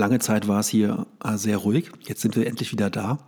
lange 0.00 0.18
Zeit 0.18 0.48
war 0.48 0.60
es 0.60 0.68
hier 0.68 1.06
äh, 1.22 1.36
sehr 1.36 1.58
ruhig. 1.58 1.92
Jetzt 2.00 2.22
sind 2.22 2.34
wir 2.34 2.46
endlich 2.46 2.72
wieder 2.72 2.90
da. 2.90 3.18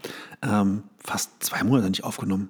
Ähm, 0.43 0.83
fast 0.99 1.31
zwei 1.45 1.63
Monate 1.63 1.89
nicht 1.89 2.03
aufgenommen 2.03 2.49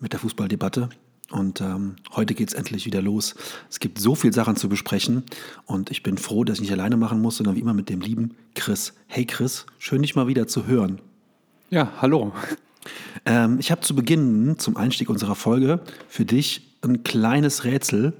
mit 0.00 0.12
der 0.12 0.20
Fußballdebatte. 0.20 0.90
Und 1.30 1.62
ähm, 1.62 1.96
heute 2.14 2.34
geht 2.34 2.48
es 2.48 2.54
endlich 2.54 2.84
wieder 2.84 3.00
los. 3.00 3.34
Es 3.70 3.80
gibt 3.80 3.98
so 3.98 4.14
viele 4.14 4.34
Sachen 4.34 4.56
zu 4.56 4.68
besprechen 4.68 5.22
und 5.64 5.90
ich 5.90 6.02
bin 6.02 6.18
froh, 6.18 6.44
dass 6.44 6.56
ich 6.56 6.62
nicht 6.62 6.72
alleine 6.72 6.98
machen 6.98 7.22
muss, 7.22 7.38
sondern 7.38 7.56
wie 7.56 7.60
immer 7.60 7.72
mit 7.72 7.88
dem 7.88 8.02
lieben 8.02 8.34
Chris. 8.54 8.92
Hey 9.06 9.24
Chris, 9.24 9.64
schön 9.78 10.02
dich 10.02 10.14
mal 10.14 10.26
wieder 10.26 10.46
zu 10.46 10.66
hören. 10.66 11.00
Ja, 11.70 11.90
hallo. 12.02 12.32
Ähm, 13.24 13.56
ich 13.60 13.70
habe 13.70 13.80
zu 13.80 13.94
Beginn, 13.94 14.56
zum 14.58 14.76
Einstieg 14.76 15.08
unserer 15.08 15.36
Folge, 15.36 15.80
für 16.08 16.26
dich 16.26 16.76
ein 16.82 17.02
kleines 17.02 17.64
Rätsel. 17.64 18.12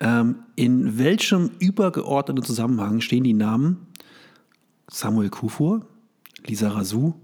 Ähm, 0.00 0.40
in 0.56 0.98
welchem 0.98 1.52
übergeordneten 1.60 2.44
Zusammenhang 2.44 3.00
stehen 3.00 3.24
die 3.24 3.32
Namen 3.32 3.87
Samuel 4.90 5.30
Kufur, 5.30 5.82
Lisa 6.46 6.68
Razou, 6.68 7.14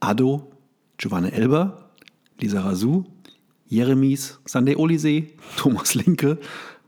Ado, 0.00 0.50
Giovanna 0.98 1.28
Elber, 1.28 1.88
Lisa 2.40 2.60
Razou, 2.60 3.04
Jeremies, 3.68 4.38
Sandey 4.44 4.76
Olise, 4.76 5.28
Thomas 5.56 5.94
Linke, 5.94 6.38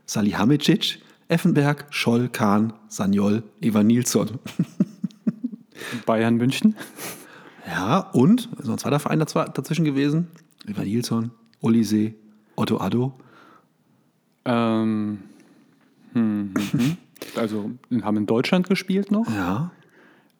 Salihamidzic, 0.05 0.99
Effenberg, 1.27 1.85
Scholl, 1.89 2.29
Kahn, 2.29 2.73
Sanjol, 2.87 3.43
Eva 3.61 3.83
Nilsson. 3.83 4.39
Bayern 6.05 6.37
München. 6.37 6.75
Ja, 7.65 7.99
und, 8.13 8.49
so 8.61 8.73
ein 8.73 8.77
zweiter 8.77 8.99
Verein 8.99 9.19
dazwischen 9.19 9.85
gewesen, 9.85 10.27
Eva 10.67 10.83
Nilsson, 10.83 11.31
Olise, 11.61 12.13
Otto 12.55 12.77
Addo. 12.77 13.13
Ähm, 14.45 15.19
hm, 16.13 16.53
hm, 16.55 16.79
hm. 16.79 16.97
Also 17.35 17.71
haben 18.03 18.17
in 18.17 18.25
Deutschland 18.25 18.69
gespielt 18.69 19.11
noch. 19.11 19.27
Ja. 19.27 19.71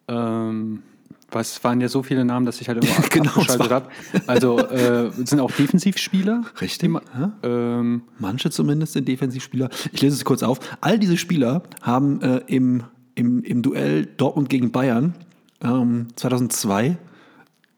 Ähm, 0.08 0.84
was 1.32 1.64
waren 1.64 1.82
ja 1.82 1.90
so 1.90 2.04
viele 2.04 2.24
Namen, 2.24 2.46
dass 2.46 2.62
ich 2.62 2.70
halt 2.70 2.84
immer 2.84 3.08
Genau, 3.10 3.32
abgeschaltet 3.32 3.72
habe. 3.72 3.90
Also 4.28 4.60
äh, 4.60 5.12
sind 5.12 5.40
auch 5.40 5.52
Defensivspieler. 5.52 6.44
Richtig. 6.62 6.92
Ja? 6.92 7.34
Ähm, 7.44 8.04
Manche 8.20 8.50
zumindest 8.50 8.94
sind 8.94 9.08
Defensivspieler. 9.08 9.70
Ich 9.92 10.02
lese 10.02 10.16
es 10.16 10.26
kurz 10.26 10.44
auf. 10.44 10.60
All 10.82 11.00
diese 11.00 11.18
Spieler 11.18 11.64
haben 11.82 12.22
äh, 12.22 12.42
im, 12.48 12.84
im, 13.16 13.44
im 13.44 13.62
Duell 13.62 14.06
Dortmund 14.06 14.50
gegen 14.50 14.72
Bayern 14.72 15.16
ähm, 15.62 16.08
2002 16.16 16.98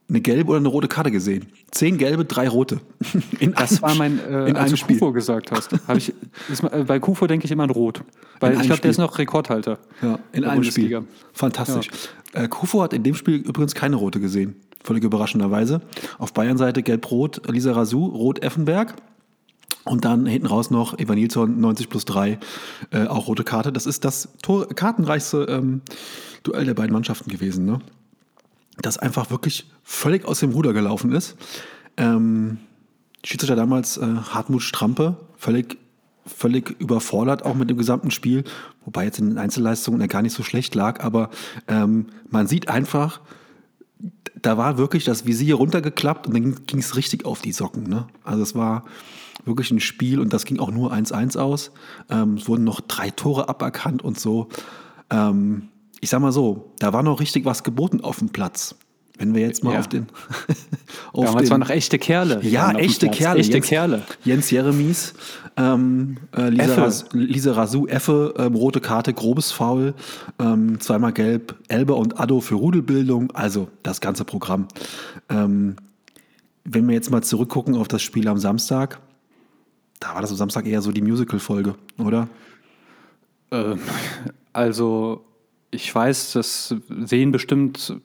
eine 0.09 0.21
gelbe 0.21 0.51
oder 0.51 0.59
eine 0.59 0.69
rote 0.69 0.87
Karte 0.87 1.11
gesehen. 1.11 1.47
Zehn 1.71 1.97
gelbe, 1.97 2.23
drei 2.23 2.47
rote. 2.47 2.79
In 3.39 3.53
das 3.53 3.71
einem 3.71 3.81
war 3.81 3.95
mein, 3.95 4.19
äh, 4.19 4.49
in 4.49 4.55
als 4.55 4.71
du 4.71 4.77
Spiel. 4.77 4.97
Kufo 4.99 5.11
gesagt 5.11 5.51
hast. 5.51 5.71
Hab 5.87 5.97
ich, 5.97 6.13
ist, 6.49 6.63
äh, 6.63 6.85
bei 6.87 6.99
Kufo 6.99 7.27
denke 7.27 7.45
ich 7.45 7.51
immer 7.51 7.63
an 7.63 7.69
Rot. 7.69 8.03
Weil 8.39 8.53
In 8.53 8.61
ich 8.61 8.67
glaube, 8.67 8.81
der 8.81 8.91
ist 8.91 8.97
noch 8.99 9.17
Rekordhalter. 9.17 9.79
Ja, 10.01 10.19
in 10.31 10.45
einem 10.45 10.63
Spiel. 10.63 11.03
Fantastisch. 11.33 11.89
Äh, 12.33 12.47
Kufo 12.47 12.81
hat 12.81 12.93
in 12.93 13.03
dem 13.03 13.15
Spiel 13.15 13.35
übrigens 13.35 13.75
keine 13.75 13.97
rote 13.97 14.19
gesehen. 14.19 14.55
Völlig 14.83 15.03
überraschenderweise. 15.03 15.81
Auf 16.17 16.33
Bayern-Seite 16.33 16.83
gelb-rot 16.83 17.41
Lisa 17.51 17.73
Razou, 17.73 18.05
rot 18.05 18.41
Effenberg. 18.43 18.95
Und 19.83 20.05
dann 20.05 20.25
hinten 20.25 20.47
raus 20.47 20.69
noch 20.69 20.97
Eva 20.99 21.15
Nilsson, 21.15 21.59
90 21.59 21.89
plus 21.89 22.05
3, 22.05 22.39
äh, 22.91 23.07
auch 23.07 23.27
rote 23.27 23.43
Karte. 23.43 23.71
Das 23.71 23.85
ist 23.85 24.03
das 24.05 24.29
Tor 24.41 24.67
kartenreichste 24.67 25.47
ähm, 25.49 25.81
Duell 26.43 26.65
der 26.65 26.73
beiden 26.73 26.93
Mannschaften 26.93 27.29
gewesen. 27.29 27.65
Ne? 27.65 27.79
Das 28.81 28.97
einfach 28.97 29.31
wirklich 29.31 29.69
völlig 29.83 30.25
aus 30.25 30.39
dem 30.39 30.51
Ruder 30.51 30.73
gelaufen 30.73 31.11
ist. 31.11 31.35
Ähm, 31.97 32.59
Schiedsrichter 33.23 33.55
damals 33.55 33.97
äh, 33.97 34.05
Hartmut 34.05 34.61
Strampe, 34.61 35.17
völlig, 35.35 35.77
völlig 36.25 36.75
überfordert 36.79 37.43
auch 37.43 37.55
mit 37.55 37.69
dem 37.69 37.77
gesamten 37.77 38.11
Spiel, 38.11 38.43
wobei 38.85 39.05
jetzt 39.05 39.19
in 39.19 39.29
den 39.29 39.37
Einzelleistungen 39.37 40.01
er 40.01 40.07
gar 40.07 40.21
nicht 40.21 40.33
so 40.33 40.43
schlecht 40.43 40.75
lag, 40.75 41.03
aber 41.03 41.29
ähm, 41.67 42.07
man 42.29 42.47
sieht 42.47 42.69
einfach, 42.69 43.21
da 44.41 44.57
war 44.57 44.77
wirklich 44.77 45.03
das 45.03 45.25
Visier 45.25 45.55
runtergeklappt 45.55 46.27
und 46.27 46.33
dann 46.33 46.65
ging 46.65 46.79
es 46.79 46.95
richtig 46.95 47.25
auf 47.25 47.41
die 47.41 47.51
Socken. 47.51 47.83
Ne? 47.83 48.07
Also 48.23 48.43
es 48.43 48.55
war 48.55 48.85
wirklich 49.45 49.71
ein 49.71 49.79
Spiel 49.79 50.19
und 50.19 50.33
das 50.33 50.45
ging 50.45 50.59
auch 50.59 50.71
nur 50.71 50.93
1-1 50.93 51.37
aus. 51.37 51.71
Ähm, 52.09 52.35
es 52.35 52.47
wurden 52.47 52.63
noch 52.63 52.81
drei 52.81 53.09
Tore 53.09 53.49
aberkannt 53.49 54.03
und 54.03 54.19
so. 54.19 54.49
Ähm, 55.09 55.69
ich 56.01 56.09
sag 56.09 56.19
mal 56.21 56.31
so, 56.31 56.71
da 56.79 56.93
war 56.93 57.03
noch 57.03 57.19
richtig 57.19 57.45
was 57.45 57.63
geboten 57.63 58.01
auf 58.01 58.19
dem 58.19 58.29
Platz. 58.29 58.75
Wenn 59.19 59.33
wir 59.33 59.41
jetzt 59.41 59.63
mal 59.63 59.73
Ja. 59.73 59.79
auf 59.79 59.87
den. 59.87 60.05
auf 61.13 61.25
Damals 61.25 61.45
den- 61.45 61.51
waren 61.51 61.61
noch 61.61 61.71
echte 61.71 61.97
Kerle. 61.97 62.39
ja, 62.43 62.71
echte. 62.73 63.09
Kerle. 63.09 63.39
Echte 63.39 63.53
Jens, 63.53 63.65
Kerle. 63.67 64.03
Jens 64.23 64.51
Jeremies, 64.51 65.13
ähm, 65.57 66.17
äh, 66.35 66.49
Lisa. 66.49 66.75
Ras, 66.75 67.05
Lisa 67.13 67.53
Razou, 67.53 67.87
Effe, 67.87 68.35
ähm, 68.37 68.53
rote 68.53 68.79
Karte, 68.79 69.13
grobes 69.15 69.51
Foul, 69.51 69.95
ähm, 70.37 70.79
zweimal 70.79 71.13
gelb, 71.13 71.55
Elber 71.67 71.97
und 71.97 72.19
Addo 72.19 72.41
für 72.41 72.55
Rudelbildung, 72.55 73.31
also 73.31 73.69
das 73.81 74.01
ganze 74.01 74.23
Programm. 74.23 74.67
Ähm, 75.29 75.77
wenn 76.63 76.87
wir 76.87 76.93
jetzt 76.93 77.09
mal 77.09 77.23
zurückgucken 77.23 77.75
auf 77.75 77.87
das 77.87 78.03
Spiel 78.03 78.27
am 78.27 78.37
Samstag, 78.37 78.99
da 79.99 80.13
war 80.13 80.21
das 80.21 80.29
am 80.29 80.37
Samstag 80.37 80.67
eher 80.67 80.83
so 80.83 80.91
die 80.91 81.01
Musical-Folge, 81.01 81.73
oder? 81.97 82.27
Ähm, 83.49 83.79
also, 84.53 85.23
ich 85.77 85.93
weiß, 85.93 86.33
das 86.33 86.73
sehen 86.89 87.31
bestimmt 87.31 87.97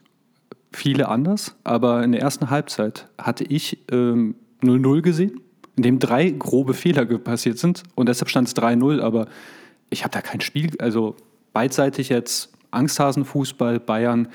viele 0.72 1.08
anders, 1.08 1.56
aber 1.64 2.04
in 2.04 2.12
der 2.12 2.20
ersten 2.20 2.50
Halbzeit 2.50 3.08
hatte 3.16 3.44
ich 3.44 3.78
ähm, 3.90 4.34
0-0 4.62 5.00
gesehen, 5.00 5.40
in 5.76 5.82
dem 5.82 5.98
drei 5.98 6.30
grobe 6.30 6.74
Fehler 6.74 7.06
passiert 7.06 7.58
sind 7.58 7.82
und 7.94 8.10
deshalb 8.10 8.28
stand 8.28 8.48
es 8.48 8.56
3-0, 8.56 9.00
aber 9.00 9.26
ich 9.88 10.04
habe 10.04 10.12
da 10.12 10.20
kein 10.20 10.42
Spiel, 10.42 10.70
also 10.80 11.16
beidseitig 11.54 12.10
jetzt 12.10 12.52
Angsthasenfußball, 12.72 13.80
Bayern 13.80 14.28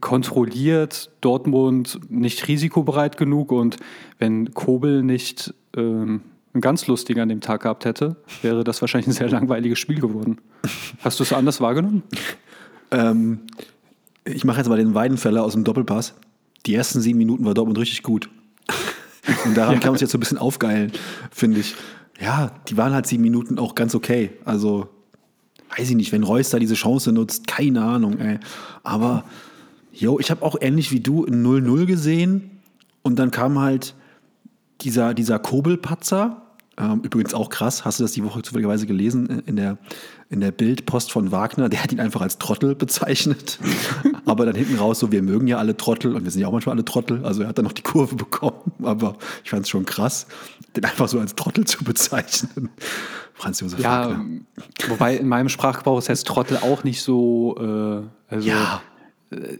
kontrolliert, 0.00 1.10
Dortmund 1.22 2.00
nicht 2.10 2.48
risikobereit 2.48 3.16
genug 3.16 3.50
und 3.50 3.78
wenn 4.18 4.52
Kobel 4.52 5.02
nicht 5.02 5.54
ähm, 5.74 6.20
einen 6.52 6.60
ganz 6.60 6.86
lustigen 6.86 7.20
an 7.20 7.30
dem 7.30 7.40
Tag 7.40 7.62
gehabt 7.62 7.86
hätte, 7.86 8.16
wäre 8.42 8.62
das 8.62 8.82
wahrscheinlich 8.82 9.08
ein 9.08 9.12
sehr 9.12 9.30
langweiliges 9.30 9.78
Spiel 9.78 10.00
geworden. 10.00 10.38
Hast 11.02 11.18
du 11.18 11.24
es 11.24 11.32
anders 11.32 11.62
wahrgenommen? 11.62 12.02
Ähm, 12.94 13.40
ich 14.24 14.44
mache 14.44 14.58
jetzt 14.58 14.68
mal 14.68 14.78
den 14.78 14.94
Weidenfeller 14.94 15.44
aus 15.44 15.52
dem 15.52 15.64
Doppelpass. 15.64 16.14
Die 16.66 16.74
ersten 16.74 17.00
sieben 17.00 17.18
Minuten 17.18 17.44
war 17.44 17.54
Dortmund 17.54 17.78
richtig 17.78 18.02
gut. 18.02 18.30
Und 19.44 19.56
daran 19.56 19.80
kann 19.80 19.90
man 19.90 19.94
sich 19.94 20.02
jetzt 20.02 20.12
so 20.12 20.18
ein 20.18 20.20
bisschen 20.20 20.38
aufgeilen, 20.38 20.92
finde 21.30 21.60
ich. 21.60 21.74
Ja, 22.20 22.52
die 22.68 22.76
waren 22.76 22.94
halt 22.94 23.06
sieben 23.06 23.22
Minuten 23.22 23.58
auch 23.58 23.74
ganz 23.74 23.94
okay. 23.94 24.30
Also, 24.44 24.88
weiß 25.76 25.90
ich 25.90 25.96
nicht, 25.96 26.12
wenn 26.12 26.22
Reus 26.22 26.50
da 26.50 26.58
diese 26.58 26.74
Chance 26.74 27.12
nutzt, 27.12 27.46
keine 27.46 27.82
Ahnung, 27.82 28.18
ey. 28.18 28.38
Aber, 28.82 29.24
yo, 29.92 30.18
ich 30.18 30.30
habe 30.30 30.42
auch 30.42 30.56
ähnlich 30.60 30.90
wie 30.90 31.00
du 31.00 31.24
ein 31.24 31.44
0-0 31.44 31.86
gesehen. 31.86 32.50
Und 33.02 33.18
dann 33.18 33.30
kam 33.30 33.58
halt 33.58 33.94
dieser, 34.80 35.12
dieser 35.12 35.38
Kobelpatzer, 35.38 36.43
übrigens 37.02 37.34
auch 37.34 37.50
krass, 37.50 37.84
hast 37.84 38.00
du 38.00 38.04
das 38.04 38.12
die 38.12 38.24
Woche 38.24 38.42
zufälligerweise 38.42 38.86
gelesen 38.86 39.30
äh, 39.30 39.42
in 39.46 39.56
der, 39.56 39.78
in 40.30 40.40
der 40.40 40.50
Bildpost 40.50 41.12
von 41.12 41.30
Wagner, 41.30 41.68
der 41.68 41.82
hat 41.82 41.92
ihn 41.92 42.00
einfach 42.00 42.20
als 42.20 42.38
Trottel 42.38 42.74
bezeichnet. 42.74 43.58
aber 44.26 44.46
dann 44.46 44.56
hinten 44.56 44.76
raus, 44.78 44.98
so, 44.98 45.12
wir 45.12 45.22
mögen 45.22 45.46
ja 45.46 45.58
alle 45.58 45.76
Trottel 45.76 46.16
und 46.16 46.24
wir 46.24 46.30
sind 46.30 46.40
ja 46.40 46.48
auch 46.48 46.52
manchmal 46.52 46.74
alle 46.74 46.84
Trottel, 46.84 47.24
also 47.24 47.42
er 47.42 47.48
hat 47.48 47.58
dann 47.58 47.64
noch 47.64 47.72
die 47.72 47.82
Kurve 47.82 48.16
bekommen, 48.16 48.72
aber 48.82 49.16
ich 49.44 49.50
fand 49.50 49.62
es 49.62 49.68
schon 49.68 49.84
krass, 49.84 50.26
den 50.74 50.84
einfach 50.84 51.08
so 51.08 51.20
als 51.20 51.34
Trottel 51.34 51.64
zu 51.64 51.84
bezeichnen. 51.84 52.70
Franz 53.34 53.60
Josef 53.60 53.80
Ja, 53.80 54.08
Wagner. 54.08 54.14
ähm, 54.14 54.46
wobei 54.88 55.16
in 55.16 55.28
meinem 55.28 55.48
Sprachgebrauch 55.48 55.98
ist 55.98 56.08
jetzt 56.08 56.26
Trottel 56.26 56.56
auch 56.58 56.84
nicht 56.84 57.02
so. 57.02 57.56
Äh, 58.30 58.34
also, 58.34 58.48
Ja. 58.48 58.80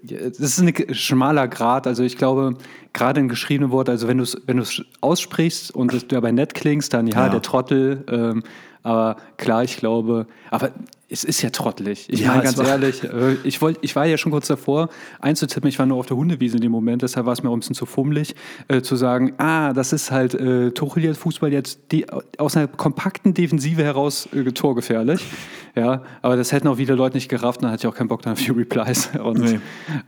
Es 0.09 0.39
ist 0.41 0.61
ein 0.61 0.73
schmaler 0.95 1.49
Grad. 1.49 1.87
Also 1.87 2.03
ich 2.03 2.17
glaube, 2.17 2.55
gerade 2.93 3.21
im 3.21 3.29
geschriebenen 3.29 3.71
Wort, 3.71 3.89
also 3.89 4.09
wenn 4.09 4.19
du 4.19 4.25
es 4.25 4.37
wenn 4.47 4.57
du's 4.59 4.83
aussprichst 5.01 5.75
und 5.75 5.93
es 5.93 6.07
dabei 6.09 6.33
nett 6.33 6.55
klingst, 6.55 6.93
dann 6.95 7.07
ja, 7.07 7.27
Ja. 7.27 7.29
der 7.29 7.43
Trottel. 7.43 8.05
Ähm, 8.09 8.43
aber 8.83 9.17
klar, 9.39 9.65
ich 9.65 9.77
glaube, 9.79 10.27
aber 10.51 10.71
es 11.15 11.25
ist 11.25 11.41
ja 11.43 11.51
trottelig. 11.51 12.07
Ich 12.09 12.21
Ja, 12.21 12.29
meine 12.33 12.43
ganz 12.43 12.59
war- 12.59 12.67
ehrlich, 12.69 13.03
äh, 13.05 13.35
ich, 13.45 13.63
wollt, 13.63 13.79
ich 13.83 13.95
war 13.97 14.05
ja 14.05 14.19
schon 14.19 14.33
kurz 14.33 14.47
davor 14.49 14.89
einzutippen, 15.21 15.69
ich 15.69 15.79
war 15.79 15.87
nur 15.87 15.97
auf 15.99 16.07
der 16.07 16.17
Hundewiese 16.17 16.57
in 16.57 16.63
dem 16.63 16.73
Moment, 16.73 17.03
deshalb 17.03 17.25
war 17.27 17.33
es 17.33 17.43
mir 17.43 17.49
auch 17.51 17.55
ein 17.55 17.61
bisschen 17.61 17.75
zu 17.75 17.87
fummelig, 17.87 18.35
äh, 18.69 18.83
zu 18.83 18.97
sagen, 18.97 19.33
ah, 19.39 19.73
das 19.73 19.93
ist 19.93 20.11
halt 20.11 20.35
äh, 20.35 20.71
Tuchel 20.73 21.15
Fußball 21.15 21.53
jetzt 21.53 21.79
die, 21.93 22.07
aus 22.39 22.57
einer 22.57 22.67
kompakten 22.69 23.33
Defensive 23.35 23.83
heraus 23.83 24.29
äh, 24.35 24.45
torgefährlich. 24.53 25.21
Ja, 25.77 26.03
aber 26.23 26.37
das 26.37 26.53
hätten 26.53 26.69
auch 26.69 26.79
wieder 26.79 26.95
Leute 26.95 27.17
nicht 27.17 27.29
gerafft, 27.29 27.65
dann 27.65 27.73
hatte 27.73 27.81
ich 27.85 27.87
auch 27.93 27.97
keinen 27.97 28.07
Bock 28.07 28.23
dann 28.23 28.37
die 28.37 28.49
Replies. 28.53 29.11
Und, 29.25 29.39
Nee. 29.41 29.59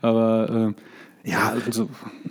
Aber 0.01 0.75
äh, 1.25 1.29
Ja, 1.29 1.55
also, 1.67 1.89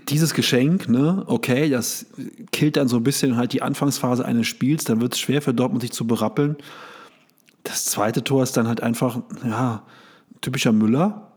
dieses 0.07 0.33
Geschenk, 0.33 0.87
ne, 0.87 1.23
okay, 1.27 1.69
das 1.69 2.05
killt 2.53 2.77
dann 2.77 2.87
so 2.87 2.95
ein 2.95 3.03
bisschen 3.03 3.35
halt 3.35 3.51
die 3.51 3.61
Anfangsphase 3.61 4.23
eines 4.23 4.47
Spiels, 4.47 4.85
dann 4.85 5.01
wird 5.01 5.15
es 5.15 5.19
schwer 5.19 5.41
für 5.41 5.53
Dortmund 5.53 5.81
sich 5.81 5.91
zu 5.91 6.07
berappeln. 6.07 6.55
Das 7.65 7.85
zweite 7.85 8.23
Tor 8.23 8.43
ist 8.43 8.55
dann 8.55 8.67
halt 8.67 8.81
einfach, 8.81 9.19
ja, 9.43 9.83
typischer 10.41 10.71
Müller. 10.71 11.31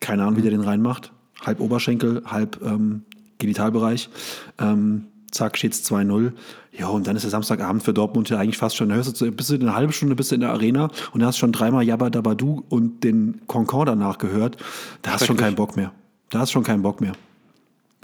Keine 0.00 0.22
Ahnung, 0.22 0.36
wie 0.36 0.42
der 0.42 0.50
den 0.50 0.60
reinmacht. 0.60 1.12
Halb 1.44 1.60
Oberschenkel, 1.60 2.22
halb 2.26 2.60
ähm, 2.62 3.02
Genitalbereich. 3.38 4.10
Ähm, 4.58 5.06
zack, 5.30 5.56
steht's 5.56 5.90
2-0. 5.90 6.32
Ja, 6.78 6.88
und 6.88 7.06
dann 7.06 7.16
ist 7.16 7.22
der 7.22 7.30
Samstagabend 7.30 7.82
für 7.82 7.94
Dortmund 7.94 8.28
ja 8.28 8.38
eigentlich 8.38 8.58
fast 8.58 8.76
schon, 8.76 8.90
da 8.90 8.94
hörst 8.96 9.20
du, 9.20 9.32
bist 9.32 9.50
du 9.50 9.54
eine 9.54 9.74
halbe 9.74 9.92
Stunde 9.92 10.14
bist 10.14 10.30
du 10.30 10.34
in 10.34 10.42
der 10.42 10.50
Arena 10.50 10.90
und 11.12 11.20
da 11.20 11.26
hast 11.26 11.38
schon 11.38 11.52
dreimal 11.52 11.82
Jabba 11.84 12.10
Dabadu 12.10 12.64
und 12.68 13.02
den 13.02 13.40
Concorde 13.46 13.92
danach 13.92 14.18
gehört. 14.18 14.56
Da 15.02 15.12
hast 15.12 15.22
du 15.22 15.26
schon 15.26 15.36
keinen 15.36 15.56
Bock 15.56 15.76
mehr. 15.76 15.92
Da 16.30 16.40
hast 16.40 16.50
du 16.50 16.54
schon 16.54 16.64
keinen 16.64 16.82
Bock 16.82 17.00
mehr. 17.00 17.12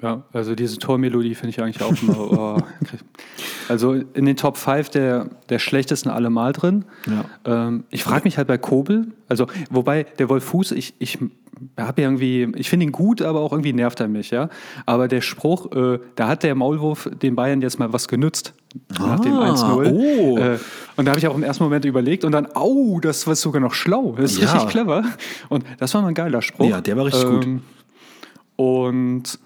Ja, 0.03 0.23
also 0.33 0.55
diese 0.55 0.79
Tormelodie 0.79 1.35
finde 1.35 1.51
ich 1.51 1.61
eigentlich 1.61 1.83
auch 1.83 2.03
immer. 2.03 2.19
Oh, 2.19 2.59
also 3.71 3.95
in 3.95 4.25
den 4.27 4.37
Top 4.37 4.57
5 4.57 4.91
der, 4.91 5.31
der 5.49 5.61
schlechtesten 5.61 6.11
allemal 6.11 6.53
drin. 6.53 6.85
Ja. 7.07 7.69
Ähm, 7.69 7.85
ich 7.91 8.03
frage 8.03 8.25
mich 8.25 8.37
halt 8.37 8.49
bei 8.49 8.59
Kobel, 8.59 9.13
also 9.29 9.47
wobei 9.71 10.05
der 10.19 10.29
Wolf 10.29 10.43
Fuß, 10.45 10.73
ich, 10.73 10.95
ich 10.99 11.19
habe 11.79 12.03
irgendwie, 12.03 12.49
ich 12.57 12.69
finde 12.69 12.87
ihn 12.87 12.93
gut, 12.93 13.23
aber 13.23 13.41
auch 13.41 13.53
irgendwie 13.53 13.73
nervt 13.73 14.01
er 14.01 14.09
mich, 14.09 14.31
ja. 14.31 14.49
Aber 14.87 15.07
der 15.07 15.21
Spruch, 15.21 15.71
äh, 15.71 16.01
da 16.17 16.27
hat 16.27 16.43
der 16.43 16.57
Maulwurf 16.57 17.09
den 17.23 17.37
Bayern 17.37 17.61
jetzt 17.61 17.79
mal 17.79 17.93
was 17.93 18.09
genützt. 18.09 18.55
Nach 18.99 19.21
dem 19.21 19.35
1-0. 19.35 19.63
Ah, 19.63 19.93
oh. 19.93 20.37
Äh, 20.37 20.59
und 20.97 21.05
da 21.05 21.13
habe 21.13 21.21
ich 21.21 21.29
auch 21.29 21.37
im 21.37 21.45
ersten 21.45 21.63
Moment 21.63 21.85
überlegt 21.85 22.25
und 22.25 22.33
dann, 22.33 22.49
au, 22.55 22.99
das 23.01 23.27
war 23.29 23.37
sogar 23.37 23.61
noch 23.61 23.75
schlau. 23.75 24.17
Das 24.19 24.33
ist 24.33 24.43
ja. 24.43 24.53
richtig 24.53 24.71
clever. 24.71 25.05
Und 25.49 25.65
das 25.79 25.95
war 25.95 26.03
mal 26.03 26.09
ein 26.09 26.15
geiler 26.15 26.43
Spruch. 26.43 26.69
Ja, 26.69 26.81
der 26.81 26.97
war 26.97 27.07
richtig 27.07 27.23
ähm, 27.23 27.41
gut. 27.41 27.63
Und 28.57 29.39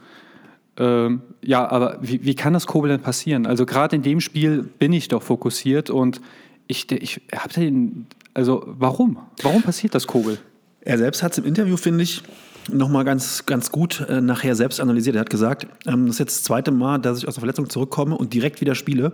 ähm, 0.77 1.23
ja, 1.43 1.69
aber 1.69 1.99
wie, 2.01 2.25
wie 2.25 2.35
kann 2.35 2.53
das 2.53 2.67
Kobel 2.67 2.91
denn 2.91 3.01
passieren? 3.01 3.47
Also 3.47 3.67
gerade 3.67 3.97
in 3.97 4.03
dem 4.03 4.21
Spiel 4.21 4.63
bin 4.63 4.93
ich 4.93 5.09
doch 5.09 5.23
fokussiert 5.23 5.91
und 5.91 6.21
ich, 6.67 6.91
ich 6.91 7.21
habe 7.35 7.53
den, 7.53 8.07
also 8.33 8.65
warum? 8.67 9.19
Warum 9.43 9.63
passiert 9.63 9.95
das 9.95 10.07
Kobel? 10.07 10.39
Er 10.81 10.99
selbst 10.99 11.23
hat 11.23 11.33
es 11.33 11.39
im 11.39 11.45
Interview, 11.45 11.77
finde 11.77 12.03
ich, 12.03 12.23
nochmal 12.71 13.05
ganz, 13.05 13.47
ganz 13.47 13.71
gut 13.71 14.05
äh, 14.09 14.21
nachher 14.21 14.55
selbst 14.55 14.81
analysiert. 14.81 15.17
Er 15.17 15.21
hat 15.21 15.31
gesagt, 15.31 15.67
ähm, 15.87 16.07
das 16.07 16.17
ist 16.17 16.21
jetzt 16.21 16.37
das 16.39 16.43
zweite 16.45 16.71
Mal, 16.71 16.99
dass 16.99 17.19
ich 17.19 17.29
aus 17.29 17.35
der 17.35 17.41
Verletzung 17.41 17.69
zurückkomme 17.69 18.17
und 18.17 18.33
direkt 18.33 18.61
wieder 18.61 18.75
spiele. 18.75 19.13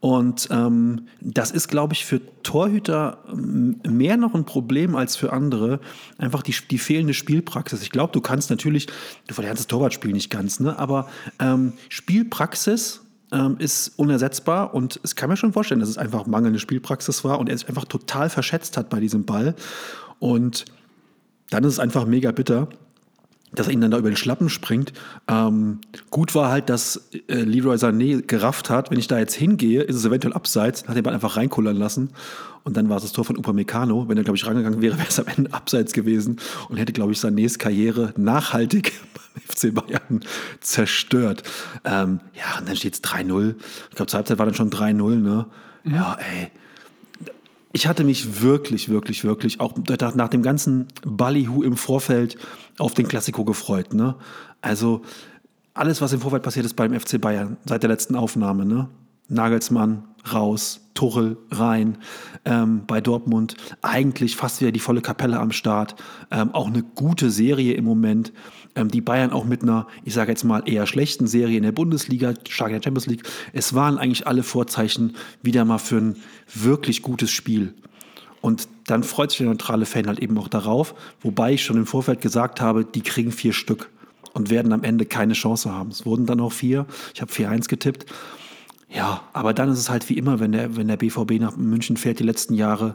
Und 0.00 0.48
ähm, 0.50 1.08
das 1.20 1.50
ist, 1.50 1.68
glaube 1.68 1.94
ich, 1.94 2.04
für 2.04 2.20
Torhüter 2.42 3.18
ähm, 3.32 3.80
mehr 3.88 4.16
noch 4.16 4.34
ein 4.34 4.44
Problem 4.44 4.94
als 4.94 5.16
für 5.16 5.32
andere. 5.32 5.80
Einfach 6.18 6.42
die, 6.42 6.54
die 6.70 6.78
fehlende 6.78 7.14
Spielpraxis. 7.14 7.82
Ich 7.82 7.90
glaube, 7.90 8.12
du 8.12 8.20
kannst 8.20 8.50
natürlich, 8.50 8.86
du 9.26 9.34
verlernst 9.34 9.60
das 9.60 9.66
Torwartspiel 9.66 10.12
nicht 10.12 10.30
ganz, 10.30 10.60
ne? 10.60 10.78
aber 10.78 11.08
ähm, 11.40 11.72
Spielpraxis 11.88 13.02
ähm, 13.32 13.56
ist 13.58 13.98
unersetzbar 13.98 14.74
und 14.74 15.00
es 15.02 15.16
kann 15.16 15.30
mir 15.30 15.36
schon 15.36 15.52
vorstellen, 15.52 15.80
dass 15.80 15.88
es 15.88 15.98
einfach 15.98 16.26
mangelnde 16.26 16.58
Spielpraxis 16.58 17.24
war 17.24 17.38
und 17.40 17.48
er 17.48 17.56
sich 17.56 17.68
einfach 17.68 17.86
total 17.86 18.30
verschätzt 18.30 18.76
hat 18.76 18.90
bei 18.90 19.00
diesem 19.00 19.24
Ball. 19.24 19.56
Und 20.18 20.66
dann 21.50 21.64
ist 21.64 21.74
es 21.74 21.78
einfach 21.78 22.06
mega 22.06 22.32
bitter 22.32 22.68
dass 23.58 23.66
er 23.66 23.72
ihn 23.72 23.80
dann 23.80 23.90
da 23.90 23.98
über 23.98 24.10
den 24.10 24.16
Schlappen 24.16 24.48
springt. 24.48 24.92
Ähm, 25.28 25.80
gut 26.10 26.34
war 26.34 26.50
halt, 26.50 26.68
dass 26.68 27.08
äh, 27.28 27.34
Leroy 27.34 27.76
Sané 27.76 28.22
gerafft 28.22 28.70
hat, 28.70 28.90
wenn 28.90 28.98
ich 28.98 29.08
da 29.08 29.18
jetzt 29.18 29.34
hingehe, 29.34 29.82
ist 29.82 29.96
es 29.96 30.04
eventuell 30.04 30.34
abseits, 30.34 30.86
hat 30.86 30.96
den 30.96 31.02
Ball 31.02 31.14
einfach 31.14 31.36
reinkullern 31.36 31.76
lassen. 31.76 32.10
Und 32.64 32.76
dann 32.76 32.88
war 32.88 32.96
es 32.96 33.04
das 33.04 33.12
Tor 33.12 33.24
von 33.24 33.36
Upamecano. 33.36 34.08
Wenn 34.08 34.16
er, 34.16 34.24
glaube 34.24 34.36
ich, 34.36 34.46
rangegangen 34.46 34.80
wäre, 34.80 34.96
wäre 34.98 35.08
es 35.08 35.18
am 35.18 35.26
Ende 35.26 35.52
abseits 35.52 35.92
gewesen 35.92 36.38
und 36.68 36.76
hätte, 36.76 36.92
glaube 36.92 37.12
ich, 37.12 37.18
Sanés 37.18 37.58
Karriere 37.58 38.12
nachhaltig 38.16 38.92
beim 39.34 39.42
FC 39.48 39.74
Bayern 39.74 40.20
zerstört. 40.60 41.42
Ähm, 41.84 42.20
ja, 42.34 42.58
und 42.58 42.68
dann 42.68 42.76
steht 42.76 42.94
es 42.94 43.02
3-0. 43.02 43.54
Ich 43.90 43.96
glaube, 43.96 44.10
zur 44.10 44.18
Halbzeit 44.18 44.38
war 44.38 44.46
dann 44.46 44.54
schon 44.54 44.70
3-0, 44.70 45.16
ne? 45.16 45.46
Ja, 45.84 46.16
ey 46.18 46.50
ich 47.76 47.86
hatte 47.86 48.04
mich 48.04 48.40
wirklich, 48.40 48.88
wirklich, 48.88 49.22
wirklich 49.24 49.60
auch 49.60 49.74
nach 49.76 50.28
dem 50.28 50.42
ganzen 50.42 50.86
Ballyhu 51.04 51.62
im 51.62 51.76
Vorfeld 51.76 52.38
auf 52.78 52.94
den 52.94 53.08
Klassiko 53.08 53.44
gefreut. 53.44 53.94
Ne? 53.94 54.16
Also 54.60 55.02
alles, 55.74 56.00
was 56.00 56.12
im 56.12 56.20
Vorfeld 56.20 56.42
passiert 56.42 56.66
ist 56.66 56.74
beim 56.74 56.98
FC 56.98 57.20
Bayern 57.20 57.56
seit 57.64 57.82
der 57.82 57.90
letzten 57.90 58.16
Aufnahme. 58.16 58.64
Ne? 58.64 58.88
Nagelsmann 59.28 60.04
raus, 60.32 60.80
Tuchel 60.94 61.36
rein, 61.50 61.98
ähm, 62.44 62.82
bei 62.86 63.00
Dortmund 63.00 63.56
eigentlich 63.82 64.36
fast 64.36 64.60
wieder 64.60 64.72
die 64.72 64.80
volle 64.80 65.02
Kapelle 65.02 65.38
am 65.38 65.52
Start. 65.52 65.96
Ähm, 66.30 66.54
auch 66.54 66.66
eine 66.66 66.82
gute 66.82 67.30
Serie 67.30 67.74
im 67.74 67.84
Moment. 67.84 68.32
Ähm, 68.74 68.88
die 68.88 69.00
Bayern 69.00 69.32
auch 69.32 69.44
mit 69.44 69.62
einer, 69.62 69.86
ich 70.04 70.14
sage 70.14 70.32
jetzt 70.32 70.44
mal, 70.44 70.62
eher 70.66 70.86
schlechten 70.86 71.26
Serie 71.26 71.56
in 71.56 71.62
der 71.62 71.72
Bundesliga, 71.72 72.34
stark 72.48 72.70
in 72.70 72.76
der 72.76 72.82
Champions 72.82 73.06
League. 73.06 73.22
Es 73.52 73.74
waren 73.74 73.98
eigentlich 73.98 74.26
alle 74.26 74.42
Vorzeichen 74.42 75.16
wieder 75.42 75.64
mal 75.64 75.78
für 75.78 75.98
ein 75.98 76.16
wirklich 76.54 77.02
gutes 77.02 77.30
Spiel. 77.30 77.74
Und 78.46 78.68
dann 78.86 79.02
freut 79.02 79.32
sich 79.32 79.38
der 79.38 79.48
neutrale 79.48 79.86
Fan 79.86 80.06
halt 80.06 80.20
eben 80.20 80.38
auch 80.38 80.46
darauf, 80.46 80.94
wobei 81.20 81.54
ich 81.54 81.64
schon 81.64 81.78
im 81.78 81.84
Vorfeld 81.84 82.20
gesagt 82.20 82.60
habe, 82.60 82.84
die 82.84 83.00
kriegen 83.00 83.32
vier 83.32 83.52
Stück 83.52 83.90
und 84.34 84.50
werden 84.50 84.72
am 84.72 84.84
Ende 84.84 85.04
keine 85.04 85.32
Chance 85.32 85.72
haben. 85.72 85.90
Es 85.90 86.06
wurden 86.06 86.26
dann 86.26 86.38
auch 86.38 86.52
vier. 86.52 86.86
Ich 87.12 87.20
habe 87.20 87.32
4-1 87.32 87.66
getippt. 87.66 88.06
Ja, 88.88 89.22
aber 89.32 89.52
dann 89.52 89.68
ist 89.68 89.80
es 89.80 89.90
halt 89.90 90.08
wie 90.08 90.16
immer, 90.16 90.38
wenn 90.38 90.52
der, 90.52 90.76
wenn 90.76 90.86
der 90.86 90.96
BVB 90.96 91.40
nach 91.40 91.56
München 91.56 91.96
fährt, 91.96 92.20
die 92.20 92.22
letzten 92.22 92.54
Jahre 92.54 92.94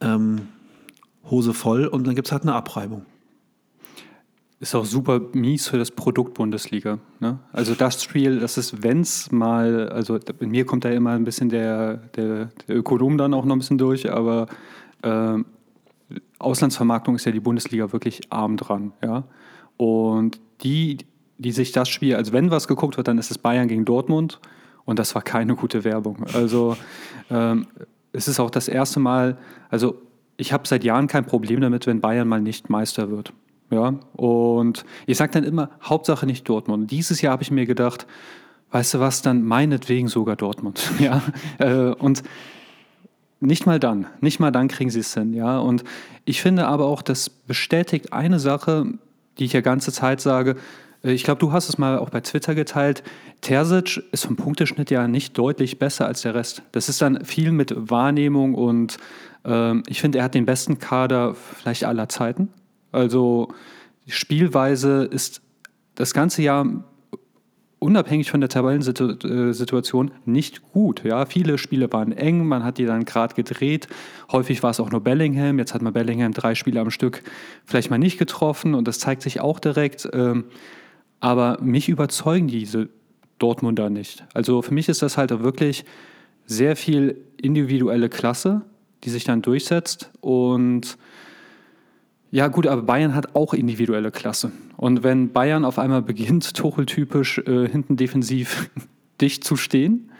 ähm, 0.00 0.42
Hose 1.28 1.54
voll 1.54 1.88
und 1.88 2.06
dann 2.06 2.14
gibt 2.14 2.28
es 2.28 2.32
halt 2.32 2.42
eine 2.42 2.54
Abreibung. 2.54 3.04
Ist 4.60 4.76
auch 4.76 4.84
super 4.84 5.20
mies 5.32 5.66
für 5.66 5.76
das 5.78 5.90
Produkt 5.90 6.34
Bundesliga. 6.34 7.00
Ne? 7.18 7.40
Also 7.52 7.74
das 7.74 8.00
Spiel, 8.00 8.38
das 8.38 8.58
ist, 8.58 8.84
wenn 8.84 9.00
es 9.00 9.32
mal, 9.32 9.88
also 9.88 10.20
mir 10.38 10.64
kommt 10.64 10.84
da 10.84 10.90
immer 10.90 11.10
ein 11.10 11.24
bisschen 11.24 11.48
der, 11.48 11.96
der, 12.14 12.50
der 12.68 12.76
Ökonom 12.76 13.18
dann 13.18 13.34
auch 13.34 13.44
noch 13.44 13.56
ein 13.56 13.58
bisschen 13.58 13.78
durch, 13.78 14.12
aber 14.12 14.46
äh, 15.04 15.42
Auslandsvermarktung 16.38 17.14
ist 17.14 17.24
ja 17.24 17.32
die 17.32 17.40
Bundesliga 17.40 17.92
wirklich 17.92 18.20
arm 18.30 18.56
dran. 18.56 18.92
Ja? 19.02 19.24
Und 19.76 20.40
die, 20.62 20.98
die 21.38 21.52
sich 21.52 21.72
das 21.72 21.88
Spiel, 21.88 22.16
also 22.16 22.32
wenn 22.32 22.50
was 22.50 22.68
geguckt 22.68 22.96
wird, 22.96 23.08
dann 23.08 23.18
ist 23.18 23.30
es 23.30 23.38
Bayern 23.38 23.68
gegen 23.68 23.84
Dortmund 23.84 24.40
und 24.84 24.98
das 24.98 25.14
war 25.14 25.22
keine 25.22 25.54
gute 25.56 25.84
Werbung. 25.84 26.24
Also 26.32 26.76
ähm, 27.30 27.66
es 28.12 28.28
ist 28.28 28.38
auch 28.40 28.50
das 28.50 28.68
erste 28.68 29.00
Mal, 29.00 29.38
also 29.70 30.00
ich 30.36 30.52
habe 30.52 30.66
seit 30.66 30.84
Jahren 30.84 31.06
kein 31.06 31.24
Problem 31.24 31.60
damit, 31.60 31.86
wenn 31.86 32.00
Bayern 32.00 32.28
mal 32.28 32.40
nicht 32.40 32.70
Meister 32.70 33.10
wird. 33.10 33.32
Ja, 33.70 33.94
und 34.14 34.84
ich 35.06 35.16
sage 35.16 35.32
dann 35.32 35.44
immer, 35.44 35.70
Hauptsache 35.82 36.26
nicht 36.26 36.48
Dortmund. 36.48 36.90
Dieses 36.90 37.22
Jahr 37.22 37.32
habe 37.32 37.42
ich 37.42 37.50
mir 37.50 37.66
gedacht, 37.66 38.06
weißt 38.70 38.94
du 38.94 39.00
was, 39.00 39.22
dann 39.22 39.42
meinetwegen 39.42 40.08
sogar 40.08 40.36
Dortmund. 40.36 40.90
Ja, 40.98 41.22
äh, 41.58 41.92
und 41.94 42.22
nicht 43.46 43.66
mal 43.66 43.80
dann, 43.80 44.06
nicht 44.20 44.40
mal 44.40 44.50
dann 44.50 44.68
kriegen 44.68 44.90
sie 44.90 45.00
es 45.00 45.14
hin. 45.14 45.34
Ja, 45.34 45.58
und 45.58 45.84
ich 46.24 46.40
finde 46.42 46.66
aber 46.66 46.86
auch, 46.86 47.02
das 47.02 47.28
bestätigt 47.28 48.12
eine 48.12 48.38
Sache, 48.38 48.86
die 49.38 49.44
ich 49.44 49.52
ja 49.52 49.60
ganze 49.60 49.92
Zeit 49.92 50.20
sage. 50.20 50.56
Äh, 51.02 51.12
ich 51.12 51.24
glaube, 51.24 51.40
du 51.40 51.52
hast 51.52 51.68
es 51.68 51.78
mal 51.78 51.98
auch 51.98 52.10
bei 52.10 52.20
Twitter 52.20 52.54
geteilt. 52.54 53.02
Terzic 53.40 54.02
ist 54.12 54.26
vom 54.26 54.36
Punkteschnitt 54.36 54.90
ja 54.90 55.06
nicht 55.06 55.36
deutlich 55.36 55.78
besser 55.78 56.06
als 56.06 56.22
der 56.22 56.34
Rest. 56.34 56.62
Das 56.72 56.88
ist 56.88 57.02
dann 57.02 57.24
viel 57.24 57.52
mit 57.52 57.74
Wahrnehmung 57.76 58.54
und 58.54 58.96
ähm, 59.44 59.82
ich 59.86 60.00
finde, 60.00 60.18
er 60.18 60.24
hat 60.24 60.34
den 60.34 60.46
besten 60.46 60.78
Kader 60.78 61.34
vielleicht 61.34 61.84
aller 61.84 62.08
Zeiten. 62.08 62.48
Also 62.92 63.48
die 64.06 64.12
Spielweise 64.12 65.04
ist 65.04 65.42
das 65.94 66.14
ganze 66.14 66.42
Jahr 66.42 66.66
unabhängig 67.84 68.30
von 68.30 68.40
der 68.40 68.48
Tabellensituation 68.48 70.10
nicht 70.24 70.62
gut. 70.72 71.04
Ja, 71.04 71.26
viele 71.26 71.58
Spiele 71.58 71.92
waren 71.92 72.12
eng, 72.12 72.46
man 72.46 72.64
hat 72.64 72.78
die 72.78 72.86
dann 72.86 73.04
gerade 73.04 73.34
gedreht. 73.34 73.88
Häufig 74.32 74.62
war 74.62 74.70
es 74.70 74.80
auch 74.80 74.90
nur 74.90 75.02
Bellingham. 75.02 75.58
Jetzt 75.58 75.74
hat 75.74 75.82
man 75.82 75.92
Bellingham 75.92 76.32
drei 76.32 76.54
Spiele 76.54 76.80
am 76.80 76.90
Stück 76.90 77.22
vielleicht 77.66 77.90
mal 77.90 77.98
nicht 77.98 78.18
getroffen 78.18 78.74
und 78.74 78.88
das 78.88 78.98
zeigt 78.98 79.20
sich 79.20 79.40
auch 79.40 79.60
direkt. 79.60 80.08
Ähm, 80.14 80.44
aber 81.20 81.58
mich 81.60 81.90
überzeugen 81.90 82.48
diese 82.48 82.88
Dortmunder 83.38 83.90
nicht. 83.90 84.24
Also 84.32 84.62
für 84.62 84.72
mich 84.72 84.88
ist 84.88 85.02
das 85.02 85.18
halt 85.18 85.30
wirklich 85.42 85.84
sehr 86.46 86.76
viel 86.76 87.20
individuelle 87.40 88.08
Klasse, 88.08 88.62
die 89.04 89.10
sich 89.10 89.24
dann 89.24 89.42
durchsetzt 89.42 90.10
und 90.22 90.96
ja, 92.34 92.48
gut, 92.48 92.66
aber 92.66 92.82
Bayern 92.82 93.14
hat 93.14 93.36
auch 93.36 93.54
individuelle 93.54 94.10
Klasse. 94.10 94.50
Und 94.76 95.04
wenn 95.04 95.30
Bayern 95.32 95.64
auf 95.64 95.78
einmal 95.78 96.02
beginnt, 96.02 96.56
Tuchel-typisch 96.56 97.38
äh, 97.38 97.68
hinten 97.68 97.94
defensiv 97.94 98.70
dicht 99.20 99.44
zu 99.44 99.54
stehen, 99.54 100.10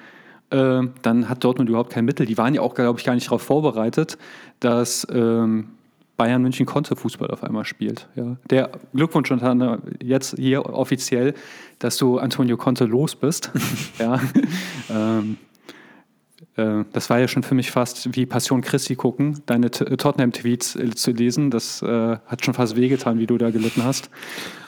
äh, 0.50 0.82
dann 1.02 1.28
hat 1.28 1.42
Dortmund 1.42 1.68
überhaupt 1.68 1.90
kein 1.90 2.04
Mittel. 2.04 2.24
Die 2.24 2.38
waren 2.38 2.54
ja 2.54 2.60
auch, 2.60 2.76
glaube 2.76 3.00
ich, 3.00 3.04
gar 3.04 3.16
nicht 3.16 3.26
darauf 3.26 3.42
vorbereitet, 3.42 4.16
dass 4.60 5.04
ähm, 5.10 5.70
Bayern 6.16 6.40
München 6.40 6.66
Konterfußball 6.66 7.32
auf 7.32 7.42
einmal 7.42 7.64
spielt. 7.64 8.06
Ja. 8.14 8.36
Der 8.48 8.70
Glückwunsch 8.94 9.32
untereinander 9.32 9.80
jetzt 10.00 10.36
hier 10.38 10.66
offiziell, 10.66 11.34
dass 11.80 11.96
du 11.96 12.18
Antonio 12.18 12.56
Conte 12.56 12.84
los 12.84 13.16
bist. 13.16 13.50
ja. 13.98 14.20
ähm, 14.88 15.36
äh, 16.56 16.84
das 16.92 17.10
war 17.10 17.18
ja 17.18 17.28
schon 17.28 17.42
für 17.42 17.54
mich 17.54 17.70
fast 17.70 18.14
wie 18.14 18.26
Passion 18.26 18.60
Christi 18.60 18.94
gucken, 18.94 19.42
deine 19.46 19.66
äh, 19.66 19.96
Tottenham-Tweets 19.96 20.76
äh, 20.76 20.90
zu 20.90 21.10
lesen. 21.10 21.50
Das 21.50 21.82
äh, 21.82 22.16
hat 22.26 22.44
schon 22.44 22.54
fast 22.54 22.76
wehgetan, 22.76 23.18
wie 23.18 23.26
du 23.26 23.38
da 23.38 23.50
gelitten 23.50 23.84
hast. 23.84 24.10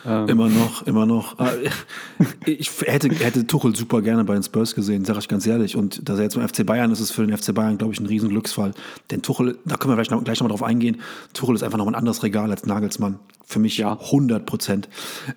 Ähm. 0.05 0.29
Immer 0.29 0.49
noch, 0.49 0.87
immer 0.87 1.07
noch. 1.07 1.39
Ah, 1.39 1.51
ich 2.47 2.71
hätte, 2.83 3.09
hätte 3.09 3.47
Tuchel 3.47 3.75
super 3.77 4.03
gerne 4.03 4.25
bei 4.25 4.35
den 4.35 4.43
Spurs 4.43 4.75
gesehen, 4.75 5.05
sage 5.05 5.21
ich 5.21 5.29
ganz 5.29 5.47
ehrlich. 5.47 5.77
Und 5.77 6.09
dass 6.09 6.19
er 6.19 6.25
jetzt 6.25 6.37
beim 6.37 6.49
FC 6.49 6.67
Bayern 6.67 6.91
ist, 6.91 7.01
ist 7.01 7.13
für 7.13 7.27
den 7.27 7.37
FC 7.37 7.55
Bayern, 7.55 7.79
glaube 7.79 7.93
ich, 7.93 8.01
ein 8.01 8.07
Riesenglücksfall. 8.07 8.73
Denn 9.11 9.23
Tuchel, 9.23 9.59
da 9.65 9.77
können 9.77 9.93
wir 9.93 9.97
gleich 9.97 10.11
noch, 10.11 10.23
gleich 10.25 10.41
noch 10.41 10.49
mal 10.49 10.53
drauf 10.53 10.63
eingehen, 10.63 11.01
Tuchel 11.35 11.55
ist 11.55 11.63
einfach 11.63 11.79
noch 11.79 11.87
ein 11.87 11.95
anderes 11.95 12.23
Regal 12.23 12.51
als 12.51 12.67
Nagelsmann. 12.67 13.19
Für 13.45 13.61
mich 13.61 13.79
ja. 13.79 13.93
100 13.93 14.45
Prozent. 14.45 14.89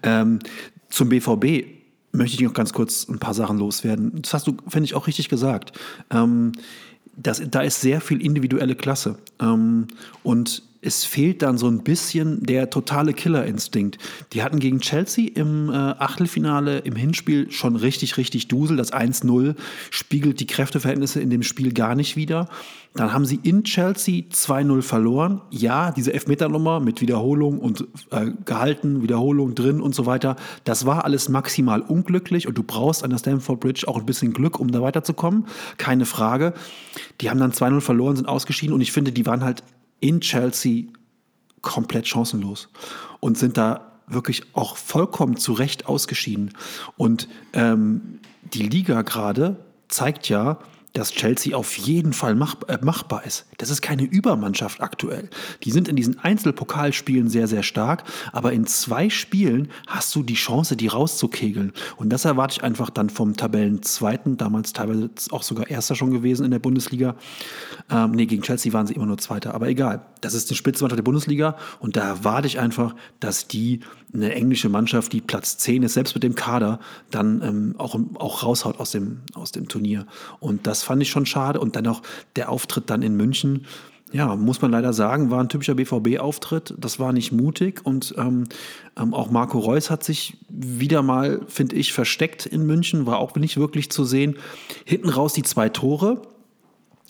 Ähm, 0.04 0.40
zum 0.90 1.10
BVB 1.10 1.79
möchte 2.12 2.36
ich 2.36 2.42
noch 2.42 2.54
ganz 2.54 2.74
kurz 2.74 3.08
ein 3.08 3.20
paar 3.20 3.34
Sachen 3.34 3.60
loswerden. 3.60 4.22
Das 4.22 4.34
hast 4.34 4.48
du, 4.48 4.58
finde 4.68 4.86
ich, 4.86 4.96
auch 4.96 5.08
richtig 5.08 5.30
gesagt. 5.30 5.78
Ähm, 6.10 6.54
das, 7.16 7.42
da 7.50 7.62
ist 7.62 7.82
sehr 7.82 8.02
viel 8.02 8.24
individuelle 8.24 8.76
Klasse. 8.76 9.18
Ähm, 9.40 9.88
und 10.24 10.64
es 10.82 11.04
fehlt 11.04 11.42
dann 11.42 11.58
so 11.58 11.68
ein 11.68 11.84
bisschen 11.84 12.44
der 12.44 12.70
totale 12.70 13.14
Killerinstinkt. 13.14 13.98
Die 14.32 14.44
hatten 14.44 14.60
gegen 14.60 14.80
Chelsea 14.80 15.30
im 15.36 15.70
äh, 15.70 15.74
Achtelfinale 15.74 16.80
im 16.80 16.96
Hinspiel 16.96 17.52
schon 17.52 17.76
richtig, 17.76 18.16
richtig 18.18 18.48
Dusel. 18.48 18.78
Das 18.78 18.94
1-0 18.94 19.56
spiegelt 19.90 20.40
die 20.40 20.48
Kräfteverhältnisse 20.48 21.20
in 21.20 21.30
dem 21.30 21.44
Spiel 21.44 21.74
gar 21.74 21.96
nicht 21.96 22.16
wider. 22.16 22.48
Dann 22.96 23.14
haben 23.14 23.26
sie 23.26 23.40
in 23.44 23.64
Chelsea 23.64 24.24
2-0 24.32 24.82
verloren. 24.82 25.42
Ja, 25.52 25.92
diese 25.92 26.12
Elfmeternummer 26.12 26.80
mit 26.80 27.02
Wiederholung 27.02 27.60
und 27.60 27.88
äh, 28.10 28.32
gehalten, 28.46 29.04
Wiederholung 29.04 29.54
drin 29.54 29.80
und 29.80 29.94
so 29.94 30.06
weiter, 30.06 30.36
das 30.64 30.86
war 30.86 31.06
alles 31.06 31.30
maximal 31.30 31.82
unglücklich 31.82 32.48
und 32.48 32.58
du 32.58 32.64
brauchst 32.64 33.04
an 33.04 33.12
der 33.12 33.20
Stamford 33.20 33.60
Bridge 33.60 33.88
auch 33.88 33.98
ein 33.98 34.06
bisschen 34.06 34.34
Glück, 34.34 34.60
um 34.60 34.72
da 34.72 34.82
weiterzukommen. 34.82 35.46
Keine 35.78 36.06
Frage. 36.06 36.54
Die 37.22 37.30
haben 37.30 37.40
dann 37.40 37.52
2-0 37.52 37.82
verloren, 37.82 38.16
sind 38.16 38.28
ausgeschieden 38.28 38.74
und 38.74 38.82
ich 38.82 38.92
finde, 38.92 39.12
die 39.12 39.26
waren 39.26 39.44
halt 39.44 39.64
in 40.00 40.20
Chelsea 40.22 40.86
komplett 41.62 42.08
chancenlos 42.08 42.70
und 43.20 43.38
sind 43.38 43.58
da 43.58 43.92
wirklich 44.08 44.44
auch 44.54 44.78
vollkommen 44.78 45.38
zu 45.38 45.54
Recht 45.54 45.86
ausgeschieden. 45.86 46.52
Und 46.98 47.28
ähm, 47.54 48.20
die 48.54 48.64
Liga 48.64 49.04
gerade 49.04 49.58
zeigt 49.88 50.30
ja, 50.30 50.58
dass 50.94 51.12
Chelsea 51.12 51.56
auf 51.56 51.78
jeden 51.78 52.14
Fall 52.14 52.36
mach, 52.36 52.56
äh, 52.68 52.78
machbar 52.82 53.26
ist. 53.26 53.46
Das 53.58 53.70
ist 53.70 53.82
keine 53.82 54.04
Übermannschaft 54.04 54.82
aktuell. 54.82 55.30
Die 55.64 55.72
sind 55.72 55.88
in 55.88 55.96
diesen 55.96 56.20
Einzelpokalspielen 56.20 57.30
sehr, 57.30 57.48
sehr 57.48 57.64
stark, 57.64 58.04
aber 58.32 58.54
in 58.54 58.66
zwei 58.66 59.10
Spielen 59.10 59.70
hast 59.88 60.16
du 60.16 60.24
die 60.24 60.34
Chance, 60.34 60.76
die 60.76 60.88
rauszukegeln. 60.88 61.74
Und 61.98 62.10
das 62.10 62.26
erwarte 62.26 62.58
ich 62.58 62.64
einfach 62.64 62.90
dann 62.90 63.10
vom 63.10 63.36
Tabellenzweiten, 63.36 64.38
damals 64.38 64.74
teilweise 64.74 65.10
auch 65.32 65.44
sogar 65.44 65.70
Erster 65.70 65.96
schon 65.96 66.12
gewesen 66.12 66.46
in 66.46 66.52
der 66.52 66.60
Bundesliga. 66.60 67.16
Ähm, 67.90 68.12
nee, 68.12 68.26
gegen 68.26 68.42
Chelsea 68.42 68.74
waren 68.74 68.88
sie 68.88 68.94
immer 68.94 69.06
nur 69.06 69.18
Zweiter, 69.18 69.54
aber 69.54 69.68
egal. 69.68 70.06
Das 70.22 70.34
ist 70.34 70.50
eine 70.50 70.58
Spitzenmannschaft 70.58 71.00
der 71.00 71.04
Bundesliga 71.04 71.56
und 71.80 71.96
da 71.96 72.02
erwarte 72.02 72.48
ich 72.48 72.60
einfach, 72.60 72.96
dass 73.20 73.48
die 73.48 73.82
eine 74.14 74.34
englische 74.34 74.70
Mannschaft, 74.70 75.14
die 75.14 75.22
Platz 75.22 75.58
10 75.58 75.84
ist, 75.84 75.94
selbst 75.94 76.16
mit 76.16 76.24
dem 76.24 76.36
Kader, 76.36 76.80
dann 77.12 77.42
ähm, 77.44 77.76
auch, 77.78 77.98
auch 78.16 78.44
raushaut 78.44 78.80
aus 78.80 78.92
dem, 78.92 79.22
aus 79.34 79.52
dem 79.52 79.68
Turnier. 79.68 80.06
Und 80.40 80.66
das 80.66 80.79
fand 80.84 81.02
ich 81.02 81.10
schon 81.10 81.26
schade. 81.26 81.60
Und 81.60 81.76
dann 81.76 81.88
auch 81.88 82.02
der 82.36 82.50
Auftritt 82.50 82.90
dann 82.90 83.02
in 83.02 83.16
München. 83.16 83.66
Ja, 84.12 84.36
muss 84.36 84.62
man 84.62 84.72
leider 84.72 84.92
sagen, 84.92 85.30
war 85.30 85.40
ein 85.40 85.50
typischer 85.50 85.76
BVB-Auftritt. 85.76 86.74
Das 86.80 87.00
war 87.00 87.14
nicht 87.14 87.32
mutig 87.32 87.86
und 87.86 88.16
ähm, 88.18 88.46
ähm, 88.98 89.14
auch 89.14 89.30
Marco 89.30 89.60
Reus 89.60 89.92
hat 89.92 90.04
sich 90.04 90.38
wieder 90.50 91.04
mal, 91.04 91.42
finde 91.48 91.76
ich, 91.76 91.94
versteckt 91.94 92.48
in 92.48 92.66
München, 92.66 93.06
war 93.06 93.20
auch 93.20 93.36
nicht 93.36 93.58
wirklich 93.58 93.92
zu 93.92 94.06
sehen. 94.06 94.38
Hinten 94.84 95.10
raus 95.10 95.34
die 95.34 95.44
zwei 95.44 95.70
Tore. 95.70 96.24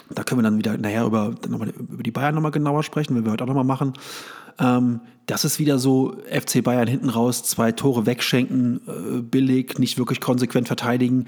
Da 0.09 0.23
können 0.23 0.39
wir 0.39 0.43
dann 0.43 0.57
wieder 0.57 0.77
nachher 0.77 1.05
über, 1.05 1.35
über 1.47 2.03
die 2.03 2.11
Bayern 2.11 2.35
nochmal 2.35 2.51
genauer 2.51 2.83
sprechen, 2.83 3.15
wenn 3.15 3.23
wir 3.23 3.31
heute 3.31 3.45
auch 3.45 3.47
nochmal 3.47 3.63
machen. 3.63 3.93
Ähm, 4.59 4.99
das 5.25 5.45
ist 5.45 5.59
wieder 5.59 5.79
so, 5.79 6.17
FC 6.29 6.63
Bayern 6.63 6.88
hinten 6.88 7.09
raus, 7.09 7.43
zwei 7.43 7.71
Tore 7.71 8.07
wegschenken, 8.07 8.81
äh, 8.88 9.21
billig, 9.21 9.79
nicht 9.79 9.97
wirklich 9.97 10.19
konsequent 10.19 10.67
verteidigen. 10.67 11.27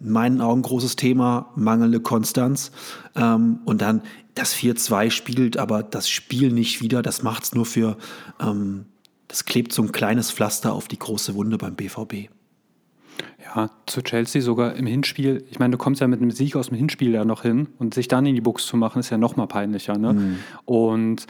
In 0.00 0.12
meinen 0.12 0.40
Augen 0.40 0.62
großes 0.62 0.96
Thema, 0.96 1.50
mangelnde 1.56 2.00
Konstanz. 2.00 2.70
Ähm, 3.14 3.60
und 3.64 3.82
dann 3.82 4.02
das 4.34 4.54
4-2 4.54 5.10
spiegelt 5.10 5.56
aber 5.56 5.82
das 5.82 6.08
Spiel 6.08 6.52
nicht 6.52 6.82
wieder. 6.82 7.02
Das 7.02 7.22
macht 7.22 7.44
es 7.44 7.54
nur 7.54 7.66
für, 7.66 7.96
ähm, 8.40 8.84
das 9.28 9.44
klebt 9.44 9.72
so 9.72 9.82
ein 9.82 9.92
kleines 9.92 10.30
Pflaster 10.30 10.72
auf 10.72 10.88
die 10.88 10.98
große 10.98 11.34
Wunde 11.34 11.58
beim 11.58 11.74
BVB. 11.74 12.28
Ja, 13.42 13.70
zu 13.86 14.02
Chelsea 14.02 14.42
sogar 14.42 14.74
im 14.74 14.86
Hinspiel. 14.86 15.44
Ich 15.50 15.58
meine, 15.58 15.72
du 15.72 15.78
kommst 15.78 16.02
ja 16.02 16.06
mit 16.06 16.20
einem 16.20 16.30
Sieg 16.30 16.56
aus 16.56 16.68
dem 16.68 16.76
Hinspiel 16.76 17.12
ja 17.12 17.24
noch 17.24 17.42
hin 17.42 17.68
und 17.78 17.94
sich 17.94 18.08
dann 18.08 18.26
in 18.26 18.34
die 18.34 18.42
Buchs 18.42 18.66
zu 18.66 18.76
machen, 18.76 19.00
ist 19.00 19.08
ja 19.08 19.16
noch 19.16 19.36
mal 19.36 19.46
peinlicher. 19.46 19.96
Ne? 19.96 20.12
Mhm. 20.12 20.36
Und 20.66 21.26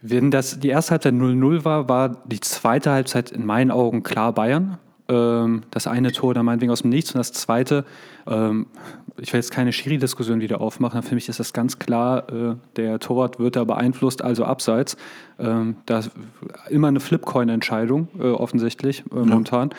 wenn 0.00 0.30
das 0.30 0.58
die 0.60 0.68
erste 0.68 0.92
Halbzeit 0.92 1.12
0-0 1.12 1.64
war, 1.64 1.88
war 1.90 2.24
die 2.24 2.40
zweite 2.40 2.90
Halbzeit 2.90 3.30
in 3.30 3.44
meinen 3.44 3.70
Augen 3.70 4.02
klar 4.02 4.32
Bayern. 4.32 4.78
Ähm, 5.10 5.62
das 5.72 5.88
eine 5.88 6.12
Tor 6.12 6.34
dann 6.34 6.46
meinetwegen 6.46 6.70
aus 6.70 6.82
dem 6.82 6.90
Nichts 6.90 7.12
und 7.12 7.18
das 7.18 7.32
zweite, 7.32 7.84
ähm, 8.28 8.66
ich 9.18 9.32
will 9.32 9.38
jetzt 9.38 9.50
keine 9.50 9.72
Schiri-Diskussion 9.72 10.40
wieder 10.40 10.60
aufmachen, 10.60 11.02
für 11.02 11.16
mich 11.16 11.28
ist 11.28 11.40
das 11.40 11.52
ganz 11.52 11.80
klar, 11.80 12.32
äh, 12.32 12.54
der 12.76 13.00
Torwart 13.00 13.40
wird 13.40 13.56
da 13.56 13.64
beeinflusst, 13.64 14.22
also 14.22 14.44
abseits. 14.44 14.96
Ähm, 15.38 15.76
da 15.86 16.02
immer 16.68 16.88
eine 16.88 17.00
Flipcoin-Entscheidung, 17.00 18.08
äh, 18.20 18.28
offensichtlich, 18.28 19.00
äh, 19.10 19.16
momentan. 19.16 19.70
Ja. 19.70 19.76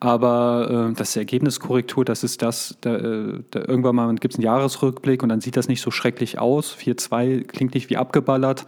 Aber 0.00 0.88
äh, 0.90 0.94
das 0.94 1.10
ist 1.10 1.16
Ergebniskorrektur, 1.16 2.04
das 2.04 2.24
ist 2.24 2.42
das, 2.42 2.76
da, 2.80 2.96
äh, 2.96 3.40
da 3.52 3.60
irgendwann 3.60 3.94
mal 3.94 4.12
gibt 4.16 4.34
es 4.34 4.38
einen 4.38 4.44
Jahresrückblick 4.44 5.22
und 5.22 5.28
dann 5.28 5.40
sieht 5.40 5.56
das 5.56 5.68
nicht 5.68 5.80
so 5.80 5.92
schrecklich 5.92 6.40
aus. 6.40 6.76
4-2 6.76 7.44
klingt 7.44 7.74
nicht 7.74 7.88
wie 7.88 7.96
abgeballert. 7.96 8.66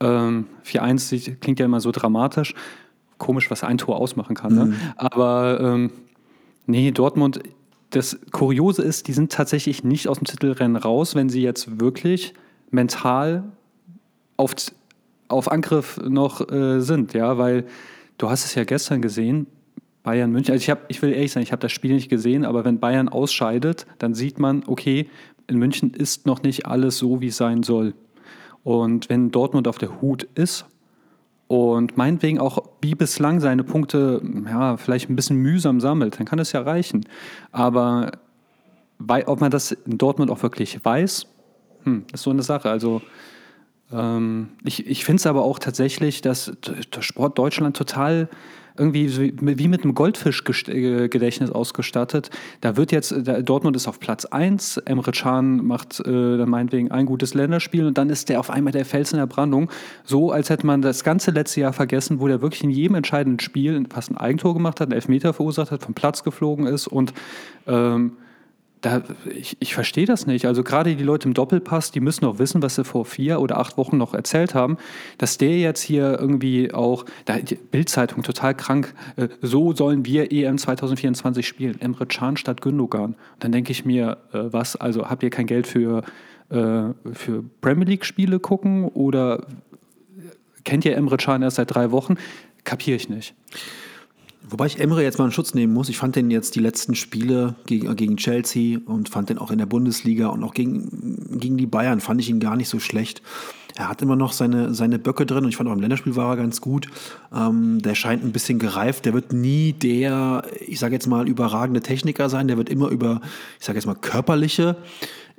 Ähm, 0.00 0.46
4-1 0.64 1.40
klingt 1.40 1.60
ja 1.60 1.66
immer 1.66 1.80
so 1.80 1.90
dramatisch. 1.90 2.54
Komisch, 3.22 3.52
was 3.52 3.62
ein 3.62 3.78
Tor 3.78 3.98
ausmachen 3.98 4.34
kann. 4.34 4.54
Ne? 4.54 4.64
Mhm. 4.64 4.76
Aber 4.96 5.60
ähm, 5.60 5.90
nee, 6.66 6.90
Dortmund, 6.90 7.40
das 7.90 8.18
Kuriose 8.32 8.82
ist, 8.82 9.06
die 9.06 9.12
sind 9.12 9.30
tatsächlich 9.30 9.84
nicht 9.84 10.08
aus 10.08 10.18
dem 10.18 10.24
Titelrennen 10.26 10.76
raus, 10.76 11.14
wenn 11.14 11.28
sie 11.28 11.40
jetzt 11.40 11.78
wirklich 11.78 12.34
mental 12.72 13.44
auf, 14.36 14.56
auf 15.28 15.52
Angriff 15.52 16.00
noch 16.02 16.50
äh, 16.50 16.80
sind. 16.80 17.12
Ja, 17.12 17.38
weil 17.38 17.64
du 18.18 18.28
hast 18.28 18.44
es 18.44 18.56
ja 18.56 18.64
gestern 18.64 19.02
gesehen, 19.02 19.46
Bayern 20.02 20.32
München. 20.32 20.52
Also 20.52 20.62
ich, 20.62 20.70
hab, 20.70 20.90
ich 20.90 21.00
will 21.00 21.12
ehrlich 21.12 21.30
sein, 21.30 21.44
ich 21.44 21.52
habe 21.52 21.62
das 21.62 21.70
Spiel 21.70 21.94
nicht 21.94 22.08
gesehen, 22.08 22.44
aber 22.44 22.64
wenn 22.64 22.80
Bayern 22.80 23.08
ausscheidet, 23.08 23.86
dann 23.98 24.14
sieht 24.14 24.40
man, 24.40 24.64
okay, 24.66 25.08
in 25.46 25.58
München 25.58 25.94
ist 25.94 26.26
noch 26.26 26.42
nicht 26.42 26.66
alles 26.66 26.98
so, 26.98 27.20
wie 27.20 27.28
es 27.28 27.36
sein 27.36 27.62
soll. 27.62 27.94
Und 28.64 29.08
wenn 29.10 29.30
Dortmund 29.30 29.68
auf 29.68 29.78
der 29.78 30.00
Hut 30.00 30.24
ist 30.34 30.66
und 31.52 31.98
meinetwegen 31.98 32.38
auch 32.38 32.62
wie 32.80 32.94
bislang 32.94 33.40
seine 33.40 33.62
Punkte 33.62 34.22
ja, 34.46 34.78
vielleicht 34.78 35.10
ein 35.10 35.16
bisschen 35.16 35.36
mühsam 35.36 35.80
sammelt, 35.80 36.18
dann 36.18 36.26
kann 36.26 36.38
es 36.38 36.52
ja 36.52 36.62
reichen. 36.62 37.04
Aber 37.50 38.12
ob 39.26 39.40
man 39.40 39.50
das 39.50 39.72
in 39.72 39.98
Dortmund 39.98 40.30
auch 40.30 40.42
wirklich 40.42 40.82
weiß, 40.82 41.26
hm, 41.84 42.04
ist 42.12 42.22
so 42.22 42.30
eine 42.30 42.42
Sache. 42.42 42.70
Also 42.70 43.02
ich, 44.64 44.86
ich 44.86 45.04
finde 45.04 45.20
es 45.20 45.26
aber 45.26 45.42
auch 45.42 45.58
tatsächlich, 45.58 46.20
dass 46.22 46.52
der 46.94 47.02
Sport 47.02 47.38
Deutschland 47.38 47.76
total 47.76 48.28
irgendwie 48.76 49.34
wie 49.40 49.68
mit 49.68 49.84
einem 49.84 49.94
Goldfischgedächtnis 49.94 51.50
ausgestattet. 51.50 52.30
Da 52.60 52.76
wird 52.76 52.92
jetzt, 52.92 53.14
Dortmund 53.42 53.76
ist 53.76 53.86
auf 53.86 54.00
Platz 54.00 54.24
1, 54.24 54.78
Emre 54.78 55.12
Can 55.12 55.64
macht 55.64 56.00
äh, 56.00 56.38
dann 56.38 56.48
meinetwegen 56.48 56.90
ein 56.90 57.06
gutes 57.06 57.34
Länderspiel 57.34 57.86
und 57.86 57.98
dann 57.98 58.08
ist 58.10 58.28
der 58.28 58.40
auf 58.40 58.50
einmal 58.50 58.72
der 58.72 58.84
Fels 58.84 59.12
in 59.12 59.18
der 59.18 59.26
Brandung. 59.26 59.70
So, 60.04 60.32
als 60.32 60.48
hätte 60.50 60.66
man 60.66 60.80
das 60.80 61.04
ganze 61.04 61.30
letzte 61.32 61.60
Jahr 61.60 61.72
vergessen, 61.72 62.20
wo 62.20 62.28
der 62.28 62.40
wirklich 62.40 62.64
in 62.64 62.70
jedem 62.70 62.96
entscheidenden 62.96 63.40
Spiel 63.40 63.84
fast 63.92 64.10
ein 64.10 64.16
Eigentor 64.16 64.54
gemacht 64.54 64.80
hat, 64.80 64.88
einen 64.88 64.94
Elfmeter 64.94 65.34
verursacht 65.34 65.70
hat, 65.70 65.82
vom 65.82 65.94
Platz 65.94 66.24
geflogen 66.24 66.66
ist 66.66 66.86
und 66.86 67.12
ähm, 67.66 68.12
da, 68.82 69.00
ich, 69.32 69.56
ich 69.60 69.74
verstehe 69.74 70.06
das 70.06 70.26
nicht. 70.26 70.44
Also 70.44 70.64
gerade 70.64 70.94
die 70.96 71.04
Leute 71.04 71.28
im 71.28 71.34
Doppelpass, 71.34 71.92
die 71.92 72.00
müssen 72.00 72.24
auch 72.24 72.38
wissen, 72.38 72.62
was 72.62 72.74
sie 72.74 72.84
vor 72.84 73.04
vier 73.04 73.40
oder 73.40 73.58
acht 73.58 73.78
Wochen 73.78 73.96
noch 73.96 74.12
erzählt 74.12 74.54
haben, 74.54 74.76
dass 75.18 75.38
der 75.38 75.56
jetzt 75.58 75.80
hier 75.80 76.18
irgendwie 76.18 76.74
auch, 76.74 77.06
da 77.24 77.36
Bildzeitung 77.70 78.24
total 78.24 78.54
krank, 78.56 78.92
äh, 79.16 79.28
so 79.40 79.72
sollen 79.72 80.04
wir 80.04 80.32
EM 80.32 80.58
2024 80.58 81.46
spielen, 81.46 81.80
Emre 81.80 82.06
Can 82.06 82.36
statt 82.36 82.60
Gündogan. 82.60 83.14
Und 83.14 83.16
dann 83.38 83.52
denke 83.52 83.70
ich 83.70 83.84
mir, 83.84 84.18
äh, 84.32 84.40
was, 84.52 84.74
also 84.74 85.08
habt 85.08 85.22
ihr 85.22 85.30
kein 85.30 85.46
Geld 85.46 85.68
für, 85.68 86.02
äh, 86.50 86.88
für 87.12 87.44
Premier 87.60 87.86
League 87.86 88.04
Spiele 88.04 88.40
gucken 88.40 88.86
oder 88.88 89.46
kennt 90.64 90.84
ihr 90.84 90.96
Emre 90.96 91.18
Can 91.18 91.42
erst 91.42 91.56
seit 91.56 91.72
drei 91.72 91.92
Wochen? 91.92 92.16
Kapiere 92.64 92.96
ich 92.96 93.08
nicht. 93.08 93.34
Wobei 94.52 94.66
ich 94.66 94.78
Emre 94.78 95.02
jetzt 95.02 95.18
mal 95.18 95.24
in 95.24 95.32
Schutz 95.32 95.54
nehmen 95.54 95.72
muss. 95.72 95.88
Ich 95.88 95.96
fand 95.96 96.14
den 96.14 96.30
jetzt 96.30 96.54
die 96.56 96.60
letzten 96.60 96.94
Spiele 96.94 97.54
gegen, 97.64 97.96
gegen 97.96 98.18
Chelsea 98.18 98.78
und 98.84 99.08
fand 99.08 99.30
den 99.30 99.38
auch 99.38 99.50
in 99.50 99.56
der 99.56 99.64
Bundesliga 99.64 100.28
und 100.28 100.44
auch 100.44 100.52
gegen, 100.52 101.40
gegen 101.40 101.56
die 101.56 101.66
Bayern 101.66 102.00
fand 102.00 102.20
ich 102.20 102.28
ihn 102.28 102.38
gar 102.38 102.56
nicht 102.56 102.68
so 102.68 102.78
schlecht. 102.78 103.22
Er 103.76 103.88
hat 103.88 104.02
immer 104.02 104.14
noch 104.14 104.32
seine, 104.32 104.74
seine 104.74 104.98
Böcke 104.98 105.24
drin 105.24 105.44
und 105.44 105.48
ich 105.48 105.56
fand 105.56 105.70
auch 105.70 105.72
im 105.72 105.80
Länderspiel 105.80 106.16
war 106.16 106.28
er 106.28 106.36
ganz 106.36 106.60
gut. 106.60 106.88
Ähm, 107.34 107.80
der 107.80 107.94
scheint 107.94 108.22
ein 108.22 108.32
bisschen 108.32 108.58
gereift. 108.58 109.06
Der 109.06 109.14
wird 109.14 109.32
nie 109.32 109.72
der, 109.72 110.42
ich 110.60 110.78
sage 110.78 110.92
jetzt 110.92 111.06
mal, 111.06 111.26
überragende 111.26 111.80
Techniker 111.80 112.28
sein. 112.28 112.46
Der 112.46 112.58
wird 112.58 112.68
immer 112.68 112.88
über, 112.88 113.22
ich 113.58 113.64
sage 113.64 113.78
jetzt 113.78 113.86
mal, 113.86 113.94
körperliche 113.94 114.76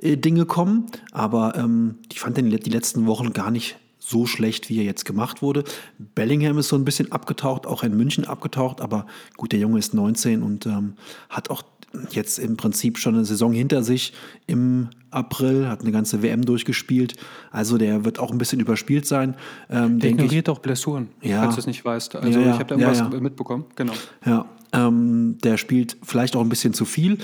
äh, 0.00 0.16
Dinge 0.16 0.44
kommen. 0.44 0.86
Aber 1.12 1.54
ähm, 1.56 1.98
ich 2.10 2.18
fand 2.18 2.36
den 2.36 2.50
die 2.50 2.70
letzten 2.70 3.06
Wochen 3.06 3.32
gar 3.32 3.52
nicht 3.52 3.76
so 4.06 4.26
schlecht, 4.26 4.68
wie 4.68 4.78
er 4.78 4.84
jetzt 4.84 5.04
gemacht 5.04 5.40
wurde. 5.40 5.64
Bellingham 5.98 6.58
ist 6.58 6.68
so 6.68 6.76
ein 6.76 6.84
bisschen 6.84 7.10
abgetaucht, 7.10 7.66
auch 7.66 7.82
in 7.82 7.96
München 7.96 8.26
abgetaucht, 8.26 8.80
aber 8.80 9.06
gut, 9.36 9.52
der 9.52 9.60
Junge 9.60 9.78
ist 9.78 9.94
19 9.94 10.42
und 10.42 10.66
ähm, 10.66 10.94
hat 11.30 11.48
auch 11.48 11.62
jetzt 12.10 12.38
im 12.38 12.56
Prinzip 12.56 12.98
schon 12.98 13.14
eine 13.14 13.24
Saison 13.24 13.52
hinter 13.52 13.82
sich 13.82 14.12
im 14.46 14.88
April, 15.10 15.68
hat 15.68 15.82
eine 15.82 15.92
ganze 15.92 16.22
WM 16.22 16.44
durchgespielt. 16.44 17.14
Also 17.50 17.78
der 17.78 18.04
wird 18.04 18.18
auch 18.18 18.30
ein 18.30 18.38
bisschen 18.38 18.60
überspielt 18.60 19.06
sein. 19.06 19.36
Ähm, 19.70 20.00
der 20.00 20.10
ignoriert 20.10 20.48
auch 20.48 20.58
Blessuren, 20.58 21.08
ja. 21.22 21.40
falls 21.42 21.54
du 21.54 21.60
es 21.60 21.66
nicht 21.66 21.84
weißt. 21.84 22.16
Also 22.16 22.40
ja, 22.40 22.46
ja. 22.46 22.52
ich 22.52 22.58
habe 22.58 22.76
da 22.76 22.80
irgendwas 22.80 23.20
mitbekommen. 23.20 23.64
Genau. 23.76 23.92
Ja, 24.26 24.46
ähm, 24.72 25.38
der 25.42 25.56
spielt 25.56 25.96
vielleicht 26.02 26.36
auch 26.36 26.40
ein 26.40 26.48
bisschen 26.48 26.74
zu 26.74 26.84
viel. 26.84 27.18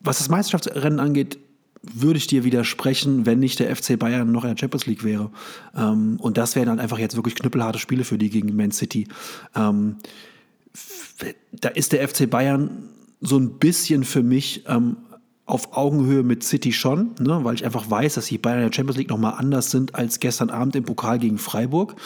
Was 0.00 0.18
das 0.18 0.28
Meisterschaftsrennen 0.28 1.00
angeht, 1.00 1.38
würde 1.94 2.18
ich 2.18 2.26
dir 2.26 2.44
widersprechen, 2.44 3.26
wenn 3.26 3.38
nicht 3.38 3.58
der 3.58 3.74
FC 3.74 3.98
Bayern 3.98 4.30
noch 4.30 4.44
in 4.44 4.50
der 4.50 4.58
Champions 4.58 4.86
League 4.86 5.04
wäre. 5.04 5.30
Ähm, 5.76 6.18
und 6.20 6.38
das 6.38 6.56
wären 6.56 6.66
dann 6.66 6.80
einfach 6.80 6.98
jetzt 6.98 7.16
wirklich 7.16 7.34
knüppelharte 7.34 7.78
Spiele 7.78 8.04
für 8.04 8.18
die 8.18 8.30
gegen 8.30 8.54
Man 8.56 8.70
City. 8.70 9.06
Ähm, 9.54 9.96
da 11.52 11.68
ist 11.70 11.92
der 11.92 12.06
FC 12.06 12.28
Bayern 12.28 12.88
so 13.20 13.38
ein 13.38 13.58
bisschen 13.58 14.04
für 14.04 14.22
mich 14.22 14.64
ähm, 14.68 14.96
auf 15.48 15.76
Augenhöhe 15.76 16.22
mit 16.22 16.44
City 16.44 16.72
schon, 16.72 17.14
ne, 17.18 17.40
weil 17.42 17.54
ich 17.54 17.64
einfach 17.64 17.90
weiß, 17.90 18.14
dass 18.14 18.26
die 18.26 18.36
Bayern 18.36 18.58
in 18.58 18.68
der 18.68 18.74
Champions 18.74 18.98
League 18.98 19.08
nochmal 19.08 19.34
anders 19.38 19.70
sind 19.70 19.94
als 19.94 20.20
gestern 20.20 20.50
Abend 20.50 20.76
im 20.76 20.84
Pokal 20.84 21.18
gegen 21.18 21.38
Freiburg 21.38 21.96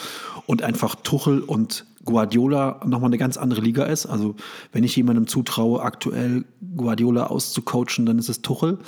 und 0.45 0.61
einfach 0.61 0.95
Tuchel 0.95 1.41
und 1.41 1.85
Guardiola 2.05 2.81
nochmal 2.85 3.09
eine 3.09 3.17
ganz 3.17 3.37
andere 3.37 3.61
Liga 3.61 3.85
ist. 3.85 4.05
Also 4.05 4.35
wenn 4.71 4.83
ich 4.83 4.95
jemandem 4.95 5.27
zutraue, 5.27 5.81
aktuell 5.81 6.45
Guardiola 6.75 7.27
auszucoachen, 7.27 8.05
dann 8.05 8.19
ist 8.19 8.29
es 8.29 8.41
Tuchel. 8.41 8.79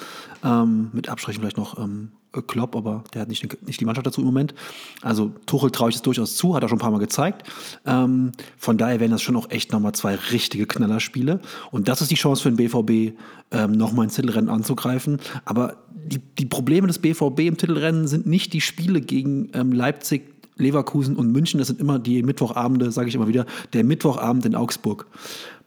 Ähm, 0.43 0.89
mit 0.93 1.09
Abstrichen 1.09 1.41
vielleicht 1.41 1.57
noch 1.57 1.79
ähm, 1.79 2.11
Klopp, 2.41 2.75
aber 2.75 3.03
der 3.13 3.21
hat 3.21 3.29
nicht, 3.29 3.65
nicht 3.65 3.79
die 3.79 3.85
Mannschaft 3.85 4.07
dazu 4.07 4.21
im 4.21 4.27
Moment. 4.27 4.53
Also 5.01 5.31
Tuchel 5.45 5.71
traue 5.71 5.89
ich 5.89 5.95
es 5.95 6.01
durchaus 6.01 6.35
zu, 6.35 6.55
hat 6.55 6.63
er 6.63 6.69
schon 6.69 6.77
ein 6.77 6.81
paar 6.81 6.91
Mal 6.91 6.99
gezeigt. 6.99 7.49
Ähm, 7.85 8.31
von 8.57 8.77
daher 8.77 8.99
wären 8.99 9.11
das 9.11 9.21
schon 9.21 9.35
auch 9.35 9.49
echt 9.49 9.71
nochmal 9.71 9.93
zwei 9.93 10.15
richtige 10.15 10.65
Knallerspiele. 10.65 11.39
Und 11.71 11.87
das 11.87 12.01
ist 12.01 12.11
die 12.11 12.15
Chance 12.15 12.43
für 12.43 12.51
den 12.51 12.57
BVB, 12.57 13.17
ähm, 13.51 13.71
nochmal 13.71 14.05
ins 14.05 14.15
Titelrennen 14.15 14.49
anzugreifen. 14.49 15.19
Aber 15.45 15.77
die, 16.05 16.19
die 16.19 16.45
Probleme 16.45 16.87
des 16.87 16.99
BVB 16.99 17.39
im 17.41 17.57
Titelrennen 17.57 18.07
sind 18.07 18.27
nicht 18.27 18.53
die 18.53 18.61
Spiele 18.61 19.01
gegen 19.01 19.49
ähm, 19.53 19.71
Leipzig, 19.71 20.34
Leverkusen 20.57 21.15
und 21.15 21.31
München, 21.31 21.57
das 21.57 21.67
sind 21.67 21.79
immer 21.79 21.99
die 21.99 22.23
Mittwochabende, 22.23 22.91
sage 22.91 23.09
ich 23.09 23.15
immer 23.15 23.27
wieder, 23.27 23.45
der 23.73 23.83
Mittwochabend 23.83 24.45
in 24.45 24.55
Augsburg 24.55 25.07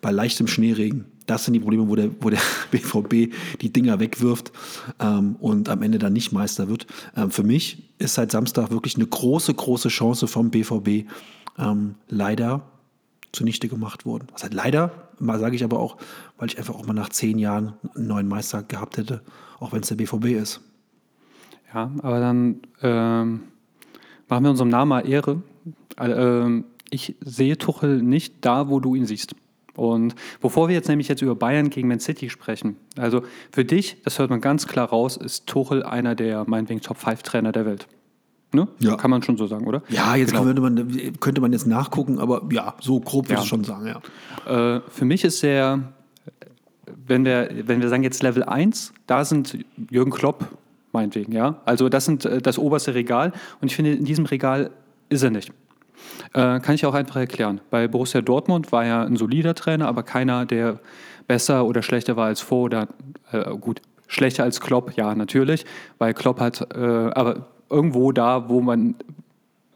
bei 0.00 0.10
leichtem 0.10 0.46
Schneeregen. 0.46 1.04
Das 1.26 1.44
sind 1.44 1.54
die 1.54 1.60
Probleme, 1.60 1.88
wo 1.88 1.94
der, 1.94 2.10
wo 2.20 2.30
der 2.30 2.40
BVB 2.70 3.34
die 3.60 3.72
Dinger 3.72 4.00
wegwirft 4.00 4.52
ähm, 4.98 5.36
und 5.40 5.68
am 5.68 5.82
Ende 5.82 5.98
dann 5.98 6.14
nicht 6.14 6.32
Meister 6.32 6.68
wird. 6.68 6.86
Ähm, 7.16 7.30
für 7.30 7.42
mich 7.42 7.90
ist 7.98 8.14
seit 8.14 8.32
Samstag 8.32 8.70
wirklich 8.70 8.96
eine 8.96 9.06
große, 9.06 9.52
große 9.52 9.88
Chance 9.88 10.26
vom 10.26 10.50
BVB 10.50 11.06
ähm, 11.58 11.96
leider 12.08 12.62
zunichte 13.32 13.68
gemacht 13.68 14.06
worden. 14.06 14.28
Was 14.32 14.44
heißt 14.44 14.54
leider, 14.54 15.10
sage 15.20 15.54
ich 15.54 15.64
aber 15.64 15.78
auch, 15.78 15.98
weil 16.38 16.48
ich 16.48 16.56
einfach 16.56 16.74
auch 16.74 16.86
mal 16.86 16.94
nach 16.94 17.10
zehn 17.10 17.38
Jahren 17.38 17.74
einen 17.94 18.06
neuen 18.06 18.28
Meister 18.28 18.62
gehabt 18.62 18.96
hätte, 18.96 19.20
auch 19.60 19.72
wenn 19.72 19.80
es 19.80 19.88
der 19.88 19.96
BVB 19.96 20.26
ist. 20.26 20.60
Ja, 21.74 21.90
aber 22.02 22.20
dann 22.20 22.60
ähm, 22.80 23.40
machen 24.28 24.44
wir 24.44 24.50
unserem 24.50 24.68
Namen 24.68 24.88
mal 24.88 25.08
Ehre. 25.08 25.42
Äh, 25.98 26.62
ich 26.90 27.16
sehe 27.20 27.58
Tuchel 27.58 28.02
nicht 28.02 28.34
da, 28.40 28.68
wo 28.68 28.80
du 28.80 28.94
ihn 28.94 29.06
siehst. 29.06 29.34
Und 29.74 30.16
bevor 30.40 30.68
wir 30.68 30.74
jetzt 30.74 30.88
nämlich 30.88 31.06
jetzt 31.06 31.22
über 31.22 31.36
Bayern 31.36 31.70
gegen 31.70 31.86
Man 31.86 32.00
City 32.00 32.30
sprechen, 32.30 32.76
also 32.96 33.22
für 33.52 33.64
dich, 33.64 34.02
das 34.02 34.18
hört 34.18 34.28
man 34.28 34.40
ganz 34.40 34.66
klar 34.66 34.88
raus, 34.88 35.16
ist 35.16 35.46
Tuchel 35.46 35.84
einer 35.84 36.16
der 36.16 36.44
meinetwegen 36.48 36.80
Top 36.80 36.96
5 36.98 37.22
Trainer 37.22 37.52
der 37.52 37.64
Welt. 37.64 37.86
Ne? 38.50 38.66
Ja. 38.80 38.96
Kann 38.96 39.10
man 39.10 39.22
schon 39.22 39.36
so 39.36 39.46
sagen, 39.46 39.66
oder? 39.66 39.82
Ja, 39.88 40.16
jetzt 40.16 40.32
genau. 40.32 40.44
könnte, 40.44 40.62
man, 40.62 41.20
könnte 41.20 41.40
man 41.40 41.52
jetzt 41.52 41.66
nachgucken, 41.66 42.18
aber 42.18 42.42
ja, 42.50 42.74
so 42.80 42.98
grob 42.98 43.26
würde 43.26 43.34
ja. 43.34 43.42
ich 43.42 43.48
schon 43.48 43.62
sagen, 43.62 43.86
ja. 43.86 44.76
Äh, 44.76 44.80
für 44.88 45.04
mich 45.04 45.22
ist 45.22 45.42
der, 45.42 45.92
wenn 47.06 47.24
wir, 47.24 47.50
wenn 47.66 47.80
wir 47.80 47.88
sagen 47.88 48.02
jetzt 48.02 48.22
Level 48.22 48.42
1, 48.42 48.94
da 49.06 49.24
sind 49.24 49.58
Jürgen 49.90 50.10
Klopp, 50.10 50.48
meinetwegen, 50.92 51.32
ja. 51.32 51.60
Also 51.64 51.88
das 51.88 52.04
sind 52.04 52.24
äh, 52.24 52.40
das 52.40 52.58
oberste 52.58 52.94
Regal 52.94 53.32
und 53.60 53.68
ich 53.68 53.76
finde, 53.76 53.92
in 53.92 54.04
diesem 54.04 54.26
Regal 54.26 54.70
ist 55.08 55.22
er 55.22 55.30
nicht. 55.30 55.52
Äh, 56.32 56.60
kann 56.60 56.74
ich 56.74 56.86
auch 56.86 56.94
einfach 56.94 57.16
erklären. 57.16 57.60
Bei 57.70 57.88
Borussia 57.88 58.20
Dortmund 58.20 58.72
war 58.72 58.84
er 58.84 59.04
ein 59.04 59.16
solider 59.16 59.54
Trainer, 59.54 59.88
aber 59.88 60.02
keiner, 60.02 60.46
der 60.46 60.80
besser 61.26 61.66
oder 61.66 61.82
schlechter 61.82 62.16
war 62.16 62.26
als 62.26 62.40
vor 62.40 62.64
oder 62.64 62.88
äh, 63.32 63.44
gut, 63.56 63.80
schlechter 64.06 64.44
als 64.44 64.60
Klopp, 64.60 64.96
ja, 64.96 65.14
natürlich, 65.14 65.64
weil 65.98 66.14
Klopp 66.14 66.40
hat, 66.40 66.66
äh, 66.74 66.78
aber 66.78 67.46
irgendwo 67.70 68.12
da, 68.12 68.48
wo 68.48 68.60
man, 68.60 68.94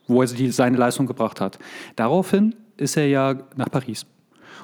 wo 0.07 0.23
er 0.23 0.29
die, 0.29 0.51
seine 0.51 0.77
Leistung 0.77 1.07
gebracht 1.07 1.41
hat. 1.41 1.59
Daraufhin 1.97 2.55
ist 2.77 2.97
er 2.97 3.07
ja 3.07 3.37
nach 3.57 3.71
Paris. 3.71 4.07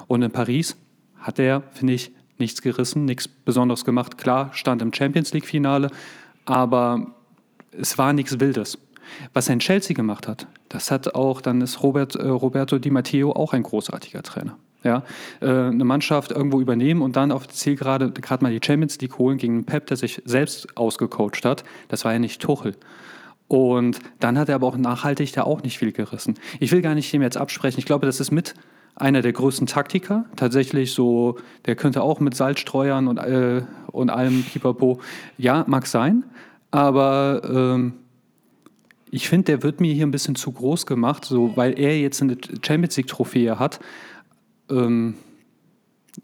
Und 0.07 0.23
in 0.23 0.31
Paris 0.31 0.75
hat 1.19 1.39
er, 1.39 1.61
finde 1.71 1.93
ich, 1.93 2.11
nichts 2.39 2.61
gerissen, 2.61 3.05
nichts 3.05 3.27
Besonderes 3.27 3.85
gemacht. 3.85 4.17
Klar, 4.17 4.49
stand 4.53 4.81
im 4.81 4.93
Champions 4.93 5.33
League-Finale, 5.33 5.89
aber 6.49 7.07
es 7.71 7.97
war 7.97 8.13
nichts 8.13 8.39
Wildes. 8.39 8.77
Was 9.33 9.47
er 9.49 9.53
in 9.53 9.59
Chelsea 9.59 9.95
gemacht 9.95 10.27
hat, 10.27 10.47
das 10.69 10.91
hat 10.91 11.15
auch, 11.15 11.41
dann 11.41 11.61
ist 11.61 11.81
Robert, 11.81 12.15
äh, 12.15 12.27
Roberto 12.27 12.77
Di 12.77 12.89
Matteo 12.89 13.31
auch 13.31 13.53
ein 13.53 13.63
großartiger 13.63 14.21
Trainer. 14.23 14.57
Ja, 14.83 15.03
äh, 15.41 15.47
eine 15.47 15.83
Mannschaft 15.83 16.31
irgendwo 16.31 16.61
übernehmen 16.61 17.01
und 17.01 17.17
dann 17.17 17.33
auf 17.33 17.47
Zielgerade 17.49 18.11
gerade 18.11 18.43
mal 18.43 18.51
die 18.51 18.65
Champions 18.65 18.97
League 19.01 19.17
holen 19.17 19.37
gegen 19.37 19.55
einen 19.55 19.65
Pep, 19.65 19.87
der 19.87 19.97
sich 19.97 20.21
selbst 20.23 20.77
ausgecoacht 20.77 21.43
hat. 21.43 21.65
Das 21.89 22.05
war 22.05 22.13
ja 22.13 22.19
nicht 22.19 22.41
Tuchel. 22.41 22.75
Und 23.49 23.99
dann 24.19 24.37
hat 24.37 24.47
er 24.47 24.55
aber 24.55 24.67
auch 24.67 24.77
nachhaltig 24.77 25.33
da 25.33 25.43
auch 25.43 25.63
nicht 25.63 25.79
viel 25.79 25.91
gerissen. 25.91 26.35
Ich 26.59 26.71
will 26.71 26.81
gar 26.81 26.95
nicht 26.95 27.11
dem 27.11 27.21
jetzt 27.21 27.35
absprechen. 27.35 27.79
Ich 27.79 27.85
glaube, 27.85 28.05
das 28.05 28.19
ist 28.19 28.31
mit 28.31 28.53
einer 28.99 29.21
der 29.21 29.33
größten 29.33 29.67
Taktiker. 29.67 30.25
Tatsächlich 30.35 30.93
so, 30.93 31.37
der 31.65 31.75
könnte 31.75 32.03
auch 32.03 32.19
mit 32.19 32.35
Salzstreuern 32.35 33.07
und, 33.07 33.17
äh, 33.17 33.63
und 33.87 34.09
allem 34.09 34.43
Pipapo. 34.43 34.99
Ja, 35.37 35.63
mag 35.67 35.87
sein. 35.87 36.23
Aber 36.71 37.41
ähm, 37.43 37.93
ich 39.09 39.27
finde, 39.27 39.45
der 39.45 39.63
wird 39.63 39.81
mir 39.81 39.93
hier 39.93 40.05
ein 40.05 40.11
bisschen 40.11 40.35
zu 40.35 40.51
groß 40.51 40.85
gemacht, 40.85 41.25
so, 41.25 41.55
weil 41.55 41.79
er 41.79 41.99
jetzt 41.99 42.21
eine 42.21 42.37
Champions 42.65 42.97
League-Trophäe 42.97 43.57
hat. 43.57 43.79
Ähm, 44.69 45.15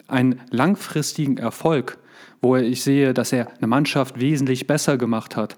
einen 0.07 0.41
langfristigen 0.51 1.37
Erfolg, 1.37 1.97
wo 2.41 2.55
ich 2.57 2.83
sehe, 2.83 3.13
dass 3.13 3.31
er 3.31 3.47
eine 3.57 3.67
Mannschaft 3.67 4.19
wesentlich 4.19 4.67
besser 4.67 4.97
gemacht 4.97 5.35
hat. 5.35 5.57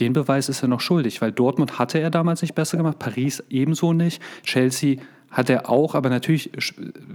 Den 0.00 0.12
Beweis 0.12 0.48
ist 0.48 0.62
er 0.62 0.68
noch 0.68 0.80
schuldig, 0.80 1.22
weil 1.22 1.32
Dortmund 1.32 1.78
hatte 1.78 1.98
er 1.98 2.10
damals 2.10 2.42
nicht 2.42 2.54
besser 2.54 2.76
gemacht, 2.76 2.98
Paris 2.98 3.42
ebenso 3.48 3.92
nicht, 3.92 4.20
Chelsea 4.42 4.98
hat 5.34 5.50
er 5.50 5.68
auch, 5.68 5.94
aber 5.94 6.08
natürlich 6.08 6.50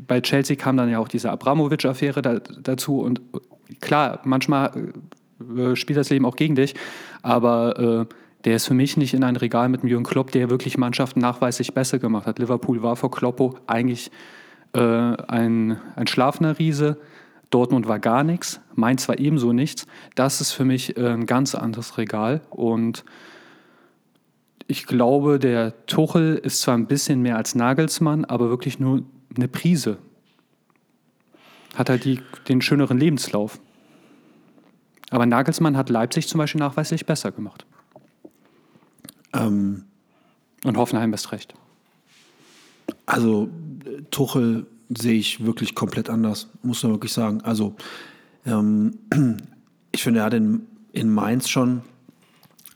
bei 0.06 0.22
Chelsea 0.22 0.56
kam 0.56 0.78
dann 0.78 0.90
ja 0.90 1.00
auch 1.00 1.08
diese 1.08 1.32
Abramovic-Affäre 1.32 2.22
da, 2.22 2.40
dazu 2.40 3.00
und 3.00 3.22
klar, 3.80 4.20
manchmal 4.26 4.92
äh, 5.58 5.76
spielt 5.76 5.98
das 5.98 6.10
Leben 6.10 6.26
auch 6.26 6.36
gegen 6.36 6.56
dich, 6.56 6.76
aber 7.22 8.08
äh, 8.10 8.14
der 8.46 8.58
ist 8.58 8.68
für 8.68 8.74
mich 8.74 8.98
nicht 8.98 9.14
in 9.14 9.24
ein 9.24 9.38
Regal 9.38 9.70
mit 9.70 9.82
dem 9.82 9.90
Jürgen 9.90 10.04
Klopp, 10.04 10.32
der 10.32 10.50
wirklich 10.50 10.78
Mannschaften 10.78 11.20
nachweislich 11.20 11.74
besser 11.74 11.98
gemacht 11.98 12.28
hat. 12.28 12.40
Liverpool 12.40 12.84
war 12.84 12.96
vor 12.96 13.12
Kloppo 13.12 13.56
eigentlich 13.68 14.12
äh, 14.74 14.80
ein, 14.80 15.78
ein 15.96 16.08
schlafender 16.08 16.60
Riese. 16.60 16.98
Dortmund 17.50 17.88
war 17.88 18.00
gar 18.00 18.24
nichts, 18.24 18.62
Mainz 18.76 19.08
war 19.08 19.18
ebenso 19.18 19.54
nichts. 19.54 19.88
Das 20.16 20.40
ist 20.40 20.52
für 20.52 20.66
mich 20.66 20.98
äh, 20.98 21.08
ein 21.08 21.26
ganz 21.26 21.56
anderes 21.56 21.98
Regal. 21.98 22.42
Und 22.50 23.04
ich 24.70 24.86
glaube, 24.86 25.40
der 25.40 25.88
Tuchel 25.88 26.36
ist 26.36 26.62
zwar 26.62 26.78
ein 26.78 26.86
bisschen 26.86 27.24
mehr 27.24 27.38
als 27.38 27.56
Nagelsmann, 27.56 28.24
aber 28.24 28.50
wirklich 28.50 28.80
nur 28.80 29.02
eine 29.36 29.48
Prise. 29.48 29.98
Hat 31.74 31.90
halt 31.90 32.06
die, 32.06 32.22
den 32.48 32.62
schöneren 32.62 33.00
Lebenslauf. 33.00 33.60
Aber 35.10 35.26
Nagelsmann 35.26 35.76
hat 35.76 35.90
Leipzig 35.90 36.28
zum 36.28 36.38
Beispiel 36.38 36.60
nachweislich 36.60 37.08
besser 37.08 37.32
gemacht. 37.32 37.66
Ähm, 39.34 39.86
Und 40.64 40.78
Hoffenheim 40.78 41.12
ist 41.14 41.32
recht. 41.32 41.56
Also 43.08 43.50
Tuchel 44.12 44.68
sehe 44.90 45.18
ich 45.18 45.44
wirklich 45.44 45.74
komplett 45.74 46.12
anders, 46.12 46.48
muss 46.62 46.84
man 46.84 46.92
wirklich 46.92 47.14
sagen. 47.14 47.42
Also 47.42 47.76
ähm, 48.46 49.00
ich 49.92 50.04
finde, 50.04 50.20
er 50.20 50.28
hat 50.28 50.36
in, 50.36 50.68
in 50.92 51.10
Mainz 51.12 51.50
schon, 51.50 51.82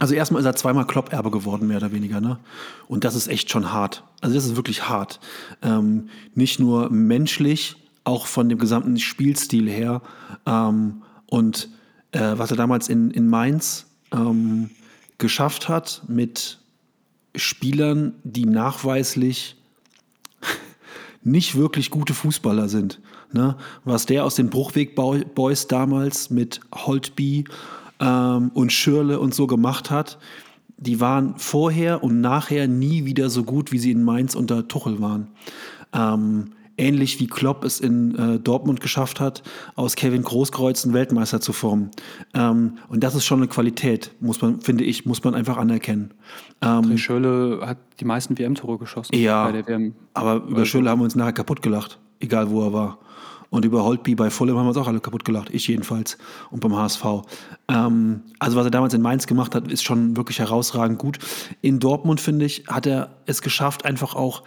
also 0.04 0.16
erstmal 0.16 0.42
ist 0.42 0.46
er 0.46 0.54
zweimal 0.58 0.86
Klopp-Erbe 0.86 1.32
geworden, 1.32 1.66
mehr 1.66 1.78
oder 1.78 1.94
weniger. 1.94 2.20
Ne? 2.20 2.38
Und 2.90 3.06
das 3.06 3.16
ist 3.16 3.30
echt 3.30 3.50
schon 3.50 3.72
hart. 3.72 4.04
Also 4.20 4.36
das 4.36 4.44
ist 4.44 4.58
wirklich 4.58 4.90
hart. 4.90 5.22
Ähm, 5.62 6.10
nicht 6.36 6.60
nur 6.60 6.90
menschlich, 6.90 7.78
auch 8.04 8.28
von 8.28 8.50
dem 8.50 8.58
gesamten 8.58 9.00
Spielstil 9.00 9.70
her. 9.70 10.02
Ähm, 10.46 11.04
und 11.28 11.70
äh, 12.12 12.34
was 12.36 12.52
er 12.52 12.58
damals 12.58 12.90
in, 12.90 13.12
in 13.12 13.30
Mainz 13.30 13.86
ähm, 14.12 14.72
geschafft 15.20 15.70
hat 15.70 16.02
mit 16.10 16.60
Spielern, 17.34 18.16
die 18.26 18.46
nachweislich 18.46 19.56
nicht 21.24 21.56
wirklich 21.56 21.92
gute 21.92 22.14
Fußballer 22.14 22.68
sind. 22.68 23.00
Ne? 23.32 23.56
Was 23.86 24.06
der 24.06 24.26
aus 24.26 24.36
den 24.36 24.50
Bruchweg 24.50 24.96
Boys 24.98 25.68
damals 25.68 26.30
mit 26.30 26.60
Holtby 26.76 27.46
ähm, 28.04 28.52
und 28.54 28.74
Schürle 28.74 29.20
und 29.20 29.34
so 29.34 29.48
gemacht 29.48 29.90
hat, 29.90 30.20
die 30.78 31.00
waren 31.00 31.36
vorher 31.38 32.04
und 32.04 32.20
nachher 32.20 32.68
nie 32.68 33.06
wieder 33.06 33.30
so 33.30 33.44
gut, 33.44 33.72
wie 33.72 33.80
sie 33.80 33.92
in 33.92 34.04
Mainz 34.04 34.36
unter 34.36 34.68
Tuchel 34.68 35.02
waren. 35.02 35.28
Ähm, 35.94 36.52
ähnlich 36.78 37.20
wie 37.20 37.28
Klopp 37.28 37.64
es 37.64 37.80
in 37.80 38.16
äh, 38.16 38.40
Dortmund 38.40 38.82
geschafft 38.82 39.20
hat, 39.20 39.44
aus 39.76 39.96
Kevin 39.96 40.24
Großkreuz 40.24 40.84
einen 40.84 40.94
Weltmeister 40.94 41.40
zu 41.40 41.54
formen. 41.54 41.92
Ähm, 42.34 42.80
und 42.90 43.04
das 43.04 43.16
ist 43.16 43.26
schon 43.26 43.40
eine 43.40 43.48
Qualität, 43.48 44.12
muss 44.20 44.42
man, 44.42 44.60
finde 44.60 44.84
ich, 44.84 45.06
muss 45.06 45.24
man 45.24 45.36
einfach 45.36 45.58
anerkennen. 45.58 46.12
Ähm, 46.62 46.98
Schöle 46.98 47.62
hat 47.66 47.78
die 48.00 48.06
meisten 48.06 48.38
WM-Tore 48.38 48.80
geschossen. 48.80 49.16
Ja, 49.16 49.54
aber 50.14 50.36
über 50.36 50.60
also. 50.60 50.66
Schöle 50.66 50.90
haben 50.90 51.00
wir 51.00 51.06
uns 51.06 51.16
nachher 51.16 51.34
kaputt 51.34 51.62
gelacht, 51.62 52.00
egal 52.20 52.50
wo 52.50 52.64
er 52.64 52.74
war. 52.74 52.98
Und 53.54 53.66
über 53.66 53.84
Holtby 53.84 54.16
bei 54.16 54.32
Fulham 54.32 54.58
haben 54.58 54.66
wir 54.66 54.70
uns 54.70 54.78
auch 54.78 54.88
alle 54.88 55.00
kaputt 55.00 55.26
gelacht, 55.26 55.52
ich 55.52 55.68
jedenfalls, 55.68 56.18
und 56.50 56.60
beim 56.60 56.76
HSV. 56.76 57.06
Ähm, 57.68 58.22
also 58.40 58.58
was 58.58 58.66
er 58.66 58.72
damals 58.72 58.96
in 58.96 59.02
Mainz 59.04 59.28
gemacht 59.28 59.54
hat, 59.54 59.72
ist 59.72 59.84
schon 59.84 60.18
wirklich 60.18 60.40
herausragend 60.40 60.98
gut. 60.98 61.20
In 61.62 61.80
Dortmund, 61.80 62.20
finde 62.20 62.46
ich, 62.46 62.64
hat 62.66 62.88
er 62.88 63.12
es 63.28 63.44
geschafft, 63.44 63.86
einfach 63.86 64.16
auch 64.16 64.42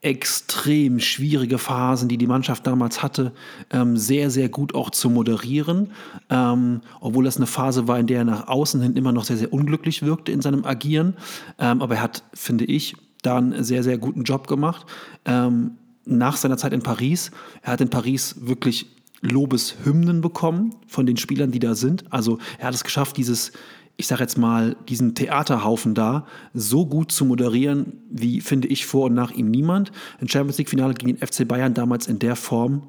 extrem 0.00 0.98
schwierige 0.98 1.56
Phasen, 1.56 2.08
die 2.08 2.18
die 2.18 2.26
Mannschaft 2.26 2.66
damals 2.66 3.00
hatte, 3.00 3.30
ähm, 3.70 3.96
sehr, 3.96 4.28
sehr 4.28 4.48
gut 4.48 4.74
auch 4.74 4.90
zu 4.90 5.08
moderieren. 5.08 5.92
Ähm, 6.28 6.80
obwohl 7.00 7.26
das 7.26 7.36
eine 7.36 7.46
Phase 7.46 7.86
war, 7.86 8.00
in 8.00 8.08
der 8.08 8.18
er 8.18 8.24
nach 8.24 8.48
außen 8.48 8.82
hin 8.82 8.96
immer 8.96 9.12
noch 9.12 9.22
sehr, 9.22 9.36
sehr 9.36 9.52
unglücklich 9.52 10.02
wirkte 10.02 10.32
in 10.32 10.40
seinem 10.40 10.64
Agieren. 10.64 11.14
Ähm, 11.60 11.80
aber 11.80 11.94
er 11.94 12.02
hat, 12.02 12.24
finde 12.34 12.64
ich, 12.64 12.96
da 13.22 13.38
einen 13.38 13.62
sehr, 13.62 13.84
sehr 13.84 13.98
guten 13.98 14.24
Job 14.24 14.48
gemacht. 14.48 14.84
Ähm, 15.24 15.77
nach 16.08 16.36
seiner 16.36 16.56
Zeit 16.56 16.72
in 16.72 16.82
Paris, 16.82 17.30
er 17.62 17.72
hat 17.72 17.80
in 17.80 17.90
Paris 17.90 18.36
wirklich 18.40 18.86
Lobeshymnen 19.20 20.20
bekommen 20.20 20.74
von 20.86 21.06
den 21.06 21.16
Spielern, 21.16 21.50
die 21.50 21.58
da 21.58 21.74
sind. 21.74 22.04
Also 22.12 22.38
er 22.58 22.68
hat 22.68 22.74
es 22.74 22.84
geschafft, 22.84 23.16
dieses 23.16 23.52
ich 24.00 24.06
sage 24.06 24.22
jetzt 24.22 24.38
mal, 24.38 24.76
diesen 24.88 25.16
Theaterhaufen 25.16 25.92
da 25.92 26.24
so 26.54 26.86
gut 26.86 27.10
zu 27.10 27.24
moderieren, 27.24 28.00
wie 28.08 28.40
finde 28.40 28.68
ich 28.68 28.86
vor 28.86 29.06
und 29.06 29.14
nach 29.14 29.32
ihm 29.32 29.50
niemand. 29.50 29.90
Ein 30.20 30.28
Champions 30.28 30.56
League-Finale 30.58 30.94
gegen 30.94 31.16
den 31.16 31.26
FC 31.26 31.46
Bayern 31.46 31.74
damals 31.74 32.06
in 32.06 32.20
der 32.20 32.36
Form, 32.36 32.84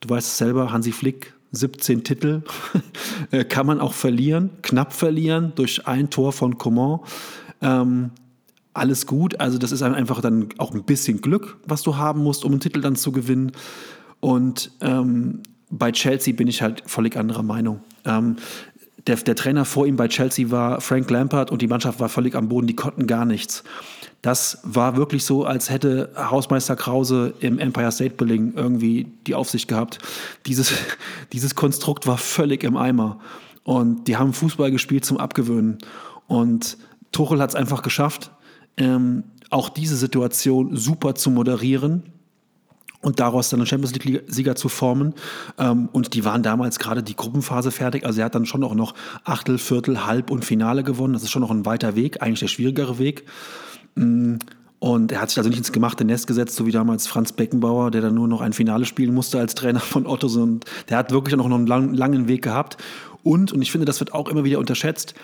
du 0.00 0.08
weißt 0.08 0.28
es 0.28 0.38
selber, 0.38 0.70
Hansi 0.70 0.92
Flick, 0.92 1.34
17 1.50 2.04
Titel, 2.04 2.42
äh, 3.32 3.44
kann 3.44 3.66
man 3.66 3.80
auch 3.80 3.92
verlieren, 3.92 4.50
knapp 4.62 4.92
verlieren 4.92 5.52
durch 5.56 5.88
ein 5.88 6.10
Tor 6.10 6.32
von 6.32 6.56
Coman. 6.58 7.00
Ähm, 7.60 8.12
alles 8.74 9.06
gut, 9.06 9.38
also 9.40 9.58
das 9.58 9.72
ist 9.72 9.82
einfach 9.82 10.20
dann 10.20 10.48
auch 10.58 10.72
ein 10.72 10.84
bisschen 10.84 11.20
Glück, 11.20 11.58
was 11.66 11.82
du 11.82 11.96
haben 11.96 12.22
musst, 12.22 12.44
um 12.44 12.52
einen 12.52 12.60
Titel 12.60 12.80
dann 12.80 12.96
zu 12.96 13.12
gewinnen. 13.12 13.52
Und 14.20 14.70
ähm, 14.80 15.42
bei 15.70 15.92
Chelsea 15.92 16.34
bin 16.34 16.48
ich 16.48 16.62
halt 16.62 16.82
völlig 16.86 17.16
anderer 17.16 17.42
Meinung. 17.42 17.80
Ähm, 18.04 18.36
der, 19.06 19.16
der 19.16 19.34
Trainer 19.34 19.64
vor 19.64 19.86
ihm 19.86 19.96
bei 19.96 20.08
Chelsea 20.08 20.50
war 20.50 20.80
Frank 20.80 21.10
Lampard 21.10 21.50
und 21.50 21.60
die 21.60 21.66
Mannschaft 21.66 22.00
war 22.00 22.08
völlig 22.08 22.34
am 22.34 22.48
Boden, 22.48 22.66
die 22.66 22.76
konnten 22.76 23.06
gar 23.06 23.24
nichts. 23.24 23.64
Das 24.22 24.60
war 24.62 24.96
wirklich 24.96 25.24
so, 25.24 25.44
als 25.44 25.68
hätte 25.68 26.10
Hausmeister 26.16 26.76
Krause 26.76 27.34
im 27.40 27.58
Empire 27.58 27.90
State 27.90 28.14
Building 28.14 28.52
irgendwie 28.54 29.08
die 29.26 29.34
Aufsicht 29.34 29.66
gehabt. 29.66 29.98
Dieses, 30.46 30.72
dieses 31.32 31.56
Konstrukt 31.56 32.06
war 32.06 32.18
völlig 32.18 32.62
im 32.62 32.76
Eimer. 32.76 33.18
Und 33.64 34.06
die 34.06 34.16
haben 34.16 34.32
Fußball 34.32 34.70
gespielt 34.70 35.04
zum 35.04 35.18
Abgewöhnen. 35.18 35.78
Und 36.28 36.78
Tuchel 37.10 37.40
hat 37.40 37.50
es 37.50 37.56
einfach 37.56 37.82
geschafft, 37.82 38.30
ähm, 38.76 39.24
auch 39.50 39.68
diese 39.68 39.96
Situation 39.96 40.76
super 40.76 41.14
zu 41.14 41.30
moderieren 41.30 42.04
und 43.02 43.20
daraus 43.20 43.50
dann 43.50 43.60
einen 43.60 43.66
Champions 43.66 43.94
League-Sieger 43.94 44.54
zu 44.54 44.68
formen. 44.68 45.14
Ähm, 45.58 45.88
und 45.92 46.14
die 46.14 46.24
waren 46.24 46.42
damals 46.42 46.78
gerade 46.78 47.02
die 47.02 47.16
Gruppenphase 47.16 47.70
fertig. 47.70 48.06
Also 48.06 48.20
er 48.20 48.26
hat 48.26 48.34
dann 48.34 48.46
schon 48.46 48.64
auch 48.64 48.74
noch 48.74 48.94
Achtel, 49.24 49.58
Viertel, 49.58 50.06
Halb 50.06 50.30
und 50.30 50.44
Finale 50.44 50.84
gewonnen. 50.84 51.12
Das 51.12 51.22
ist 51.22 51.30
schon 51.30 51.42
noch 51.42 51.50
ein 51.50 51.66
weiter 51.66 51.96
Weg, 51.96 52.22
eigentlich 52.22 52.40
der 52.40 52.48
schwierigere 52.48 52.98
Weg. 52.98 53.24
Und 54.82 55.12
er 55.12 55.20
hat 55.20 55.28
sich 55.28 55.38
also 55.38 55.48
nicht 55.48 55.60
ins 55.60 55.70
gemachte 55.70 56.04
Nest 56.04 56.26
gesetzt, 56.26 56.56
so 56.56 56.66
wie 56.66 56.72
damals 56.72 57.06
Franz 57.06 57.30
Beckenbauer, 57.30 57.92
der 57.92 58.00
dann 58.00 58.16
nur 58.16 58.26
noch 58.26 58.40
ein 58.40 58.52
Finale 58.52 58.84
spielen 58.84 59.14
musste 59.14 59.38
als 59.38 59.54
Trainer 59.54 59.78
von 59.78 60.08
Otto. 60.08 60.26
Und 60.42 60.64
der 60.88 60.96
hat 60.96 61.12
wirklich 61.12 61.38
auch 61.38 61.46
noch 61.46 61.56
einen 61.56 61.68
lang, 61.68 61.94
langen 61.94 62.26
Weg 62.26 62.42
gehabt. 62.42 62.78
Und, 63.22 63.52
und 63.52 63.62
ich 63.62 63.70
finde, 63.70 63.84
das 63.84 64.00
wird 64.00 64.12
auch 64.12 64.26
immer 64.26 64.42
wieder 64.42 64.58
unterschätzt, 64.58 65.14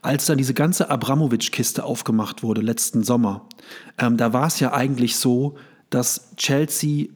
als 0.00 0.24
dann 0.24 0.38
diese 0.38 0.54
ganze 0.54 0.88
Abramowitsch-Kiste 0.88 1.84
aufgemacht 1.84 2.42
wurde 2.42 2.62
letzten 2.62 3.02
Sommer, 3.02 3.44
ähm, 3.98 4.16
da 4.16 4.32
war 4.32 4.46
es 4.46 4.60
ja 4.60 4.72
eigentlich 4.72 5.16
so, 5.16 5.56
dass 5.90 6.34
Chelsea 6.38 7.08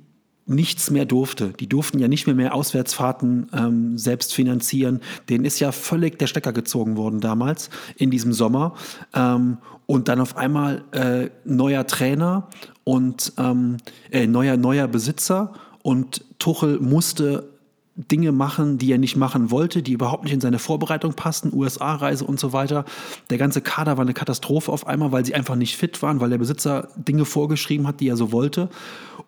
nichts 0.47 0.91
mehr 0.91 1.05
durfte. 1.05 1.53
Die 1.59 1.69
durften 1.69 1.99
ja 1.99 2.09
nicht 2.09 2.27
mehr 2.27 2.37
mehr 2.37 2.55
Auswärtsfahrten 2.55 3.51
ähm, 3.53 3.99
selbst 3.99 4.33
finanzieren. 4.35 5.01
Denen 5.29 5.45
ist 5.45 5.59
ja 5.59 5.73
völlig 5.73 6.19
der 6.19 6.29
Stecker 6.29 6.53
gezogen 6.53 6.97
worden 6.97 7.21
damals 7.21 7.71
in 7.97 8.11
diesem 8.11 8.33
Sommer. 8.33 8.75
Ähm, 9.13 9.59
und 9.87 10.09
dann 10.09 10.21
auf 10.21 10.37
einmal 10.37 10.85
äh, 10.93 11.31
neuer 11.45 11.87
Trainer 11.87 12.49
und 12.85 13.33
ähm, 13.39 13.77
äh, 14.11 14.27
neuer 14.27 14.57
neuer 14.57 14.89
Besitzer 14.89 15.53
und 15.83 16.25
Tuchel 16.39 16.81
musste 16.81 17.49
Dinge 17.97 18.31
machen, 18.31 18.77
die 18.77 18.93
er 18.93 18.99
nicht 18.99 19.17
machen 19.17 19.51
wollte, 19.51 19.83
die 19.83 19.93
überhaupt 19.93 20.25
nicht 20.25 20.35
in 20.35 20.41
seine 20.41 20.59
Vorbereitung 20.59 21.15
passten, 21.15 21.51
USA-Reise 21.53 22.25
und 22.25 22.39
so 22.39 22.53
weiter. 22.53 22.85
Der 23.31 23.39
ganze 23.39 23.63
Kader 23.63 23.97
war 23.97 24.03
eine 24.03 24.13
Katastrophe 24.13 24.71
auf 24.71 24.87
einmal, 24.87 25.13
weil 25.13 25.25
sie 25.25 25.35
einfach 25.35 25.57
nicht 25.57 25.77
fit 25.77 26.03
waren, 26.03 26.21
weil 26.21 26.29
der 26.29 26.37
Besitzer 26.37 26.89
Dinge 26.97 27.25
vorgeschrieben 27.25 27.87
hat, 27.87 28.01
die 28.01 28.09
er 28.09 28.19
so 28.19 28.33
wollte. 28.33 28.69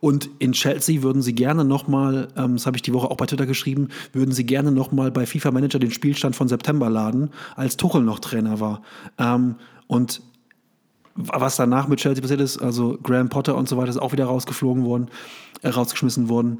Und 0.01 0.29
in 0.39 0.53
Chelsea 0.53 1.03
würden 1.03 1.23
sie 1.23 1.35
gerne 1.35 1.65
nochmal, 1.65 2.29
ähm, 2.37 2.57
das 2.57 2.67
habe 2.67 2.77
ich 2.77 2.83
die 2.83 2.93
Woche 2.93 3.11
auch 3.11 3.17
bei 3.17 3.25
Twitter 3.25 3.47
geschrieben, 3.47 3.89
würden 4.13 4.33
sie 4.33 4.45
gerne 4.45 4.71
nochmal 4.71 5.11
bei 5.11 5.25
FIFA 5.25 5.51
Manager 5.51 5.79
den 5.79 5.91
Spielstand 5.91 6.37
von 6.37 6.47
September 6.47 6.91
laden, 6.91 7.31
als 7.57 7.79
Tuchel 7.79 8.03
noch 8.03 8.19
Trainer 8.19 8.61
war. 8.61 8.83
Ähm, 9.17 9.57
und 9.87 10.21
was 11.15 11.57
danach 11.57 11.89
mit 11.89 12.01
Chelsea 12.01 12.21
passiert 12.21 12.41
ist, 12.41 12.59
also 12.59 12.99
Graham 13.03 13.31
Potter 13.31 13.57
und 13.57 13.67
so 13.69 13.79
weiter, 13.79 13.89
ist 13.89 13.97
auch 13.97 14.13
wieder 14.13 14.27
rausgeflogen 14.27 14.85
worden, 14.85 15.09
äh, 15.63 15.69
rausgeschmissen 15.69 16.29
worden 16.29 16.59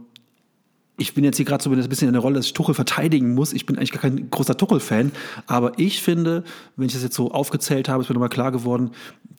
ich 0.99 1.15
bin 1.15 1.23
jetzt 1.23 1.37
hier 1.37 1.47
gerade 1.47 1.63
so 1.63 1.71
ein 1.71 1.89
bisschen 1.89 2.09
in 2.09 2.13
der 2.13 2.21
Rolle, 2.21 2.35
dass 2.35 2.47
ich 2.47 2.53
Tuchel 2.53 2.75
verteidigen 2.75 3.33
muss. 3.33 3.53
Ich 3.53 3.67
bin 3.67 3.77
eigentlich 3.77 3.93
gar 3.93 4.03
kein 4.03 4.29
großer 4.31 4.57
Tuchel-Fan. 4.57 5.13
Aber 5.47 5.79
ich 5.79 6.03
finde, 6.03 6.43
wenn 6.77 6.87
ich 6.87 6.93
das 6.93 7.05
jetzt 7.05 7.15
so 7.15 7.31
aufgezählt 7.31 7.89
habe, 7.89 8.03
ist 8.03 8.09
mir 8.09 8.15
nochmal 8.15 8.29
klar 8.29 8.51
geworden, 8.51 8.91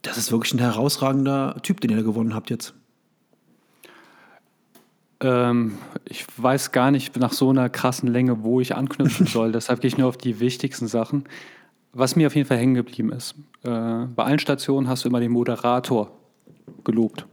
das 0.02 0.18
ist 0.18 0.32
wirklich 0.32 0.54
ein 0.54 0.60
herausragender 0.60 1.58
Typ, 1.62 1.82
den 1.82 1.92
ihr 1.92 1.98
da 1.98 2.04
gewonnen 2.04 2.34
habt 2.34 2.50
jetzt. 2.50 2.74
Ähm, 5.20 5.78
ich 6.06 6.26
weiß 6.38 6.72
gar 6.72 6.92
nicht 6.92 7.18
nach 7.18 7.34
so 7.34 7.50
einer 7.50 7.70
krassen 7.70 8.08
Länge, 8.08 8.42
wo 8.44 8.62
ich 8.62 8.76
anknüpfen 8.76 9.28
soll. 9.28 9.52
Deshalb 9.52 9.82
gehe 9.82 9.90
ich 9.90 9.98
nur 9.98 10.08
auf 10.08 10.18
die 10.18 10.40
wichtigsten 10.40 10.88
Sachen. 10.88 11.26
Was 11.92 12.16
mir 12.16 12.28
auf 12.28 12.36
jeden 12.36 12.48
Fall 12.48 12.58
hängen 12.58 12.76
geblieben 12.76 13.12
ist. 13.12 13.36
Äh, 13.64 14.06
bei 14.16 14.24
allen 14.24 14.40
Stationen 14.40 14.88
hast 14.88 15.04
du 15.04 15.10
immer 15.10 15.20
den 15.20 15.32
Moderator 15.32 16.10
gelobt. 16.86 17.26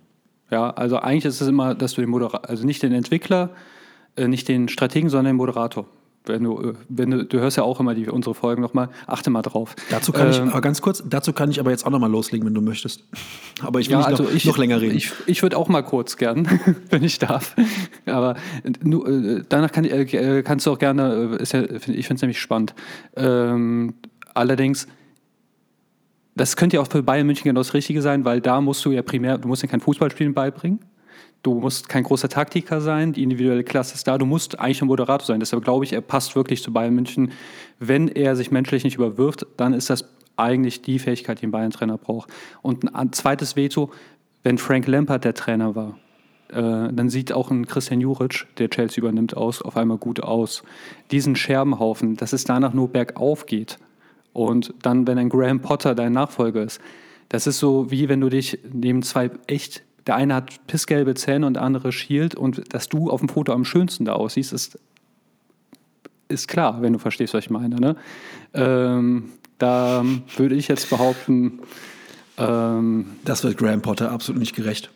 Ja, 0.51 0.71
also 0.71 0.99
eigentlich 0.99 1.27
ist 1.27 1.41
es 1.41 1.47
immer, 1.47 1.77
dass 1.77 1.93
du 1.93 2.01
den 2.01 2.11
Moderator, 2.11 2.49
also 2.49 2.67
nicht 2.67 2.83
den 2.83 2.93
Entwickler, 2.93 3.51
äh, 4.17 4.29
nicht 4.29 4.49
den 4.49 4.69
Strategen, 4.69 5.09
sondern 5.09 5.33
den 5.33 5.37
Moderator. 5.37 5.87
Wenn 6.25 6.43
du, 6.43 6.61
äh, 6.61 6.75
wenn 6.89 7.11
du, 7.11 7.25
du 7.25 7.39
hörst 7.39 7.57
ja 7.57 7.63
auch 7.63 7.81
immer 7.81 7.95
die, 7.95 8.09
unsere 8.09 8.35
Folgen 8.35 8.63
nochmal, 8.63 8.89
achte 9.07 9.31
mal 9.31 9.43
drauf. 9.43 9.77
Dazu 9.91 10.13
kann 10.13 10.27
ähm, 10.27 10.33
ich, 10.33 10.41
aber 10.41 10.61
ganz 10.61 10.83
kurz, 10.83 11.03
dazu 11.07 11.33
kann 11.33 11.51
ich 11.51 11.61
aber 11.61 11.71
jetzt 11.71 11.87
auch 11.87 11.91
nochmal 11.91 12.11
loslegen, 12.11 12.47
wenn 12.47 12.55
du 12.55 12.61
möchtest. 12.61 13.05
Aber 13.63 13.81
ich 13.81 13.89
will 13.89 13.93
ja, 13.93 13.99
nicht 13.99 14.09
also 14.09 14.25
noch, 14.25 14.33
ich, 14.33 14.45
noch 14.45 14.59
länger 14.59 14.81
reden. 14.81 14.97
Ich, 14.97 15.13
ich 15.27 15.43
würde 15.43 15.57
auch 15.57 15.69
mal 15.69 15.83
kurz 15.83 16.17
gern, 16.17 16.49
wenn 16.91 17.05
ich 17.05 17.19
darf. 17.19 17.55
Aber 18.07 18.37
nur, 18.83 19.09
äh, 19.09 19.43
danach 19.49 19.71
kann, 19.71 19.87
kannst 20.45 20.67
du 20.67 20.73
auch 20.73 20.79
gerne, 20.79 21.39
ja, 21.39 21.63
ich 21.63 22.07
finde 22.07 22.15
es 22.15 22.23
nämlich 22.23 22.41
spannend. 22.41 22.75
Ähm, 23.15 23.95
allerdings, 24.35 24.89
das 26.35 26.57
könnte 26.57 26.77
ja 26.77 26.83
auch 26.83 26.89
für 26.89 27.03
Bayern 27.03 27.27
München 27.27 27.45
genau 27.45 27.61
das 27.61 27.73
Richtige 27.73 28.03
sein, 28.03 28.25
weil 28.25 28.41
da 28.41 28.61
musst 28.61 28.85
du 28.85 28.91
ja 28.91 29.03
primär, 29.03 29.39
du 29.39 29.49
musst 29.49 29.63
ja 29.63 29.69
kein 29.69 29.81
Fußballspielen 29.81 30.35
beibringen, 30.35 30.81
Du 31.47 31.55
musst 31.55 31.89
kein 31.89 32.03
großer 32.03 32.29
Taktiker 32.29 32.81
sein, 32.81 33.13
die 33.13 33.23
individuelle 33.23 33.63
Klasse 33.63 33.95
ist 33.95 34.09
da, 34.09 34.19
du 34.19 34.27
musst 34.27 34.59
eigentlich 34.59 34.83
ein 34.83 34.89
Moderator 34.89 35.25
sein. 35.25 35.39
Deshalb 35.39 35.63
glaube 35.63 35.85
ich, 35.85 35.93
er 35.93 36.01
passt 36.01 36.35
wirklich 36.35 36.61
zu 36.61 36.73
Bayern 36.73 36.93
München. 36.93 37.31
Wenn 37.79 38.09
er 38.09 38.35
sich 38.35 38.51
menschlich 38.51 38.83
nicht 38.83 38.97
überwirft, 38.97 39.47
dann 39.57 39.73
ist 39.73 39.89
das 39.89 40.09
eigentlich 40.35 40.83
die 40.83 40.99
Fähigkeit, 40.99 41.41
die 41.41 41.47
ein 41.47 41.53
Bayern-Trainer 41.53 41.99
braucht. 41.99 42.33
Und 42.63 42.93
ein 42.97 43.13
zweites 43.13 43.55
Veto, 43.55 43.93
wenn 44.43 44.59
Frank 44.59 44.89
Lampard 44.89 45.23
der 45.23 45.35
Trainer 45.35 45.77
war, 45.77 45.97
äh, 46.49 46.93
dann 46.93 47.11
sieht 47.11 47.33
auch 47.33 47.53
ein 47.53 47.65
Christian 47.69 48.01
Juric, 48.01 48.49
der 48.59 48.69
Chelsea 48.69 48.99
übernimmt, 48.99 49.37
aus, 49.37 49.63
auf 49.63 49.77
einmal 49.77 49.99
gut 49.99 50.19
aus. 50.19 50.65
Diesen 51.13 51.37
Scherbenhaufen, 51.37 52.17
dass 52.17 52.33
es 52.33 52.43
danach 52.43 52.75
nur 52.75 52.89
bergauf 52.89 53.47
geht. 53.47 53.79
Und 54.33 54.75
dann, 54.83 55.07
wenn 55.07 55.17
ein 55.17 55.29
Graham 55.29 55.61
Potter 55.61 55.95
dein 55.95 56.11
Nachfolger 56.11 56.65
ist, 56.65 56.81
das 57.29 57.47
ist 57.47 57.61
so 57.61 57.89
wie 57.93 58.09
wenn 58.09 58.21
du 58.21 58.31
dich 58.31 58.59
neben 58.73 59.05
zwei 59.05 59.31
echt 59.47 59.85
der 60.07 60.17
eine 60.17 60.35
hat 60.35 60.67
pissgelbe 60.67 61.15
Zähne 61.15 61.47
und 61.47 61.55
der 61.55 61.63
andere 61.63 61.93
schielt 61.93 62.35
und 62.35 62.73
dass 62.73 62.89
du 62.89 63.11
auf 63.11 63.21
dem 63.21 63.29
Foto 63.29 63.53
am 63.53 63.65
schönsten 63.65 64.05
da 64.05 64.13
aussiehst, 64.13 64.53
ist, 64.53 64.79
ist 66.29 66.49
klar, 66.49 66.83
wenn 66.83 66.93
du 66.93 66.99
verstehst, 66.99 67.35
was 67.35 67.45
ich 67.45 67.51
meine. 67.51 67.77
Ne? 67.77 67.97
Ähm, 68.55 69.31
da 69.59 70.05
würde 70.37 70.55
ich 70.55 70.69
jetzt 70.69 70.91
behaupten, 70.91 71.61
ähm, 72.39 73.17
das 73.25 73.43
wird 73.43 73.59
Graham 73.59 73.83
Potter 73.83 74.13
absolut 74.13 74.41
nicht 74.41 74.55
gerecht. 74.55 74.91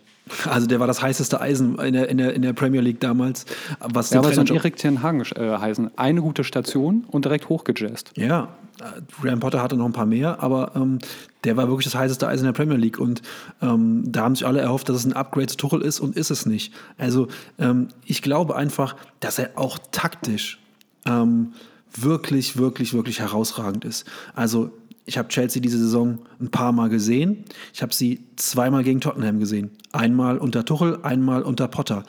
Also 0.48 0.66
der 0.66 0.80
war 0.80 0.86
das 0.86 1.02
heißeste 1.02 1.40
Eisen 1.40 1.78
in 1.78 1.94
der, 1.94 2.08
in 2.08 2.18
der, 2.18 2.34
in 2.34 2.42
der 2.42 2.52
Premier 2.52 2.80
League 2.80 3.00
damals. 3.00 3.46
Was 3.80 4.10
ja, 4.10 4.20
aber 4.20 4.32
so 4.32 4.40
ein 4.40 4.46
Erik 4.46 4.76
Ten 4.76 5.02
Hagen 5.02 5.20
äh, 5.20 5.58
heißen. 5.58 5.90
Eine 5.96 6.22
gute 6.22 6.44
Station 6.44 7.04
und 7.08 7.24
direkt 7.24 7.48
hochgejazzt. 7.48 8.12
Ja, 8.16 8.48
äh, 8.80 9.00
Graham 9.22 9.40
Potter 9.40 9.62
hatte 9.62 9.76
noch 9.76 9.86
ein 9.86 9.92
paar 9.92 10.06
mehr, 10.06 10.42
aber 10.42 10.72
ähm, 10.74 10.98
der 11.44 11.56
war 11.56 11.68
wirklich 11.68 11.84
das 11.84 11.94
heißeste 11.94 12.26
Eisen 12.28 12.46
in 12.46 12.52
der 12.52 12.58
Premier 12.58 12.76
League. 12.76 12.98
Und 12.98 13.22
ähm, 13.60 14.04
da 14.06 14.22
haben 14.22 14.34
sich 14.34 14.46
alle 14.46 14.60
erhofft, 14.60 14.88
dass 14.88 14.96
es 14.96 15.04
ein 15.04 15.12
Upgrade 15.12 15.48
zu 15.48 15.56
Tuchel 15.56 15.82
ist 15.82 16.00
und 16.00 16.16
ist 16.16 16.30
es 16.30 16.46
nicht. 16.46 16.72
Also 16.98 17.28
ähm, 17.58 17.88
ich 18.04 18.22
glaube 18.22 18.56
einfach, 18.56 18.96
dass 19.20 19.38
er 19.38 19.50
auch 19.56 19.78
taktisch 19.90 20.58
ähm, 21.06 21.52
wirklich, 21.94 22.56
wirklich, 22.56 22.94
wirklich 22.94 23.20
herausragend 23.20 23.84
ist. 23.84 24.06
Also 24.34 24.70
ich 25.10 25.18
habe 25.18 25.26
Chelsea 25.26 25.60
diese 25.60 25.78
Saison 25.78 26.20
ein 26.40 26.52
paar 26.52 26.70
Mal 26.70 26.88
gesehen. 26.88 27.44
Ich 27.74 27.82
habe 27.82 27.92
sie 27.92 28.20
zweimal 28.36 28.84
gegen 28.84 29.00
Tottenham 29.00 29.40
gesehen. 29.40 29.72
Einmal 29.90 30.38
unter 30.38 30.64
Tuchel, 30.64 31.00
einmal 31.02 31.42
unter 31.42 31.66
Potter. 31.66 32.04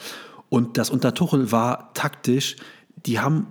Und 0.50 0.78
das 0.78 0.92
unter 0.92 1.16
Tuchel 1.16 1.52
war 1.52 1.96
taktisch. 1.96 2.58
Die 3.08 3.20
haben 3.20 3.48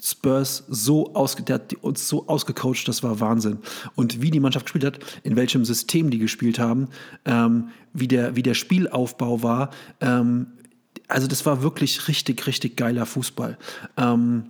Spurs 0.00 0.62
so, 0.68 1.12
ausge, 1.14 1.42
der 1.42 1.56
hat 1.56 1.74
uns 1.74 2.08
so 2.08 2.28
ausgecoacht, 2.28 2.86
das 2.86 3.02
war 3.02 3.18
Wahnsinn. 3.18 3.58
Und 3.96 4.22
wie 4.22 4.30
die 4.30 4.38
Mannschaft 4.38 4.66
gespielt 4.66 4.84
hat, 4.84 5.00
in 5.24 5.34
welchem 5.34 5.64
System 5.64 6.10
die 6.10 6.18
gespielt 6.18 6.60
haben, 6.60 6.86
ähm, 7.24 7.70
wie, 7.92 8.06
der, 8.06 8.36
wie 8.36 8.44
der 8.44 8.54
Spielaufbau 8.54 9.42
war, 9.42 9.70
ähm, 10.00 10.46
also 11.08 11.26
das 11.26 11.44
war 11.46 11.64
wirklich 11.64 12.06
richtig, 12.06 12.46
richtig 12.46 12.76
geiler 12.76 13.06
Fußball. 13.06 13.58
Ähm, 13.96 14.44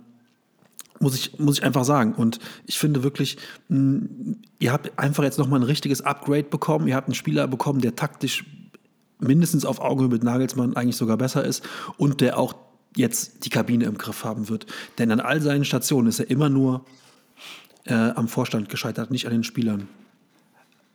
muss 0.99 1.15
ich, 1.15 1.39
muss 1.39 1.57
ich 1.57 1.63
einfach 1.63 1.83
sagen. 1.83 2.13
Und 2.13 2.39
ich 2.65 2.79
finde 2.79 3.03
wirklich, 3.03 3.37
mh, 3.69 4.35
ihr 4.59 4.71
habt 4.71 4.97
einfach 4.97 5.23
jetzt 5.23 5.39
nochmal 5.39 5.59
ein 5.59 5.63
richtiges 5.63 6.01
Upgrade 6.01 6.43
bekommen. 6.43 6.87
Ihr 6.87 6.95
habt 6.95 7.07
einen 7.07 7.15
Spieler 7.15 7.47
bekommen, 7.47 7.81
der 7.81 7.95
taktisch 7.95 8.45
mindestens 9.19 9.65
auf 9.65 9.79
Augenhöhe 9.79 10.09
mit 10.09 10.23
Nagelsmann 10.23 10.75
eigentlich 10.75 10.97
sogar 10.97 11.17
besser 11.17 11.43
ist 11.43 11.63
und 11.97 12.21
der 12.21 12.37
auch 12.37 12.53
jetzt 12.95 13.45
die 13.45 13.49
Kabine 13.49 13.85
im 13.85 13.97
Griff 13.97 14.23
haben 14.23 14.49
wird. 14.49 14.65
Denn 14.97 15.11
an 15.11 15.19
all 15.19 15.41
seinen 15.41 15.65
Stationen 15.65 16.07
ist 16.07 16.19
er 16.19 16.29
immer 16.29 16.49
nur 16.49 16.85
äh, 17.85 17.93
am 17.93 18.27
Vorstand 18.27 18.69
gescheitert, 18.69 19.11
nicht 19.11 19.25
an 19.25 19.31
den 19.31 19.43
Spielern. 19.43 19.87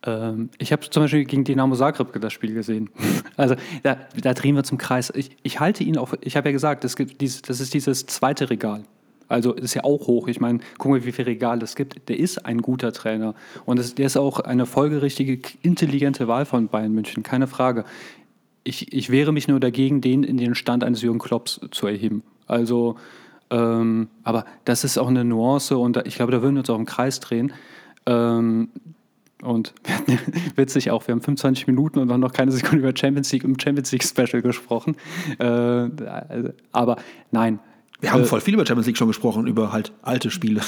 Ähm, 0.05 0.51
ich 0.59 0.73
habe 0.73 0.89
zum 0.89 1.03
Beispiel 1.03 1.25
gegen 1.25 1.45
Dynamo 1.45 1.75
Zagreb 1.75 2.13
das 2.21 2.33
Spiel 2.33 2.55
gesehen. 2.55 2.91
Also 3.37 3.55
da, 3.85 3.97
da 4.21 4.35
drehen 4.35 4.57
wir 4.57 4.65
zum 4.65 4.79
Kreis. 4.79 5.13
Ich, 5.15 5.31
ich 5.45 5.61
halte 5.61 5.85
ihn 5.85 5.97
auch, 5.97 6.13
ich 6.23 6.37
habe 6.37 6.49
ja 6.49 6.53
gesagt, 6.53 6.83
das, 6.83 6.97
gibt 6.97 7.21
dieses, 7.21 7.41
das 7.43 7.61
ist 7.61 7.73
dieses 7.73 8.05
zweite 8.07 8.51
Regal. 8.51 8.83
Also 9.29 9.53
ist 9.53 9.75
ja 9.75 9.85
auch 9.85 10.07
hoch. 10.07 10.29
Ich 10.29 10.41
meine, 10.41 10.61
guck 10.79 10.91
mal, 10.91 11.05
wie 11.05 11.13
viel 11.13 11.27
Regal 11.27 11.63
es 11.63 11.77
gibt. 11.77 12.09
Der 12.09 12.19
ist 12.19 12.47
ein 12.47 12.63
guter 12.63 12.93
Trainer. 12.93 13.35
Und 13.67 13.79
das, 13.79 13.95
der 13.95 14.07
ist 14.07 14.17
auch 14.17 14.41
eine 14.41 14.67
folgerichtige, 14.67 15.41
intelligente 15.63 16.29
Wahl 16.29 16.47
von 16.47 16.69
Bayern 16.69 16.93
München, 16.93 17.23
keine 17.23 17.47
Frage 17.47 17.85
ich, 18.69 18.93
ich 18.93 19.11
wehre 19.11 19.33
mich 19.33 19.49
nur 19.49 19.61
dagegen, 19.61 20.01
den 20.01 20.23
in 20.23 20.37
den 20.37 20.55
Stand 20.55 20.85
eines 20.85 21.03
Jürgen 21.03 21.19
Klopps 21.19 21.61
zu 21.71 21.87
erheben. 21.87 22.23
Also, 22.47 22.97
ähm, 23.51 24.09
aber 24.23 24.45
das 24.65 24.85
ist 24.85 24.99
auch 24.99 25.09
eine 25.09 25.25
Nuance 25.25 25.77
und 25.77 25.97
ich 26.07 26.17
glaube, 26.17 26.33
da 26.33 26.43
würden 26.43 26.55
wir 26.55 26.61
uns 26.61 26.71
auch 26.71 26.79
im 26.79 26.85
Kreis 26.85 27.21
drehen. 27.21 27.53
Ähm, 28.07 28.69
und 29.43 29.73
witzig 30.57 30.91
auch, 30.91 31.07
wir 31.07 31.13
haben 31.13 31.23
25 31.23 31.67
Minuten 31.67 31.99
und 31.99 32.21
noch 32.21 32.33
keine 32.33 32.53
Sekunde 32.53 32.79
über 32.79 32.97
Champions 32.97 33.33
League 33.33 33.45
im 33.45 33.59
Champions 33.59 33.91
League 33.93 34.05
Special 34.05 34.43
gesprochen. 34.43 34.97
Äh, 35.39 35.89
aber 36.73 36.97
nein. 37.31 37.61
Wir 38.01 38.13
haben 38.13 38.23
äh, 38.23 38.27
voll 38.27 38.41
viel 38.41 38.55
über 38.55 38.65
Champions 38.65 38.87
League 38.87 38.97
schon 38.97 39.09
gesprochen, 39.09 39.47
über 39.47 39.73
halt 39.73 39.93
alte 40.03 40.31
Spiele. 40.31 40.61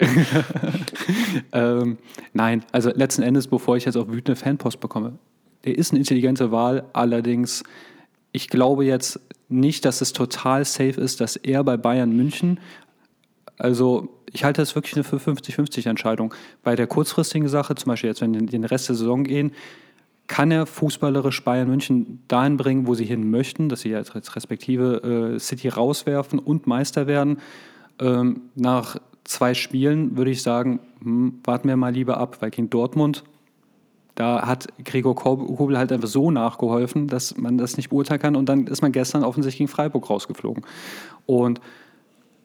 ähm, 1.52 1.98
nein, 2.32 2.64
also 2.72 2.90
letzten 2.90 3.22
Endes, 3.22 3.46
bevor 3.46 3.76
ich 3.76 3.84
jetzt 3.84 3.96
auch 3.96 4.08
wütende 4.08 4.36
Fanpost 4.36 4.80
bekomme, 4.80 5.18
der 5.64 5.78
ist 5.78 5.92
eine 5.92 6.00
intelligente 6.00 6.50
Wahl, 6.50 6.84
allerdings 6.92 7.62
ich 8.32 8.48
glaube 8.48 8.84
jetzt 8.84 9.20
nicht, 9.48 9.84
dass 9.84 10.00
es 10.00 10.12
total 10.12 10.64
safe 10.64 11.00
ist, 11.00 11.20
dass 11.20 11.36
er 11.36 11.62
bei 11.62 11.76
Bayern 11.76 12.10
München, 12.10 12.58
also 13.56 14.08
ich 14.32 14.42
halte 14.42 14.60
das 14.60 14.74
wirklich 14.74 14.94
eine 14.94 15.04
für 15.04 15.16
50-50 15.16 15.88
Entscheidung. 15.88 16.34
Bei 16.64 16.74
der 16.74 16.88
kurzfristigen 16.88 17.48
Sache, 17.48 17.76
zum 17.76 17.90
Beispiel 17.90 18.10
jetzt, 18.10 18.20
wenn 18.20 18.34
wir 18.34 18.46
den 18.46 18.64
Rest 18.64 18.88
der 18.88 18.96
Saison 18.96 19.22
gehen, 19.22 19.52
kann 20.26 20.50
er 20.50 20.66
fußballerisch 20.66 21.44
Bayern 21.44 21.68
München 21.68 22.22
dahin 22.28 22.56
bringen, 22.56 22.86
wo 22.86 22.94
sie 22.94 23.04
hin 23.04 23.30
möchten, 23.30 23.68
dass 23.68 23.82
sie 23.82 23.90
jetzt 23.90 24.14
respektive 24.36 25.34
äh, 25.34 25.38
City 25.38 25.68
rauswerfen 25.68 26.38
und 26.38 26.66
Meister 26.66 27.06
werden. 27.06 27.38
Ähm, 28.00 28.42
nach 28.54 28.96
zwei 29.24 29.54
Spielen 29.54 30.16
würde 30.16 30.30
ich 30.30 30.42
sagen, 30.42 30.80
hm, 31.02 31.40
warten 31.44 31.68
wir 31.68 31.76
mal 31.76 31.92
lieber 31.92 32.16
ab, 32.16 32.38
weil 32.40 32.50
gegen 32.50 32.70
Dortmund 32.70 33.24
da 34.14 34.46
hat 34.46 34.68
Gregor 34.84 35.16
Kobel 35.16 35.76
halt 35.76 35.90
einfach 35.90 36.08
so 36.08 36.30
nachgeholfen, 36.30 37.08
dass 37.08 37.36
man 37.36 37.58
das 37.58 37.76
nicht 37.76 37.90
beurteilen 37.90 38.20
kann. 38.20 38.36
Und 38.36 38.48
dann 38.48 38.66
ist 38.66 38.80
man 38.80 38.92
gestern 38.92 39.24
offensichtlich 39.24 39.58
gegen 39.58 39.68
Freiburg 39.68 40.08
rausgeflogen. 40.08 40.64
Und 41.26 41.60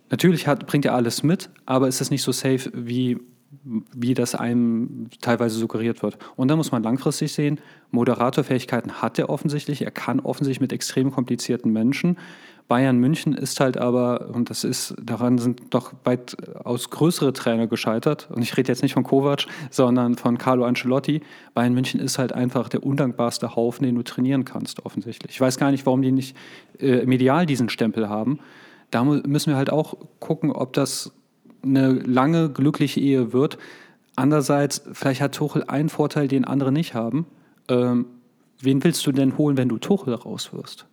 natürlich 0.09 0.47
hat, 0.47 0.65
bringt 0.65 0.85
er 0.85 0.95
alles 0.95 1.21
mit, 1.21 1.49
aber 1.67 1.87
ist 1.87 2.01
es 2.01 2.09
nicht 2.09 2.23
so 2.23 2.31
safe, 2.31 2.71
wie, 2.73 3.19
wie 3.63 4.13
das 4.13 4.35
einem 4.35 5.07
teilweise 5.21 5.57
suggeriert 5.57 6.03
wird. 6.03 6.17
Und 6.35 6.49
da 6.49 6.55
muss 6.55 6.71
man 6.71 6.83
langfristig 6.83 7.33
sehen, 7.33 7.59
Moderatorfähigkeiten 7.91 9.01
hat 9.01 9.17
er 9.17 9.29
offensichtlich. 9.29 9.81
Er 9.81 9.91
kann 9.91 10.19
offensichtlich 10.19 10.61
mit 10.61 10.73
extrem 10.73 11.11
komplizierten 11.11 11.71
Menschen. 11.71 12.17
Bayern 12.67 12.99
München 12.99 13.33
ist 13.33 13.59
halt 13.59 13.77
aber, 13.77 14.29
und 14.29 14.51
das 14.51 14.63
ist, 14.63 14.93
daran 15.01 15.39
sind 15.39 15.73
doch 15.73 15.93
weitaus 16.03 16.91
größere 16.91 17.33
Trainer 17.33 17.65
gescheitert. 17.65 18.29
Und 18.31 18.43
ich 18.43 18.55
rede 18.55 18.67
jetzt 18.71 18.83
nicht 18.83 18.93
von 18.93 19.03
Kovac, 19.03 19.47
sondern 19.71 20.15
von 20.15 20.37
Carlo 20.37 20.65
Ancelotti. 20.65 21.21
Bayern 21.55 21.73
München 21.73 21.99
ist 21.99 22.19
halt 22.19 22.31
einfach 22.31 22.69
der 22.69 22.83
undankbarste 22.83 23.55
Haufen, 23.55 23.85
den 23.85 23.95
du 23.95 24.03
trainieren 24.03 24.45
kannst, 24.45 24.85
offensichtlich. 24.85 25.31
Ich 25.31 25.41
weiß 25.41 25.57
gar 25.57 25.71
nicht, 25.71 25.87
warum 25.87 26.03
die 26.03 26.11
nicht 26.11 26.37
äh, 26.79 27.07
medial 27.07 27.47
diesen 27.47 27.69
Stempel 27.69 28.07
haben. 28.07 28.39
Da 28.91 29.03
müssen 29.03 29.51
wir 29.51 29.57
halt 29.57 29.71
auch 29.71 29.97
gucken, 30.19 30.51
ob 30.51 30.73
das 30.73 31.11
eine 31.63 31.91
lange, 31.91 32.49
glückliche 32.49 32.99
Ehe 32.99 33.33
wird. 33.33 33.57
Andererseits, 34.15 34.83
vielleicht 34.91 35.21
hat 35.21 35.35
Tuchel 35.35 35.63
einen 35.67 35.89
Vorteil, 35.89 36.27
den 36.27 36.45
andere 36.45 36.71
nicht 36.71 36.93
haben. 36.93 37.25
Ähm, 37.69 38.05
wen 38.61 38.83
willst 38.83 39.05
du 39.07 39.11
denn 39.11 39.37
holen, 39.37 39.57
wenn 39.57 39.69
du 39.69 39.77
Tuchel 39.77 40.13
rauswirst? 40.13 40.85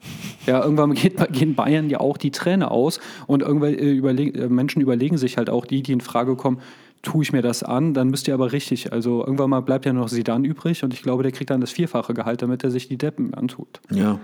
Ja, 0.47 0.63
irgendwann 0.63 0.95
geht, 0.95 1.33
gehen 1.33 1.55
Bayern 1.55 1.91
ja 1.91 2.01
auch 2.01 2.17
die 2.17 2.31
Trainer 2.31 2.71
aus 2.71 3.01
und 3.27 3.43
irgendwelche 3.43 3.81
äh, 3.81 3.93
überleg, 3.93 4.37
äh, 4.37 4.49
Menschen 4.49 4.81
überlegen 4.81 5.19
sich 5.19 5.39
halt 5.39 5.51
auch 5.51 5.67
die, 5.67 5.83
die 5.83 5.93
in 5.93 6.01
Frage 6.01 6.37
kommen, 6.37 6.61
tue 7.07 7.23
ich 7.23 7.33
mir 7.33 7.41
das 7.41 7.63
an, 7.63 7.95
dann 7.95 8.09
müsst 8.09 8.27
ihr 8.27 8.35
aber 8.35 8.51
richtig. 8.51 8.93
Also 8.93 9.21
irgendwann 9.25 9.49
mal 9.49 9.61
bleibt 9.61 9.87
ja 9.87 9.93
noch 9.93 10.09
Sidan 10.09 10.45
übrig 10.45 10.83
und 10.83 10.93
ich 10.93 11.03
glaube, 11.03 11.23
der 11.23 11.31
kriegt 11.31 11.51
dann 11.51 11.61
das 11.61 11.71
vierfache 11.71 12.15
Gehalt, 12.15 12.43
damit 12.43 12.65
er 12.65 12.73
sich 12.73 12.89
die 12.89 12.99
Deppen 12.99 13.33
antut. 13.33 13.81
Ja. 13.93 14.19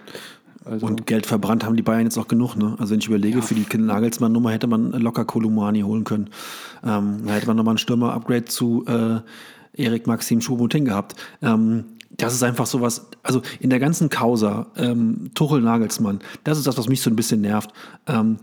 Also 0.65 0.87
und 0.87 1.07
Geld 1.07 1.27
verbrannt 1.27 1.65
haben 1.65 1.77
die 1.77 1.83
Bayern 1.83 2.03
jetzt 2.03 2.19
auch 2.19 2.27
genug. 2.27 2.57
Ne? 2.57 2.75
Also 2.81 2.93
wenn 2.93 2.99
ich 2.99 3.07
überlege, 3.07 3.39
ja. 3.39 3.43
für 3.43 3.55
die 3.55 3.67
Nagelsmann-Nummer 3.79 4.51
hätte 4.51 4.67
man 4.67 4.91
locker 4.91 5.25
Kolumani 5.25 5.83
holen 5.83 6.03
können. 6.03 6.31
Ähm, 6.85 7.19
da 7.25 7.35
hätte 7.35 7.47
man 7.47 7.57
nochmal 7.57 7.75
ein 7.75 7.79
Stürmer-Upgrade 7.79 8.47
zu 8.47 8.85
äh, 8.89 9.21
Erik 9.81 10.09
Maxim 10.09 10.41
Schuboutin 10.41 10.85
gehabt. 10.85 11.15
Ähm, 11.41 11.85
das 12.11 12.35
ist 12.35 12.43
einfach 12.43 12.67
sowas, 12.67 13.07
also 13.23 13.43
in 13.61 13.71
der 13.71 13.79
ganzen 13.79 14.09
Causa, 14.09 14.67
ähm, 14.77 15.31
Tuchel 15.35 15.61
Nagelsmann, 15.61 16.19
das 16.43 16.59
ist 16.59 16.67
das, 16.67 16.77
was 16.77 16.89
mich 16.89 17.01
so 17.01 17.11
ein 17.11 17.17
bisschen 17.17 17.43
nervt. 17.43 17.71
Ähm, 18.09 18.39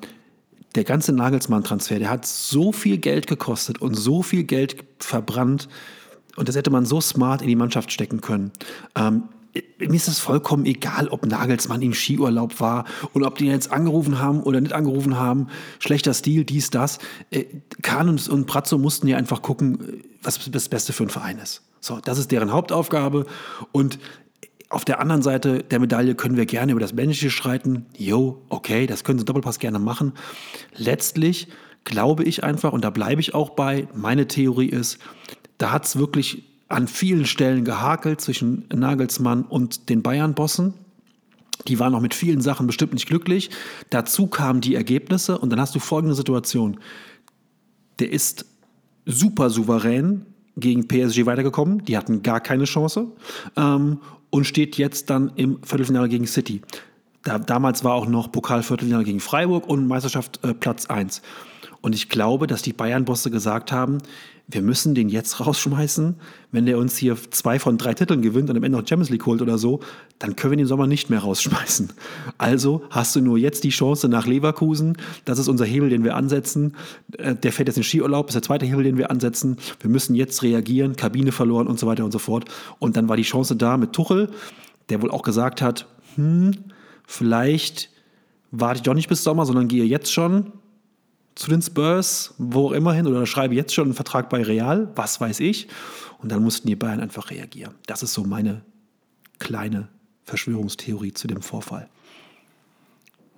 der 0.75 0.83
ganze 0.83 1.13
Nagelsmann-Transfer, 1.13 1.99
der 1.99 2.09
hat 2.09 2.25
so 2.25 2.71
viel 2.71 2.97
Geld 2.97 3.27
gekostet 3.27 3.81
und 3.81 3.95
so 3.95 4.21
viel 4.21 4.43
Geld 4.43 4.83
verbrannt 4.99 5.67
und 6.35 6.47
das 6.47 6.55
hätte 6.55 6.69
man 6.69 6.85
so 6.85 7.01
smart 7.01 7.41
in 7.41 7.47
die 7.47 7.55
Mannschaft 7.55 7.91
stecken 7.91 8.21
können. 8.21 8.51
Ähm, 8.95 9.23
mir 9.79 9.93
ist 9.93 10.07
es 10.07 10.19
vollkommen 10.19 10.65
egal, 10.65 11.07
ob 11.09 11.25
Nagelsmann 11.25 11.81
im 11.81 11.93
Skiurlaub 11.93 12.59
war 12.59 12.85
und 13.13 13.23
ob 13.23 13.37
die 13.37 13.47
jetzt 13.47 13.71
angerufen 13.71 14.19
haben 14.19 14.41
oder 14.43 14.61
nicht 14.61 14.73
angerufen 14.73 15.17
haben. 15.17 15.47
Schlechter 15.79 16.13
Stil, 16.13 16.45
dies, 16.45 16.69
das. 16.69 16.99
Äh, 17.31 17.45
Kahn 17.81 18.09
und, 18.09 18.29
und 18.29 18.45
Pratzo 18.45 18.77
mussten 18.77 19.07
ja 19.07 19.17
einfach 19.17 19.41
gucken, 19.41 20.03
was 20.21 20.39
das 20.51 20.69
Beste 20.69 20.93
für 20.93 21.03
einen 21.03 21.09
Verein 21.09 21.39
ist. 21.39 21.63
So, 21.81 21.99
das 21.99 22.17
ist 22.17 22.31
deren 22.31 22.51
Hauptaufgabe. 22.51 23.25
Und 23.71 23.99
auf 24.69 24.85
der 24.85 24.99
anderen 24.99 25.23
Seite 25.23 25.63
der 25.63 25.79
Medaille 25.79 26.15
können 26.15 26.37
wir 26.37 26.45
gerne 26.45 26.71
über 26.71 26.81
das 26.81 26.93
Menschliche 26.93 27.31
streiten. 27.31 27.87
Jo, 27.97 28.43
okay, 28.49 28.85
das 28.85 29.03
können 29.03 29.17
sie 29.17 29.25
Doppelpass 29.25 29.59
gerne 29.59 29.79
machen. 29.79 30.13
Letztlich 30.75 31.47
glaube 31.83 32.23
ich 32.23 32.43
einfach, 32.43 32.71
und 32.71 32.83
da 32.83 32.91
bleibe 32.91 33.19
ich 33.19 33.33
auch 33.33 33.51
bei, 33.51 33.87
meine 33.95 34.27
Theorie 34.27 34.69
ist, 34.69 34.99
da 35.57 35.71
hat 35.71 35.85
es 35.85 35.97
wirklich 35.97 36.43
an 36.67 36.87
vielen 36.87 37.25
Stellen 37.25 37.65
gehakelt 37.65 38.21
zwischen 38.21 38.65
Nagelsmann 38.71 39.43
und 39.43 39.89
den 39.89 40.03
Bayern-Bossen. 40.03 40.75
Die 41.67 41.79
waren 41.79 41.95
auch 41.95 42.01
mit 42.01 42.13
vielen 42.13 42.41
Sachen 42.41 42.67
bestimmt 42.67 42.93
nicht 42.93 43.07
glücklich. 43.07 43.49
Dazu 43.89 44.27
kamen 44.27 44.61
die 44.61 44.75
Ergebnisse 44.75 45.39
und 45.39 45.49
dann 45.49 45.59
hast 45.59 45.73
du 45.73 45.79
folgende 45.79 46.15
Situation. 46.15 46.79
Der 47.97 48.11
ist 48.11 48.45
super 49.05 49.49
souverän 49.49 50.27
gegen 50.55 50.87
PSG 50.87 51.25
weitergekommen. 51.25 51.83
Die 51.85 51.97
hatten 51.97 52.21
gar 52.21 52.39
keine 52.39 52.65
Chance. 52.65 53.07
Ähm, 53.57 53.99
und 54.29 54.45
steht 54.45 54.77
jetzt 54.77 55.09
dann 55.09 55.31
im 55.35 55.59
Viertelfinale 55.63 56.09
gegen 56.09 56.27
City. 56.27 56.61
Da, 57.23 57.39
damals 57.39 57.83
war 57.83 57.93
auch 57.93 58.07
noch 58.07 58.31
Pokalviertelfinale 58.31 59.03
gegen 59.03 59.19
Freiburg 59.19 59.67
und 59.67 59.87
Meisterschaft 59.87 60.43
äh, 60.43 60.53
Platz 60.53 60.85
1. 60.85 61.21
Und 61.81 61.95
ich 61.95 62.09
glaube, 62.09 62.47
dass 62.47 62.61
die 62.61 62.73
Bayern-Bosse 62.73 63.31
gesagt 63.31 63.71
haben, 63.71 63.99
wir 64.51 64.63
müssen 64.63 64.95
den 64.95 65.09
jetzt 65.09 65.39
rausschmeißen. 65.39 66.15
Wenn 66.51 66.65
der 66.65 66.79
uns 66.79 66.97
hier 66.97 67.15
zwei 67.29 67.59
von 67.59 67.77
drei 67.77 67.93
Titeln 67.93 68.23
gewinnt 68.23 68.49
und 68.49 68.57
am 68.57 68.63
Ende 68.63 68.79
noch 68.79 68.87
Champions 68.87 69.11
League 69.11 69.25
holt 69.27 69.43
oder 69.43 69.59
so, 69.59 69.81
dann 70.17 70.35
können 70.35 70.51
wir 70.51 70.57
den 70.57 70.65
Sommer 70.65 70.87
nicht 70.87 71.09
mehr 71.09 71.19
rausschmeißen. 71.19 71.91
Also 72.39 72.81
hast 72.89 73.15
du 73.15 73.21
nur 73.21 73.37
jetzt 73.37 73.63
die 73.63 73.69
Chance 73.69 74.09
nach 74.09 74.25
Leverkusen. 74.25 74.97
Das 75.25 75.37
ist 75.37 75.47
unser 75.47 75.65
Hebel, 75.65 75.89
den 75.89 76.03
wir 76.03 76.15
ansetzen. 76.15 76.75
Äh, 77.17 77.35
der 77.35 77.51
fährt 77.51 77.67
jetzt 77.67 77.77
in 77.77 77.83
Skiurlaub, 77.83 78.29
ist 78.29 78.33
der 78.33 78.41
zweite 78.41 78.65
Hebel, 78.65 78.83
den 78.83 78.97
wir 78.97 79.11
ansetzen. 79.11 79.57
Wir 79.79 79.89
müssen 79.89 80.15
jetzt 80.15 80.41
reagieren, 80.41 80.95
Kabine 80.95 81.31
verloren 81.31 81.67
und 81.67 81.79
so 81.79 81.85
weiter 81.85 82.03
und 82.03 82.11
so 82.11 82.19
fort. 82.19 82.45
Und 82.79 82.97
dann 82.97 83.07
war 83.07 83.17
die 83.17 83.23
Chance 83.23 83.55
da 83.55 83.77
mit 83.77 83.93
Tuchel, 83.93 84.31
der 84.89 85.01
wohl 85.03 85.11
auch 85.11 85.21
gesagt 85.21 85.61
hat, 85.61 85.87
hm, 86.15 86.53
vielleicht 87.05 87.91
warte 88.49 88.77
ich 88.77 88.83
doch 88.83 88.95
nicht 88.95 89.09
bis 89.09 89.23
Sommer, 89.23 89.45
sondern 89.45 89.67
gehe 89.67 89.85
jetzt 89.85 90.11
schon 90.11 90.53
zu 91.39 91.49
den 91.49 91.61
Spurs, 91.61 92.33
wo 92.37 92.67
auch 92.67 92.71
immer 92.73 92.99
oder 92.99 93.25
schreibe 93.25 93.55
jetzt 93.55 93.73
schon 93.73 93.85
einen 93.85 93.93
Vertrag 93.93 94.29
bei 94.29 94.43
Real, 94.43 94.89
was 94.95 95.21
weiß 95.21 95.39
ich. 95.39 95.69
Und 96.21 96.33
dann 96.33 96.43
mussten 96.43 96.67
die 96.67 96.75
Bayern 96.75 96.99
einfach 96.99 97.31
reagieren. 97.31 97.75
Das 97.87 98.03
ist 98.03 98.13
so 98.13 98.25
meine 98.25 98.61
kleine 99.39 99.87
Verschwörungstheorie 100.25 101.13
zu 101.13 101.27
dem 101.27 101.41
Vorfall. 101.41 101.87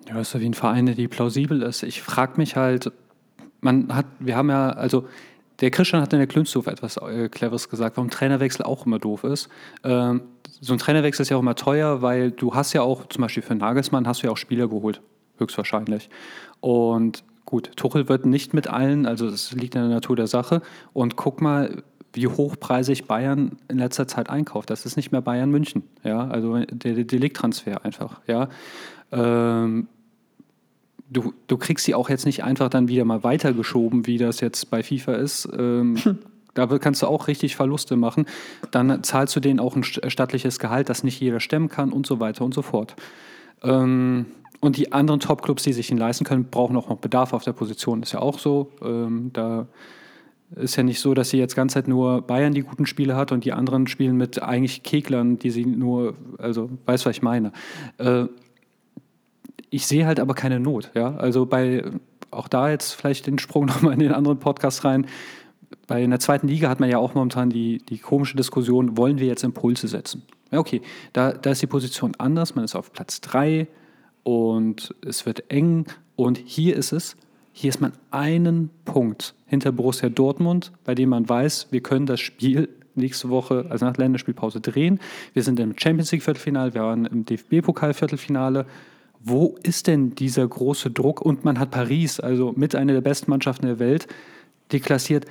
Ja, 0.08 0.16
das 0.16 0.30
ist 0.30 0.36
auf 0.36 0.42
jeden 0.42 0.56
Fall 0.56 0.74
eine, 0.74 0.96
die 0.96 1.08
plausibel 1.08 1.62
ist. 1.62 1.84
Ich 1.84 2.02
frage 2.02 2.38
mich 2.38 2.56
halt, 2.56 2.92
man 3.60 3.94
hat, 3.94 4.08
wir 4.18 4.36
haben 4.36 4.50
ja, 4.50 4.72
also 4.72 5.08
der 5.60 5.70
Christian 5.70 6.02
hat 6.02 6.12
in 6.12 6.18
der 6.18 6.28
Klünsthof 6.28 6.66
etwas 6.66 6.98
äh, 6.98 7.30
Cleveres 7.30 7.70
gesagt, 7.70 7.98
warum 7.98 8.10
Trainerwechsel 8.10 8.66
auch 8.66 8.88
immer 8.88 8.98
doof 8.98 9.26
ist. 9.26 9.48
Ähm, 9.84 10.24
so 10.60 10.74
ein 10.74 10.80
Trainerwechsel 10.80 11.22
ist 11.22 11.30
ja 11.30 11.38
auch 11.38 11.42
immer 11.42 11.54
teuer, 11.54 12.02
weil 12.02 12.32
du 12.32 12.56
hast 12.56 12.74
ja 12.74 12.82
auch, 12.82 13.06
zum 13.10 13.22
Beispiel 13.22 13.44
für 13.44 13.54
Nagelsmann, 13.54 14.08
hast 14.08 14.24
du 14.24 14.26
ja 14.26 14.34
auch 14.34 14.38
Spieler 14.38 14.68
geholt, 14.68 15.02
höchstwahrscheinlich. 15.38 16.10
Und 16.62 17.24
Gut, 17.52 17.72
Tuchel 17.76 18.08
wird 18.08 18.26
nicht 18.26 18.54
mit 18.54 18.68
allen, 18.68 19.06
also 19.06 19.30
das 19.30 19.52
liegt 19.52 19.76
in 19.76 19.82
der 19.82 19.90
Natur 19.90 20.16
der 20.16 20.28
Sache. 20.28 20.62
Und 20.94 21.18
guck 21.18 21.42
mal, 21.42 21.84
wie 22.14 22.26
hochpreisig 22.26 23.08
Bayern 23.08 23.58
in 23.68 23.78
letzter 23.78 24.08
Zeit 24.08 24.30
einkauft. 24.30 24.70
Das 24.70 24.86
ist 24.86 24.96
nicht 24.96 25.12
mehr 25.12 25.20
Bayern 25.20 25.52
München, 25.52 25.84
ja, 26.02 26.30
also 26.30 26.58
der, 26.60 26.94
der 26.94 27.04
Deliktransfer 27.04 27.84
einfach, 27.84 28.22
ja. 28.26 28.48
Ähm, 29.12 29.90
du, 31.10 31.34
du 31.48 31.58
kriegst 31.58 31.84
sie 31.84 31.94
auch 31.94 32.10
jetzt 32.10 32.26
nicht 32.26 32.42
einfach 32.46 32.70
dann 32.70 32.88
wieder 32.88 33.04
mal 33.04 33.26
weitergeschoben, 33.26 34.08
wie 34.08 34.18
das 34.18 34.40
jetzt 34.40 34.70
bei 34.70 34.82
FIFA 34.82 35.16
ist. 35.16 35.50
Ähm, 35.52 35.98
hm. 36.02 36.20
Da 36.54 36.68
kannst 36.68 37.02
du 37.02 37.08
auch 37.08 37.30
richtig 37.30 37.56
Verluste 37.56 37.96
machen. 37.96 38.26
Dann 38.72 39.04
zahlst 39.04 39.34
du 39.38 39.40
denen 39.40 39.62
auch 39.62 39.78
ein 39.78 39.84
stattliches 39.86 40.60
Gehalt, 40.60 40.90
das 40.90 41.02
nicht 41.02 41.18
jeder 41.22 41.40
stemmen 41.40 41.70
kann 41.70 41.94
und 41.94 42.06
so 42.06 42.20
weiter 42.20 42.44
und 42.44 42.54
so 42.54 42.62
fort. 42.62 42.98
Ähm, 43.64 44.26
und 44.62 44.78
die 44.78 44.94
anderen 44.94 45.20
Top-Clubs, 45.20 45.64
die 45.64 45.74
sich 45.74 45.92
ihn 45.92 45.98
leisten 45.98 46.24
können, 46.24 46.46
brauchen 46.46 46.78
auch 46.78 46.88
noch 46.88 46.98
Bedarf 46.98 47.34
auf 47.34 47.44
der 47.44 47.54
Position. 47.54 48.04
Ist 48.04 48.14
ja 48.14 48.20
auch 48.20 48.40
so. 48.40 48.72
Ähm, 48.82 49.32
da 49.34 49.68
ist 50.56 50.76
ja 50.76 50.84
nicht 50.84 51.00
so, 51.00 51.14
dass 51.14 51.30
sie 51.30 51.38
jetzt 51.38 51.56
ganz 51.56 51.74
Zeit 51.74 51.88
nur 51.88 52.22
Bayern 52.22 52.54
die 52.54 52.62
guten 52.62 52.86
Spiele 52.86 53.16
hat 53.16 53.32
und 53.32 53.44
die 53.44 53.54
anderen 53.54 53.88
spielen 53.88 54.18
mit 54.18 54.42
eigentlich 54.42 54.84
Keglern, 54.84 55.40
die 55.40 55.50
sie 55.50 55.66
nur, 55.66 56.16
also 56.38 56.70
weißt 56.86 57.06
du, 57.06 57.10
was 57.10 57.16
ich 57.16 57.22
meine. 57.22 57.52
Äh, 57.98 58.26
ich 59.72 59.88
sehe 59.88 60.06
halt 60.06 60.20
aber 60.20 60.36
keine 60.36 60.60
Not. 60.60 60.92
Ja? 60.94 61.16
Also 61.16 61.48
bei, 61.48 61.84
auch 62.30 62.48
da 62.48 62.70
jetzt 62.70 62.94
vielleicht 62.94 63.26
den 63.26 63.40
Sprung 63.40 63.66
nochmal 63.68 63.94
in 63.94 64.00
den 64.00 64.12
anderen 64.12 64.38
Podcast 64.38 64.86
rein. 64.86 65.08
Bei 65.88 66.04
einer 66.04 66.20
zweiten 66.20 66.48
Liga 66.48 66.70
hat 66.70 66.80
man 66.80 66.90
ja 66.90 67.00
auch 67.00 67.16
momentan 67.16 67.50
die, 67.50 67.80
die 67.80 67.98
komische 67.98 68.38
Diskussion, 68.38 68.96
wollen 68.96 69.18
wir 69.18 69.28
jetzt 69.28 69.44
Impulse 69.44 69.88
setzen? 69.88 70.22
Ja, 70.52 70.60
okay, 70.60 70.82
da, 71.14 71.32
da 71.32 71.52
ist 71.52 71.62
die 71.62 71.68
Position 71.68 72.14
anders. 72.18 72.56
Man 72.56 72.66
ist 72.66 72.76
auf 72.76 72.92
Platz 72.94 73.22
3, 73.22 73.68
und 74.24 74.94
es 75.06 75.26
wird 75.26 75.52
eng. 75.52 75.86
Und 76.16 76.38
hier 76.38 76.76
ist 76.76 76.92
es, 76.92 77.16
hier 77.52 77.70
ist 77.70 77.82
man 77.82 77.94
einen 78.12 78.70
Punkt 78.86 79.36
hinter 79.46 79.72
Borussia 79.72 80.10
Dortmund, 80.10 80.72
bei 80.84 80.96
dem 80.96 81.10
man 81.10 81.28
weiß, 81.28 81.68
wir 81.72 81.82
können 81.82 82.06
das 82.06 82.20
Spiel 82.20 82.70
nächste 82.96 83.30
Woche, 83.30 83.66
also 83.70 83.86
nach 83.86 83.98
Länderspielpause, 83.98 84.62
drehen. 84.62 85.00
Wir 85.34 85.44
sind 85.44 85.60
im 85.60 85.78
Champions 85.78 86.12
League 86.12 86.24
Viertelfinale, 86.24 86.74
wir 86.74 86.84
waren 86.84 87.06
im 87.06 87.26
DFB-Pokal 87.26 87.94
Viertelfinale. 87.94 88.66
Wo 89.24 89.56
ist 89.64 89.88
denn 89.88 90.16
dieser 90.16 90.48
große 90.48 90.92
Druck? 90.92 91.22
Und 91.22 91.46
man 91.46 91.60
hat 91.60 91.72
Paris, 91.72 92.20
also 92.20 92.54
mit 92.56 92.76
einer 92.76 92.94
der 92.94 93.02
besten 93.02 93.30
Mannschaften 93.30 93.66
der 93.66 93.80
Welt, 93.80 94.08
deklassiert. 94.72 95.26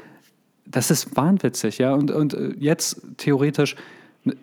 Das 0.65 0.91
ist 0.91 1.17
wahnwitzig, 1.17 1.79
ja. 1.79 1.95
Und, 1.95 2.11
und 2.11 2.35
äh, 2.35 2.55
jetzt 2.59 3.03
theoretisch 3.17 3.77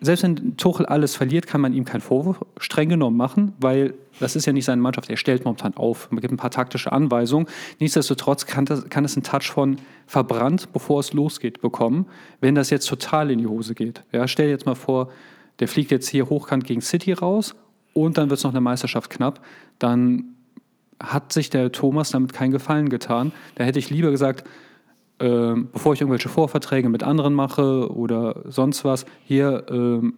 selbst 0.00 0.24
wenn 0.24 0.56
Tuchel 0.56 0.86
alles 0.86 1.14
verliert, 1.14 1.46
kann 1.46 1.60
man 1.60 1.72
ihm 1.72 1.84
keinen 1.84 2.00
Vorwurf 2.00 2.44
streng 2.56 2.88
genommen 2.88 3.16
machen, 3.16 3.52
weil 3.60 3.94
das 4.18 4.34
ist 4.34 4.44
ja 4.44 4.52
nicht 4.52 4.64
seine 4.64 4.82
Mannschaft. 4.82 5.08
Er 5.08 5.16
stellt 5.16 5.44
momentan 5.44 5.76
auf. 5.76 6.10
Man 6.10 6.20
gibt 6.20 6.32
ein 6.32 6.36
paar 6.36 6.50
taktische 6.50 6.90
Anweisungen. 6.90 7.46
Nichtsdestotrotz 7.78 8.46
kann, 8.46 8.64
das, 8.64 8.88
kann 8.88 9.04
es 9.04 9.16
einen 9.16 9.22
Touch 9.22 9.50
von 9.52 9.76
verbrannt, 10.06 10.72
bevor 10.72 10.98
es 10.98 11.12
losgeht, 11.12 11.60
bekommen, 11.60 12.06
wenn 12.40 12.56
das 12.56 12.70
jetzt 12.70 12.88
total 12.88 13.30
in 13.30 13.38
die 13.38 13.46
Hose 13.46 13.74
geht. 13.74 14.02
Ja, 14.10 14.26
stell 14.26 14.46
dir 14.46 14.52
jetzt 14.52 14.66
mal 14.66 14.74
vor, 14.74 15.10
der 15.60 15.68
fliegt 15.68 15.92
jetzt 15.92 16.08
hier 16.08 16.28
hochkant 16.28 16.64
gegen 16.64 16.80
City 16.80 17.12
raus 17.12 17.54
und 17.92 18.18
dann 18.18 18.30
wird 18.30 18.38
es 18.38 18.44
noch 18.44 18.52
eine 18.52 18.60
Meisterschaft 18.60 19.10
knapp. 19.10 19.44
Dann 19.78 20.34
hat 21.00 21.32
sich 21.32 21.50
der 21.50 21.70
Thomas 21.70 22.10
damit 22.10 22.32
keinen 22.32 22.50
Gefallen 22.50 22.88
getan. 22.88 23.32
Da 23.54 23.62
hätte 23.62 23.78
ich 23.78 23.90
lieber 23.90 24.10
gesagt, 24.10 24.44
ähm, 25.20 25.68
bevor 25.72 25.94
ich 25.94 26.00
irgendwelche 26.00 26.28
Vorverträge 26.28 26.88
mit 26.88 27.02
anderen 27.02 27.34
mache 27.34 27.92
oder 27.92 28.42
sonst 28.46 28.84
was, 28.84 29.04
hier, 29.24 29.66
ähm, 29.70 30.14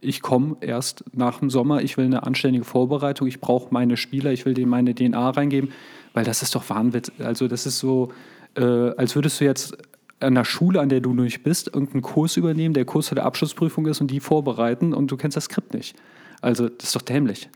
ich 0.00 0.22
komme 0.22 0.56
erst 0.60 1.04
nach 1.12 1.40
dem 1.40 1.50
Sommer, 1.50 1.82
ich 1.82 1.96
will 1.96 2.06
eine 2.06 2.22
anständige 2.22 2.64
Vorbereitung, 2.64 3.26
ich 3.26 3.40
brauche 3.40 3.72
meine 3.72 3.96
Spieler, 3.96 4.32
ich 4.32 4.46
will 4.46 4.54
denen 4.54 4.70
meine 4.70 4.94
DNA 4.94 5.30
reingeben, 5.30 5.72
weil 6.14 6.24
das 6.24 6.42
ist 6.42 6.54
doch 6.54 6.70
Wahnwitz. 6.70 7.12
Also 7.18 7.48
das 7.48 7.66
ist 7.66 7.78
so, 7.78 8.12
äh, 8.56 8.62
als 8.62 9.14
würdest 9.14 9.40
du 9.40 9.44
jetzt 9.44 9.76
an 10.20 10.34
der 10.34 10.44
Schule, 10.44 10.80
an 10.80 10.88
der 10.88 11.00
du 11.00 11.14
nicht 11.14 11.42
bist, 11.42 11.68
irgendeinen 11.68 12.02
Kurs 12.02 12.36
übernehmen, 12.36 12.74
der 12.74 12.84
Kurs 12.84 13.08
für 13.08 13.14
der 13.14 13.24
Abschlussprüfung 13.24 13.86
ist 13.86 14.00
und 14.00 14.10
die 14.10 14.20
vorbereiten 14.20 14.94
und 14.94 15.10
du 15.10 15.16
kennst 15.16 15.36
das 15.36 15.44
Skript 15.44 15.74
nicht. 15.74 15.96
Also 16.40 16.68
das 16.68 16.88
ist 16.88 16.96
doch 16.96 17.02
dämlich. 17.02 17.48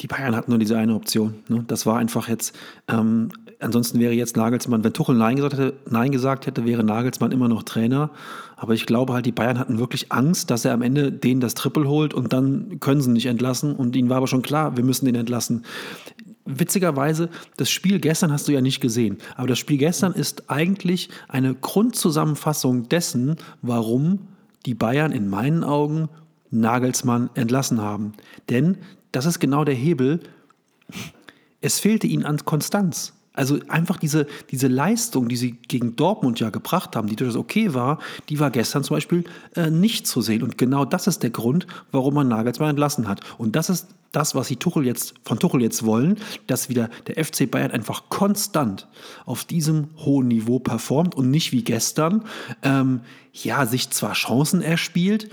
Die 0.00 0.06
Bayern 0.06 0.34
hatten 0.34 0.50
nur 0.50 0.58
diese 0.58 0.78
eine 0.78 0.94
Option. 0.94 1.34
Ne? 1.48 1.64
Das 1.66 1.84
war 1.84 1.98
einfach 1.98 2.28
jetzt 2.28 2.56
ähm, 2.88 3.30
ansonsten 3.60 4.00
wäre 4.00 4.12
jetzt 4.12 4.36
Nagelsmann, 4.36 4.82
wenn 4.82 4.92
Tuchel 4.92 5.16
Nein 5.16 5.36
gesagt, 5.36 5.54
hätte, 5.54 5.74
Nein 5.88 6.10
gesagt 6.10 6.46
hätte, 6.46 6.64
wäre 6.64 6.84
Nagelsmann 6.84 7.32
immer 7.32 7.48
noch 7.48 7.62
Trainer. 7.62 8.10
Aber 8.56 8.74
ich 8.74 8.86
glaube 8.86 9.12
halt, 9.12 9.26
die 9.26 9.32
Bayern 9.32 9.58
hatten 9.58 9.78
wirklich 9.78 10.12
Angst, 10.12 10.50
dass 10.50 10.64
er 10.64 10.72
am 10.72 10.82
Ende 10.82 11.12
denen 11.12 11.40
das 11.40 11.54
Triple 11.54 11.88
holt 11.88 12.14
und 12.14 12.32
dann 12.32 12.80
können 12.80 13.00
sie 13.00 13.10
ihn 13.10 13.14
nicht 13.14 13.26
entlassen. 13.26 13.74
Und 13.74 13.96
ihnen 13.96 14.08
war 14.08 14.18
aber 14.18 14.26
schon 14.26 14.42
klar, 14.42 14.76
wir 14.76 14.84
müssen 14.84 15.06
den 15.06 15.14
entlassen. 15.14 15.64
Witzigerweise, 16.44 17.28
das 17.56 17.70
Spiel 17.70 18.00
gestern 18.00 18.32
hast 18.32 18.48
du 18.48 18.52
ja 18.52 18.60
nicht 18.60 18.80
gesehen, 18.80 19.18
aber 19.36 19.46
das 19.46 19.58
Spiel 19.58 19.78
gestern 19.78 20.12
ist 20.12 20.50
eigentlich 20.50 21.10
eine 21.28 21.54
Grundzusammenfassung 21.54 22.88
dessen, 22.88 23.36
warum 23.62 24.20
die 24.66 24.74
Bayern 24.74 25.12
in 25.12 25.28
meinen 25.28 25.62
Augen 25.62 26.08
Nagelsmann 26.50 27.30
entlassen 27.34 27.80
haben. 27.80 28.12
Denn 28.48 28.78
das 29.12 29.26
ist 29.26 29.38
genau 29.38 29.64
der 29.64 29.74
Hebel. 29.74 30.20
Es 31.60 31.78
fehlte 31.78 32.06
ihnen 32.06 32.24
an 32.24 32.44
Konstanz. 32.44 33.12
Also 33.40 33.58
einfach 33.68 33.96
diese, 33.96 34.26
diese 34.50 34.68
Leistung, 34.68 35.30
die 35.30 35.36
sie 35.36 35.52
gegen 35.52 35.96
Dortmund 35.96 36.40
ja 36.40 36.50
gebracht 36.50 36.94
haben, 36.94 37.08
die 37.08 37.16
durchaus 37.16 37.36
okay 37.36 37.72
war, 37.72 37.98
die 38.28 38.38
war 38.38 38.50
gestern 38.50 38.84
zum 38.84 38.98
Beispiel 38.98 39.24
äh, 39.56 39.70
nicht 39.70 40.06
zu 40.06 40.20
sehen. 40.20 40.42
Und 40.42 40.58
genau 40.58 40.84
das 40.84 41.06
ist 41.06 41.22
der 41.22 41.30
Grund, 41.30 41.66
warum 41.90 42.12
man 42.12 42.28
Nagelsmann 42.28 42.68
entlassen 42.68 43.08
hat. 43.08 43.22
Und 43.38 43.56
das 43.56 43.70
ist 43.70 43.86
das, 44.12 44.34
was 44.34 44.48
sie 44.48 44.56
Tuchel 44.56 44.84
jetzt, 44.84 45.14
von 45.24 45.38
Tuchel 45.38 45.62
jetzt 45.62 45.86
wollen, 45.86 46.18
dass 46.48 46.68
wieder 46.68 46.90
der 47.06 47.24
FC 47.24 47.50
Bayern 47.50 47.70
einfach 47.70 48.10
konstant 48.10 48.88
auf 49.24 49.46
diesem 49.46 49.88
hohen 49.96 50.28
Niveau 50.28 50.58
performt 50.58 51.14
und 51.14 51.30
nicht 51.30 51.50
wie 51.50 51.64
gestern, 51.64 52.24
ähm, 52.62 53.00
ja, 53.32 53.64
sich 53.64 53.88
zwar 53.88 54.12
Chancen 54.12 54.60
erspielt, 54.60 55.30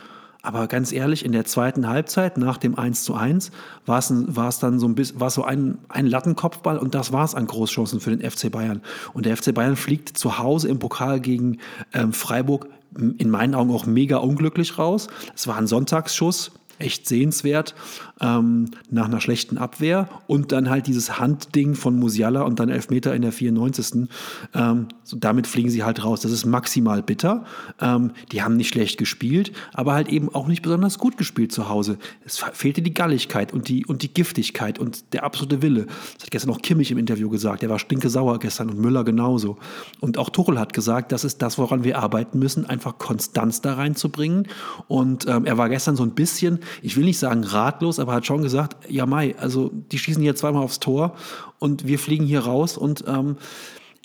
aber 0.47 0.67
ganz 0.67 0.93
ehrlich, 0.93 1.25
in 1.25 1.33
der 1.33 1.43
zweiten 1.43 1.89
Halbzeit 1.89 2.37
nach 2.37 2.57
dem 2.57 2.79
1 2.79 3.03
zu 3.03 3.15
1 3.15 3.51
war 3.85 3.99
es, 3.99 4.59
dann 4.59 4.79
so 4.79 4.87
ein 4.87 4.95
bisschen, 4.95 5.29
so 5.29 5.43
ein, 5.43 5.77
ein 5.89 6.07
Lattenkopfball 6.07 6.77
und 6.77 6.95
das 6.95 7.11
war 7.11 7.25
es 7.25 7.35
an 7.35 7.47
Großchancen 7.47 7.99
für 7.99 8.15
den 8.15 8.29
FC 8.29 8.49
Bayern. 8.49 8.81
Und 9.11 9.25
der 9.25 9.35
FC 9.35 9.53
Bayern 9.53 9.75
fliegt 9.75 10.17
zu 10.17 10.39
Hause 10.39 10.69
im 10.69 10.79
Pokal 10.79 11.19
gegen 11.19 11.57
ähm, 11.93 12.13
Freiburg 12.13 12.67
in 12.95 13.29
meinen 13.29 13.55
Augen 13.55 13.71
auch 13.71 13.85
mega 13.85 14.17
unglücklich 14.17 14.77
raus. 14.77 15.07
Es 15.35 15.47
war 15.47 15.57
ein 15.57 15.67
Sonntagsschuss 15.67 16.51
echt 16.79 17.07
sehenswert 17.07 17.75
ähm, 18.21 18.71
nach 18.89 19.05
einer 19.05 19.19
schlechten 19.19 19.57
Abwehr 19.57 20.07
und 20.27 20.51
dann 20.51 20.69
halt 20.69 20.87
dieses 20.87 21.19
Handding 21.19 21.75
von 21.75 21.99
Musiala 21.99 22.43
und 22.43 22.59
dann 22.59 22.69
Elfmeter 22.69 23.15
in 23.15 23.21
der 23.21 23.31
94. 23.31 24.07
Ähm, 24.53 24.87
so 25.07 25.17
damit 25.17 25.47
fliegen 25.47 25.69
sie 25.69 25.83
halt 25.83 26.03
raus. 26.03 26.21
Das 26.21 26.31
ist 26.31 26.45
maximal 26.45 27.01
bitter. 27.01 27.45
Ähm, 27.81 28.11
die 28.31 28.43
haben 28.43 28.57
nicht 28.57 28.69
schlecht 28.69 28.97
gespielt, 28.97 29.51
aber 29.73 29.93
halt 29.93 30.09
eben 30.09 30.33
auch 30.33 30.47
nicht 30.47 30.61
besonders 30.61 30.97
gut 30.97 31.17
gespielt 31.17 31.51
zu 31.51 31.69
Hause. 31.69 31.97
Es 32.25 32.43
fehlte 32.53 32.81
die 32.81 32.93
Galligkeit 32.93 33.53
und 33.53 33.67
die, 33.67 33.85
und 33.85 34.01
die 34.01 34.13
Giftigkeit 34.13 34.79
und 34.79 35.13
der 35.13 35.23
absolute 35.23 35.61
Wille. 35.61 35.85
Das 36.15 36.23
hat 36.23 36.31
gestern 36.31 36.51
auch 36.51 36.61
Kimmich 36.61 36.91
im 36.91 36.97
Interview 36.97 37.29
gesagt. 37.29 37.61
Der 37.61 37.69
war 37.69 37.79
stinke 37.79 38.09
sauer 38.09 38.39
gestern 38.39 38.69
und 38.69 38.79
Müller 38.79 39.03
genauso. 39.03 39.57
Und 39.99 40.17
auch 40.17 40.29
Tuchel 40.29 40.59
hat 40.59 40.73
gesagt, 40.73 41.11
das 41.11 41.23
ist 41.23 41.41
das, 41.41 41.57
woran 41.57 41.83
wir 41.83 41.99
arbeiten 41.99 42.39
müssen, 42.39 42.65
einfach 42.65 42.97
Konstanz 42.97 43.61
da 43.61 43.73
reinzubringen. 43.73 44.47
Und 44.87 45.27
ähm, 45.27 45.45
er 45.45 45.57
war 45.57 45.69
gestern 45.69 45.95
so 45.95 46.03
ein 46.03 46.11
bisschen 46.11 46.59
ich 46.81 46.95
will 46.95 47.05
nicht 47.05 47.19
sagen 47.19 47.43
ratlos, 47.43 47.99
aber 47.99 48.13
hat 48.13 48.25
schon 48.25 48.41
gesagt, 48.41 48.89
ja 48.89 49.05
Mai, 49.05 49.35
also 49.37 49.71
die 49.91 49.97
schießen 49.97 50.21
hier 50.21 50.35
zweimal 50.35 50.63
aufs 50.63 50.79
Tor 50.79 51.15
und 51.59 51.87
wir 51.87 51.99
fliegen 51.99 52.25
hier 52.25 52.41
raus 52.41 52.77
und 52.77 53.03
ähm, 53.07 53.37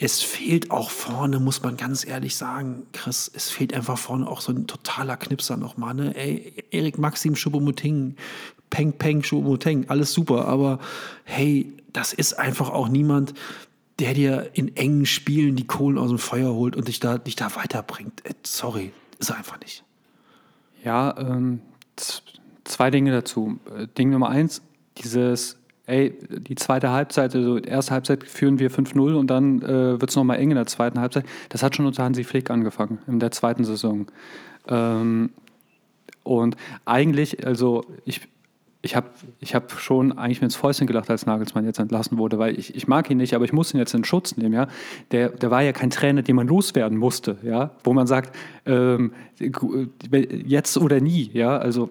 es 0.03 0.20
fehlt 0.20 0.72
auch 0.72 0.90
vorne, 0.90 1.38
muss 1.38 1.62
man 1.62 1.76
ganz 1.76 2.05
ehrlich 2.05 2.34
sagen, 2.34 2.88
Chris, 2.92 3.30
es 3.32 3.50
fehlt 3.50 3.72
einfach 3.72 3.96
vorne 3.96 4.26
auch 4.26 4.40
so 4.40 4.50
ein 4.50 4.66
totaler 4.66 5.16
Knipser 5.16 5.57
nochmal. 5.57 5.94
Ne? 5.94 6.12
Erik 6.72 6.98
Maxim 6.98 7.36
Schubomuteng, 7.36 8.16
Peng 8.68 8.92
Peng 8.94 9.22
Schubomuteng, 9.22 9.88
alles 9.88 10.12
super, 10.12 10.48
aber 10.48 10.80
hey, 11.22 11.72
das 11.92 12.12
ist 12.12 12.34
einfach 12.34 12.70
auch 12.70 12.88
niemand, 12.88 13.34
der 14.00 14.14
dir 14.14 14.50
in 14.55 14.76
engen 14.76 15.07
Spielen 15.07 15.55
die 15.55 15.68
Kohlen 15.68 15.98
aus 15.98 16.09
dem 16.09 16.18
Feuer 16.18 16.53
holt 16.53 16.74
und 16.74 16.88
dich 16.88 16.98
da, 16.98 17.18
dich 17.18 17.36
da 17.36 17.55
weiterbringt. 17.55 18.26
Äh, 18.26 18.34
sorry, 18.42 18.92
ist 19.20 19.30
er 19.30 19.36
einfach 19.36 19.61
nicht. 19.61 19.84
Ja, 20.82 21.16
ähm, 21.16 21.61
zwei 22.64 22.90
Dinge 22.90 23.12
dazu. 23.12 23.61
Äh, 23.72 23.86
Ding 23.96 24.11
Nummer 24.11 24.30
eins, 24.30 24.62
dieses, 24.98 25.59
ey, 25.87 26.16
die 26.28 26.55
zweite 26.55 26.91
Halbzeit, 26.91 27.35
also 27.35 27.59
erste 27.59 27.93
Halbzeit 27.93 28.24
führen 28.24 28.59
wir 28.59 28.70
5-0 28.70 29.14
und 29.14 29.26
dann 29.28 29.62
äh, 29.62 30.01
wird 30.01 30.11
es 30.11 30.16
nochmal 30.16 30.39
eng 30.39 30.51
in 30.51 30.57
der 30.57 30.66
zweiten 30.66 31.01
Halbzeit. 31.01 31.24
Das 31.49 31.62
hat 31.62 31.76
schon 31.76 31.87
unter 31.87 32.05
Hansi 32.05 32.24
Flick 32.24 32.51
angefangen, 32.51 32.99
in 33.07 33.18
der 33.18 33.30
zweiten 33.30 33.64
Saison. 33.64 34.07
Ähm, 34.68 35.30
und 36.22 36.57
eigentlich, 36.85 37.47
also 37.47 37.85
ich, 38.05 38.20
ich 38.85 38.97
habe 38.97 39.07
ich 39.39 39.55
hab 39.55 39.70
schon 39.78 40.18
eigentlich 40.18 40.41
mir 40.41 40.47
ins 40.47 40.57
Fäustchen 40.57 40.89
gelacht, 40.89 41.09
als 41.09 41.24
Nagelsmann 41.24 41.64
jetzt 41.64 41.78
entlassen 41.78 42.18
wurde, 42.18 42.41
weil 42.41 42.59
ich, 42.59 42.74
ich 42.74 42.89
mag 42.89 43.09
ihn 43.11 43.18
nicht, 43.18 43.33
aber 43.35 43.45
ich 43.45 43.53
muss 43.53 43.72
ihn 43.72 43.78
jetzt 43.78 43.95
in 43.95 44.05
Schutz 44.05 44.37
nehmen. 44.37 44.53
Ja? 44.53 44.66
Der, 45.12 45.28
der 45.28 45.53
war 45.53 45.62
ja 45.62 45.72
kein 45.72 45.91
Trainer, 45.91 46.22
den 46.22 46.35
man 46.35 46.49
loswerden 46.49 46.99
musste, 46.99 47.39
ja? 47.45 47.70
wo 47.85 47.93
man 47.93 48.09
sagt, 48.09 48.35
ähm, 48.66 49.12
jetzt 49.39 50.76
oder 50.78 51.01
nie. 51.01 51.30
Ja? 51.33 51.59
Also 51.59 51.91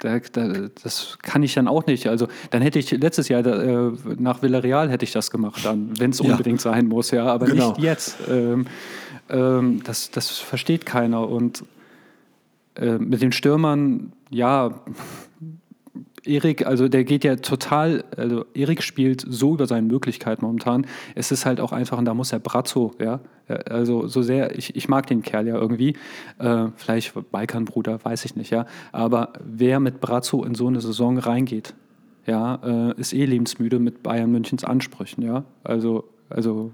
da, 0.00 0.18
da, 0.18 0.68
das 0.82 1.16
kann 1.22 1.44
ich 1.44 1.54
dann 1.54 1.68
auch 1.68 1.86
nicht. 1.86 2.08
Also 2.08 2.26
dann 2.50 2.60
hätte 2.60 2.80
ich 2.80 2.90
letztes 2.90 3.28
Jahr 3.28 3.46
äh, 3.46 3.92
nach 4.18 4.42
Villarreal 4.42 4.90
hätte 4.90 5.04
ich 5.04 5.12
das 5.12 5.30
gemacht, 5.30 5.64
wenn 5.64 6.10
es 6.10 6.20
unbedingt 6.20 6.64
ja. 6.64 6.72
sein 6.72 6.88
muss, 6.88 7.12
ja, 7.12 7.24
aber 7.26 7.46
genau. 7.46 7.68
nicht 7.68 7.82
jetzt. 7.82 8.18
Ähm, 8.28 8.66
ähm, 9.30 9.80
das, 9.84 10.10
das 10.10 10.38
versteht 10.38 10.86
keiner. 10.86 11.28
Und 11.28 11.62
äh, 12.74 12.98
mit 12.98 13.22
den 13.22 13.30
Stürmern, 13.30 14.12
ja 14.28 14.82
Erik, 16.24 16.66
also 16.66 16.88
der 16.88 17.04
geht 17.04 17.24
ja 17.24 17.36
total, 17.36 18.04
also 18.16 18.44
Erik 18.54 18.82
spielt 18.82 19.24
so 19.28 19.54
über 19.54 19.66
seine 19.66 19.86
Möglichkeiten 19.86 20.44
momentan. 20.44 20.86
Es 21.14 21.32
ist 21.32 21.46
halt 21.46 21.60
auch 21.60 21.72
einfach, 21.72 21.98
und 21.98 22.04
da 22.04 22.14
muss 22.14 22.32
er 22.32 22.38
Brazzo, 22.38 22.92
ja, 23.00 23.20
also 23.48 24.06
so 24.06 24.22
sehr, 24.22 24.56
ich, 24.56 24.76
ich 24.76 24.88
mag 24.88 25.06
den 25.06 25.22
Kerl 25.22 25.48
ja 25.48 25.56
irgendwie, 25.56 25.96
äh, 26.38 26.66
vielleicht 26.76 27.12
Balkanbruder, 27.32 28.04
weiß 28.04 28.24
ich 28.24 28.36
nicht, 28.36 28.50
ja, 28.50 28.66
aber 28.92 29.32
wer 29.44 29.80
mit 29.80 30.00
Brazzo 30.00 30.44
in 30.44 30.54
so 30.54 30.68
eine 30.68 30.80
Saison 30.80 31.18
reingeht, 31.18 31.74
ja, 32.26 32.90
äh, 32.90 33.00
ist 33.00 33.12
eh 33.12 33.24
lebensmüde 33.24 33.80
mit 33.80 34.02
Bayern 34.04 34.30
Münchens 34.30 34.64
Ansprüchen, 34.64 35.22
ja, 35.22 35.44
also, 35.64 36.04
also 36.30 36.70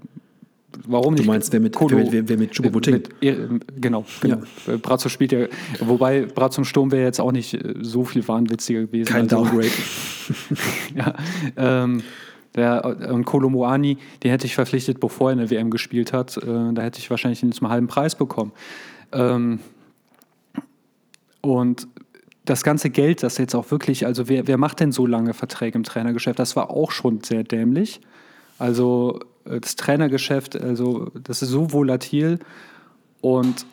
warum 0.87 1.13
nicht? 1.13 1.25
Du 1.25 1.31
meinst, 1.31 1.51
wer 1.51 1.59
mit, 1.59 1.75
Kolo, 1.75 1.97
wer, 1.97 2.11
wer, 2.11 2.29
wer 2.29 2.37
mit 2.37 2.51
Choupo-Moting? 2.53 3.03
Genau, 3.21 3.59
genau. 3.79 4.05
Ja. 4.67 4.77
Brazzo 4.77 5.09
spielt 5.09 5.31
ja, 5.31 5.47
wobei 5.79 6.25
Brazzo 6.25 6.61
im 6.61 6.65
Sturm 6.65 6.91
wäre 6.91 7.03
jetzt 7.03 7.19
auch 7.19 7.31
nicht 7.31 7.53
äh, 7.53 7.75
so 7.81 8.05
viel 8.05 8.27
wahnwitziger 8.27 8.81
gewesen. 8.81 9.11
Kein 9.11 9.23
also, 9.23 9.37
Downgrade. 9.37 9.69
ja, 10.95 11.13
ähm, 11.57 12.03
der, 12.55 13.11
und 13.11 13.25
Kolo 13.25 13.49
Moani, 13.49 13.97
den 14.23 14.31
hätte 14.31 14.45
ich 14.45 14.55
verpflichtet, 14.55 14.99
bevor 14.99 15.29
er 15.29 15.33
in 15.33 15.39
der 15.39 15.49
WM 15.49 15.69
gespielt 15.69 16.13
hat. 16.13 16.37
Äh, 16.37 16.73
da 16.73 16.81
hätte 16.81 16.99
ich 16.99 17.09
wahrscheinlich 17.09 17.41
den 17.41 17.51
zum 17.51 17.69
halben 17.69 17.87
Preis 17.87 18.15
bekommen. 18.15 18.51
Ähm, 19.11 19.59
und 21.41 21.87
das 22.45 22.63
ganze 22.63 22.89
Geld, 22.89 23.21
das 23.21 23.37
jetzt 23.37 23.53
auch 23.53 23.69
wirklich, 23.71 24.05
also 24.05 24.27
wer, 24.27 24.47
wer 24.47 24.57
macht 24.57 24.79
denn 24.79 24.91
so 24.91 25.05
lange 25.05 25.33
Verträge 25.33 25.77
im 25.77 25.83
Trainergeschäft? 25.83 26.39
Das 26.39 26.55
war 26.55 26.71
auch 26.71 26.91
schon 26.91 27.21
sehr 27.21 27.43
dämlich. 27.43 28.01
Also 28.57 29.19
äh, 29.19 29.38
das 29.49 29.75
Trainergeschäft, 29.75 30.59
also 30.59 31.11
das 31.23 31.41
ist 31.41 31.49
so 31.49 31.71
volatil 31.71 32.39
und 33.21 33.65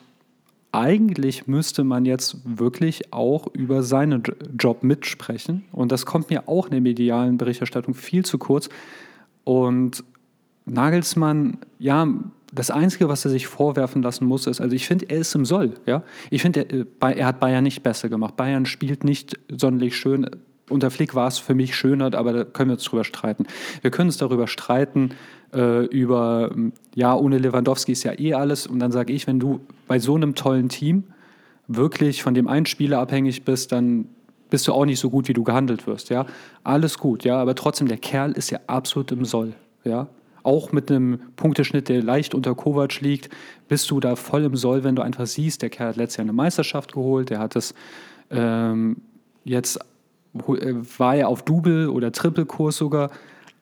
eigentlich 0.71 1.47
müsste 1.47 1.83
man 1.83 2.05
jetzt 2.05 2.37
wirklich 2.43 3.13
auch 3.13 3.47
über 3.53 3.83
seinen 3.83 4.21
Job 4.59 4.83
mitsprechen. 4.83 5.65
Und 5.71 5.91
das 5.91 6.05
kommt 6.05 6.29
mir 6.29 6.47
auch 6.47 6.65
in 6.65 6.71
der 6.71 6.81
medialen 6.81 7.37
Berichterstattung 7.37 7.93
viel 7.93 8.25
zu 8.25 8.37
kurz. 8.37 8.69
Und 9.43 10.03
Nagelsmann, 10.65 11.57
ja, 11.79 12.07
das 12.53 12.69
Einzige, 12.69 13.09
was 13.09 13.25
er 13.25 13.31
sich 13.31 13.47
vorwerfen 13.47 14.01
lassen 14.01 14.25
muss, 14.25 14.45
ist, 14.47 14.61
also 14.61 14.75
ich 14.75 14.87
finde, 14.87 15.09
er 15.09 15.19
ist 15.19 15.33
im 15.35 15.45
Soll. 15.45 15.73
Ja? 15.85 16.03
Ich 16.29 16.41
finde, 16.41 16.85
er, 16.99 17.17
er, 17.17 17.25
hat 17.25 17.39
Bayern 17.39 17.63
nicht 17.63 17.83
besser 17.83 18.09
gemacht. 18.09 18.35
Bayern 18.35 18.65
spielt 18.65 19.03
nicht 19.03 19.39
sonderlich 19.49 19.95
schön 19.97 20.29
unter 20.69 20.91
Flick 20.91 21.15
war 21.15 21.27
es 21.27 21.37
für 21.37 21.55
mich 21.55 21.75
schöner, 21.75 22.13
aber 22.13 22.33
da 22.33 22.43
können 22.43 22.69
wir 22.69 22.75
uns 22.75 22.83
drüber 22.83 23.03
streiten. 23.03 23.45
Wir 23.81 23.91
können 23.91 24.09
uns 24.09 24.17
darüber 24.17 24.47
streiten, 24.47 25.11
äh, 25.53 25.85
über, 25.85 26.51
ja, 26.93 27.15
ohne 27.15 27.37
Lewandowski 27.37 27.93
ist 27.93 28.03
ja 28.03 28.17
eh 28.17 28.33
alles. 28.33 28.67
Und 28.67 28.79
dann 28.79 28.91
sage 28.91 29.13
ich, 29.13 29.27
wenn 29.27 29.39
du 29.39 29.61
bei 29.87 29.99
so 29.99 30.15
einem 30.15 30.35
tollen 30.35 30.69
Team 30.69 31.05
wirklich 31.67 32.23
von 32.23 32.33
dem 32.33 32.47
einen 32.47 32.65
Spieler 32.65 32.99
abhängig 32.99 33.45
bist, 33.45 33.71
dann 33.71 34.09
bist 34.49 34.67
du 34.67 34.73
auch 34.73 34.85
nicht 34.85 34.99
so 34.99 35.09
gut, 35.09 35.27
wie 35.27 35.33
du 35.33 35.43
gehandelt 35.43 35.87
wirst. 35.87 36.09
Ja, 36.09 36.25
alles 36.63 36.97
gut, 36.97 37.23
ja, 37.23 37.39
aber 37.39 37.55
trotzdem, 37.55 37.87
der 37.87 37.97
Kerl 37.97 38.31
ist 38.31 38.49
ja 38.49 38.59
absolut 38.67 39.11
im 39.11 39.25
Soll. 39.25 39.53
Ja, 39.83 40.07
auch 40.43 40.71
mit 40.71 40.89
einem 40.89 41.19
Punkteschnitt, 41.35 41.89
der 41.89 42.01
leicht 42.01 42.33
unter 42.33 42.55
Kovac 42.55 43.01
liegt, 43.01 43.29
bist 43.67 43.91
du 43.91 43.99
da 43.99 44.15
voll 44.15 44.43
im 44.43 44.55
Soll, 44.55 44.83
wenn 44.83 44.95
du 44.95 45.01
einfach 45.01 45.27
siehst, 45.27 45.61
der 45.61 45.69
Kerl 45.69 45.89
hat 45.89 45.95
letztes 45.97 46.17
Jahr 46.17 46.25
eine 46.25 46.33
Meisterschaft 46.33 46.93
geholt, 46.93 47.29
der 47.29 47.39
hat 47.39 47.55
es 47.57 47.73
ähm, 48.31 48.97
jetzt 49.43 49.79
war 50.33 51.15
er 51.15 51.27
auf 51.27 51.43
Double- 51.43 51.89
oder 51.89 52.11
Triple-Kurs 52.11 52.77
sogar. 52.77 53.11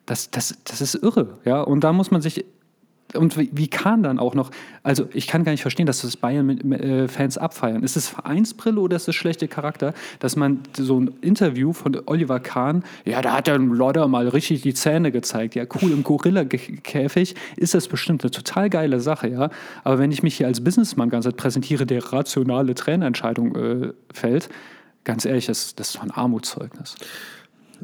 Das, 0.06 0.30
das, 0.30 0.58
das 0.64 0.80
ist 0.80 0.94
irre. 0.94 1.38
Ja? 1.44 1.60
Und 1.62 1.82
da 1.84 1.92
muss 1.92 2.10
man 2.10 2.20
sich. 2.22 2.44
Und 3.14 3.38
wie, 3.38 3.48
wie 3.52 3.68
kann 3.68 4.02
dann 4.02 4.18
auch 4.18 4.34
noch, 4.34 4.50
also 4.82 5.08
ich 5.12 5.28
kann 5.28 5.44
gar 5.44 5.52
nicht 5.52 5.62
verstehen, 5.62 5.86
dass 5.86 6.02
das 6.02 6.16
Bayern-Fans 6.16 7.38
abfeiern. 7.38 7.84
Ist 7.84 7.96
es 7.96 8.08
Vereinsbrille 8.08 8.80
oder 8.80 8.96
ist 8.96 9.06
es 9.06 9.14
schlechter 9.14 9.46
Charakter, 9.46 9.94
dass 10.18 10.34
man 10.34 10.60
so 10.76 11.00
ein 11.00 11.12
Interview 11.20 11.72
von 11.72 11.96
Oliver 12.06 12.40
Kahn, 12.40 12.82
ja, 13.04 13.22
da 13.22 13.34
hat 13.34 13.46
der 13.46 13.58
Lodder 13.58 14.08
mal 14.08 14.26
richtig 14.26 14.62
die 14.62 14.74
Zähne 14.74 15.12
gezeigt. 15.12 15.54
Ja, 15.54 15.64
cool, 15.80 15.92
im 15.92 16.02
Gorilla-Käfig 16.02 17.36
ist 17.56 17.74
das 17.74 17.86
bestimmt 17.86 18.24
eine 18.24 18.32
total 18.32 18.68
geile 18.70 18.98
Sache, 18.98 19.28
ja. 19.28 19.50
Aber 19.84 20.00
wenn 20.00 20.10
ich 20.10 20.24
mich 20.24 20.36
hier 20.36 20.48
als 20.48 20.62
Businessman 20.62 21.08
ganz 21.08 21.28
präsentiere, 21.32 21.86
der 21.86 22.12
rationale 22.12 22.74
Trainerentscheidung 22.74 23.54
äh, 23.54 23.92
fällt, 24.12 24.48
ganz 25.06 25.24
ehrlich, 25.24 25.46
das, 25.46 25.74
das 25.74 25.90
ist 25.90 26.00
ein 26.02 26.10
Armutszeugnis. 26.10 26.96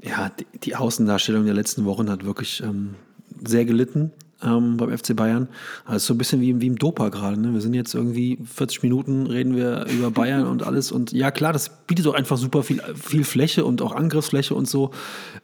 Ja, 0.02 0.30
die, 0.30 0.46
die 0.58 0.76
Außendarstellung 0.76 1.46
der 1.46 1.54
letzten 1.54 1.86
Wochen 1.86 2.10
hat 2.10 2.24
wirklich 2.24 2.62
ähm, 2.62 2.96
sehr 3.44 3.64
gelitten 3.64 4.10
ähm, 4.42 4.76
beim 4.76 4.96
FC 4.96 5.14
Bayern. 5.14 5.48
Also 5.84 6.08
so 6.08 6.14
ein 6.14 6.18
bisschen 6.18 6.40
wie, 6.40 6.60
wie 6.60 6.66
im 6.66 6.76
Dopa 6.76 7.08
gerade. 7.08 7.40
Ne? 7.40 7.54
Wir 7.54 7.60
sind 7.60 7.74
jetzt 7.74 7.94
irgendwie 7.94 8.38
40 8.44 8.82
Minuten, 8.82 9.26
reden 9.26 9.56
wir 9.56 9.86
über 9.86 10.10
Bayern 10.10 10.46
und 10.46 10.64
alles. 10.64 10.90
Und 10.90 11.12
ja, 11.12 11.30
klar, 11.30 11.52
das 11.52 11.70
bietet 11.86 12.06
doch 12.06 12.14
einfach 12.14 12.36
super 12.36 12.62
viel, 12.62 12.82
viel 12.94 13.24
Fläche 13.24 13.64
und 13.64 13.80
auch 13.82 13.94
Angriffsfläche 13.94 14.54
und 14.54 14.68
so. 14.68 14.90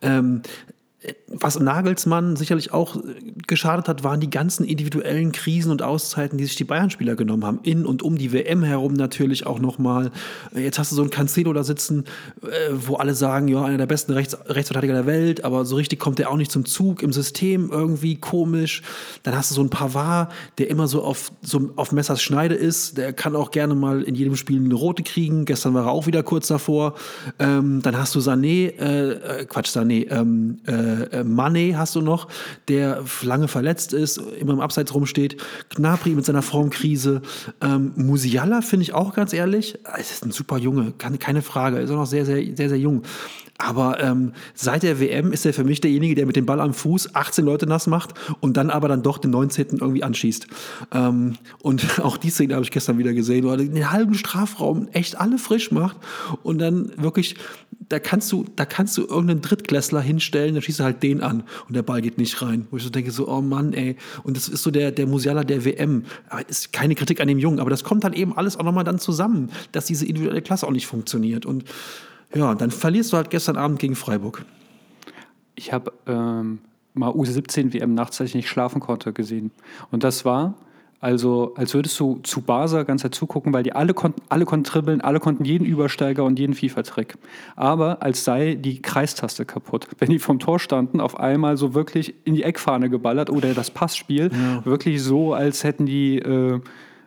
Ähm, 0.03 0.43
was 1.29 1.61
Nagelsmann 1.61 2.35
sicherlich 2.35 2.73
auch 2.73 2.97
geschadet 3.47 3.87
hat, 3.87 4.03
waren 4.03 4.19
die 4.19 4.31
ganzen 4.31 4.65
individuellen 4.65 5.31
Krisen 5.31 5.71
und 5.71 5.81
Auszeiten, 5.81 6.39
die 6.39 6.45
sich 6.45 6.57
die 6.57 6.65
Bayern-Spieler 6.65 7.15
genommen 7.15 7.45
haben. 7.45 7.61
In 7.63 7.87
und 7.87 8.03
um 8.03 8.19
die 8.19 8.33
WM 8.33 8.65
herum 8.65 8.95
natürlich 8.95 9.47
auch 9.47 9.61
nochmal. 9.61 10.11
Jetzt 10.57 10.79
hast 10.81 10.91
du 10.91 10.97
so 10.97 11.03
einen 11.03 11.13
Cancelo 11.13 11.53
da 11.53 11.63
sitzen, 11.63 12.05
äh, 12.43 12.73
wo 12.73 12.97
alle 12.97 13.15
sagen, 13.15 13.47
ja, 13.47 13.65
einer 13.65 13.79
der 13.79 13.87
besten 13.87 14.13
Rechts 14.13 14.37
Rechtsverteidiger 14.47 14.95
der 14.95 15.07
Welt, 15.07 15.45
aber 15.45 15.65
so 15.65 15.77
richtig 15.77 16.01
kommt 16.01 16.19
der 16.19 16.31
auch 16.31 16.37
nicht 16.37 16.51
zum 16.51 16.65
Zug 16.65 17.03
im 17.05 17.13
System, 17.13 17.71
irgendwie 17.71 18.17
komisch. 18.17 18.83
Dann 19.23 19.37
hast 19.37 19.53
du 19.53 19.55
so 19.55 19.61
einen 19.61 19.71
Pavard, 19.71 20.33
der 20.59 20.69
immer 20.69 20.89
so 20.89 21.05
auf, 21.05 21.31
so 21.43 21.71
auf 21.77 21.93
Messers 21.93 22.21
Schneide 22.21 22.57
ist. 22.57 22.99
Der 22.99 23.13
kann 23.13 23.37
auch 23.37 23.53
gerne 23.53 23.77
mal 23.77 24.03
in 24.03 24.17
jedem 24.17 24.35
Spiel 24.35 24.61
eine 24.61 24.75
rote 24.75 25.05
kriegen. 25.05 25.45
Gestern 25.45 25.75
war 25.75 25.87
er 25.87 25.93
auch 25.93 26.07
wieder 26.09 26.25
kurz 26.25 26.49
davor. 26.49 26.95
Ähm, 27.39 27.83
dann 27.83 27.97
hast 27.97 28.17
du 28.17 28.19
Sané, 28.19 28.77
äh, 28.79 29.43
äh 29.43 29.45
Quatsch, 29.45 29.69
Sané, 29.69 30.11
ähm, 30.11 30.59
äh, 30.67 30.88
äh, 30.89 31.25
Money 31.25 31.75
hast 31.77 31.95
du 31.95 32.01
noch, 32.01 32.29
der 32.69 33.05
lange 33.23 33.49
verletzt 33.49 33.93
ist, 33.93 34.19
immer 34.19 34.53
im 34.53 34.61
Abseits 34.61 34.95
rumsteht. 34.95 35.37
Gnabry 35.75 36.11
mit 36.11 36.25
seiner 36.25 36.43
Formkrise. 36.43 37.23
Ähm, 37.61 37.93
Musiala 37.97 38.61
finde 38.63 38.85
ich 38.85 38.95
auch 38.95 39.15
ganz 39.15 39.33
ehrlich, 39.33 39.79
es 39.99 40.13
ist 40.13 40.25
ein 40.25 40.33
super 40.33 40.59
Junge, 40.59 40.93
keine 40.93 41.43
Frage, 41.43 41.79
ist 41.79 41.91
auch 41.91 41.97
noch 41.97 42.07
sehr, 42.07 42.25
sehr, 42.25 42.43
sehr, 42.57 42.69
sehr 42.69 42.79
jung. 42.79 43.03
Aber 43.59 44.01
ähm, 44.01 44.33
seit 44.55 44.85
der 44.85 45.01
WM 45.01 45.33
ist 45.33 45.45
er 45.45 45.53
für 45.53 45.65
mich 45.65 45.81
derjenige, 45.81 46.15
der 46.15 46.27
mit 46.27 46.37
dem 46.37 46.47
Ball 46.47 46.61
am 46.61 46.73
Fuß 46.73 47.17
18 47.17 47.45
Leute 47.45 47.67
nass 47.67 47.89
macht 47.89 48.15
und 48.39 48.57
dann 48.57 48.71
aber 48.71 48.87
dann 48.87 49.03
doch 49.03 49.19
den 49.19 49.33
19. 49.33 49.79
irgendwie 49.81 50.05
anschießt. 50.05 50.47
Ähm, 50.93 51.35
und 51.61 51.99
auch 52.05 52.17
die 52.17 52.31
Szene 52.31 52.55
habe 52.55 52.65
ich 52.65 52.71
gestern 52.71 52.99
wieder 52.99 53.13
gesehen, 53.13 53.45
wo 53.45 53.51
er 53.51 53.57
den 53.57 53.91
halben 53.91 54.15
Strafraum 54.15 54.89
echt 54.93 55.19
alle 55.19 55.39
frisch 55.39 55.73
macht 55.73 55.97
und 56.45 56.59
dann 56.59 56.93
wirklich, 56.97 57.35
da 57.89 57.99
kannst 57.99 58.31
du, 58.33 58.45
da 58.57 58.65
kannst 58.65 58.97
du 58.99 59.03
irgendeinen 59.03 59.41
Drittklässler 59.41 60.01
hinstellen, 60.01 60.55
dann 60.55 60.63
schießt 60.63 60.81
er 60.81 60.85
halt 60.87 61.03
den 61.03 61.23
an 61.23 61.45
und 61.69 61.75
der 61.77 61.83
Ball 61.83 62.03
geht 62.03 62.19
nicht 62.19 62.43
rein. 62.43 62.67
Wo 62.71 62.77
ich 62.77 62.83
so 62.83 62.91
denke, 62.91 63.11
so, 63.11 63.29
oh 63.29 63.41
Mann, 63.41 63.73
ey. 63.73 63.97
Und 64.25 64.37
das 64.37 64.49
ist 64.49 64.63
so 64.63 64.71
der, 64.71 64.91
der 64.91 65.07
Musiala 65.07 65.45
der 65.45 65.65
WM. 65.65 66.05
Ist 66.49 66.73
keine 66.73 66.95
Kritik 66.95 67.21
an 67.21 67.29
dem 67.29 67.39
Jungen, 67.39 67.61
aber 67.61 67.71
das 67.71 67.85
kommt 67.85 68.05
dann 68.05 68.13
eben 68.13 68.37
alles 68.37 68.57
auch 68.57 68.65
nochmal 68.65 68.85
dann 68.85 68.99
zusammen, 68.99 69.51
dass 69.73 69.87
diese 69.87 70.07
individuelle 70.07 70.43
Klasse 70.43 70.67
auch 70.67 70.73
nicht 70.73 70.87
funktioniert. 70.87 71.47
Und 71.47 71.65
Ja, 72.35 72.55
dann 72.55 72.71
verlierst 72.71 73.13
du 73.13 73.17
halt 73.17 73.31
gestern 73.31 73.57
Abend 73.57 73.79
gegen 73.79 73.95
Freiburg. 73.95 74.45
Ich 75.55 75.73
habe 75.73 75.93
ähm, 76.07 76.59
mal 76.95 77.11
U17 77.11 77.73
WM 77.73 77.95
nachts, 77.95 78.21
als 78.21 78.31
ich 78.31 78.35
nicht 78.35 78.49
schlafen 78.49 78.81
konnte, 78.81 79.13
gesehen. 79.13 79.51
Und 79.91 80.05
das 80.05 80.25
war, 80.25 80.55
also, 81.01 81.55
als 81.57 81.75
würdest 81.75 81.99
du 82.01 82.19
zu 82.25 82.41
Barca 82.41 82.83
ganz 82.83 83.03
Zeit 83.03 83.15
zugucken, 83.15 83.53
weil 83.53 83.63
die 83.63 83.73
alle 83.73 83.95
konnten, 83.95 84.21
alle 84.29 84.45
konnten 84.45 84.65
dribbeln, 84.65 85.01
alle 85.01 85.21
konnten 85.21 85.45
jeden 85.45 85.65
Übersteiger 85.65 86.25
und 86.25 86.39
jeden 86.41 86.55
FIFA-Trick. 86.55 87.15
Aber 87.55 88.03
als 88.03 88.25
sei 88.25 88.57
die 88.57 88.83
Kreistaste 88.83 89.45
kaputt. 89.45 89.87
Wenn 89.99 90.11
die 90.11 90.19
vom 90.19 90.41
Tor 90.41 90.59
standen, 90.59 91.01
auf 91.01 91.21
einmal 91.21 91.57
so 91.57 91.73
wirklich 91.73 92.15
in 92.25 92.35
die 92.35 92.43
Eckfahne 92.43 92.91
geballert 92.91 93.31
oder 93.31 93.55
das 93.55 93.71
Passspiel, 93.71 94.31
ja. 94.33 94.65
wirklich 94.65 95.01
so, 95.01 95.35
als 95.35 95.63
hätten 95.63 95.87
die, 95.87 96.19
äh, 96.19 96.61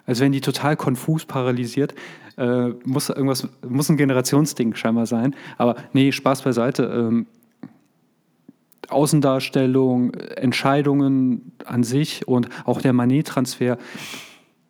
als 0.06 0.22
wären 0.22 0.32
die 0.32 0.42
total 0.42 0.78
konfus 0.78 1.26
paralysiert. 1.26 1.94
Äh, 2.38 2.70
muss 2.86 3.10
irgendwas, 3.10 3.50
muss 3.68 3.89
ein 3.89 3.98
Generationsding 3.98 4.74
scheinbar 4.76 5.06
sein. 5.06 5.36
Aber 5.58 5.76
nee, 5.92 6.14
Spaß 6.14 6.44
beiseite. 6.44 6.84
Ähm, 6.84 7.28
Außendarstellung, 8.92 10.14
Entscheidungen 10.14 11.54
an 11.66 11.84
sich 11.84 12.28
und 12.28 12.50
auch 12.66 12.82
der 12.82 12.94
Manet-Transfer. 12.94 13.78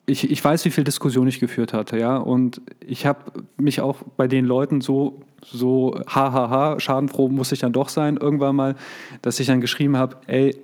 Ich, 0.06 0.30
ich 0.30 0.44
weiß, 0.44 0.66
wie 0.66 0.72
viel 0.72 0.84
Diskussion 0.84 1.28
ich 1.28 1.40
geführt 1.40 1.74
hatte, 1.74 1.98
ja, 1.98 2.18
und 2.18 2.62
ich 2.86 3.06
habe 3.06 3.20
mich 3.58 3.82
auch 3.82 3.98
bei 4.18 4.28
den 4.28 4.46
Leuten 4.46 4.82
so, 4.82 5.22
so, 5.46 6.00
hahaha, 6.08 6.80
schadenfroh 6.80 7.30
muss 7.30 7.52
ich 7.52 7.60
dann 7.60 7.72
doch 7.72 7.90
sein, 7.90 8.18
irgendwann 8.18 8.56
mal, 8.56 8.76
dass 9.22 9.40
ich 9.40 9.48
dann 9.48 9.62
geschrieben 9.62 9.98
habe, 9.98 10.18
ey, 10.28 10.56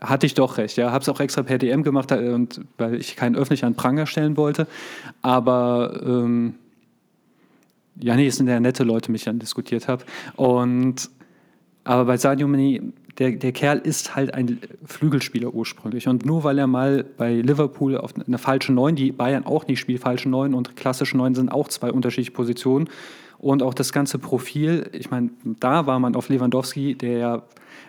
hatte 0.00 0.26
ich 0.26 0.34
doch 0.34 0.58
recht, 0.58 0.76
ja, 0.76 0.92
habe 0.92 1.02
es 1.02 1.08
auch 1.08 1.20
extra 1.20 1.42
per 1.42 1.58
DM 1.58 1.82
gemacht, 1.82 2.10
äh, 2.10 2.30
und, 2.30 2.60
weil 2.78 2.94
ich 2.94 3.16
keinen 3.16 3.36
öffentlich 3.36 3.64
an 3.64 3.74
Pranger 3.74 4.06
stellen 4.06 4.36
wollte, 4.36 4.66
aber 5.22 6.00
ähm, 6.04 6.54
ja, 8.02 8.16
nee, 8.16 8.26
es 8.26 8.36
sind 8.36 8.48
ja 8.48 8.58
nette 8.60 8.84
Leute, 8.84 9.12
mich 9.12 9.24
dann 9.24 9.38
diskutiert 9.38 9.88
habe. 9.88 10.04
Und 10.36 11.10
aber 11.90 12.04
bei 12.04 12.16
Sadio 12.16 12.46
Mane, 12.46 12.92
der, 13.18 13.32
der 13.32 13.50
Kerl 13.50 13.78
ist 13.78 14.14
halt 14.14 14.32
ein 14.32 14.60
Flügelspieler 14.84 15.52
ursprünglich. 15.52 16.06
Und 16.06 16.24
nur 16.24 16.44
weil 16.44 16.56
er 16.56 16.68
mal 16.68 17.02
bei 17.02 17.34
Liverpool 17.34 17.96
auf 17.96 18.14
eine 18.14 18.38
falsche 18.38 18.72
Neun, 18.72 18.94
die 18.94 19.10
Bayern 19.10 19.44
auch 19.44 19.66
nicht 19.66 19.80
spielt, 19.80 20.00
falsche 20.00 20.28
Neun 20.28 20.54
und 20.54 20.76
klassische 20.76 21.16
Neun 21.16 21.34
sind 21.34 21.50
auch 21.50 21.66
zwei 21.66 21.90
unterschiedliche 21.90 22.30
Positionen. 22.30 22.88
Und 23.38 23.64
auch 23.64 23.74
das 23.74 23.92
ganze 23.92 24.20
Profil, 24.20 24.88
ich 24.92 25.10
meine, 25.10 25.30
da 25.58 25.86
war 25.86 25.98
man 25.98 26.14
auf 26.14 26.28
Lewandowski, 26.28 26.94
der 26.94 27.18
ja 27.18 27.42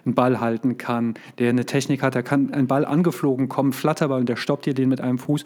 einen 0.03 0.15
Ball 0.15 0.39
halten 0.39 0.79
kann, 0.79 1.13
der 1.37 1.49
eine 1.49 1.67
Technik 1.67 2.01
hat, 2.01 2.15
der 2.15 2.23
kann 2.23 2.51
ein 2.55 2.65
Ball 2.65 2.85
angeflogen 2.85 3.49
kommen, 3.49 3.71
Flatterball 3.71 4.21
und 4.21 4.29
der 4.29 4.35
stoppt 4.35 4.65
dir 4.65 4.73
den 4.73 4.89
mit 4.89 4.99
einem 4.99 5.19
Fuß. 5.19 5.43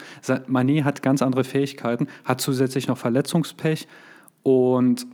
Mané 0.48 0.82
hat 0.84 1.02
ganz 1.02 1.20
andere 1.20 1.44
Fähigkeiten, 1.44 2.06
hat 2.24 2.40
zusätzlich 2.40 2.88
noch 2.88 2.96
Verletzungspech 2.96 3.86
und 4.42 5.06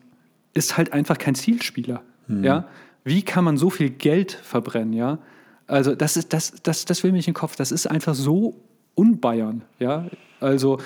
ist 0.55 0.77
halt 0.77 0.93
einfach 0.93 1.19
kein 1.19 1.35
Zielspieler. 1.35 2.03
Mhm. 2.29 2.45
Ja, 2.45 2.69
wie 3.05 3.23
kann 3.23 3.45
man 3.45 3.57
so 3.57 3.71
viel 3.71 3.91
Geld 3.91 4.33
verbrennen, 4.33 4.93
ja? 4.93 5.19
Also 5.67 5.95
das 5.95 6.17
ist, 6.17 6.33
das, 6.33 6.55
das, 6.63 6.85
das 6.85 7.03
will 7.03 7.13
mich 7.13 7.27
in 7.27 7.33
den 7.33 7.39
Kopf. 7.39 7.57
Das 7.57 7.73
ist 7.73 7.87
einfach 7.87 8.15
so 8.15 8.55
unbayern, 8.95 9.63
ja? 9.79 10.07
Also 10.41 10.79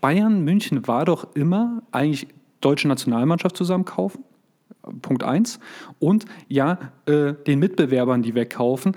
Bayern 0.00 0.42
München 0.42 0.86
war 0.86 1.04
doch 1.04 1.34
immer 1.34 1.82
eigentlich 1.92 2.26
deutsche 2.60 2.88
Nationalmannschaft 2.88 3.56
zusammenkaufen. 3.56 4.24
Punkt 5.02 5.22
eins. 5.22 5.60
Und 5.98 6.24
ja, 6.48 6.78
äh, 7.06 7.34
den 7.46 7.58
Mitbewerbern, 7.58 8.22
die 8.22 8.34
wegkaufen, 8.34 8.96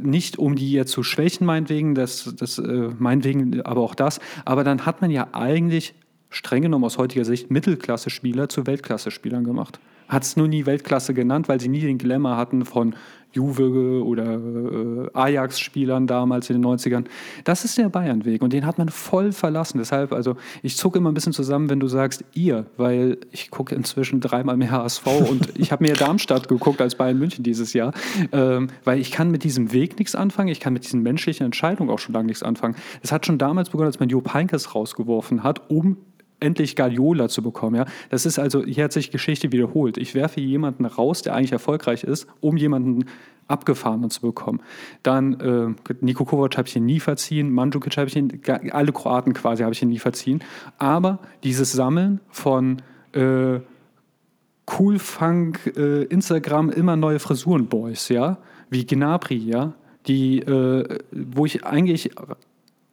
nicht 0.00 0.38
um 0.38 0.56
die 0.56 0.72
jetzt 0.72 0.92
zu 0.92 1.02
schwächen, 1.02 1.46
meinetwegen, 1.46 1.94
das, 1.94 2.34
das, 2.36 2.58
äh, 2.58 2.90
meinetwegen, 2.98 3.62
aber 3.62 3.82
auch 3.82 3.94
das. 3.94 4.20
Aber 4.44 4.64
dann 4.64 4.86
hat 4.86 5.00
man 5.00 5.10
ja 5.10 5.28
eigentlich 5.32 5.94
streng 6.30 6.62
genommen 6.62 6.84
aus 6.84 6.98
heutiger 6.98 7.24
Sicht 7.24 7.50
Mittelklasse-Spieler 7.50 8.48
zu 8.48 8.66
Weltklasse-Spielern 8.66 9.44
gemacht 9.44 9.80
hat 10.08 10.22
es 10.22 10.36
nur 10.36 10.48
nie 10.48 10.66
Weltklasse 10.66 11.14
genannt, 11.14 11.48
weil 11.48 11.60
sie 11.60 11.68
nie 11.68 11.80
den 11.80 11.98
Glamour 11.98 12.36
hatten 12.36 12.64
von 12.64 12.94
Juve 13.32 14.02
oder 14.04 14.34
äh, 14.34 15.10
Ajax-Spielern 15.12 16.06
damals 16.06 16.48
in 16.48 16.60
den 16.60 16.64
90ern. 16.64 17.04
Das 17.44 17.64
ist 17.64 17.76
der 17.76 17.90
Bayern-Weg 17.90 18.40
und 18.40 18.52
den 18.52 18.64
hat 18.64 18.78
man 18.78 18.88
voll 18.88 19.32
verlassen. 19.32 19.78
Deshalb, 19.78 20.12
also 20.12 20.36
ich 20.62 20.76
zucke 20.76 20.98
immer 20.98 21.10
ein 21.10 21.14
bisschen 21.14 21.34
zusammen, 21.34 21.68
wenn 21.68 21.78
du 21.78 21.88
sagst 21.88 22.24
ihr, 22.32 22.66
weil 22.78 23.18
ich 23.30 23.50
gucke 23.50 23.74
inzwischen 23.74 24.20
dreimal 24.20 24.56
mehr 24.56 24.70
HSV 24.70 25.06
und 25.30 25.58
ich 25.58 25.72
habe 25.72 25.84
mehr 25.84 25.94
Darmstadt 25.94 26.48
geguckt 26.48 26.80
als 26.80 26.94
Bayern 26.94 27.18
München 27.18 27.44
dieses 27.44 27.74
Jahr, 27.74 27.92
ähm, 28.32 28.68
weil 28.84 28.98
ich 28.98 29.10
kann 29.10 29.30
mit 29.30 29.44
diesem 29.44 29.72
Weg 29.72 29.98
nichts 29.98 30.14
anfangen, 30.14 30.48
ich 30.48 30.60
kann 30.60 30.72
mit 30.72 30.84
diesen 30.84 31.02
menschlichen 31.02 31.44
Entscheidungen 31.44 31.90
auch 31.90 31.98
schon 31.98 32.14
lange 32.14 32.26
nichts 32.26 32.42
anfangen. 32.42 32.76
Es 33.02 33.12
hat 33.12 33.26
schon 33.26 33.38
damals 33.38 33.70
begonnen, 33.70 33.88
als 33.88 34.00
man 34.00 34.08
Jo 34.08 34.22
Heinkes 34.32 34.74
rausgeworfen 34.74 35.42
hat, 35.42 35.70
um 35.70 35.98
endlich 36.40 36.76
Guardiola 36.76 37.28
zu 37.28 37.42
bekommen. 37.42 37.76
Ja? 37.76 37.86
Das 38.10 38.26
ist 38.26 38.38
also, 38.38 38.64
hier 38.64 38.84
hat 38.84 38.92
sich 38.92 39.10
Geschichte 39.10 39.52
wiederholt. 39.52 39.98
Ich 39.98 40.14
werfe 40.14 40.40
jemanden 40.40 40.86
raus, 40.86 41.22
der 41.22 41.34
eigentlich 41.34 41.52
erfolgreich 41.52 42.04
ist, 42.04 42.26
um 42.40 42.56
jemanden 42.56 43.06
abgefahren 43.48 44.08
zu 44.10 44.20
bekommen. 44.20 44.60
Dann 45.02 45.40
äh, 45.40 45.94
Niko 46.00 46.24
Kovac 46.24 46.56
habe 46.58 46.68
ich 46.68 46.76
ihn 46.76 46.84
nie 46.84 47.00
verziehen, 47.00 47.50
Mandzukic 47.50 47.96
habe 47.96 48.08
ich 48.08 48.16
ihn, 48.16 48.40
alle 48.70 48.92
Kroaten 48.92 49.32
quasi 49.32 49.62
habe 49.62 49.72
ich 49.72 49.82
ihn 49.82 49.88
nie 49.88 49.98
verziehen. 49.98 50.44
Aber 50.76 51.18
dieses 51.42 51.72
Sammeln 51.72 52.20
von 52.28 52.82
äh, 53.12 53.60
Cool 54.78 54.98
Funk, 54.98 55.72
äh, 55.76 56.04
Instagram, 56.04 56.68
immer 56.70 56.96
neue 56.96 57.18
Frisuren-Boys, 57.18 58.10
ja, 58.10 58.36
wie 58.68 58.84
Gnabry, 58.84 59.36
ja, 59.36 59.72
die, 60.06 60.40
äh, 60.40 60.98
wo 61.10 61.46
ich 61.46 61.64
eigentlich 61.64 62.10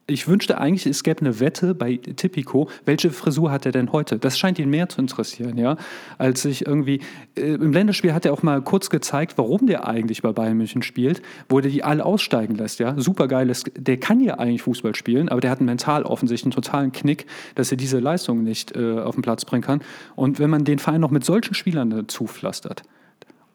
ich 0.08 0.28
wünschte 0.28 0.60
eigentlich, 0.60 0.86
es 0.86 1.03
gäbe 1.03 1.22
eine 1.22 1.39
Wette 1.39 1.74
bei 1.74 1.97
Tipico, 1.97 2.70
welche 2.86 3.10
Frisur 3.10 3.51
hat 3.51 3.66
er 3.66 3.72
denn 3.72 3.91
heute? 3.91 4.20
Das 4.20 4.38
scheint 4.38 4.60
ihn 4.60 4.70
mehr 4.70 4.88
zu 4.88 5.01
interessieren, 5.01 5.58
ja, 5.58 5.78
als 6.20 6.45
ich 6.45 6.68
irgendwie, 6.68 7.01
äh, 7.36 7.53
im 7.53 7.72
Länderspiel 7.72 8.14
hat 8.14 8.26
er 8.26 8.34
auch 8.34 8.43
mal 8.43 8.62
kurz 8.62 8.91
gezeigt, 8.91 9.38
warum 9.38 9.66
der 9.66 9.88
eigentlich 9.88 10.22
bei 10.22 10.32
Bayern 10.32 10.58
München 10.58 10.84
spielt, 10.84 11.24
wo 11.49 11.60
der 11.60 11.72
die 11.72 11.84
alle 11.84 12.06
aussteigen 12.06 12.56
lässt, 12.56 12.80
ja, 12.80 12.93
super 12.99 13.28
geiles, 13.28 13.64
der 13.76 13.97
kann 13.97 14.20
ja 14.20 14.36
eigentlich 14.36 14.62
Fußball 14.62 14.93
spielen, 14.93 15.28
aber 15.30 15.41
der 15.41 15.49
hat 15.49 15.62
mental 15.62 16.03
offensichtlich 16.03 16.53
einen 16.53 16.64
totalen 16.64 16.91
Knick, 16.91 17.26
dass 17.56 17.72
er 17.72 17.78
diese 17.78 17.99
Leistung 17.99 18.43
nicht 18.43 18.76
äh, 18.76 18.99
auf 18.99 19.16
den 19.16 19.24
Platz 19.24 19.43
bringen 19.43 19.64
kann. 19.64 19.82
Und 20.16 20.38
wenn 20.38 20.51
man 20.51 20.66
den 20.66 20.78
Verein 20.78 21.01
noch 21.01 21.12
mit 21.12 21.26
solchen 21.26 21.56
Spielern 21.56 21.91
äh, 21.91 22.08
zupflastert, 22.08 22.84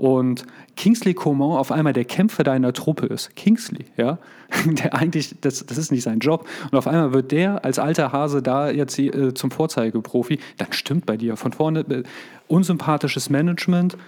und 0.01 0.46
Kingsley 0.76 1.12
Coman 1.12 1.59
auf 1.59 1.70
einmal 1.70 1.92
der 1.92 2.07
Kämpfer 2.07 2.42
deiner 2.42 2.72
Truppe 2.72 3.05
ist. 3.05 3.36
Kingsley, 3.36 3.84
ja, 3.98 4.18
der 4.64 4.94
eigentlich, 4.94 5.34
das, 5.42 5.66
das 5.66 5.76
ist 5.76 5.92
nicht 5.92 6.05
sein 6.05 6.20
Job. 6.20 6.48
Und 6.70 6.78
auf 6.78 6.86
einmal 6.86 7.12
wird 7.12 7.32
der 7.32 7.66
als 7.66 7.78
alter 7.78 8.11
Hase 8.11 8.40
da 8.40 8.70
jetzt 8.70 8.98
äh, 8.98 9.34
zum 9.34 9.51
Vorzeigeprofi. 9.51 10.38
Dann 10.57 10.72
stimmt 10.72 11.05
bei 11.05 11.18
dir 11.18 11.36
von 11.36 11.53
vorne 11.53 11.80
äh, 11.80 12.03
unsympathisches 12.48 13.28
Management, 13.28 13.98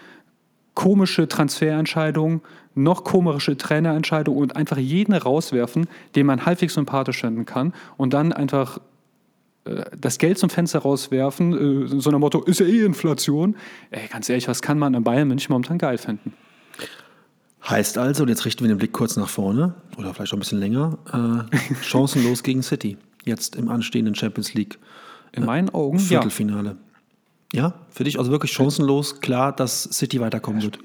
komische 0.72 1.28
Transferentscheidungen, 1.28 2.40
noch 2.74 3.05
komische 3.05 3.59
Trainerentscheidungen 3.59 4.40
und 4.40 4.57
einfach 4.57 4.78
jeden 4.78 5.12
rauswerfen, 5.12 5.88
den 6.16 6.24
man 6.24 6.47
halbwegs 6.47 6.72
sympathisch 6.72 7.20
finden 7.20 7.45
kann 7.45 7.74
und 7.99 8.14
dann 8.14 8.32
einfach 8.32 8.78
das 9.64 10.18
Geld 10.18 10.38
zum 10.38 10.50
Fenster 10.50 10.80
rauswerfen, 10.80 11.84
äh, 11.84 12.00
so 12.00 12.10
ein 12.10 12.20
Motto, 12.20 12.42
ist 12.42 12.60
ja 12.60 12.66
eh 12.66 12.84
Inflation. 12.84 13.56
Ey, 13.90 14.08
ganz 14.08 14.28
ehrlich, 14.28 14.48
was 14.48 14.60
kann 14.62 14.78
man 14.78 14.94
an 14.94 15.04
Bayern 15.04 15.28
München 15.28 15.52
momentan 15.52 15.78
geil 15.78 15.98
finden? 15.98 16.32
Heißt 17.68 17.96
also, 17.96 18.24
und 18.24 18.28
jetzt 18.28 18.44
richten 18.44 18.64
wir 18.64 18.68
den 18.68 18.78
Blick 18.78 18.92
kurz 18.92 19.16
nach 19.16 19.28
vorne, 19.28 19.74
oder 19.96 20.12
vielleicht 20.14 20.32
auch 20.32 20.36
ein 20.36 20.40
bisschen 20.40 20.58
länger, 20.58 20.98
äh, 21.52 21.74
chancenlos 21.82 22.42
gegen 22.42 22.62
City, 22.62 22.98
jetzt 23.24 23.54
im 23.54 23.68
anstehenden 23.68 24.16
Champions 24.16 24.52
League. 24.54 24.78
In 25.30 25.44
meinen 25.44 25.70
Augen, 25.70 25.98
Viertelfinale. 25.98 26.76
Ja. 27.52 27.62
ja, 27.62 27.74
für 27.88 28.04
dich 28.04 28.18
also 28.18 28.32
wirklich 28.32 28.52
chancenlos, 28.52 29.20
klar, 29.20 29.54
dass 29.54 29.84
City 29.84 30.20
weiterkommen 30.20 30.62
wird. 30.62 30.80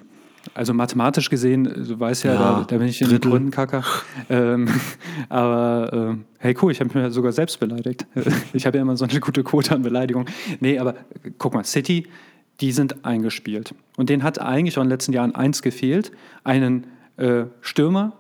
Also 0.54 0.74
mathematisch 0.74 1.30
gesehen, 1.30 1.64
du 1.64 2.00
weißt 2.00 2.24
ja, 2.24 2.34
ja 2.34 2.40
da, 2.40 2.66
da, 2.68 2.78
bin 2.78 2.88
ich 2.88 3.02
in 3.02 3.10
den 3.10 3.20
Gründenkacker. 3.20 3.84
ähm, 4.30 4.68
aber 5.30 6.16
äh, 6.16 6.16
hey 6.40 6.56
cool, 6.62 6.72
ich 6.72 6.80
habe 6.80 6.98
mich 6.98 7.14
sogar 7.14 7.32
selbst 7.32 7.60
beleidigt. 7.60 8.06
ich 8.54 8.66
habe 8.66 8.78
ja 8.78 8.82
immer 8.82 8.98
so 8.98 9.06
eine 9.06 9.20
gute 9.20 9.44
Quote 9.44 9.74
an 9.76 9.82
Beleidigung. 9.82 10.26
Nee, 10.60 10.80
aber 10.80 10.96
guck 11.38 11.54
mal, 11.54 11.64
City, 11.64 12.08
die 12.62 12.72
sind 12.72 13.06
eingespielt. 13.06 13.74
Und 13.98 14.10
denen 14.10 14.24
hat 14.24 14.40
eigentlich 14.40 14.78
auch 14.78 14.82
in 14.82 14.88
den 14.88 14.92
letzten 14.92 15.14
Jahren 15.14 15.36
eins 15.36 15.62
gefehlt, 15.62 16.12
einen 16.44 16.88
äh, 17.18 17.46
Stürmer, 17.62 18.14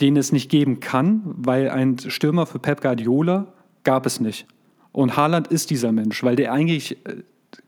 den 0.00 0.16
es 0.16 0.32
nicht 0.32 0.50
geben 0.50 0.80
kann, 0.80 1.22
weil 1.24 1.70
ein 1.70 1.98
Stürmer 1.98 2.46
für 2.46 2.58
Pep 2.58 2.80
Guardiola 2.80 3.52
gab 3.84 4.06
es 4.06 4.20
nicht. 4.20 4.46
Und 4.92 5.16
Haaland 5.16 5.48
ist 5.48 5.70
dieser 5.70 5.92
Mensch, 5.92 6.22
weil 6.24 6.36
der 6.36 6.52
eigentlich 6.52 7.04
äh, 7.06 7.22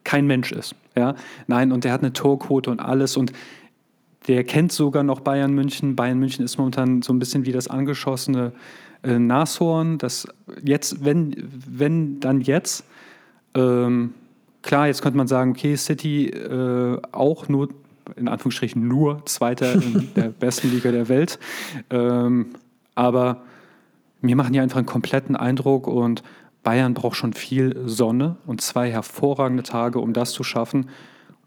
kein 0.05 0.27
Mensch 0.27 0.53
ist. 0.53 0.75
Ja? 0.97 1.15
Nein, 1.47 1.73
und 1.73 1.85
der 1.85 1.93
hat 1.93 2.03
eine 2.03 2.13
Torquote 2.13 2.71
und 2.71 2.81
alles. 2.81 3.17
Und 3.17 3.33
der 4.29 4.45
kennt 4.45 4.73
sogar 4.73 5.03
noch 5.03 5.21
Bayern 5.21 5.53
München. 5.53 5.97
Bayern 5.97 6.19
München 6.19 6.45
ist 6.45 6.59
momentan 6.59 7.03
so 7.03 7.13
ein 7.13 7.19
bisschen 7.19 7.45
wie 7.45 7.53
das 7.53 7.69
angeschossene 7.69 8.53
äh, 9.03 9.19
Nashorn. 9.19 9.99
Das 9.99 10.27
jetzt, 10.63 11.05
wenn, 11.05 11.35
wenn 11.69 12.21
dann 12.21 12.41
jetzt. 12.41 12.85
Ähm, 13.55 14.15
klar, 14.63 14.87
jetzt 14.87 15.03
könnte 15.03 15.19
man 15.19 15.27
sagen, 15.27 15.51
okay, 15.51 15.77
City 15.77 16.29
äh, 16.29 16.99
auch 17.13 17.49
nur, 17.49 17.69
in 18.17 18.29
Anführungsstrichen 18.29 18.87
nur 18.87 19.25
Zweiter 19.27 19.75
in 19.75 20.11
der 20.17 20.29
besten 20.29 20.71
Liga 20.71 20.93
der 20.93 21.09
Welt. 21.09 21.39
Ähm, 21.91 22.55
aber 22.95 23.43
mir 24.21 24.37
machen 24.37 24.53
die 24.53 24.61
einfach 24.61 24.79
einen 24.79 24.87
kompletten 24.87 25.37
Eindruck 25.37 25.87
und 25.89 26.23
Bayern 26.63 26.95
braucht 26.95 27.17
schon 27.17 27.33
viel 27.33 27.83
Sonne 27.87 28.37
und 28.47 28.61
zwei 28.61 28.91
hervorragende 28.91 29.65
Tage, 29.65 29.99
um 29.99 30.13
das 30.13 30.31
zu 30.31 30.45
schaffen. 30.45 30.89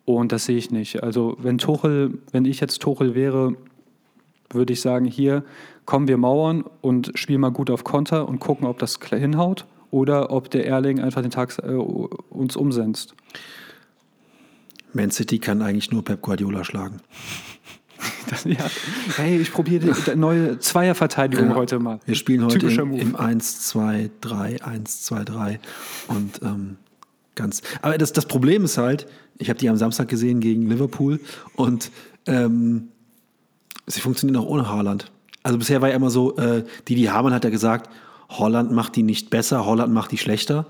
Und 0.06 0.32
das 0.32 0.46
sehe 0.46 0.58
ich 0.58 0.72
nicht. 0.72 1.04
Also 1.04 1.36
wenn 1.40 1.58
Tuchel, 1.58 2.20
wenn 2.32 2.46
ich 2.46 2.60
jetzt 2.60 2.82
Tuchel 2.82 3.16
wäre, 3.16 3.56
würde 4.52 4.74
ich 4.74 4.82
sagen, 4.82 5.06
hier 5.06 5.44
kommen 5.86 6.08
wir 6.08 6.18
mauern 6.18 6.64
und 6.82 7.12
spielen 7.16 7.42
mal 7.42 7.52
gut 7.52 7.70
auf 7.70 7.84
Konter 7.84 8.28
und 8.28 8.40
gucken, 8.40 8.68
ob 8.68 8.80
das 8.80 9.00
hinhaut 9.10 9.66
oder 9.92 10.32
ob 10.32 10.50
der 10.52 10.68
Erling 10.68 11.00
einfach 11.00 11.22
den 11.22 11.32
Tag 11.32 11.58
äh, 11.64 11.72
uns 11.72 12.56
umsetzt. 12.56 13.16
Man 14.94 15.12
City 15.12 15.40
kann 15.40 15.62
eigentlich 15.62 15.92
nur 15.92 16.04
Pep 16.04 16.22
Guardiola 16.22 16.64
schlagen. 16.64 17.02
Das, 18.30 18.44
ja. 18.44 18.58
Hey, 19.18 19.38
ich 19.40 19.52
probiere 19.52 19.94
die 19.94 20.16
neue 20.16 20.58
Zweierverteidigung 20.58 21.50
ja, 21.50 21.56
heute 21.56 21.78
mal. 21.78 22.00
Wir 22.06 22.16
spielen 22.16 22.44
heute 22.44 22.68
im, 22.68 22.94
im 22.94 23.16
1, 23.16 23.68
2, 23.68 24.10
3, 24.22 24.64
1, 24.64 25.04
2, 25.04 25.24
3 25.24 25.60
und 26.08 26.42
ähm, 26.42 26.78
ganz. 27.36 27.62
Aber 27.84 27.98
das, 28.00 28.14
das 28.14 28.26
Problem 28.26 28.66
ist 28.66 28.80
halt, 28.80 29.06
ich 29.38 29.50
habe 29.50 29.60
die 29.60 29.70
am 29.70 29.78
Samstag 29.78 30.08
gesehen 30.08 30.40
gegen 30.40 30.70
Liverpool 30.70 31.20
und 31.56 31.92
ähm, 32.28 32.90
sie 33.88 34.02
funktionieren 34.02 34.42
auch 34.42 34.48
ohne 34.48 34.70
Haaland. 34.70 35.12
Also 35.44 35.58
bisher 35.58 35.82
war 35.82 35.90
ja 35.90 35.96
immer 35.96 36.10
so, 36.10 36.38
äh, 36.38 36.64
Didi 36.88 37.04
Hamann 37.04 37.34
hat 37.34 37.44
ja 37.44 37.50
gesagt, 37.50 37.90
Holland 38.30 38.72
macht 38.72 38.96
die 38.96 39.04
nicht 39.04 39.30
besser, 39.30 39.66
Holland 39.66 39.94
macht 39.94 40.12
die 40.12 40.18
schlechter. 40.18 40.66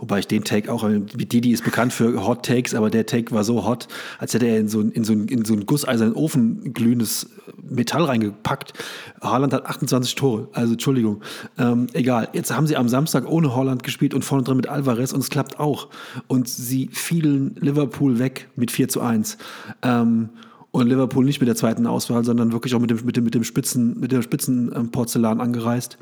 Wobei 0.00 0.20
ich 0.20 0.26
den 0.26 0.44
Take 0.44 0.72
auch, 0.72 0.88
Didi 0.88 1.52
ist 1.52 1.62
bekannt 1.62 1.92
für 1.92 2.26
Hot 2.26 2.44
Takes, 2.44 2.74
aber 2.74 2.88
der 2.88 3.04
Take 3.04 3.32
war 3.32 3.44
so 3.44 3.66
hot, 3.66 3.86
als 4.18 4.32
hätte 4.32 4.46
er 4.46 4.58
in 4.58 4.66
so, 4.66 4.80
in 4.80 5.04
so, 5.04 5.12
in 5.12 5.44
so 5.44 5.52
einen 5.52 5.66
gusseisernen 5.66 6.14
Ofen 6.14 6.72
glühendes 6.72 7.28
Metall 7.62 8.04
reingepackt. 8.04 8.72
Haaland 9.20 9.52
hat 9.52 9.66
28 9.66 10.14
Tore, 10.14 10.48
also 10.52 10.72
Entschuldigung. 10.72 11.20
Ähm, 11.58 11.86
egal, 11.92 12.28
jetzt 12.32 12.50
haben 12.50 12.66
sie 12.66 12.76
am 12.76 12.88
Samstag 12.88 13.28
ohne 13.28 13.54
Holland 13.54 13.82
gespielt 13.82 14.14
und 14.14 14.24
vorne 14.24 14.42
drin 14.42 14.56
mit 14.56 14.68
Alvarez 14.68 15.12
und 15.12 15.20
es 15.20 15.28
klappt 15.28 15.60
auch. 15.60 15.88
Und 16.28 16.48
sie 16.48 16.88
fielen 16.92 17.56
Liverpool 17.60 18.18
weg 18.18 18.48
mit 18.56 18.70
4 18.70 18.88
zu 18.88 19.02
1. 19.02 19.36
Ähm, 19.82 20.30
und 20.70 20.86
Liverpool 20.86 21.24
nicht 21.26 21.40
mit 21.40 21.48
der 21.48 21.56
zweiten 21.56 21.86
Auswahl, 21.86 22.24
sondern 22.24 22.52
wirklich 22.52 22.74
auch 22.74 22.80
mit 22.80 22.90
dem, 22.90 23.04
mit 23.04 23.16
dem, 23.16 23.24
mit 23.24 23.34
dem 23.34 23.44
Spitzen, 23.44 24.00
mit 24.00 24.12
der 24.12 24.22
Spitzenporzellan 24.22 25.40
angereist 25.40 25.98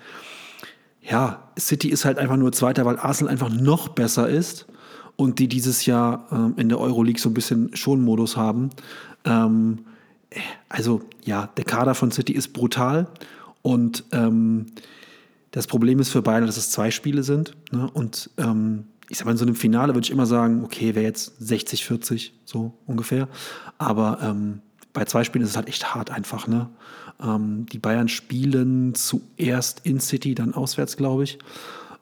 ja, 1.10 1.50
City 1.58 1.88
ist 1.88 2.04
halt 2.04 2.18
einfach 2.18 2.36
nur 2.36 2.52
Zweiter, 2.52 2.84
weil 2.84 2.98
Arsenal 2.98 3.32
einfach 3.32 3.50
noch 3.50 3.88
besser 3.88 4.28
ist 4.28 4.66
und 5.16 5.38
die 5.38 5.48
dieses 5.48 5.86
Jahr 5.86 6.26
ähm, 6.30 6.54
in 6.56 6.68
der 6.68 6.78
Euroleague 6.78 7.20
so 7.20 7.30
ein 7.30 7.34
bisschen 7.34 7.74
Schonmodus 7.74 8.36
haben. 8.36 8.70
Ähm, 9.24 9.80
also 10.68 11.02
ja, 11.24 11.48
der 11.56 11.64
Kader 11.64 11.94
von 11.94 12.10
City 12.10 12.32
ist 12.32 12.52
brutal 12.52 13.08
und 13.62 14.04
ähm, 14.12 14.66
das 15.50 15.66
Problem 15.66 15.98
ist 15.98 16.10
für 16.10 16.22
beide, 16.22 16.46
dass 16.46 16.56
es 16.56 16.70
zwei 16.70 16.90
Spiele 16.90 17.22
sind. 17.22 17.56
Ne? 17.72 17.90
Und 17.92 18.30
ähm, 18.36 18.84
ich 19.08 19.18
sag 19.18 19.24
mal, 19.24 19.32
in 19.32 19.38
so 19.38 19.46
einem 19.46 19.54
Finale 19.54 19.94
würde 19.94 20.04
ich 20.04 20.10
immer 20.10 20.26
sagen, 20.26 20.62
okay, 20.64 20.94
wäre 20.94 21.04
jetzt 21.04 21.34
60, 21.38 21.86
40, 21.86 22.34
so 22.44 22.74
ungefähr. 22.86 23.28
Aber 23.78 24.18
ähm, 24.22 24.60
bei 24.98 25.04
zwei 25.04 25.22
Spielen 25.22 25.44
ist 25.44 25.50
es 25.50 25.56
halt 25.56 25.68
echt 25.68 25.94
hart 25.94 26.10
einfach, 26.10 26.48
ne? 26.48 26.68
Ähm, 27.22 27.66
die 27.66 27.78
Bayern 27.78 28.08
spielen 28.08 28.96
zuerst 28.96 29.82
in 29.84 30.00
City, 30.00 30.34
dann 30.34 30.54
auswärts, 30.54 30.96
glaube 30.96 31.22
ich. 31.22 31.38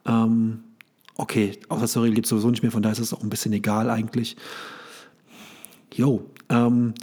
Ähm, 0.07 0.61
okay, 1.17 1.59
Auswärtsregel 1.69 2.15
gibt 2.15 2.25
es 2.25 2.31
sowieso 2.31 2.49
nicht 2.49 2.63
mehr, 2.63 2.73
von 2.73 2.81
daher 2.81 2.95
ist 2.95 3.01
es 3.01 3.13
auch 3.13 3.23
ein 3.23 3.29
bisschen 3.29 3.53
egal 3.53 3.91
eigentlich. 3.91 4.39
Jo, 5.93 6.25
ähm, 6.49 6.95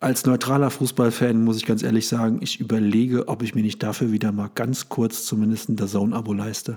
als 0.00 0.26
neutraler 0.26 0.68
Fußballfan 0.68 1.42
muss 1.42 1.56
ich 1.56 1.64
ganz 1.64 1.82
ehrlich 1.82 2.08
sagen, 2.08 2.40
ich 2.42 2.60
überlege, 2.60 3.26
ob 3.28 3.42
ich 3.42 3.54
mir 3.54 3.62
nicht 3.62 3.82
dafür 3.82 4.12
wieder 4.12 4.32
mal 4.32 4.50
ganz 4.54 4.90
kurz 4.90 5.24
zumindest 5.24 5.70
ein 5.70 5.78
Zone-Abo 5.78 6.34
leiste. 6.34 6.76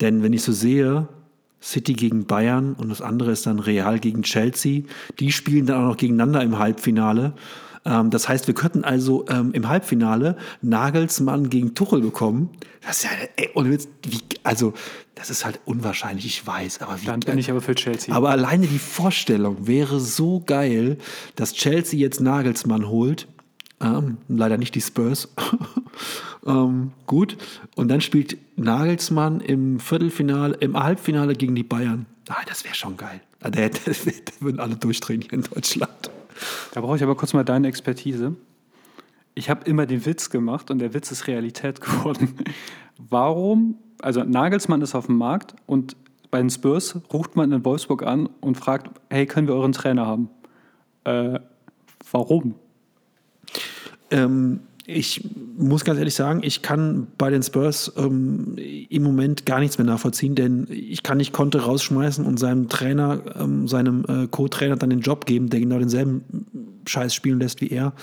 Denn 0.00 0.22
wenn 0.22 0.32
ich 0.32 0.40
so 0.40 0.52
sehe, 0.52 1.08
City 1.62 1.92
gegen 1.92 2.24
Bayern 2.24 2.72
und 2.72 2.88
das 2.88 3.02
andere 3.02 3.32
ist 3.32 3.44
dann 3.44 3.58
Real 3.58 3.98
gegen 3.98 4.22
Chelsea, 4.22 4.84
die 5.20 5.30
spielen 5.30 5.66
dann 5.66 5.84
auch 5.84 5.88
noch 5.88 5.96
gegeneinander 5.98 6.42
im 6.42 6.58
Halbfinale. 6.58 7.34
Ähm, 7.86 8.10
das 8.10 8.28
heißt, 8.28 8.48
wir 8.48 8.54
könnten 8.54 8.84
also 8.84 9.24
ähm, 9.28 9.52
im 9.52 9.68
Halbfinale 9.68 10.36
Nagelsmann 10.60 11.48
gegen 11.48 11.74
Tuchel 11.74 12.00
bekommen. 12.00 12.50
Das 12.82 12.98
ist 12.98 13.04
ja, 13.04 13.10
ey, 13.36 13.50
ohne 13.54 13.70
Witz, 13.70 13.88
wie, 14.04 14.20
also, 14.42 14.74
das 15.14 15.30
ist 15.30 15.44
halt 15.44 15.60
unwahrscheinlich, 15.64 16.26
ich 16.26 16.46
weiß. 16.46 16.82
Aber 16.82 17.00
wie, 17.00 17.06
Dann 17.06 17.20
bin 17.20 17.38
ich 17.38 17.50
aber 17.50 17.60
für 17.60 17.74
Chelsea. 17.74 18.14
Aber 18.14 18.30
alleine 18.30 18.66
die 18.66 18.78
Vorstellung 18.78 19.66
wäre 19.66 20.00
so 20.00 20.42
geil, 20.44 20.98
dass 21.36 21.54
Chelsea 21.54 21.98
jetzt 21.98 22.20
Nagelsmann 22.20 22.88
holt. 22.88 23.28
Ähm, 23.80 24.18
leider 24.28 24.56
nicht 24.56 24.74
die 24.74 24.80
Spurs. 24.80 25.28
ähm, 26.46 26.92
gut. 27.06 27.36
Und 27.76 27.88
dann 27.88 28.00
spielt 28.00 28.36
Nagelsmann 28.56 29.40
im 29.40 29.78
Viertelfinale, 29.80 30.56
im 30.56 30.82
Halbfinale 30.82 31.34
gegen 31.34 31.54
die 31.54 31.62
Bayern. 31.62 32.06
Ah, 32.28 32.42
das 32.48 32.64
wäre 32.64 32.74
schon 32.74 32.96
geil. 32.96 33.20
Da, 33.40 33.50
da, 33.50 33.68
da, 33.68 33.92
würden 34.40 34.60
alle 34.60 34.76
durchdrehen 34.76 35.20
hier 35.20 35.34
in 35.34 35.42
Deutschland. 35.42 36.10
Da 36.72 36.80
brauche 36.80 36.96
ich 36.96 37.02
aber 37.02 37.14
kurz 37.14 37.32
mal 37.32 37.44
deine 37.44 37.68
Expertise. 37.68 38.36
Ich 39.34 39.50
habe 39.50 39.64
immer 39.64 39.86
den 39.86 40.06
Witz 40.06 40.30
gemacht 40.30 40.70
und 40.70 40.78
der 40.78 40.94
Witz 40.94 41.10
ist 41.10 41.26
Realität 41.26 41.80
geworden. 41.80 42.34
Warum, 42.98 43.78
also 44.00 44.24
Nagelsmann 44.24 44.82
ist 44.82 44.94
auf 44.94 45.06
dem 45.06 45.18
Markt 45.18 45.54
und 45.66 45.96
bei 46.30 46.38
den 46.38 46.50
Spurs 46.50 46.98
ruft 47.12 47.36
man 47.36 47.52
in 47.52 47.64
Wolfsburg 47.64 48.02
an 48.02 48.28
und 48.40 48.56
fragt, 48.56 48.90
hey, 49.10 49.26
können 49.26 49.46
wir 49.46 49.54
euren 49.54 49.72
Trainer 49.72 50.06
haben? 50.06 50.28
Äh, 51.04 51.38
warum? 52.10 52.54
Ähm, 54.10 54.60
ich 54.86 55.28
muss 55.58 55.84
ganz 55.84 55.98
ehrlich 55.98 56.14
sagen, 56.14 56.40
ich 56.42 56.62
kann 56.62 57.08
bei 57.18 57.30
den 57.30 57.42
Spurs 57.42 57.92
ähm, 57.96 58.56
im 58.56 59.02
Moment 59.02 59.44
gar 59.44 59.58
nichts 59.58 59.78
mehr 59.78 59.86
nachvollziehen, 59.86 60.34
denn 60.34 60.66
ich 60.70 61.02
kann 61.02 61.18
nicht 61.18 61.32
Conte 61.32 61.62
rausschmeißen 61.62 62.24
und 62.24 62.38
seinem 62.38 62.68
Trainer, 62.68 63.20
ähm, 63.38 63.66
seinem 63.66 64.04
äh, 64.08 64.28
Co-Trainer 64.28 64.76
dann 64.76 64.90
den 64.90 65.00
Job 65.00 65.26
geben, 65.26 65.50
der 65.50 65.60
genau 65.60 65.78
denselben 65.78 66.24
Scheiß 66.86 67.14
spielen 67.14 67.40
lässt 67.40 67.60
wie 67.60 67.68
er. 67.68 67.94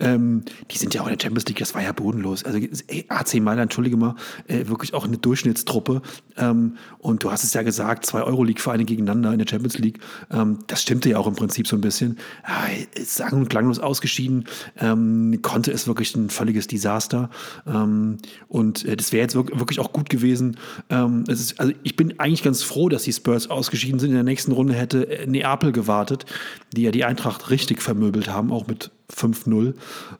Ähm, 0.00 0.42
die 0.70 0.78
sind 0.78 0.94
ja 0.94 1.02
auch 1.02 1.06
in 1.06 1.16
der 1.16 1.22
Champions 1.22 1.46
League, 1.46 1.58
das 1.58 1.74
war 1.74 1.82
ja 1.82 1.92
bodenlos. 1.92 2.44
Also 2.44 2.58
ey, 2.58 3.04
AC 3.08 3.34
Mailand, 3.34 3.62
entschuldige 3.62 3.96
mal, 3.96 4.14
äh, 4.48 4.66
wirklich 4.66 4.94
auch 4.94 5.04
eine 5.04 5.18
Durchschnittstruppe. 5.18 6.02
Ähm, 6.36 6.76
und 6.98 7.22
du 7.22 7.30
hast 7.30 7.44
es 7.44 7.54
ja 7.54 7.62
gesagt, 7.62 8.06
zwei 8.06 8.22
Euroleague-Vereine 8.22 8.84
gegeneinander 8.84 9.32
in 9.32 9.38
der 9.38 9.46
Champions 9.48 9.78
League. 9.78 9.98
Ähm, 10.30 10.58
das 10.66 10.82
stimmte 10.82 11.10
ja 11.10 11.18
auch 11.18 11.26
im 11.26 11.34
Prinzip 11.34 11.66
so 11.66 11.76
ein 11.76 11.80
bisschen. 11.80 12.18
Äh, 12.44 13.04
sang 13.04 13.32
und 13.32 13.48
klanglos 13.48 13.78
ausgeschieden. 13.78 14.44
Ähm, 14.78 15.38
konnte 15.42 15.72
es 15.72 15.86
wirklich 15.86 16.14
ein 16.16 16.30
völliges 16.30 16.66
Desaster. 16.66 17.30
Ähm, 17.66 18.18
und 18.48 18.84
äh, 18.84 18.96
das 18.96 19.12
wäre 19.12 19.22
jetzt 19.22 19.34
wirklich 19.34 19.80
auch 19.80 19.92
gut 19.92 20.10
gewesen. 20.10 20.56
Ähm, 20.90 21.24
ist, 21.28 21.60
also 21.60 21.72
ich 21.82 21.96
bin 21.96 22.18
eigentlich 22.18 22.42
ganz 22.42 22.62
froh, 22.62 22.88
dass 22.88 23.04
die 23.04 23.12
Spurs 23.12 23.50
ausgeschieden 23.50 23.98
sind. 23.98 24.10
In 24.10 24.16
der 24.16 24.24
nächsten 24.24 24.52
Runde 24.52 24.74
hätte 24.74 25.08
äh, 25.08 25.26
Neapel 25.26 25.72
gewartet, 25.72 26.26
die 26.72 26.82
ja 26.82 26.90
die 26.90 27.04
Eintracht 27.04 27.50
richtig 27.50 27.82
vermöbelt 27.82 28.28
haben, 28.28 28.52
auch 28.52 28.66
mit 28.66 28.90
5-0. 29.12 29.74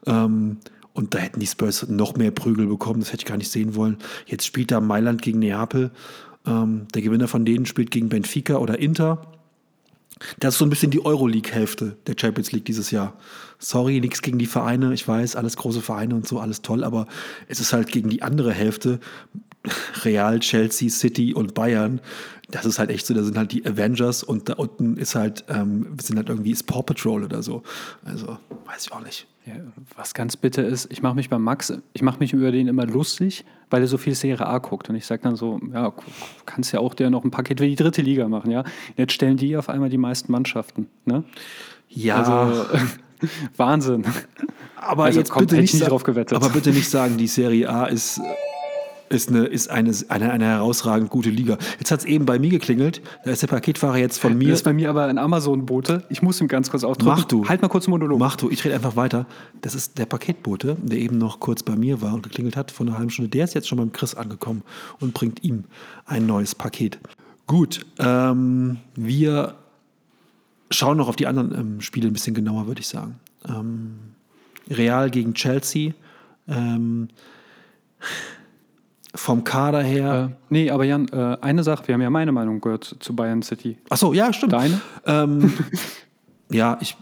Ähm, 0.06 0.58
und 0.92 1.14
da 1.14 1.18
hätten 1.18 1.40
die 1.40 1.46
Spurs 1.46 1.88
noch 1.88 2.16
mehr 2.16 2.30
Prügel 2.30 2.66
bekommen. 2.66 3.00
Das 3.00 3.12
hätte 3.12 3.22
ich 3.22 3.28
gar 3.28 3.36
nicht 3.36 3.50
sehen 3.50 3.74
wollen. 3.74 3.98
Jetzt 4.26 4.46
spielt 4.46 4.70
da 4.70 4.80
Mailand 4.80 5.22
gegen 5.22 5.40
Neapel. 5.40 5.90
Ähm, 6.46 6.86
der 6.94 7.02
Gewinner 7.02 7.28
von 7.28 7.44
denen 7.44 7.66
spielt 7.66 7.90
gegen 7.90 8.08
Benfica 8.08 8.56
oder 8.56 8.78
Inter. 8.78 9.26
Das 10.38 10.54
ist 10.54 10.58
so 10.58 10.64
ein 10.64 10.70
bisschen 10.70 10.92
die 10.92 11.04
Euroleague-Hälfte 11.04 11.96
der 12.06 12.14
Champions 12.18 12.52
League 12.52 12.64
dieses 12.64 12.92
Jahr. 12.92 13.14
Sorry, 13.58 14.00
nichts 14.00 14.22
gegen 14.22 14.38
die 14.38 14.46
Vereine. 14.46 14.94
Ich 14.94 15.06
weiß, 15.06 15.34
alles 15.34 15.56
große 15.56 15.80
Vereine 15.80 16.14
und 16.14 16.28
so, 16.28 16.38
alles 16.38 16.62
toll. 16.62 16.84
Aber 16.84 17.08
es 17.48 17.58
ist 17.58 17.72
halt 17.72 17.88
gegen 17.88 18.08
die 18.08 18.22
andere 18.22 18.52
Hälfte. 18.52 19.00
Real, 20.04 20.40
Chelsea, 20.40 20.90
City 20.90 21.34
und 21.34 21.54
Bayern 21.54 22.00
das 22.50 22.64
ist 22.64 22.78
halt 22.78 22.90
echt 22.90 23.06
so, 23.06 23.14
da 23.14 23.22
sind 23.22 23.36
halt 23.36 23.52
die 23.52 23.64
Avengers 23.66 24.22
und 24.22 24.48
da 24.48 24.54
unten 24.54 24.96
ist 24.96 25.14
halt, 25.14 25.44
ähm, 25.48 25.96
sind 26.00 26.16
halt 26.16 26.28
irgendwie 26.28 26.50
ist 26.50 26.64
Paw 26.64 26.82
Patrol 26.82 27.24
oder 27.24 27.42
so. 27.42 27.62
Also, 28.04 28.38
weiß 28.66 28.86
ich 28.86 28.92
auch 28.92 29.02
nicht. 29.02 29.26
Ja, 29.46 29.54
was 29.96 30.14
ganz 30.14 30.36
bitter 30.36 30.64
ist, 30.64 30.90
ich 30.90 31.02
mache 31.02 31.14
mich 31.16 31.28
bei 31.28 31.38
Max, 31.38 31.72
ich 31.92 32.02
mache 32.02 32.18
mich 32.18 32.32
über 32.32 32.50
den 32.50 32.66
immer 32.66 32.86
lustig, 32.86 33.44
weil 33.70 33.82
er 33.82 33.88
so 33.88 33.98
viel 33.98 34.14
Serie 34.14 34.46
A 34.46 34.58
guckt. 34.58 34.88
Und 34.88 34.96
ich 34.96 35.04
sage 35.04 35.22
dann 35.22 35.36
so, 35.36 35.60
ja, 35.72 35.92
kannst 36.46 36.72
ja 36.72 36.80
auch 36.80 36.94
der 36.94 37.10
noch 37.10 37.24
ein 37.24 37.30
Paket 37.30 37.60
für 37.60 37.66
die 37.66 37.76
dritte 37.76 38.02
Liga 38.02 38.28
machen, 38.28 38.50
ja. 38.50 38.64
Jetzt 38.96 39.12
stellen 39.12 39.36
die 39.36 39.56
auf 39.56 39.68
einmal 39.68 39.90
die 39.90 39.98
meisten 39.98 40.32
Mannschaften, 40.32 40.88
ne? 41.04 41.24
Ja. 41.88 42.22
Also, 42.22 42.66
Wahnsinn. 43.56 44.04
Aber 44.76 45.04
also, 45.04 45.18
jetzt 45.18 45.30
kommt, 45.30 45.48
bitte 45.48 45.60
nicht, 45.60 45.74
nicht 45.74 45.88
drauf 45.88 46.04
gewettet. 46.04 46.36
Aber 46.36 46.50
bitte 46.50 46.70
nicht 46.70 46.88
sagen, 46.88 47.16
die 47.16 47.26
Serie 47.26 47.68
A 47.68 47.86
ist 47.86 48.20
ist 49.08 49.28
eine, 49.28 49.44
ist 49.44 49.70
eine, 49.70 49.92
eine, 50.08 50.30
eine 50.30 50.44
herausragend 50.44 51.10
gute 51.10 51.30
Liga. 51.30 51.58
Jetzt 51.78 51.90
hat 51.90 52.00
es 52.00 52.06
eben 52.06 52.26
bei 52.26 52.38
mir 52.38 52.50
geklingelt. 52.50 53.02
Da 53.24 53.30
ist 53.30 53.42
der 53.42 53.46
Paketfahrer 53.48 53.98
jetzt 53.98 54.18
von 54.18 54.36
mir. 54.36 54.48
Das 54.48 54.60
ist 54.60 54.64
bei 54.64 54.72
mir 54.72 54.90
aber 54.90 55.04
ein 55.04 55.18
Amazon-Bote. 55.18 56.04
Ich 56.08 56.22
muss 56.22 56.40
ihm 56.40 56.48
ganz 56.48 56.70
kurz 56.70 56.84
aufdrücken. 56.84 57.18
Mach 57.18 57.24
du. 57.24 57.48
Halt 57.48 57.62
mal 57.62 57.68
kurz 57.68 57.86
einen 57.86 57.92
Monolog. 57.92 58.18
Mach 58.18 58.36
du. 58.36 58.50
Ich 58.50 58.64
rede 58.64 58.74
einfach 58.74 58.96
weiter. 58.96 59.26
Das 59.60 59.74
ist 59.74 59.98
der 59.98 60.06
Paketbote, 60.06 60.76
der 60.82 60.98
eben 60.98 61.18
noch 61.18 61.40
kurz 61.40 61.62
bei 61.62 61.76
mir 61.76 62.00
war 62.02 62.14
und 62.14 62.22
geklingelt 62.22 62.56
hat 62.56 62.70
vor 62.70 62.86
einer 62.86 62.98
halben 62.98 63.10
Stunde. 63.10 63.28
Der 63.28 63.44
ist 63.44 63.54
jetzt 63.54 63.68
schon 63.68 63.78
beim 63.78 63.92
Chris 63.92 64.14
angekommen 64.14 64.62
und 65.00 65.14
bringt 65.14 65.44
ihm 65.44 65.64
ein 66.06 66.26
neues 66.26 66.54
Paket. 66.54 66.98
Gut. 67.46 67.84
Ähm, 67.98 68.78
wir 68.94 69.54
schauen 70.70 70.96
noch 70.96 71.08
auf 71.08 71.16
die 71.16 71.26
anderen 71.26 71.54
ähm, 71.54 71.80
Spiele 71.80 72.08
ein 72.08 72.12
bisschen 72.12 72.34
genauer, 72.34 72.66
würde 72.66 72.80
ich 72.80 72.88
sagen. 72.88 73.20
Ähm, 73.48 73.98
Real 74.70 75.10
gegen 75.10 75.34
Chelsea. 75.34 75.92
Ähm, 76.48 77.08
vom 79.14 79.44
Kader 79.44 79.82
her. 79.82 80.30
Äh, 80.30 80.36
nee, 80.50 80.70
aber 80.70 80.84
Jan, 80.84 81.08
äh, 81.08 81.36
eine 81.40 81.62
Sache, 81.62 81.86
wir 81.86 81.94
haben 81.94 82.02
ja 82.02 82.10
meine 82.10 82.32
Meinung 82.32 82.60
gehört 82.60 82.96
zu 82.98 83.14
Bayern 83.14 83.42
City. 83.42 83.78
Ach 83.90 83.96
so, 83.96 84.12
ja, 84.12 84.32
stimmt. 84.32 84.52
Deine? 84.52 84.80
Ähm, 85.06 85.52
ja, 86.50 86.78
ich, 86.80 86.96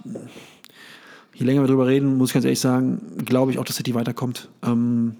je 1.34 1.46
länger 1.46 1.62
wir 1.62 1.68
darüber 1.68 1.86
reden, 1.86 2.18
muss 2.18 2.30
ich 2.30 2.34
ganz 2.34 2.44
ehrlich 2.44 2.60
sagen, 2.60 3.00
glaube 3.24 3.50
ich 3.50 3.58
auch, 3.58 3.64
dass 3.64 3.76
City 3.76 3.94
weiterkommt. 3.94 4.48
Ähm, 4.62 5.16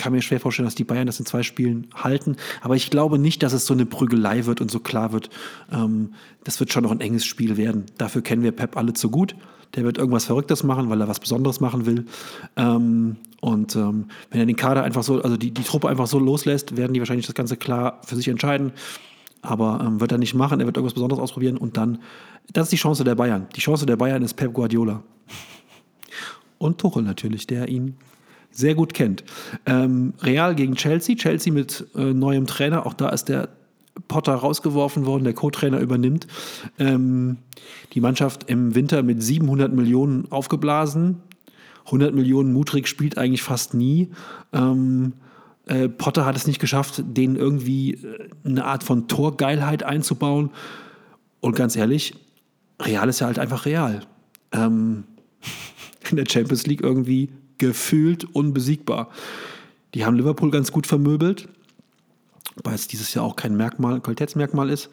kann 0.00 0.12
mir 0.12 0.22
schwer 0.22 0.40
vorstellen, 0.40 0.66
dass 0.66 0.74
die 0.74 0.84
Bayern 0.84 1.06
das 1.06 1.20
in 1.20 1.26
zwei 1.26 1.42
Spielen 1.42 1.88
halten. 1.94 2.36
Aber 2.62 2.74
ich 2.74 2.88
glaube 2.90 3.18
nicht, 3.18 3.42
dass 3.42 3.52
es 3.52 3.66
so 3.66 3.74
eine 3.74 3.84
Prügelei 3.84 4.46
wird 4.46 4.62
und 4.62 4.70
so 4.70 4.80
klar 4.80 5.12
wird. 5.12 5.28
Ähm, 5.70 6.14
das 6.42 6.58
wird 6.58 6.72
schon 6.72 6.84
noch 6.84 6.90
ein 6.90 7.00
enges 7.00 7.26
Spiel 7.26 7.58
werden. 7.58 7.84
Dafür 7.98 8.22
kennen 8.22 8.42
wir 8.42 8.52
Pep 8.52 8.78
alle 8.78 8.94
zu 8.94 9.10
gut. 9.10 9.36
Der 9.74 9.84
wird 9.84 9.98
irgendwas 9.98 10.24
Verrücktes 10.24 10.64
machen, 10.64 10.90
weil 10.90 11.00
er 11.00 11.08
was 11.08 11.20
Besonderes 11.20 11.60
machen 11.60 11.86
will. 11.86 12.06
Ähm, 12.56 13.16
und 13.40 13.76
ähm, 13.76 14.06
wenn 14.30 14.40
er 14.40 14.46
den 14.46 14.56
Kader 14.56 14.82
einfach 14.82 15.02
so, 15.02 15.22
also 15.22 15.36
die, 15.36 15.52
die 15.52 15.62
Truppe 15.62 15.88
einfach 15.88 16.06
so 16.06 16.18
loslässt, 16.18 16.76
werden 16.76 16.92
die 16.92 17.00
wahrscheinlich 17.00 17.26
das 17.26 17.34
Ganze 17.34 17.56
klar 17.56 18.00
für 18.04 18.16
sich 18.16 18.28
entscheiden. 18.28 18.72
Aber 19.42 19.80
ähm, 19.84 20.00
wird 20.00 20.12
er 20.12 20.18
nicht 20.18 20.34
machen, 20.34 20.60
er 20.60 20.66
wird 20.66 20.76
irgendwas 20.76 20.94
Besonderes 20.94 21.22
ausprobieren 21.22 21.56
und 21.56 21.76
dann, 21.76 21.98
das 22.52 22.64
ist 22.64 22.72
die 22.72 22.76
Chance 22.76 23.04
der 23.04 23.14
Bayern. 23.14 23.46
Die 23.56 23.60
Chance 23.60 23.86
der 23.86 23.96
Bayern 23.96 24.22
ist 24.22 24.34
Pep 24.34 24.52
Guardiola. 24.52 25.02
Und 26.58 26.78
Tuchel 26.78 27.02
natürlich, 27.02 27.46
der 27.46 27.68
ihn 27.68 27.96
sehr 28.50 28.74
gut 28.74 28.92
kennt. 28.92 29.24
Ähm, 29.64 30.12
Real 30.20 30.54
gegen 30.54 30.74
Chelsea, 30.74 31.16
Chelsea 31.16 31.52
mit 31.52 31.86
äh, 31.94 32.12
neuem 32.12 32.46
Trainer, 32.46 32.84
auch 32.84 32.94
da 32.94 33.08
ist 33.08 33.28
der 33.28 33.48
Potter 34.08 34.34
rausgeworfen 34.34 35.06
worden, 35.06 35.24
der 35.24 35.34
Co-Trainer 35.34 35.80
übernimmt. 35.80 36.26
Ähm, 36.78 37.38
die 37.92 38.00
Mannschaft 38.00 38.48
im 38.48 38.74
Winter 38.74 39.02
mit 39.02 39.22
700 39.22 39.72
Millionen 39.72 40.30
aufgeblasen. 40.30 41.22
100 41.86 42.14
Millionen 42.14 42.52
Mutrig 42.52 42.88
spielt 42.88 43.18
eigentlich 43.18 43.42
fast 43.42 43.74
nie. 43.74 44.10
Ähm, 44.52 45.14
äh, 45.66 45.88
Potter 45.88 46.24
hat 46.24 46.36
es 46.36 46.46
nicht 46.46 46.60
geschafft, 46.60 47.02
denen 47.04 47.36
irgendwie 47.36 47.94
äh, 47.94 48.28
eine 48.44 48.64
Art 48.64 48.84
von 48.84 49.08
Torgeilheit 49.08 49.82
einzubauen. 49.82 50.50
Und 51.40 51.56
ganz 51.56 51.76
ehrlich, 51.76 52.14
Real 52.80 53.08
ist 53.08 53.20
ja 53.20 53.26
halt 53.26 53.38
einfach 53.38 53.66
real. 53.66 54.00
Ähm, 54.52 55.04
in 56.10 56.16
der 56.16 56.26
Champions 56.28 56.66
League 56.66 56.82
irgendwie 56.82 57.30
gefühlt 57.58 58.24
unbesiegbar. 58.34 59.10
Die 59.94 60.04
haben 60.04 60.16
Liverpool 60.16 60.50
ganz 60.50 60.72
gut 60.72 60.86
vermöbelt, 60.86 61.48
weil 62.62 62.74
es 62.74 62.88
dieses 62.88 63.14
Jahr 63.14 63.24
auch 63.24 63.36
kein 63.36 63.56
Merkmal, 63.56 64.00
Qualitätsmerkmal 64.00 64.70
ist. 64.70 64.90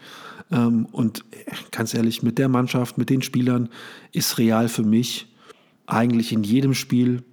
Ähm, 0.51 0.87
und 0.91 1.25
ganz 1.71 1.93
ehrlich, 1.93 2.23
mit 2.23 2.37
der 2.37 2.49
Mannschaft, 2.49 2.97
mit 2.97 3.09
den 3.09 3.21
Spielern 3.21 3.69
ist 4.11 4.37
Real 4.37 4.69
für 4.69 4.83
mich 4.83 5.27
eigentlich 5.85 6.31
in 6.33 6.43
jedem 6.43 6.73
Spiel, 6.73 7.23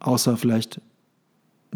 außer 0.00 0.36
vielleicht, 0.36 0.80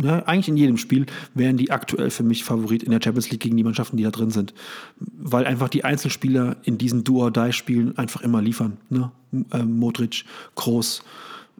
ja, 0.01 0.25
eigentlich 0.27 0.49
in 0.49 0.57
jedem 0.57 0.77
Spiel, 0.77 1.07
wären 1.35 1.57
die 1.57 1.71
aktuell 1.71 2.11
für 2.11 2.23
mich 2.23 2.45
Favorit 2.45 2.85
in 2.85 2.93
der 2.93 3.01
Champions 3.03 3.31
League 3.31 3.41
gegen 3.41 3.57
die 3.57 3.65
Mannschaften, 3.65 3.97
die 3.97 4.05
da 4.05 4.11
drin 4.11 4.31
sind. 4.31 4.55
Weil 4.99 5.45
einfach 5.45 5.69
die 5.69 5.85
Einzelspieler 5.85 6.57
in 6.63 6.79
diesen 6.79 7.03
Do-or-Die-Spielen 7.03 7.99
einfach 7.99 8.21
immer 8.21 8.41
liefern. 8.41 8.77
Ne? 8.91 9.11
Ähm, 9.33 9.79
Modric, 9.79 10.25
Kroos, 10.55 11.03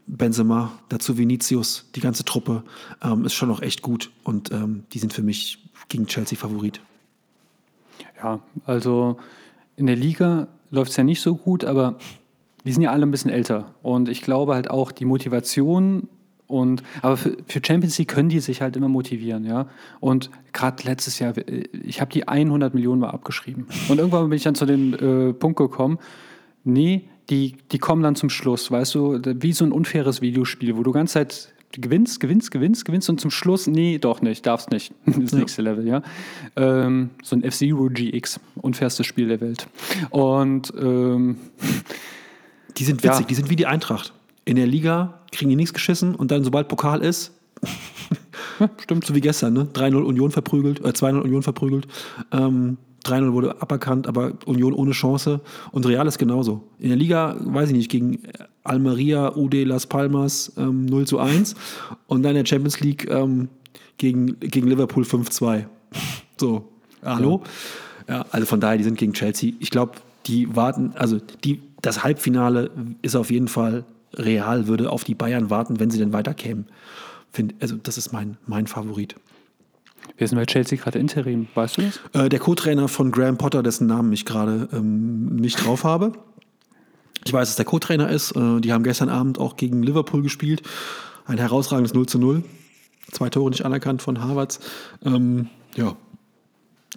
Benzema, 0.07 0.71
dazu 0.89 1.17
Vinicius, 1.17 1.85
die 1.95 1.99
ganze 1.99 2.25
Truppe 2.25 2.63
ähm, 3.03 3.25
ist 3.25 3.33
schon 3.33 3.49
noch 3.49 3.61
echt 3.61 3.81
gut 3.81 4.09
und 4.23 4.51
ähm, 4.51 4.83
die 4.91 4.99
sind 4.99 5.13
für 5.13 5.21
mich 5.21 5.68
gegen 5.89 6.07
Chelsea 6.07 6.37
Favorit. 6.37 6.81
Ja, 8.21 8.39
also 8.65 9.17
in 9.75 9.87
der 9.87 9.95
Liga 9.95 10.47
läuft 10.71 10.91
es 10.91 10.97
ja 10.97 11.03
nicht 11.03 11.21
so 11.21 11.35
gut, 11.35 11.65
aber 11.65 11.97
die 12.65 12.71
sind 12.71 12.81
ja 12.81 12.91
alle 12.91 13.05
ein 13.05 13.11
bisschen 13.11 13.31
älter 13.31 13.73
und 13.81 14.09
ich 14.09 14.21
glaube 14.21 14.53
halt 14.53 14.69
auch 14.69 14.91
die 14.91 15.05
Motivation 15.05 16.07
und 16.47 16.83
aber 17.01 17.15
für, 17.15 17.37
für 17.45 17.61
Champions 17.65 17.97
League 17.97 18.09
können 18.09 18.29
die 18.29 18.39
sich 18.39 18.61
halt 18.61 18.75
immer 18.75 18.89
motivieren, 18.89 19.45
ja. 19.45 19.67
Und 19.99 20.31
gerade 20.51 20.83
letztes 20.83 21.19
Jahr, 21.19 21.33
ich 21.83 22.01
habe 22.01 22.11
die 22.11 22.27
100 22.27 22.73
Millionen 22.73 23.01
mal 23.01 23.11
abgeschrieben 23.11 23.67
und 23.87 23.99
irgendwann 23.99 24.29
bin 24.29 24.37
ich 24.37 24.43
dann 24.43 24.55
zu 24.55 24.65
dem 24.65 24.93
äh, 24.93 25.33
Punkt 25.33 25.57
gekommen, 25.57 25.99
nee, 26.63 27.07
die, 27.29 27.55
die 27.71 27.77
kommen 27.77 28.01
dann 28.01 28.15
zum 28.15 28.29
Schluss, 28.29 28.71
weißt 28.71 28.95
du, 28.95 29.21
wie 29.23 29.53
so 29.53 29.63
ein 29.63 29.71
unfaires 29.71 30.21
Videospiel, 30.21 30.75
wo 30.75 30.83
du 30.83 30.91
ganze 30.91 31.13
Zeit 31.13 31.53
gewinnst, 31.71 32.19
gewinnst, 32.19 32.51
gewinnst, 32.51 32.85
gewinnst 32.85 33.09
und 33.09 33.21
zum 33.21 33.31
Schluss, 33.31 33.67
nee, 33.67 33.97
doch 33.97 34.21
nicht, 34.21 34.45
darfst 34.45 34.71
nicht. 34.71 34.93
Das 35.05 35.31
ja. 35.31 35.39
nächste 35.39 35.61
Level, 35.61 35.87
ja. 35.87 36.01
Ähm, 36.55 37.11
so 37.23 37.35
ein 37.35 37.43
F-Zero 37.43 37.89
GX, 37.91 38.39
unfairstes 38.55 39.05
Spiel 39.05 39.27
der 39.27 39.41
Welt. 39.41 39.67
Und 40.09 40.73
ähm, 40.79 41.37
die 42.77 42.83
sind 42.83 43.03
witzig, 43.03 43.21
ja. 43.21 43.27
die 43.27 43.35
sind 43.35 43.49
wie 43.49 43.55
die 43.55 43.65
Eintracht. 43.65 44.13
In 44.45 44.55
der 44.55 44.67
Liga 44.67 45.19
kriegen 45.31 45.49
die 45.49 45.55
nichts 45.55 45.73
geschissen 45.73 46.15
und 46.15 46.31
dann, 46.31 46.43
sobald 46.43 46.67
Pokal 46.67 47.01
ist, 47.01 47.33
ja, 48.59 48.69
stimmt. 48.81 49.05
So 49.05 49.15
wie 49.15 49.21
gestern, 49.21 49.53
ne? 49.53 49.67
3-0 49.73 50.01
Union 50.01 50.31
verprügelt, 50.31 50.79
äh, 50.81 50.89
2-0 50.89 51.21
Union 51.21 51.43
verprügelt. 51.43 51.87
Ähm, 52.31 52.77
3-0 53.05 53.33
wurde 53.33 53.61
aberkannt, 53.61 54.07
aber 54.07 54.33
Union 54.45 54.73
ohne 54.73 54.91
Chance. 54.91 55.41
Und 55.71 55.85
Real 55.85 56.07
ist 56.07 56.17
genauso. 56.17 56.63
In 56.79 56.89
der 56.89 56.97
Liga, 56.97 57.35
weiß 57.39 57.69
ich 57.69 57.75
nicht, 57.75 57.89
gegen 57.89 58.19
Almeria, 58.63 59.35
UD 59.35 59.63
Las 59.65 59.87
Palmas 59.87 60.51
ähm, 60.57 60.85
0 60.85 61.07
zu 61.07 61.19
1 61.19 61.55
und 62.07 62.23
dann 62.23 62.31
in 62.31 62.43
der 62.43 62.45
Champions 62.45 62.79
League 62.79 63.09
ähm, 63.09 63.49
gegen, 63.97 64.39
gegen 64.39 64.67
Liverpool 64.67 65.03
5-2. 65.03 65.65
So, 66.37 66.69
hallo? 67.03 67.43
Ja. 68.07 68.15
ja, 68.15 68.25
also 68.31 68.45
von 68.45 68.59
daher, 68.59 68.77
die 68.77 68.83
sind 68.83 68.97
gegen 68.97 69.13
Chelsea. 69.13 69.53
Ich 69.59 69.69
glaube, 69.69 69.93
die 70.27 70.55
warten, 70.55 70.93
also 70.95 71.19
die, 71.43 71.61
das 71.81 72.03
Halbfinale 72.03 72.69
ist 73.01 73.15
auf 73.15 73.31
jeden 73.31 73.47
Fall 73.47 73.85
real, 74.13 74.67
würde 74.67 74.91
auf 74.91 75.03
die 75.03 75.15
Bayern 75.15 75.49
warten, 75.49 75.79
wenn 75.79 75.89
sie 75.89 75.99
denn 75.99 76.13
weiterkämen. 76.13 76.65
Find, 77.31 77.55
also 77.59 77.75
das 77.75 77.97
ist 77.97 78.11
mein, 78.11 78.37
mein 78.47 78.67
Favorit. 78.67 79.15
Wer 80.19 80.25
ist 80.25 80.31
denn 80.31 80.39
bei 80.39 80.45
Chelsea 80.45 80.77
gerade 80.77 80.99
Interim? 80.99 81.47
Weißt 81.55 81.77
du 81.77 81.81
das? 81.83 82.01
Äh, 82.11 82.27
der 82.27 82.39
Co-Trainer 82.39 82.89
von 82.89 83.09
Graham 83.09 83.37
Potter, 83.37 83.63
dessen 83.63 83.87
Namen 83.87 84.11
ich 84.11 84.25
gerade 84.25 84.67
ähm, 84.73 85.37
nicht 85.37 85.65
drauf 85.65 85.85
habe. 85.85 86.11
Ich 87.25 87.31
weiß, 87.31 87.47
dass 87.47 87.55
der 87.55 87.63
Co-Trainer 87.63 88.09
ist. 88.09 88.35
Äh, 88.35 88.59
die 88.59 88.73
haben 88.73 88.83
gestern 88.83 89.07
Abend 89.07 89.39
auch 89.39 89.55
gegen 89.55 89.81
Liverpool 89.81 90.21
gespielt. 90.21 90.61
Ein 91.25 91.37
herausragendes 91.37 91.93
0 91.93 92.05
zu 92.07 92.19
0. 92.19 92.43
Zwei 93.13 93.29
Tore 93.29 93.49
nicht 93.49 93.63
anerkannt 93.63 94.01
von 94.01 94.21
Harvards. 94.21 94.59
Ähm, 95.05 95.47
ja. 95.77 95.95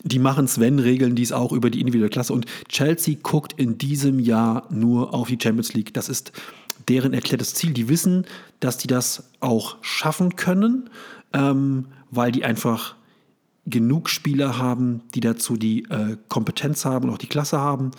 Die 0.03 0.19
machen 0.19 0.49
Sven, 0.49 0.81
regeln 0.81 1.15
dies 1.15 1.31
auch 1.31 1.53
über 1.53 1.71
die 1.71 1.79
individuelle 1.79 2.11
Klasse. 2.11 2.33
Und 2.33 2.47
Chelsea 2.69 3.15
guckt 3.23 3.53
in 3.57 3.79
diesem 3.79 4.19
Jahr 4.19 4.67
nur 4.69 5.15
auf 5.15 5.29
die 5.29 5.39
Champions 5.41 5.75
League. 5.75 5.95
Das 5.95 6.09
ist 6.09 6.33
deren 6.89 7.15
erklärtes 7.15 7.55
Ziel. 7.55 7.73
Die 7.73 7.89
wissen, 7.89 8.27
dass 8.59 8.79
die 8.79 8.89
das 8.89 9.31
auch 9.39 9.77
schaffen 9.81 10.35
können, 10.35 10.91
ähm, 11.33 11.87
weil 12.11 12.33
die 12.33 12.45
einfach 12.45 12.97
genug 13.65 14.09
Spieler 14.09 14.59
haben, 14.59 15.03
die 15.15 15.21
dazu 15.21 15.57
die 15.57 15.85
äh, 15.85 16.17
Kompetenz 16.29 16.85
haben 16.85 17.09
und 17.09 17.15
auch 17.15 17.19
die 17.19 17.29
Klasse 17.29 17.61
haben. 17.61 17.93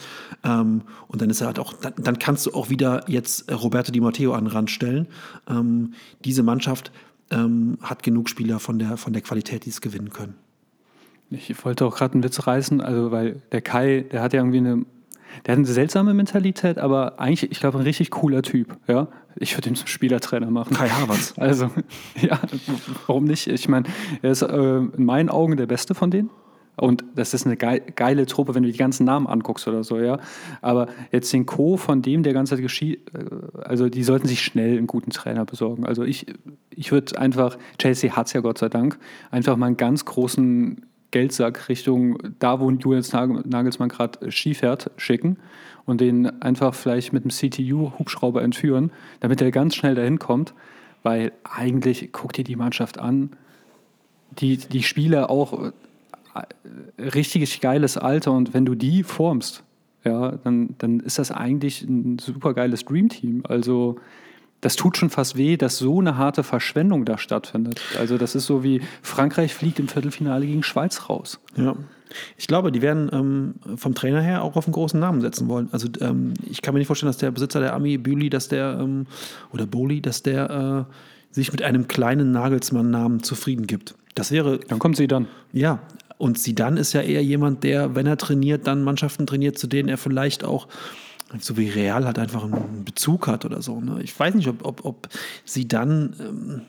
Ähm, 0.44 0.82
und 1.08 1.22
dann 1.22 1.30
ist 1.30 1.42
er 1.42 1.48
halt 1.48 1.60
auch, 1.60 1.74
dann, 1.74 1.94
dann, 1.98 2.20
kannst 2.20 2.46
du 2.46 2.54
auch 2.54 2.70
wieder 2.70 3.10
jetzt 3.10 3.50
Roberto 3.52 3.92
Di 3.92 4.02
Matteo 4.02 4.34
an 4.34 4.46
den 4.46 4.52
Rand 4.52 4.72
stellen. 4.72 5.08
Ähm, 5.48 5.94
diese 6.26 6.44
Mannschaft 6.44 6.92
ähm, 7.32 7.78
hat 7.82 8.04
genug 8.04 8.30
Spieler 8.30 8.60
von 8.60 8.78
der, 8.78 8.98
von 8.98 9.14
der 9.14 9.22
Qualität, 9.22 9.66
die 9.66 9.70
es 9.70 9.80
gewinnen 9.80 10.10
können. 10.10 10.36
Ich 11.30 11.64
wollte 11.66 11.86
auch 11.86 11.96
gerade 11.96 12.16
einen 12.16 12.24
Witz 12.24 12.46
reißen, 12.46 12.82
also 12.82 13.12
weil 13.12 13.42
der 13.52 13.62
Kai, 13.62 14.06
der 14.12 14.22
hat 14.22 14.34
ja 14.34 14.42
irgendwie 14.42 14.60
eine 14.60 14.86
der 15.46 15.54
hat 15.54 15.58
eine 15.58 15.68
seltsame 15.68 16.14
Mentalität, 16.14 16.78
aber 16.78 17.20
eigentlich, 17.20 17.52
ich 17.52 17.60
glaube, 17.60 17.80
ein 17.80 17.84
richtig 17.84 18.12
cooler 18.12 18.42
Typ. 18.42 18.78
Ja? 18.88 19.08
Ich 19.36 19.58
würde 19.58 19.70
ihn 19.70 19.76
zum 19.76 19.88
Spielertrainer 19.88 20.50
machen. 20.50 20.76
Kai 20.76 20.90
Havertz. 20.90 21.34
Also, 21.38 21.70
ja, 22.22 22.40
warum 23.08 23.26
nicht? 23.26 23.48
Ich 23.48 23.68
meine, 23.68 23.88
er 24.22 24.32
ist 24.32 24.42
äh, 24.42 24.78
in 24.78 25.06
meinen 25.06 25.30
Augen 25.30 25.58
der 25.58 25.66
Beste 25.66 25.96
von 25.96 26.12
denen. 26.12 26.30
Und 26.76 27.04
das 27.16 27.36
ist 27.36 27.46
eine 27.46 27.56
geile 27.56 28.26
Truppe, 28.26 28.56
wenn 28.56 28.64
du 28.64 28.72
die 28.72 28.78
ganzen 28.78 29.06
Namen 29.06 29.28
anguckst 29.28 29.68
oder 29.68 29.84
so, 29.84 30.00
ja. 30.00 30.20
Aber 30.62 30.88
jetzt 31.12 31.32
den 31.32 31.46
Co. 31.46 31.78
von 31.78 32.02
dem, 32.02 32.24
der 32.24 32.34
ganze 32.34 32.56
Zeit 32.56 32.64
geschieht, 32.64 33.12
äh, 33.14 33.60
also 33.64 33.90
die 33.90 34.04
sollten 34.04 34.28
sich 34.28 34.42
schnell 34.42 34.78
einen 34.78 34.88
guten 34.88 35.12
Trainer 35.12 35.46
besorgen. 35.46 35.86
Also 35.86 36.04
ich, 36.04 36.26
ich 36.72 36.92
würde 36.92 37.20
einfach, 37.20 37.58
Chelsea 37.78 38.16
hat 38.16 38.28
es 38.28 38.34
ja 38.34 38.42
Gott 38.42 38.58
sei 38.58 38.70
Dank, 38.70 38.98
einfach 39.30 39.56
mal 39.56 39.68
einen 39.68 39.78
ganz 39.78 40.06
großen 40.06 40.86
Geldsack 41.12 41.70
Richtung 41.70 42.18
da, 42.40 42.60
wo 42.60 42.72
Julian 42.72 43.44
Nagelsmann 43.46 43.90
gerade 43.90 44.32
Ski 44.32 44.56
fährt, 44.56 44.90
schicken 44.98 45.38
und 45.86 46.02
den 46.02 46.42
einfach 46.42 46.74
vielleicht 46.74 47.14
mit 47.14 47.24
einem 47.24 47.32
CTU-Hubschrauber 47.32 48.42
entführen, 48.42 48.92
damit 49.20 49.42
er 49.42 49.52
ganz 49.52 49.76
schnell 49.76 49.96
dahin 49.96 50.20
kommt. 50.20 50.54
Weil 51.04 51.34
eigentlich, 51.44 52.10
guck 52.14 52.34
dir 52.34 52.46
die 52.46 52.56
Mannschaft 52.56 52.98
an, 52.98 53.32
die, 54.40 54.58
die 54.58 54.84
Spieler 54.84 55.30
auch 55.30 55.72
äh, 56.36 57.02
richtig 57.02 57.60
geiles 57.60 57.98
Alter 57.98 58.32
und 58.32 58.54
wenn 58.54 58.66
du 58.66 58.76
die 58.76 59.04
formst, 59.04 59.64
ja, 60.06 60.32
dann, 60.44 60.76
dann 60.80 61.00
ist 61.00 61.20
das 61.20 61.32
eigentlich 61.32 61.82
ein 61.84 62.20
super 62.20 62.54
geiles 62.54 62.86
Dreamteam. 62.86 63.44
Also 63.48 63.98
das 64.64 64.78
tut 64.78 64.96
schon 64.96 65.10
fast 65.10 65.36
weh, 65.36 65.58
dass 65.58 65.78
so 65.78 66.00
eine 66.00 66.18
harte 66.18 66.42
Verschwendung 66.42 67.04
da 67.04 67.18
stattfindet. 67.18 67.82
Also 68.00 68.18
das 68.18 68.34
ist 68.34 68.46
so 68.46 68.64
wie 68.64 68.82
Frankreich 69.02 69.54
fliegt 69.54 69.78
im 69.78 69.90
Viertelfinale 69.90 70.46
gegen 70.46 70.64
Schweiz 70.64 71.10
raus. 71.10 71.42
Ja. 71.58 71.76
Ich 72.38 72.48
glaube, 72.48 72.72
die 72.72 72.82
werden 72.82 73.10
ähm, 73.12 73.56
vom 73.76 73.94
Trainer 73.94 74.22
her 74.22 74.42
auch 74.42 74.56
auf 74.56 74.66
einen 74.66 74.74
großen 74.74 74.98
Namen 74.98 75.20
setzen 75.20 75.50
wollen. 75.50 75.68
Also 75.74 75.90
ähm, 76.00 76.34
ich 76.50 76.62
kann 76.62 76.74
mir 76.74 76.80
nicht 76.80 76.88
vorstellen, 76.88 77.10
dass 77.10 77.18
der 77.18 77.32
Besitzer 77.32 77.60
der 77.60 77.74
Ami 77.74 77.98
Büli, 77.98 78.30
dass 78.30 78.48
der 78.48 78.80
ähm, 78.80 79.06
oder 79.52 79.66
Boli, 79.66 80.00
dass 80.00 80.24
der 80.24 80.88
äh, 80.90 81.36
sich 81.36 81.52
mit 81.52 81.62
einem 81.62 81.90
kleinen 81.90 82.32
Nagelsmann-Namen 82.32 83.22
zufrieden 83.22 83.68
gibt. 83.68 83.96
Das 84.16 84.32
wäre. 84.32 84.60
Dann 84.60 84.80
kommt 84.80 84.96
sie 84.96 85.08
dann. 85.08 85.28
Ja. 85.52 85.80
Und 86.18 86.40
sie 86.40 86.56
dann 86.56 86.78
ist 86.78 86.94
ja 86.94 87.02
eher 87.02 87.24
jemand, 87.24 87.66
der, 87.66 87.96
wenn 87.96 88.06
er 88.06 88.16
trainiert, 88.16 88.66
dann 88.66 88.84
Mannschaften 88.84 89.28
trainiert, 89.28 89.58
zu 89.58 89.68
denen 89.68 89.90
er 89.90 89.98
vielleicht 89.98 90.46
auch 90.46 90.70
so 91.42 91.58
wie 91.58 91.70
Real 91.70 92.06
halt 92.06 92.20
einfach 92.20 92.44
einen 92.44 92.84
Bezug 92.86 93.28
hat 93.28 93.46
oder 93.46 93.62
so. 93.62 93.80
Ne? 93.80 94.02
Ich 94.04 94.18
weiß 94.18 94.36
nicht, 94.36 94.48
ob, 94.48 94.66
ob, 94.66 94.86
ob 94.86 95.10
sie 95.46 95.68
dann 95.68 96.16
ähm, 96.20 96.62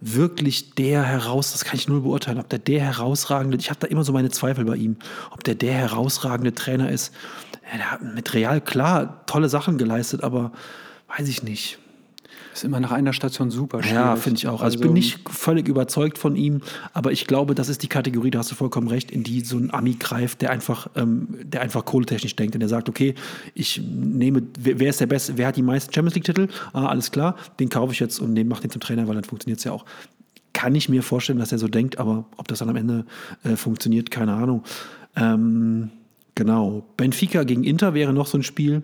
wirklich 0.00 0.74
der 0.74 1.02
heraus, 1.04 1.52
das 1.52 1.64
kann 1.64 1.76
ich 1.76 1.88
null 1.88 2.02
beurteilen, 2.02 2.38
ob 2.38 2.48
der 2.48 2.58
der 2.58 2.80
herausragende, 2.80 3.56
ich 3.56 3.70
habe 3.70 3.80
da 3.80 3.86
immer 3.86 4.04
so 4.04 4.12
meine 4.12 4.30
Zweifel 4.30 4.64
bei 4.64 4.76
ihm, 4.76 4.96
ob 5.30 5.44
der 5.44 5.54
der 5.54 5.74
herausragende 5.74 6.54
Trainer 6.54 6.90
ist. 6.90 7.14
Ja, 7.70 7.78
der 7.78 7.90
hat 7.92 8.02
mit 8.02 8.34
Real 8.34 8.60
klar 8.60 9.24
tolle 9.26 9.48
Sachen 9.48 9.78
geleistet, 9.78 10.22
aber 10.22 10.52
weiß 11.16 11.28
ich 11.28 11.42
nicht. 11.42 11.78
Ist 12.56 12.64
immer 12.64 12.80
nach 12.80 12.90
einer 12.90 13.12
Station 13.12 13.50
super 13.50 13.82
schwierig. 13.82 13.96
Ja, 13.96 14.16
finde 14.16 14.38
ich 14.38 14.48
auch. 14.48 14.62
Also, 14.62 14.64
also, 14.64 14.76
ich 14.76 14.80
bin 14.80 14.94
nicht 14.94 15.28
völlig 15.28 15.68
überzeugt 15.68 16.16
von 16.16 16.36
ihm, 16.36 16.62
aber 16.94 17.12
ich 17.12 17.26
glaube, 17.26 17.54
das 17.54 17.68
ist 17.68 17.82
die 17.82 17.88
Kategorie, 17.88 18.30
da 18.30 18.38
hast 18.38 18.50
du 18.50 18.54
vollkommen 18.54 18.88
recht, 18.88 19.10
in 19.10 19.22
die 19.22 19.42
so 19.42 19.58
ein 19.58 19.74
Ami 19.74 19.96
greift, 19.96 20.40
der 20.40 20.50
einfach, 20.50 20.88
ähm, 20.96 21.28
der 21.42 21.60
einfach 21.60 21.84
kohletechnisch 21.84 22.34
denkt 22.34 22.54
und 22.54 22.60
der 22.60 22.70
sagt, 22.70 22.88
okay, 22.88 23.14
ich 23.52 23.82
nehme, 23.82 24.42
wer, 24.58 24.88
ist 24.88 25.02
der 25.02 25.06
Beste, 25.06 25.36
wer 25.36 25.48
hat 25.48 25.56
die 25.56 25.62
meisten 25.62 25.92
Champions 25.92 26.14
League-Titel? 26.14 26.48
Ah, 26.72 26.86
alles 26.86 27.10
klar, 27.10 27.36
den 27.60 27.68
kaufe 27.68 27.92
ich 27.92 28.00
jetzt 28.00 28.20
und 28.20 28.42
mache 28.48 28.62
den 28.62 28.70
zum 28.70 28.80
Trainer, 28.80 29.06
weil 29.06 29.16
dann 29.16 29.24
funktioniert 29.24 29.58
es 29.58 29.64
ja 29.64 29.72
auch. 29.72 29.84
Kann 30.54 30.74
ich 30.74 30.88
mir 30.88 31.02
vorstellen, 31.02 31.38
dass 31.38 31.52
er 31.52 31.58
so 31.58 31.68
denkt, 31.68 31.98
aber 31.98 32.24
ob 32.38 32.48
das 32.48 32.60
dann 32.60 32.70
am 32.70 32.76
Ende 32.76 33.04
äh, 33.44 33.56
funktioniert, 33.56 34.10
keine 34.10 34.32
Ahnung. 34.32 34.64
Ähm, 35.14 35.90
Genau. 36.36 36.84
Benfica 36.98 37.44
gegen 37.44 37.64
Inter 37.64 37.94
wäre 37.94 38.12
noch 38.12 38.26
so 38.26 38.38
ein 38.38 38.42
Spiel. 38.42 38.82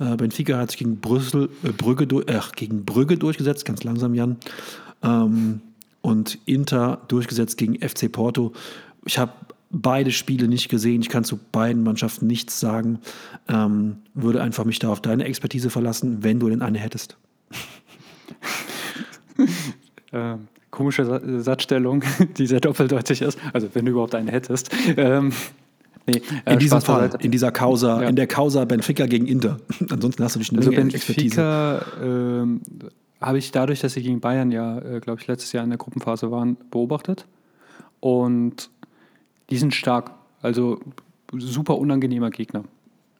Äh, 0.00 0.16
Benfica 0.16 0.56
hat 0.56 0.70
sich 0.70 0.78
gegen 0.78 1.00
Brüssel, 1.00 1.50
äh, 1.62 1.70
Brügge, 1.70 2.04
äh, 2.26 2.40
gegen 2.56 2.86
Brügge 2.86 3.18
durchgesetzt, 3.18 3.66
ganz 3.66 3.84
langsam, 3.84 4.14
Jan. 4.14 4.38
Ähm, 5.02 5.60
und 6.00 6.38
Inter 6.46 7.02
durchgesetzt 7.08 7.58
gegen 7.58 7.76
FC 7.76 8.10
Porto. 8.10 8.54
Ich 9.04 9.18
habe 9.18 9.32
beide 9.70 10.12
Spiele 10.12 10.48
nicht 10.48 10.70
gesehen. 10.70 11.02
Ich 11.02 11.10
kann 11.10 11.24
zu 11.24 11.38
beiden 11.52 11.82
Mannschaften 11.82 12.26
nichts 12.26 12.58
sagen. 12.58 13.00
Ähm, 13.48 13.96
würde 14.14 14.42
einfach 14.42 14.64
mich 14.64 14.78
da 14.78 14.88
auf 14.88 15.02
deine 15.02 15.24
Expertise 15.24 15.68
verlassen, 15.68 16.22
wenn 16.22 16.40
du 16.40 16.48
denn 16.48 16.62
eine 16.62 16.78
hättest. 16.78 17.18
äh, 20.12 20.36
komische 20.70 21.40
Satzstellung, 21.42 22.02
die 22.38 22.46
sehr 22.46 22.60
doppeldeutig 22.60 23.20
ist. 23.20 23.38
Also 23.52 23.68
wenn 23.74 23.84
du 23.84 23.92
überhaupt 23.92 24.14
eine 24.14 24.32
hättest. 24.32 24.70
Ähm, 24.96 25.32
Nee, 26.06 26.20
äh, 26.44 26.52
in 26.52 26.58
diesem 26.58 26.80
Fall, 26.80 27.10
in 27.20 27.30
dieser 27.30 27.50
Causa, 27.50 28.02
ja. 28.02 28.08
in 28.08 28.16
der 28.16 28.26
Causa 28.26 28.64
Benfica 28.64 29.06
gegen 29.06 29.26
Inter. 29.26 29.58
Ansonsten 29.90 30.22
hast 30.22 30.34
du 30.34 30.38
dich 30.38 30.50
eine 30.50 30.58
also 30.58 30.70
Benfica, 30.70 31.82
ähm, 32.02 32.60
habe 33.20 33.38
ich 33.38 33.50
dadurch, 33.52 33.80
dass 33.80 33.94
sie 33.94 34.02
gegen 34.02 34.20
Bayern 34.20 34.52
ja, 34.52 34.78
äh, 34.78 35.00
glaube 35.00 35.20
ich, 35.20 35.26
letztes 35.26 35.52
Jahr 35.52 35.64
in 35.64 35.70
der 35.70 35.78
Gruppenphase 35.78 36.30
waren, 36.30 36.56
beobachtet. 36.70 37.26
Und 38.00 38.70
die 39.50 39.56
sind 39.56 39.74
stark. 39.74 40.12
Also 40.42 40.78
super 41.32 41.78
unangenehmer 41.78 42.30
Gegner. 42.30 42.64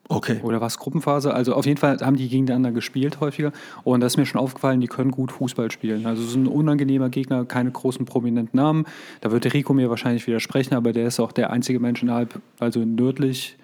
Okay. 0.08 0.40
Oder 0.42 0.60
was 0.60 0.78
Gruppenphase? 0.78 1.32
Also 1.32 1.54
auf 1.54 1.64
jeden 1.64 1.78
Fall 1.78 1.98
haben 2.00 2.16
die 2.16 2.28
gegeneinander 2.28 2.72
gespielt 2.72 3.20
häufiger. 3.20 3.52
Und 3.84 4.00
das 4.00 4.12
ist 4.12 4.16
mir 4.18 4.26
schon 4.26 4.40
aufgefallen, 4.40 4.80
die 4.80 4.86
können 4.86 5.10
gut 5.10 5.32
Fußball 5.32 5.70
spielen. 5.70 6.04
Also 6.06 6.22
es 6.22 6.30
ist 6.30 6.36
ein 6.36 6.46
unangenehmer 6.46 7.08
Gegner, 7.08 7.44
keine 7.46 7.70
großen 7.70 8.04
prominenten 8.04 8.58
Namen. 8.58 8.84
Da 9.22 9.30
wird 9.32 9.52
Rico 9.54 9.72
mir 9.72 9.88
wahrscheinlich 9.88 10.26
widersprechen, 10.26 10.74
aber 10.74 10.92
der 10.92 11.06
ist 11.06 11.20
auch 11.20 11.32
der 11.32 11.50
einzige 11.50 11.80
Mensch 11.80 12.02
innerhalb, 12.02 12.38
also 12.58 12.80
nördlich 12.80 13.56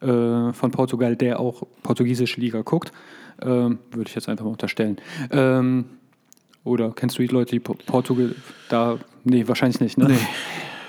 äh, 0.00 0.52
von 0.52 0.70
Portugal, 0.70 1.16
der 1.16 1.40
auch 1.40 1.66
portugiesische 1.82 2.40
Liga 2.40 2.62
guckt. 2.62 2.92
Ähm, 3.42 3.78
würde 3.90 4.08
ich 4.08 4.14
jetzt 4.14 4.28
einfach 4.28 4.44
mal 4.44 4.52
unterstellen. 4.52 4.98
Ähm, 5.30 5.86
oder 6.62 6.92
kennst 6.94 7.18
du 7.18 7.22
die 7.22 7.28
Leute, 7.28 7.52
die 7.52 7.60
Portugal 7.60 8.34
da. 8.68 8.98
Nee, 9.24 9.48
wahrscheinlich 9.48 9.80
nicht, 9.80 9.98
ne? 9.98 10.08
Nee. 10.08 10.18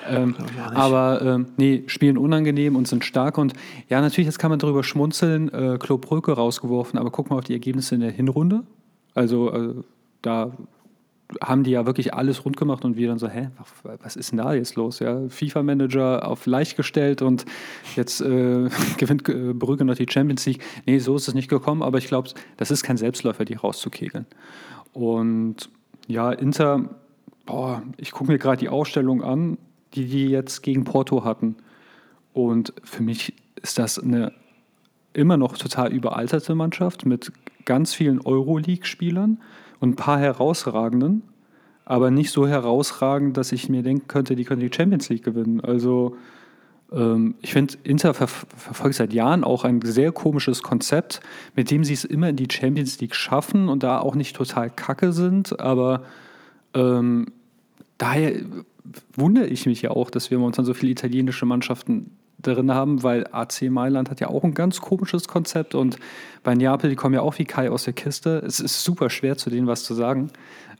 Ähm, 0.07 0.35
aber 0.73 1.21
ähm, 1.21 1.47
nee, 1.57 1.83
spielen 1.87 2.17
unangenehm 2.17 2.75
und 2.75 2.87
sind 2.87 3.05
stark. 3.05 3.37
Und 3.37 3.53
ja, 3.89 4.01
natürlich, 4.01 4.25
jetzt 4.25 4.39
kann 4.39 4.49
man 4.49 4.59
darüber 4.59 4.83
schmunzeln, 4.83 5.49
äh, 5.53 5.77
Klo 5.79 5.97
Brücke 5.97 6.33
rausgeworfen, 6.33 6.99
aber 6.99 7.11
guck 7.11 7.29
mal 7.29 7.37
auf 7.37 7.43
die 7.43 7.53
Ergebnisse 7.53 7.95
in 7.95 8.01
der 8.01 8.11
Hinrunde. 8.11 8.63
Also 9.13 9.51
äh, 9.51 9.75
da 10.21 10.51
haben 11.39 11.63
die 11.63 11.71
ja 11.71 11.85
wirklich 11.85 12.13
alles 12.13 12.43
rund 12.43 12.57
gemacht 12.57 12.83
und 12.83 12.97
wir 12.97 13.07
dann 13.07 13.19
so, 13.19 13.29
hä, 13.29 13.49
was 14.01 14.15
ist 14.15 14.31
denn 14.31 14.37
da 14.37 14.53
jetzt 14.53 14.75
los? 14.75 14.99
Ja, 14.99 15.29
FIFA-Manager 15.29 16.27
auf 16.27 16.45
leicht 16.45 16.75
gestellt 16.75 17.21
und 17.21 17.45
jetzt 17.95 18.21
äh, 18.21 18.69
gewinnt 18.97 19.27
äh, 19.29 19.53
Brügge 19.53 19.85
noch 19.85 19.95
die 19.95 20.07
Champions 20.09 20.45
League. 20.45 20.63
Nee, 20.85 20.99
so 20.99 21.15
ist 21.15 21.27
es 21.27 21.33
nicht 21.33 21.49
gekommen, 21.49 21.83
aber 21.83 21.99
ich 21.99 22.07
glaube, 22.07 22.29
das 22.57 22.71
ist 22.71 22.83
kein 22.83 22.97
Selbstläufer, 22.97 23.45
die 23.45 23.53
rauszukegeln. 23.53 24.25
Und 24.93 25.69
ja, 26.07 26.31
Inter, 26.31 26.89
boah, 27.45 27.81
ich 27.97 28.11
gucke 28.11 28.31
mir 28.31 28.37
gerade 28.37 28.57
die 28.57 28.69
Ausstellung 28.69 29.23
an 29.23 29.57
die 29.93 30.05
die 30.05 30.27
jetzt 30.27 30.61
gegen 30.63 30.83
Porto 30.83 31.23
hatten. 31.23 31.55
Und 32.33 32.73
für 32.83 33.03
mich 33.03 33.33
ist 33.61 33.77
das 33.77 33.99
eine 33.99 34.33
immer 35.13 35.37
noch 35.37 35.57
total 35.57 35.91
überalterte 35.91 36.55
Mannschaft 36.55 37.05
mit 37.05 37.31
ganz 37.65 37.93
vielen 37.93 38.21
Euroleague-Spielern 38.21 39.39
und 39.79 39.89
ein 39.89 39.95
paar 39.95 40.19
herausragenden, 40.19 41.23
aber 41.85 42.11
nicht 42.11 42.31
so 42.31 42.47
herausragend, 42.47 43.35
dass 43.37 43.51
ich 43.51 43.69
mir 43.69 43.83
denken 43.83 44.07
könnte, 44.07 44.35
die 44.35 44.45
können 44.45 44.61
die 44.61 44.71
Champions 44.73 45.09
League 45.09 45.23
gewinnen. 45.23 45.59
Also 45.59 46.15
ähm, 46.91 47.35
ich 47.41 47.53
finde, 47.53 47.75
Inter 47.83 48.13
ver 48.13 48.27
verfolgt 48.27 48.95
seit 48.95 49.13
Jahren 49.13 49.43
auch 49.43 49.63
ein 49.63 49.81
sehr 49.81 50.11
komisches 50.11 50.63
Konzept, 50.63 51.21
mit 51.55 51.71
dem 51.71 51.83
sie 51.83 51.93
es 51.93 52.05
immer 52.05 52.29
in 52.29 52.35
die 52.35 52.47
Champions 52.49 52.99
League 52.99 53.15
schaffen 53.15 53.69
und 53.69 53.83
da 53.83 53.99
auch 53.99 54.15
nicht 54.15 54.35
total 54.35 54.69
kacke 54.69 55.11
sind, 55.11 55.59
aber 55.59 56.03
ähm, 56.73 57.27
daher 57.97 58.33
wundere 59.15 59.47
ich 59.47 59.65
mich 59.65 59.81
ja 59.81 59.91
auch, 59.91 60.09
dass 60.09 60.31
wir 60.31 60.37
momentan 60.37 60.65
so 60.65 60.73
viele 60.73 60.91
italienische 60.91 61.45
Mannschaften 61.45 62.11
drin 62.41 62.73
haben, 62.73 63.03
weil 63.03 63.27
AC 63.31 63.63
Mailand 63.69 64.09
hat 64.09 64.19
ja 64.19 64.27
auch 64.27 64.43
ein 64.43 64.53
ganz 64.53 64.81
komisches 64.81 65.27
Konzept 65.27 65.75
und 65.75 65.97
bei 66.43 66.55
Neapel, 66.55 66.89
die 66.89 66.95
kommen 66.95 67.13
ja 67.13 67.21
auch 67.21 67.37
wie 67.37 67.45
Kai 67.45 67.69
aus 67.69 67.83
der 67.83 67.93
Kiste. 67.93 68.41
Es 68.45 68.59
ist 68.59 68.83
super 68.83 69.09
schwer, 69.09 69.37
zu 69.37 69.49
denen 69.49 69.67
was 69.67 69.83
zu 69.83 69.93
sagen. 69.93 70.31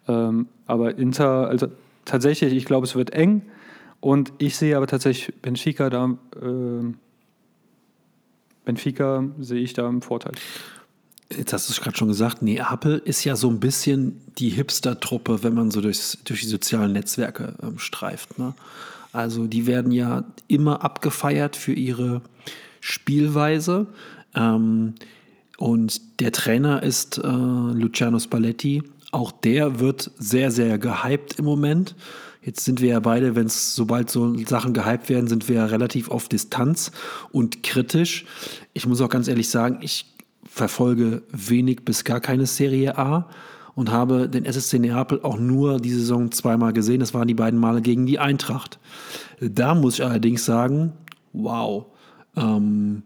Ähm, 0.08 0.48
aber 0.66 0.98
Inter, 0.98 1.48
also 1.48 1.68
tatsächlich, 2.06 2.54
ich 2.54 2.66
glaube, 2.66 2.86
es 2.88 2.96
wird 2.96 3.12
eng 3.12 3.44
und 4.00 4.34
ich 4.40 4.58
sehe 4.58 4.76
aber 4.76 4.88
tatsächlich 4.88 5.40
Benfica 5.42 5.90
da, 5.90 6.18
äh, 6.42 6.94
Benfica 8.66 9.24
sehe 9.40 9.62
ich 9.62 9.74
da 9.74 9.88
im 9.88 10.02
Vorteil. 10.02 10.34
Jetzt 11.38 11.54
hast 11.54 11.70
du 11.70 11.74
es 11.74 11.82
gerade 11.82 11.98
schon 11.98 12.08
gesagt, 12.08 12.42
Neapel 12.42 13.02
ist 13.06 13.24
ja 13.24 13.36
so 13.36 13.50
ein 13.50 13.60
bisschen 13.60 14.22
die 14.38 14.50
Hipster-Truppe, 14.50 15.44
wenn 15.44 15.54
man 15.54 15.72
so 15.72 15.82
durchs, 15.82 16.18
durch 16.24 16.42
die 16.42 16.48
sozialen 16.48 16.94
Netzwerke 16.94 17.56
ähm, 17.62 17.80
streift. 17.80 18.38
Ne? 18.38 18.54
Also 19.14 19.48
die 19.48 19.68
werden 19.68 19.92
ja 19.92 20.24
immer 20.48 20.84
abgefeiert 20.84 21.56
für 21.56 21.74
ihre 21.74 22.22
Spielweise. 22.80 23.88
Ähm, 24.36 24.96
und 25.58 26.20
der 26.20 26.32
Trainer 26.32 26.82
ist 26.82 27.18
äh, 27.18 27.28
Luciano 27.28 28.20
Spalletti. 28.20 28.84
Auch 29.12 29.32
der 29.32 29.80
wird 29.80 30.12
sehr, 30.18 30.52
sehr 30.52 30.78
gehypt 30.78 31.40
im 31.40 31.46
Moment. 31.46 31.96
Jetzt 32.44 32.66
sind 32.66 32.82
wir 32.82 32.90
ja 32.90 33.00
beide, 33.00 33.36
wenn 33.36 33.46
es 33.46 33.76
sobald 33.76 34.10
so 34.10 34.36
Sachen 34.46 34.74
gehypt 34.74 35.10
werden, 35.10 35.28
sind 35.28 35.48
wir 35.48 35.58
ja 35.58 35.66
relativ 35.66 36.10
auf 36.10 36.28
Distanz 36.28 36.92
und 37.32 37.62
kritisch. 37.62 38.26
Ich 38.74 38.88
muss 38.88 39.00
auch 39.02 39.10
ganz 39.10 39.28
ehrlich 39.28 39.50
sagen, 39.50 39.78
ich 39.82 40.11
verfolge 40.54 41.24
wenig 41.32 41.86
bis 41.86 42.04
gar 42.04 42.20
keine 42.20 42.46
Serie 42.46 42.98
A 42.98 43.30
und 43.74 43.90
habe 43.90 44.28
den 44.28 44.44
SSC 44.44 44.80
Neapel 44.80 45.22
auch 45.24 45.40
nur 45.40 45.80
die 45.80 45.92
Saison 45.92 46.30
zweimal 46.32 46.74
gesehen. 46.74 47.00
Das 47.00 47.14
waren 47.14 47.30
die 47.30 47.34
beiden 47.34 47.58
Male 47.58 47.82
gegen 47.82 48.06
die 48.06 48.20
Eintracht. 48.20 48.78
Da 49.40 49.74
muss 49.74 49.96
ich 49.96 50.04
allerdings 50.06 50.44
sagen, 50.44 50.92
wow, 51.32 51.86
ähm, 52.36 53.04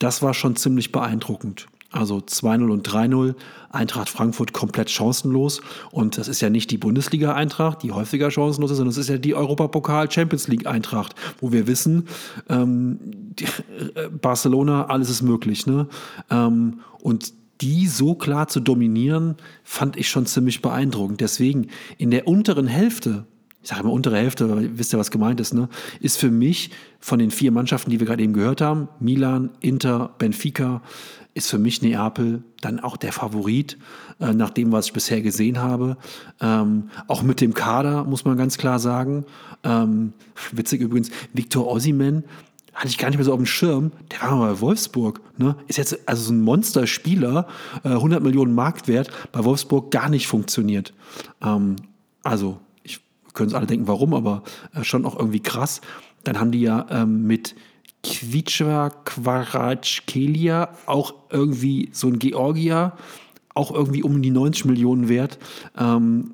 das 0.00 0.20
war 0.20 0.34
schon 0.34 0.56
ziemlich 0.56 0.90
beeindruckend. 0.90 1.68
Also 1.92 2.18
2-0 2.18 2.70
und 2.70 2.88
3-0, 2.88 3.34
Eintracht 3.70 4.08
Frankfurt 4.08 4.52
komplett 4.52 4.90
chancenlos. 4.90 5.60
Und 5.90 6.18
das 6.18 6.28
ist 6.28 6.40
ja 6.40 6.48
nicht 6.48 6.70
die 6.70 6.78
Bundesliga-Eintracht, 6.78 7.82
die 7.82 7.90
häufiger 7.90 8.30
chancenlos 8.30 8.70
ist, 8.70 8.76
sondern 8.76 8.90
es 8.90 8.96
ist 8.96 9.08
ja 9.08 9.18
die 9.18 9.34
Europapokal-Champions 9.34 10.46
League-Eintracht, 10.46 11.16
wo 11.40 11.50
wir 11.50 11.66
wissen, 11.66 12.06
ähm, 12.48 12.98
die, 13.02 13.44
äh, 13.44 14.08
Barcelona, 14.08 14.86
alles 14.86 15.10
ist 15.10 15.22
möglich. 15.22 15.66
Ne? 15.66 15.88
Ähm, 16.30 16.80
und 17.00 17.32
die 17.60 17.88
so 17.88 18.14
klar 18.14 18.46
zu 18.46 18.60
dominieren, 18.60 19.36
fand 19.64 19.96
ich 19.96 20.08
schon 20.08 20.26
ziemlich 20.26 20.62
beeindruckend. 20.62 21.20
Deswegen 21.20 21.68
in 21.98 22.10
der 22.10 22.28
unteren 22.28 22.68
Hälfte 22.68 23.26
ich 23.62 23.68
sage 23.68 23.82
immer 23.82 23.92
untere 23.92 24.16
Hälfte, 24.16 24.70
wisst 24.78 24.94
ihr, 24.94 24.98
was 24.98 25.10
gemeint 25.10 25.38
ist, 25.38 25.52
ne? 25.52 25.68
ist 26.00 26.16
für 26.16 26.30
mich 26.30 26.70
von 26.98 27.18
den 27.18 27.30
vier 27.30 27.52
Mannschaften, 27.52 27.90
die 27.90 28.00
wir 28.00 28.06
gerade 28.06 28.22
eben 28.22 28.32
gehört 28.32 28.62
haben, 28.62 28.88
Milan, 29.00 29.50
Inter, 29.60 30.14
Benfica, 30.18 30.80
ist 31.44 31.50
für 31.50 31.58
mich 31.58 31.82
Neapel 31.82 32.42
dann 32.60 32.80
auch 32.80 32.96
der 32.96 33.12
Favorit, 33.12 33.78
äh, 34.20 34.32
nach 34.32 34.50
dem, 34.50 34.72
was 34.72 34.86
ich 34.86 34.92
bisher 34.92 35.22
gesehen 35.22 35.58
habe. 35.58 35.96
Ähm, 36.40 36.90
auch 37.08 37.22
mit 37.22 37.40
dem 37.40 37.54
Kader, 37.54 38.04
muss 38.04 38.24
man 38.24 38.36
ganz 38.36 38.58
klar 38.58 38.78
sagen. 38.78 39.24
Ähm, 39.64 40.12
witzig 40.52 40.80
übrigens, 40.80 41.10
Victor 41.32 41.66
Ossiman, 41.66 42.24
hatte 42.74 42.88
ich 42.88 42.98
gar 42.98 43.08
nicht 43.08 43.18
mehr 43.18 43.24
so 43.24 43.32
auf 43.32 43.38
dem 43.38 43.46
Schirm, 43.46 43.90
der 44.10 44.22
war 44.22 44.36
mal 44.36 44.54
bei 44.54 44.60
Wolfsburg. 44.60 45.20
Ne? 45.36 45.56
Ist 45.66 45.76
jetzt 45.76 46.08
also 46.08 46.22
so 46.22 46.32
ein 46.32 46.40
Monsterspieler, 46.40 47.46
äh, 47.84 47.88
100 47.88 48.22
Millionen 48.22 48.54
Marktwert, 48.54 49.10
bei 49.32 49.44
Wolfsburg 49.44 49.90
gar 49.90 50.08
nicht 50.08 50.28
funktioniert. 50.28 50.94
Ähm, 51.42 51.76
also 52.22 52.60
können 53.34 53.48
uns 53.48 53.54
alle 53.54 53.66
denken, 53.66 53.86
warum, 53.86 54.14
aber 54.14 54.42
äh, 54.74 54.84
schon 54.84 55.04
auch 55.04 55.18
irgendwie 55.18 55.40
krass. 55.40 55.80
Dann 56.24 56.38
haben 56.38 56.52
die 56.52 56.60
ja 56.60 56.86
ähm, 56.90 57.26
mit 57.26 57.54
Kvitscha 58.02 58.90
Quaratschkelia, 59.04 60.70
auch 60.86 61.14
irgendwie 61.30 61.90
so 61.92 62.08
ein 62.08 62.18
Georgier, 62.18 62.92
auch 63.54 63.72
irgendwie 63.72 64.02
um 64.02 64.22
die 64.22 64.30
90 64.30 64.64
Millionen 64.64 65.08
wert. 65.08 65.38
Ähm, 65.76 66.32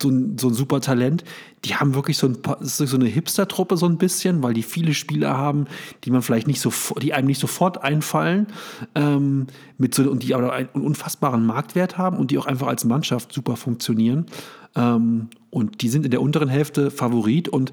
so 0.00 0.08
ein, 0.08 0.38
so 0.38 0.48
ein 0.48 0.54
super 0.54 0.80
Talent. 0.80 1.24
Die 1.64 1.74
haben 1.74 1.94
wirklich 1.94 2.16
so, 2.16 2.28
ein, 2.28 2.38
so 2.60 2.96
eine 2.96 3.06
Hipster-Truppe 3.06 3.76
so 3.76 3.86
ein 3.86 3.98
bisschen, 3.98 4.42
weil 4.42 4.54
die 4.54 4.62
viele 4.62 4.94
Spieler 4.94 5.36
haben, 5.36 5.66
die 6.04 6.10
man 6.10 6.22
vielleicht 6.22 6.46
nicht 6.46 6.60
so, 6.60 6.72
die 7.00 7.12
einem 7.12 7.26
nicht 7.26 7.40
sofort 7.40 7.82
einfallen, 7.82 8.46
ähm, 8.94 9.46
mit 9.76 9.94
so, 9.94 10.08
und 10.10 10.22
die 10.22 10.34
aber 10.34 10.52
einen 10.52 10.68
unfassbaren 10.72 11.44
Marktwert 11.44 11.98
haben 11.98 12.16
und 12.16 12.30
die 12.30 12.38
auch 12.38 12.46
einfach 12.46 12.68
als 12.68 12.84
Mannschaft 12.84 13.32
super 13.32 13.56
funktionieren. 13.56 14.26
Ähm, 14.74 15.28
und 15.50 15.82
die 15.82 15.88
sind 15.88 16.04
in 16.04 16.10
der 16.10 16.22
unteren 16.22 16.48
Hälfte 16.48 16.90
Favorit 16.90 17.48
und 17.48 17.72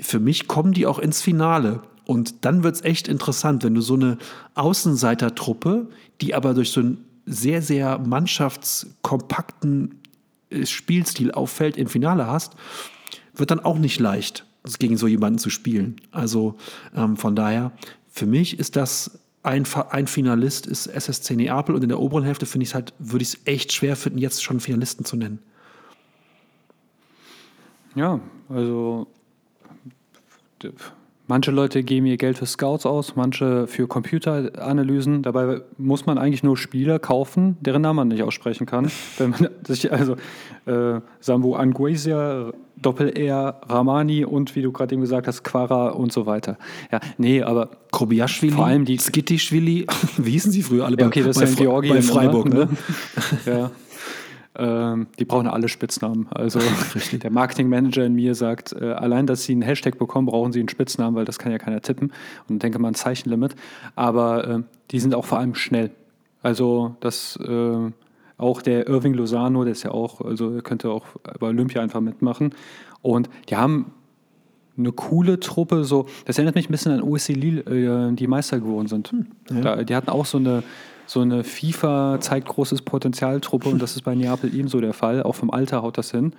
für 0.00 0.20
mich 0.20 0.48
kommen 0.48 0.72
die 0.72 0.86
auch 0.86 0.98
ins 0.98 1.22
Finale. 1.22 1.80
Und 2.12 2.44
dann 2.44 2.62
wird 2.62 2.74
es 2.74 2.84
echt 2.84 3.08
interessant, 3.08 3.64
wenn 3.64 3.74
du 3.74 3.80
so 3.80 3.94
eine 3.94 4.18
Außenseitertruppe, 4.54 5.88
die 6.20 6.34
aber 6.34 6.52
durch 6.52 6.70
so 6.70 6.80
einen 6.80 7.06
sehr, 7.24 7.62
sehr 7.62 7.98
mannschaftskompakten 7.98 9.98
äh, 10.50 10.66
Spielstil 10.66 11.32
auffällt, 11.32 11.78
im 11.78 11.86
Finale 11.86 12.26
hast, 12.26 12.52
wird 13.32 13.50
dann 13.50 13.60
auch 13.60 13.78
nicht 13.78 13.98
leicht, 13.98 14.44
gegen 14.78 14.98
so 14.98 15.06
jemanden 15.06 15.38
zu 15.38 15.48
spielen. 15.48 15.96
Also 16.10 16.56
ähm, 16.94 17.16
von 17.16 17.34
daher, 17.34 17.72
für 18.10 18.26
mich 18.26 18.58
ist 18.58 18.76
das 18.76 19.18
ein, 19.42 19.66
ein 19.88 20.06
Finalist 20.06 20.66
ist 20.66 20.88
SSC 20.88 21.34
Neapel 21.34 21.74
und 21.74 21.82
in 21.82 21.88
der 21.88 21.98
oberen 21.98 22.24
Hälfte 22.24 22.44
finde 22.44 22.66
ich 22.66 22.74
halt, 22.74 22.92
würde 22.98 23.22
ich 23.22 23.28
es 23.28 23.38
echt 23.46 23.72
schwer 23.72 23.96
finden, 23.96 24.18
jetzt 24.18 24.44
schon 24.44 24.60
Finalisten 24.60 25.06
zu 25.06 25.16
nennen. 25.16 25.38
Ja, 27.94 28.20
also 28.50 29.06
Manche 31.28 31.52
Leute 31.52 31.84
geben 31.84 32.06
ihr 32.06 32.16
Geld 32.16 32.38
für 32.38 32.46
Scouts 32.46 32.84
aus, 32.84 33.14
manche 33.14 33.66
für 33.68 33.86
Computeranalysen. 33.86 35.22
Dabei 35.22 35.60
muss 35.78 36.04
man 36.04 36.18
eigentlich 36.18 36.42
nur 36.42 36.56
Spieler 36.56 36.98
kaufen, 36.98 37.56
deren 37.60 37.82
Namen 37.82 37.96
man 37.96 38.08
nicht 38.08 38.22
aussprechen 38.22 38.66
kann. 38.66 38.90
Wenn 39.18 39.30
man 39.30 39.48
sich 39.64 39.92
also 39.92 40.16
äh, 40.66 41.00
Sambo 41.20 41.54
Anguesia, 41.54 42.52
Doppel-R, 42.76 43.60
Ramani 43.68 44.24
und 44.24 44.56
wie 44.56 44.62
du 44.62 44.72
gerade 44.72 44.94
eben 44.94 45.02
gesagt 45.02 45.28
hast, 45.28 45.44
Quara 45.44 45.90
und 45.90 46.12
so 46.12 46.26
weiter. 46.26 46.58
Ja, 46.90 46.98
nee, 47.18 47.40
aber 47.40 47.70
Kobiaschwili, 47.92 48.54
vor 48.54 48.66
allem 48.66 48.84
die 48.84 48.98
Skittischwili, 48.98 49.86
wie 50.16 50.30
hießen 50.32 50.50
sie 50.50 50.62
früher 50.62 50.86
alle 50.86 50.98
ja, 50.98 51.06
okay, 51.06 51.22
das 51.22 51.38
bei, 51.38 51.44
ist 51.44 51.58
ja 51.58 51.64
in 51.64 51.70
Georgien, 51.70 51.94
bei 51.94 52.02
Freiburg, 52.02 52.48
ne? 52.48 52.54
ne? 52.66 52.68
ja. 53.46 53.70
Ähm, 54.54 55.06
die 55.18 55.24
brauchen 55.24 55.46
alle 55.46 55.68
Spitznamen. 55.68 56.28
Also 56.30 56.60
der 57.12 57.30
Marketingmanager 57.30 58.04
in 58.04 58.14
mir 58.14 58.34
sagt, 58.34 58.72
äh, 58.72 58.92
allein, 58.92 59.26
dass 59.26 59.44
sie 59.44 59.52
einen 59.52 59.62
Hashtag 59.62 59.98
bekommen, 59.98 60.26
brauchen 60.26 60.52
sie 60.52 60.60
einen 60.60 60.68
Spitznamen, 60.68 61.14
weil 61.16 61.24
das 61.24 61.38
kann 61.38 61.52
ja 61.52 61.58
keiner 61.58 61.80
tippen. 61.80 62.12
Und 62.48 62.62
denke 62.62 62.78
mal 62.78 62.88
ein 62.88 62.94
Zeichenlimit. 62.94 63.54
Aber 63.94 64.48
äh, 64.48 64.62
die 64.90 65.00
sind 65.00 65.14
auch 65.14 65.24
vor 65.24 65.38
allem 65.38 65.54
schnell. 65.54 65.90
Also 66.42 66.96
das 67.00 67.36
äh, 67.36 67.90
auch 68.36 68.62
der 68.62 68.88
Irving 68.88 69.14
Lozano, 69.14 69.62
der 69.64 69.72
ist 69.72 69.84
ja 69.84 69.92
auch, 69.92 70.20
also 70.20 70.60
könnte 70.62 70.90
auch 70.90 71.06
bei 71.38 71.46
Olympia 71.46 71.80
einfach 71.80 72.00
mitmachen. 72.00 72.54
Und 73.00 73.30
die 73.48 73.56
haben 73.56 73.92
eine 74.76 74.92
coole 74.92 75.38
Truppe, 75.38 75.84
so, 75.84 76.06
das 76.24 76.38
erinnert 76.38 76.54
mich 76.54 76.68
ein 76.68 76.72
bisschen 76.72 76.92
an 76.92 77.02
OSC 77.02 77.28
Lille, 77.28 77.60
äh, 77.62 78.12
die 78.14 78.26
Meister 78.26 78.58
geworden 78.58 78.88
sind. 78.88 79.12
Hm, 79.12 79.26
ja. 79.50 79.60
da, 79.60 79.84
die 79.84 79.94
hatten 79.94 80.10
auch 80.10 80.26
so 80.26 80.38
eine 80.38 80.62
so 81.12 81.20
eine 81.20 81.44
FIFA 81.44 82.18
zeigt 82.20 82.48
großes 82.48 82.82
Potenzialtruppe 82.82 83.68
und 83.68 83.80
das 83.80 83.96
ist 83.96 84.02
bei 84.02 84.14
Neapel 84.14 84.54
ebenso 84.54 84.80
der 84.80 84.94
Fall. 84.94 85.22
Auch 85.22 85.34
vom 85.34 85.50
Alter 85.50 85.82
haut 85.82 85.98
das 85.98 86.10
hin. 86.10 86.32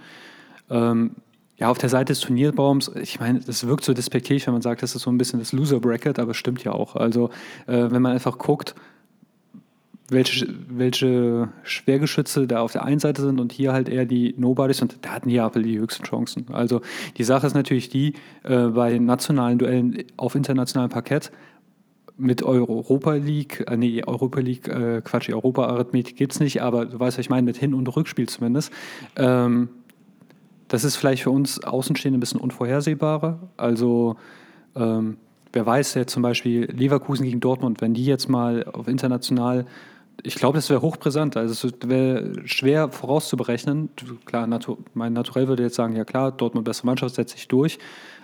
Ähm, 0.69 1.11
ja, 1.57 1.69
auf 1.69 1.77
der 1.77 1.89
Seite 1.89 2.11
des 2.11 2.19
Turnierbaums, 2.19 2.91
ich 2.95 3.19
meine, 3.19 3.39
das 3.39 3.67
wirkt 3.67 3.83
so 3.83 3.93
despektierlich, 3.93 4.47
wenn 4.47 4.53
man 4.53 4.63
sagt, 4.63 4.81
das 4.81 4.95
ist 4.95 5.03
so 5.03 5.11
ein 5.11 5.17
bisschen 5.19 5.39
das 5.39 5.51
Loser-Bracket, 5.51 6.17
aber 6.17 6.33
stimmt 6.33 6.63
ja 6.63 6.71
auch. 6.71 6.95
Also, 6.95 7.29
äh, 7.67 7.91
wenn 7.91 8.01
man 8.01 8.13
einfach 8.13 8.39
guckt, 8.39 8.73
welche, 10.09 10.47
welche 10.67 11.49
Schwergeschütze 11.63 12.47
da 12.47 12.61
auf 12.61 12.71
der 12.71 12.83
einen 12.83 12.99
Seite 12.99 13.21
sind 13.21 13.39
und 13.39 13.51
hier 13.51 13.73
halt 13.73 13.89
eher 13.89 14.05
die 14.05 14.33
Nobodies 14.37 14.81
und 14.81 14.97
da 15.01 15.11
hat 15.11 15.25
Neapel 15.25 15.63
die 15.63 15.79
höchsten 15.79 16.03
Chancen. 16.03 16.47
Also 16.51 16.81
die 17.17 17.23
Sache 17.23 17.47
ist 17.47 17.53
natürlich 17.53 17.89
die, 17.89 18.13
äh, 18.43 18.67
bei 18.67 18.97
nationalen 18.97 19.59
Duellen 19.59 20.03
auf 20.17 20.35
internationalem 20.35 20.91
Parkett 20.91 21.31
mit 22.17 22.43
Europa 22.43 23.13
League, 23.13 23.65
äh, 23.67 23.77
nee, 23.77 24.03
Europa 24.05 24.39
League, 24.39 24.67
äh, 24.67 25.01
Quatsch, 25.03 25.29
Europa-Arithmetik 25.29 26.15
gibt 26.15 26.33
es 26.33 26.39
nicht, 26.39 26.61
aber 26.61 26.85
du 26.85 26.99
weißt, 26.99 27.17
was 27.17 27.25
ich 27.25 27.29
meine, 27.29 27.43
mit 27.43 27.57
Hin- 27.57 27.73
und 27.73 27.87
Rückspiel 27.87 28.29
zumindest. 28.29 28.71
Ähm, 29.15 29.69
das 30.67 30.83
ist 30.83 30.95
vielleicht 30.95 31.23
für 31.23 31.31
uns 31.31 31.63
Außenstehende 31.63 32.17
ein 32.17 32.19
bisschen 32.19 32.39
unvorhersehbarer. 32.39 33.39
Also, 33.57 34.15
ähm, 34.75 35.17
wer 35.51 35.65
weiß 35.65 35.93
ja 35.95 36.07
zum 36.07 36.23
Beispiel 36.23 36.65
Leverkusen 36.71 37.25
gegen 37.25 37.39
Dortmund, 37.39 37.81
wenn 37.81 37.93
die 37.93 38.05
jetzt 38.05 38.29
mal 38.29 38.63
auf 38.65 38.87
international, 38.87 39.65
ich 40.21 40.35
glaube, 40.35 40.57
das 40.57 40.69
wäre 40.69 40.81
hochbrisant. 40.81 41.35
Also, 41.37 41.67
es 41.67 41.73
wäre 41.85 42.33
schwer 42.45 42.89
vorauszuberechnen. 42.89 43.89
Klar, 44.25 44.47
Natu 44.47 44.77
mein 44.93 45.13
Naturell 45.13 45.47
würde 45.47 45.63
jetzt 45.63 45.75
sagen: 45.75 45.95
Ja, 45.95 46.05
klar, 46.05 46.31
Dortmund 46.31 46.65
beste 46.65 46.85
Mannschaft, 46.85 47.15
setzt 47.15 47.35
sich 47.35 47.47
durch. 47.47 47.79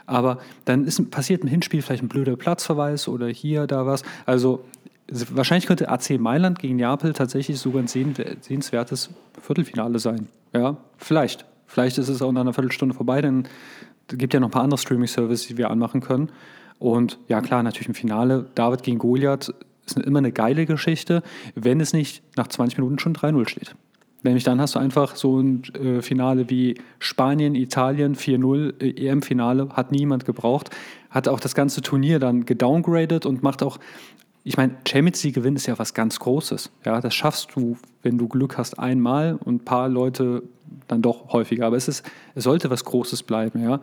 Aber 0.09 0.39
dann 0.65 0.85
ist, 0.85 1.11
passiert 1.11 1.43
im 1.43 1.47
Hinspiel 1.47 1.81
vielleicht 1.81 2.03
ein 2.03 2.09
blöder 2.09 2.35
Platzverweis 2.35 3.07
oder 3.07 3.27
hier, 3.27 3.67
da 3.67 3.85
was. 3.85 4.01
Also 4.25 4.65
wahrscheinlich 5.07 5.67
könnte 5.67 5.89
AC 5.89 6.19
Mailand 6.19 6.57
gegen 6.57 6.77
Neapel 6.77 7.13
tatsächlich 7.13 7.59
sogar 7.59 7.83
ein 7.83 7.87
sehenswertes 7.87 9.11
Viertelfinale 9.39 9.99
sein. 9.99 10.27
Ja, 10.53 10.77
vielleicht. 10.97 11.45
Vielleicht 11.67 11.99
ist 11.99 12.09
es 12.09 12.23
auch 12.23 12.31
nach 12.31 12.41
einer 12.41 12.53
Viertelstunde 12.53 12.95
vorbei, 12.95 13.21
denn 13.21 13.47
es 14.07 14.17
gibt 14.17 14.33
ja 14.33 14.39
noch 14.39 14.47
ein 14.47 14.51
paar 14.51 14.63
andere 14.63 14.79
Streaming-Services, 14.79 15.47
die 15.47 15.57
wir 15.57 15.69
anmachen 15.69 16.01
können. 16.01 16.31
Und 16.79 17.19
ja, 17.27 17.41
klar, 17.41 17.61
natürlich 17.61 17.89
im 17.89 17.93
Finale, 17.93 18.47
David 18.55 18.81
gegen 18.81 18.97
Goliath 18.97 19.53
ist 19.85 19.99
immer 19.99 20.19
eine 20.19 20.31
geile 20.31 20.65
Geschichte, 20.65 21.21
wenn 21.53 21.79
es 21.79 21.93
nicht 21.93 22.23
nach 22.35 22.47
20 22.47 22.79
Minuten 22.79 22.97
schon 22.97 23.13
3-0 23.13 23.47
steht. 23.47 23.75
Nämlich 24.23 24.43
dann 24.43 24.59
hast 24.59 24.75
du 24.75 24.79
einfach 24.79 25.15
so 25.15 25.39
ein 25.39 25.63
äh, 25.73 26.01
Finale 26.01 26.49
wie 26.49 26.75
Spanien, 26.99 27.55
Italien 27.55 28.15
4-0, 28.15 28.81
äh, 28.81 29.07
EM-Finale, 29.07 29.69
hat 29.69 29.91
niemand 29.91 30.25
gebraucht. 30.25 30.71
Hat 31.09 31.27
auch 31.27 31.39
das 31.39 31.55
ganze 31.55 31.81
Turnier 31.81 32.19
dann 32.19 32.45
gedowngradet 32.45 33.25
und 33.25 33.43
macht 33.43 33.63
auch, 33.63 33.79
ich 34.43 34.57
meine, 34.57 34.75
Champions 34.87 35.23
League 35.23 35.35
Gewinn 35.35 35.55
ist 35.55 35.67
ja 35.67 35.79
was 35.79 35.93
ganz 35.93 36.19
Großes. 36.19 36.69
Ja, 36.85 36.99
das 36.99 37.15
schaffst 37.15 37.51
du, 37.55 37.77
wenn 38.03 38.17
du 38.17 38.27
Glück 38.27 38.57
hast, 38.57 38.77
einmal 38.77 39.35
und 39.35 39.55
ein 39.55 39.65
paar 39.65 39.87
Leute 39.87 40.43
dann 40.87 41.01
doch 41.01 41.31
häufiger. 41.31 41.65
Aber 41.67 41.77
es, 41.77 41.87
ist, 41.87 42.03
es 42.35 42.43
sollte 42.43 42.69
was 42.69 42.83
Großes 42.83 43.23
bleiben, 43.23 43.63
ja. 43.63 43.81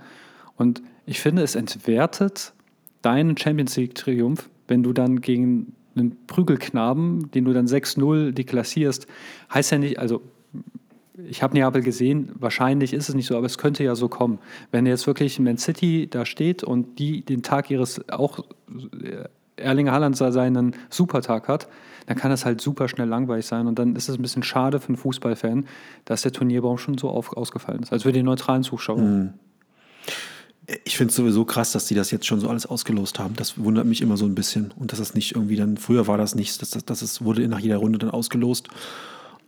Und 0.56 0.82
ich 1.06 1.20
finde, 1.20 1.42
es 1.42 1.54
entwertet 1.54 2.52
deinen 3.02 3.36
Champions 3.36 3.76
League-Triumph, 3.76 4.48
wenn 4.68 4.82
du 4.82 4.92
dann 4.92 5.20
gegen 5.20 5.74
einen 5.96 6.16
Prügelknaben, 6.26 7.30
den 7.30 7.44
du 7.44 7.52
dann 7.52 7.66
6-0 7.66 8.32
deklassierst, 8.32 9.06
heißt 9.52 9.72
ja 9.72 9.78
nicht, 9.78 9.98
also 9.98 10.22
ich 11.28 11.42
habe 11.42 11.54
Neapel 11.54 11.82
gesehen, 11.82 12.30
wahrscheinlich 12.34 12.92
ist 12.92 13.08
es 13.08 13.14
nicht 13.14 13.26
so, 13.26 13.36
aber 13.36 13.46
es 13.46 13.58
könnte 13.58 13.82
ja 13.82 13.94
so 13.94 14.08
kommen. 14.08 14.38
Wenn 14.70 14.86
jetzt 14.86 15.06
wirklich 15.06 15.38
Man 15.38 15.56
City 15.56 16.08
da 16.10 16.26
steht 16.26 16.62
und 16.62 16.98
die 16.98 17.22
den 17.22 17.42
Tag 17.42 17.70
ihres 17.70 18.06
auch 18.10 18.40
äh, 19.02 19.24
Erlinger 19.56 19.92
Haaland 19.92 20.16
seinen 20.16 20.74
Supertag 20.90 21.48
hat, 21.48 21.68
dann 22.06 22.16
kann 22.16 22.30
das 22.30 22.44
halt 22.44 22.60
super 22.60 22.88
schnell 22.88 23.08
langweilig 23.08 23.46
sein 23.46 23.66
und 23.66 23.78
dann 23.78 23.96
ist 23.96 24.08
es 24.08 24.16
ein 24.16 24.22
bisschen 24.22 24.42
schade 24.42 24.80
für 24.80 24.88
einen 24.88 24.96
Fußballfan, 24.96 25.66
dass 26.04 26.22
der 26.22 26.32
Turnierbaum 26.32 26.78
schon 26.78 26.98
so 26.98 27.08
auf, 27.08 27.36
ausgefallen 27.36 27.82
ist, 27.82 27.92
als 27.92 28.02
für 28.02 28.12
den 28.12 28.26
neutralen 28.26 28.62
Zuschauer. 28.62 28.98
Mhm. 28.98 29.34
Ich 30.84 30.96
finde 30.96 31.10
es 31.10 31.16
sowieso 31.16 31.44
krass, 31.44 31.72
dass 31.72 31.86
die 31.86 31.94
das 31.94 32.10
jetzt 32.10 32.26
schon 32.26 32.40
so 32.40 32.48
alles 32.48 32.66
ausgelost 32.66 33.18
haben. 33.18 33.36
Das 33.36 33.56
wundert 33.56 33.86
mich 33.86 34.00
immer 34.00 34.16
so 34.16 34.24
ein 34.24 34.34
bisschen. 34.34 34.72
Und 34.76 34.90
dass 34.90 34.98
das 34.98 35.14
nicht 35.14 35.36
irgendwie 35.36 35.56
dann, 35.56 35.76
früher 35.76 36.08
war 36.08 36.18
das 36.18 36.34
nicht, 36.34 36.60
das, 36.60 36.70
das, 36.70 36.84
das 36.84 37.02
ist, 37.02 37.22
wurde 37.22 37.46
nach 37.46 37.60
jeder 37.60 37.76
Runde 37.76 37.98
dann 37.98 38.10
ausgelost. 38.10 38.68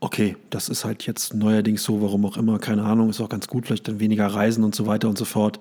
Okay, 0.00 0.36
das 0.50 0.68
ist 0.68 0.84
halt 0.84 1.06
jetzt 1.06 1.34
neuerdings 1.34 1.82
so, 1.82 2.00
warum 2.00 2.24
auch 2.24 2.36
immer, 2.36 2.60
keine 2.60 2.84
Ahnung, 2.84 3.10
ist 3.10 3.20
auch 3.20 3.28
ganz 3.28 3.48
gut, 3.48 3.66
vielleicht 3.66 3.88
dann 3.88 3.98
weniger 3.98 4.28
Reisen 4.28 4.62
und 4.62 4.76
so 4.76 4.86
weiter 4.86 5.08
und 5.08 5.18
so 5.18 5.24
fort. 5.24 5.58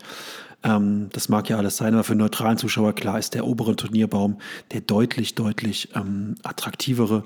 Ähm, 0.63 1.09
das 1.11 1.27
mag 1.27 1.49
ja 1.49 1.57
alles 1.57 1.77
sein, 1.77 1.95
aber 1.95 2.03
für 2.03 2.13
neutralen 2.13 2.59
Zuschauer, 2.59 2.93
klar, 2.93 3.17
ist 3.17 3.33
der 3.33 3.47
obere 3.47 3.75
Turnierbaum 3.75 4.37
der 4.73 4.81
deutlich, 4.81 5.33
deutlich 5.33 5.89
ähm, 5.95 6.35
attraktivere. 6.43 7.23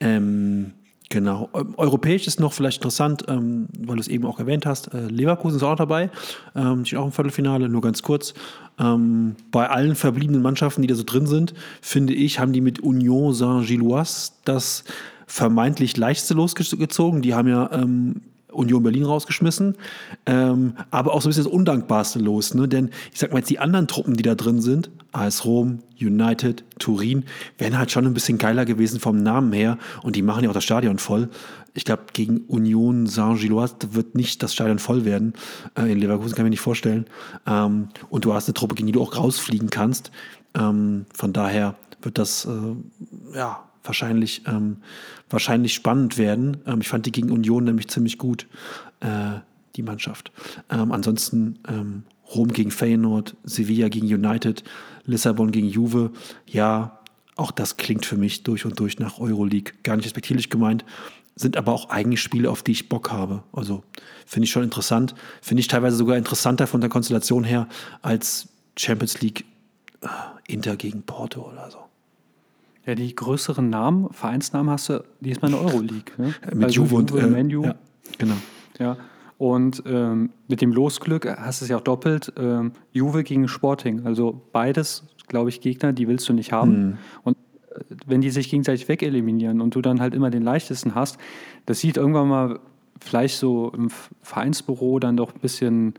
Ähm, 0.00 0.72
Genau. 1.14 1.48
Ähm, 1.54 1.74
europäisch 1.76 2.26
ist 2.26 2.40
noch 2.40 2.52
vielleicht 2.52 2.78
interessant, 2.78 3.22
ähm, 3.28 3.68
weil 3.78 3.94
du 3.94 4.00
es 4.00 4.08
eben 4.08 4.26
auch 4.26 4.40
erwähnt 4.40 4.66
hast. 4.66 4.92
Äh, 4.92 5.06
Leverkusen 5.06 5.58
ist 5.58 5.62
auch 5.62 5.76
dabei. 5.76 6.10
Ähm, 6.56 6.82
ist 6.82 6.92
auch 6.96 7.04
im 7.04 7.12
Viertelfinale, 7.12 7.68
nur 7.68 7.82
ganz 7.82 8.02
kurz. 8.02 8.34
Ähm, 8.80 9.36
bei 9.52 9.70
allen 9.70 9.94
verbliebenen 9.94 10.42
Mannschaften, 10.42 10.82
die 10.82 10.88
da 10.88 10.96
so 10.96 11.04
drin 11.04 11.28
sind, 11.28 11.54
finde 11.80 12.14
ich, 12.14 12.40
haben 12.40 12.52
die 12.52 12.60
mit 12.60 12.80
Union 12.80 13.32
Saint-Gilloise 13.32 14.32
das 14.44 14.82
vermeintlich 15.28 15.96
leichteste 15.96 16.34
losgezogen. 16.34 17.22
Die 17.22 17.32
haben 17.32 17.46
ja 17.46 17.70
ähm, 17.70 18.20
Union 18.54 18.82
Berlin 18.82 19.04
rausgeschmissen, 19.04 19.76
ähm, 20.26 20.74
aber 20.90 21.12
auch 21.12 21.22
so 21.22 21.28
ein 21.28 21.30
bisschen 21.30 21.44
das 21.44 21.52
Undankbarste 21.52 22.18
los. 22.18 22.54
Ne? 22.54 22.68
Denn 22.68 22.90
ich 23.12 23.20
sag 23.20 23.32
mal 23.32 23.38
jetzt, 23.38 23.50
die 23.50 23.58
anderen 23.58 23.88
Truppen, 23.88 24.14
die 24.16 24.22
da 24.22 24.34
drin 24.34 24.60
sind, 24.60 24.90
AS 25.12 25.44
Rom, 25.44 25.80
United, 26.00 26.64
Turin, 26.78 27.24
wären 27.58 27.78
halt 27.78 27.90
schon 27.90 28.06
ein 28.06 28.14
bisschen 28.14 28.38
geiler 28.38 28.64
gewesen 28.64 29.00
vom 29.00 29.22
Namen 29.22 29.52
her 29.52 29.78
und 30.02 30.16
die 30.16 30.22
machen 30.22 30.44
ja 30.44 30.50
auch 30.50 30.54
das 30.54 30.64
Stadion 30.64 30.98
voll. 30.98 31.28
Ich 31.74 31.84
glaube, 31.84 32.04
gegen 32.12 32.38
Union 32.46 33.06
Saint-Gilloise 33.06 33.76
wird 33.90 34.14
nicht 34.14 34.42
das 34.42 34.52
Stadion 34.54 34.78
voll 34.78 35.04
werden. 35.04 35.34
Äh, 35.76 35.92
in 35.92 35.98
Leverkusen 35.98 36.34
kann 36.34 36.44
ich 36.44 36.48
mir 36.48 36.50
nicht 36.50 36.60
vorstellen. 36.60 37.06
Ähm, 37.46 37.88
und 38.10 38.24
du 38.24 38.32
hast 38.32 38.48
eine 38.48 38.54
Truppe, 38.54 38.76
gegen 38.76 38.86
die 38.86 38.92
du 38.92 39.02
auch 39.02 39.16
rausfliegen 39.16 39.70
kannst. 39.70 40.12
Ähm, 40.56 41.06
von 41.12 41.32
daher 41.32 41.74
wird 42.00 42.18
das 42.18 42.44
äh, 42.44 43.36
ja 43.36 43.64
wahrscheinlich, 43.84 44.42
ähm, 44.46 44.78
wahrscheinlich 45.30 45.74
spannend 45.74 46.18
werden. 46.18 46.58
Ähm, 46.66 46.80
ich 46.80 46.88
fand 46.88 47.06
die 47.06 47.12
gegen 47.12 47.30
Union 47.30 47.64
nämlich 47.64 47.88
ziemlich 47.88 48.18
gut, 48.18 48.48
äh, 49.00 49.38
die 49.76 49.82
Mannschaft. 49.82 50.32
Ähm, 50.70 50.90
ansonsten 50.92 51.58
ähm, 51.68 52.04
Rom 52.34 52.48
gegen 52.52 52.70
Feyenoord, 52.70 53.36
Sevilla 53.44 53.88
gegen 53.88 54.06
United, 54.06 54.64
Lissabon 55.04 55.52
gegen 55.52 55.68
Juve. 55.68 56.10
Ja, 56.46 57.00
auch 57.36 57.50
das 57.50 57.76
klingt 57.76 58.06
für 58.06 58.16
mich 58.16 58.42
durch 58.42 58.64
und 58.64 58.78
durch 58.80 58.98
nach 58.98 59.18
Euroleague. 59.18 59.74
Gar 59.82 59.96
nicht 59.96 60.06
respektierlich 60.06 60.50
gemeint, 60.50 60.84
sind 61.36 61.56
aber 61.56 61.72
auch 61.72 61.90
eigentlich 61.90 62.22
Spiele, 62.22 62.50
auf 62.50 62.62
die 62.62 62.72
ich 62.72 62.88
Bock 62.88 63.10
habe. 63.10 63.42
Also 63.52 63.82
finde 64.24 64.44
ich 64.44 64.52
schon 64.52 64.62
interessant. 64.62 65.14
Finde 65.42 65.60
ich 65.60 65.68
teilweise 65.68 65.96
sogar 65.96 66.16
interessanter 66.16 66.66
von 66.66 66.80
der 66.80 66.90
Konstellation 66.90 67.44
her 67.44 67.68
als 68.02 68.48
Champions 68.76 69.20
League 69.20 69.44
äh, 70.00 70.08
Inter 70.46 70.76
gegen 70.76 71.02
Porto 71.02 71.42
oder 71.42 71.70
so. 71.70 71.83
Ja, 72.86 72.94
die 72.94 73.14
größeren 73.14 73.68
Namen, 73.70 74.12
Vereinsnamen 74.12 74.70
hast 74.70 74.90
du 74.90 75.04
diesmal 75.20 75.50
in 75.50 75.56
der 75.56 75.66
Euroleague. 75.66 76.12
Ne? 76.18 76.34
Mit 76.52 76.64
also 76.64 76.82
Juve 76.82 76.96
und 76.96 77.10
Juve, 77.10 77.22
äh, 77.22 77.26
Menu. 77.26 77.64
Ja, 77.64 77.74
genau. 78.18 78.34
Ja. 78.78 78.96
Und 79.38 79.82
ähm, 79.86 80.30
mit 80.48 80.60
dem 80.60 80.72
Losglück 80.72 81.26
hast 81.26 81.60
du 81.60 81.64
es 81.64 81.70
ja 81.70 81.78
auch 81.78 81.82
doppelt. 81.82 82.32
Ähm, 82.36 82.72
Juve 82.92 83.24
gegen 83.24 83.48
Sporting. 83.48 84.06
Also 84.06 84.42
beides, 84.52 85.04
glaube 85.28 85.48
ich, 85.48 85.60
Gegner, 85.60 85.92
die 85.92 86.08
willst 86.08 86.28
du 86.28 86.32
nicht 86.34 86.52
haben. 86.52 86.86
Mhm. 86.86 86.98
Und 87.24 87.36
äh, 87.70 87.80
wenn 88.06 88.20
die 88.20 88.30
sich 88.30 88.50
gegenseitig 88.50 88.88
wegeliminieren 88.88 89.60
und 89.60 89.74
du 89.74 89.80
dann 89.80 90.00
halt 90.00 90.14
immer 90.14 90.30
den 90.30 90.42
leichtesten 90.42 90.94
hast, 90.94 91.18
das 91.66 91.80
sieht 91.80 91.96
irgendwann 91.96 92.28
mal 92.28 92.60
vielleicht 93.00 93.38
so 93.38 93.72
im 93.74 93.90
Vereinsbüro 94.22 94.98
dann 94.98 95.16
doch 95.16 95.34
ein 95.34 95.40
bisschen 95.40 95.94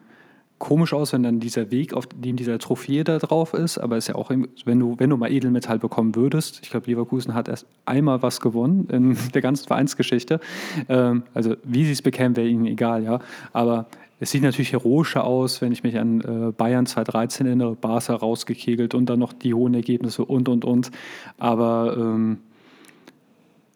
komisch 0.58 0.94
aus, 0.94 1.14
wenn 1.14 1.24
dann 1.24 1.40
dieser 1.40 1.70
Weg, 1.72 1.94
auf 1.94 2.08
dem 2.08 2.38
dieser 2.38 2.60
Trophäe 2.60 3.04
da 3.04 3.18
drauf 3.20 3.54
ist. 3.54 3.78
Aber 3.78 3.98
es 3.98 4.06
ist 4.06 4.08
ja 4.10 4.16
auch, 4.16 4.30
wenn 4.30 4.80
du, 4.80 4.96
wenn 4.98 5.10
du 5.10 5.18
mal 5.18 5.32
Edelmetall 5.32 5.80
bekommen 5.80 6.16
würdest, 6.16 6.60
ich 6.64 6.70
glaube, 6.70 6.90
Leverkusen 6.90 7.34
hat 7.34 7.48
erst 7.48 7.66
einmal 7.86 8.22
was 8.22 8.40
gewonnen 8.40 8.88
in 8.90 9.18
der 9.34 9.42
ganzen 9.42 9.68
Vereinsgeschichte. 9.68 10.40
Ähm, 10.88 11.24
also 11.34 11.56
wie 11.64 11.86
sie 11.86 11.92
es 11.92 12.02
bekämen, 12.02 12.36
wäre 12.36 12.48
ihnen 12.48 12.66
egal, 12.66 13.04
ja. 13.04 13.20
Aber 13.52 13.88
es 14.20 14.32
sieht 14.32 14.44
natürlich 14.44 14.72
heroischer 14.72 15.26
aus, 15.26 15.62
wenn 15.62 15.74
ich 15.74 15.84
mich 15.84 16.00
an 16.00 16.22
äh, 16.22 16.52
Bayern 16.52 16.86
2013 16.86 17.48
erinnere, 17.48 17.76
Barca 17.76 18.16
rausgekegelt 18.16 18.96
und 18.96 19.08
dann 19.08 19.20
noch 19.20 19.34
die 19.34 19.54
hohen 19.54 19.74
Ergebnisse 19.74 20.24
und, 20.24 20.48
und, 20.48 20.64
und. 20.64 20.90
Aber 21.38 21.98
ähm, 21.98 22.38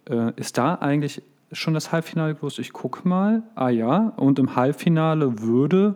äh, 0.09 0.31
ist 0.37 0.57
da 0.57 0.75
eigentlich 0.75 1.21
schon 1.51 1.73
das 1.73 1.91
Halbfinale 1.91 2.37
los? 2.41 2.57
Ich 2.57 2.71
gucke 2.71 3.07
mal. 3.07 3.43
Ah 3.55 3.69
ja, 3.69 4.13
und 4.15 4.39
im 4.39 4.55
Halbfinale 4.55 5.41
würde 5.41 5.95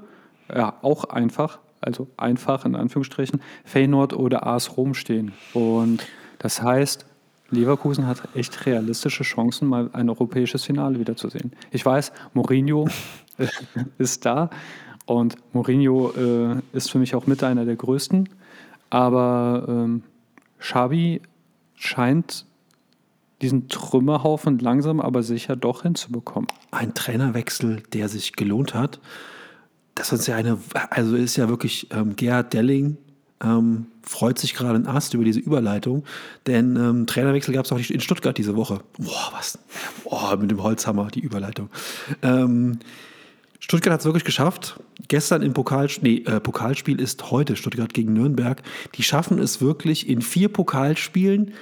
ja, 0.54 0.78
auch 0.82 1.06
einfach, 1.06 1.60
also 1.82 2.08
einfach 2.18 2.66
in 2.66 2.76
Anführungsstrichen, 2.76 3.42
Feyenoord 3.66 4.14
oder 4.14 4.48
AS 4.48 4.78
Rom 4.78 4.94
stehen. 4.94 5.34
Und 5.54 6.04
das 6.40 6.62
heißt, 6.62 7.06
Leverkusen 7.50 8.08
hat 8.08 8.24
echt 8.36 8.66
realistische 8.66 9.24
Chancen, 9.24 9.68
mal 9.68 9.90
ein 9.94 10.10
europäisches 10.10 10.64
Finale 10.64 11.00
wiederzusehen. 11.00 11.52
Ich 11.72 11.86
weiß, 11.86 12.12
Mourinho 12.34 12.88
ist 13.98 14.26
da 14.26 14.50
und 15.06 15.36
Mourinho 15.54 16.12
äh, 16.12 16.62
ist 16.74 16.92
für 16.92 17.00
mich 17.00 17.16
auch 17.16 17.28
mit 17.28 17.44
einer 17.44 17.66
der 17.66 17.76
größten, 17.76 18.30
aber 18.90 19.66
ähm, 19.68 20.04
scheint 21.76 22.46
diesen 23.42 23.68
Trümmerhaufen 23.68 24.60
langsam 24.60 25.02
aber 25.02 25.22
sicher 25.22 25.56
doch 25.56 25.84
hinzubekommen. 25.84 26.48
Ein 26.72 26.94
Trainerwechsel, 26.94 27.84
der 27.92 28.08
sich 28.08 28.34
gelohnt 28.34 28.74
hat 28.74 29.00
das 29.96 30.12
ist 30.12 30.28
ja 30.28 30.36
eine, 30.36 30.58
also 30.90 31.16
ist 31.16 31.36
ja 31.36 31.50
wirklich 31.50 31.88
ähm, 31.92 32.16
Gerhard 32.16 32.54
Delling 32.54 32.98
ähm, 33.44 33.88
freut 34.02 34.40
sich 34.40 34.54
gerade 34.54 34.76
ein 34.76 34.88
Ast 34.88 35.14
über 35.14 35.24
diese 35.24 35.40
Überleitung, 35.40 36.04
denn 36.48 36.76
ähm, 36.76 37.08
Trainerwechsel 37.08 37.54
gab 37.54 37.66
es 37.66 37.72
auch 37.72 37.78
in 37.78 38.00
Stuttgart 38.00 38.38
diese 38.38 38.56
Woche. 38.56 38.80
Boah, 38.98 39.32
was? 39.34 39.60
Boah, 40.04 40.38
mit 40.38 40.50
dem 40.50 40.64
Holzhammer, 40.64 41.10
die 41.10 41.20
Überleitung. 41.20 41.70
Ähm, 42.22 42.80
Stuttgart 43.60 43.94
hat 43.94 44.00
es 44.02 44.06
wirklich 44.06 44.26
geschafft. 44.26 44.80
Gestern 45.08 45.42
im 45.42 45.54
Pokal, 45.54 45.90
nee, 46.02 46.18
äh, 46.26 46.40
Pokalspiel 46.40 47.00
ist 47.00 47.32
heute 47.32 47.56
Stuttgart 47.56 47.94
gegen 47.94 48.14
Nürnberg. 48.14 48.62
Die 48.96 49.04
schaffen 49.04 49.40
es 49.40 49.62
wirklich 49.62 50.10
in 50.10 50.22
vier 50.22 50.50
Pokalspielen 50.50 51.54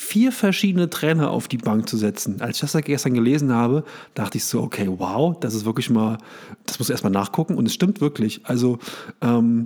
vier 0.00 0.30
verschiedene 0.30 0.88
Trainer 0.88 1.32
auf 1.32 1.48
die 1.48 1.58
Bank 1.58 1.88
zu 1.88 1.96
setzen. 1.96 2.40
Als 2.40 2.62
ich 2.62 2.70
das 2.70 2.84
gestern 2.84 3.14
gelesen 3.14 3.52
habe, 3.52 3.82
dachte 4.14 4.38
ich 4.38 4.44
so, 4.44 4.62
okay, 4.62 4.88
wow, 4.88 5.36
das 5.40 5.54
ist 5.54 5.64
wirklich 5.64 5.90
mal, 5.90 6.18
das 6.66 6.78
muss 6.78 6.88
erstmal 6.88 7.10
nachgucken 7.10 7.56
und 7.56 7.66
es 7.66 7.74
stimmt 7.74 8.00
wirklich. 8.00 8.40
Also 8.44 8.78
ähm, 9.20 9.64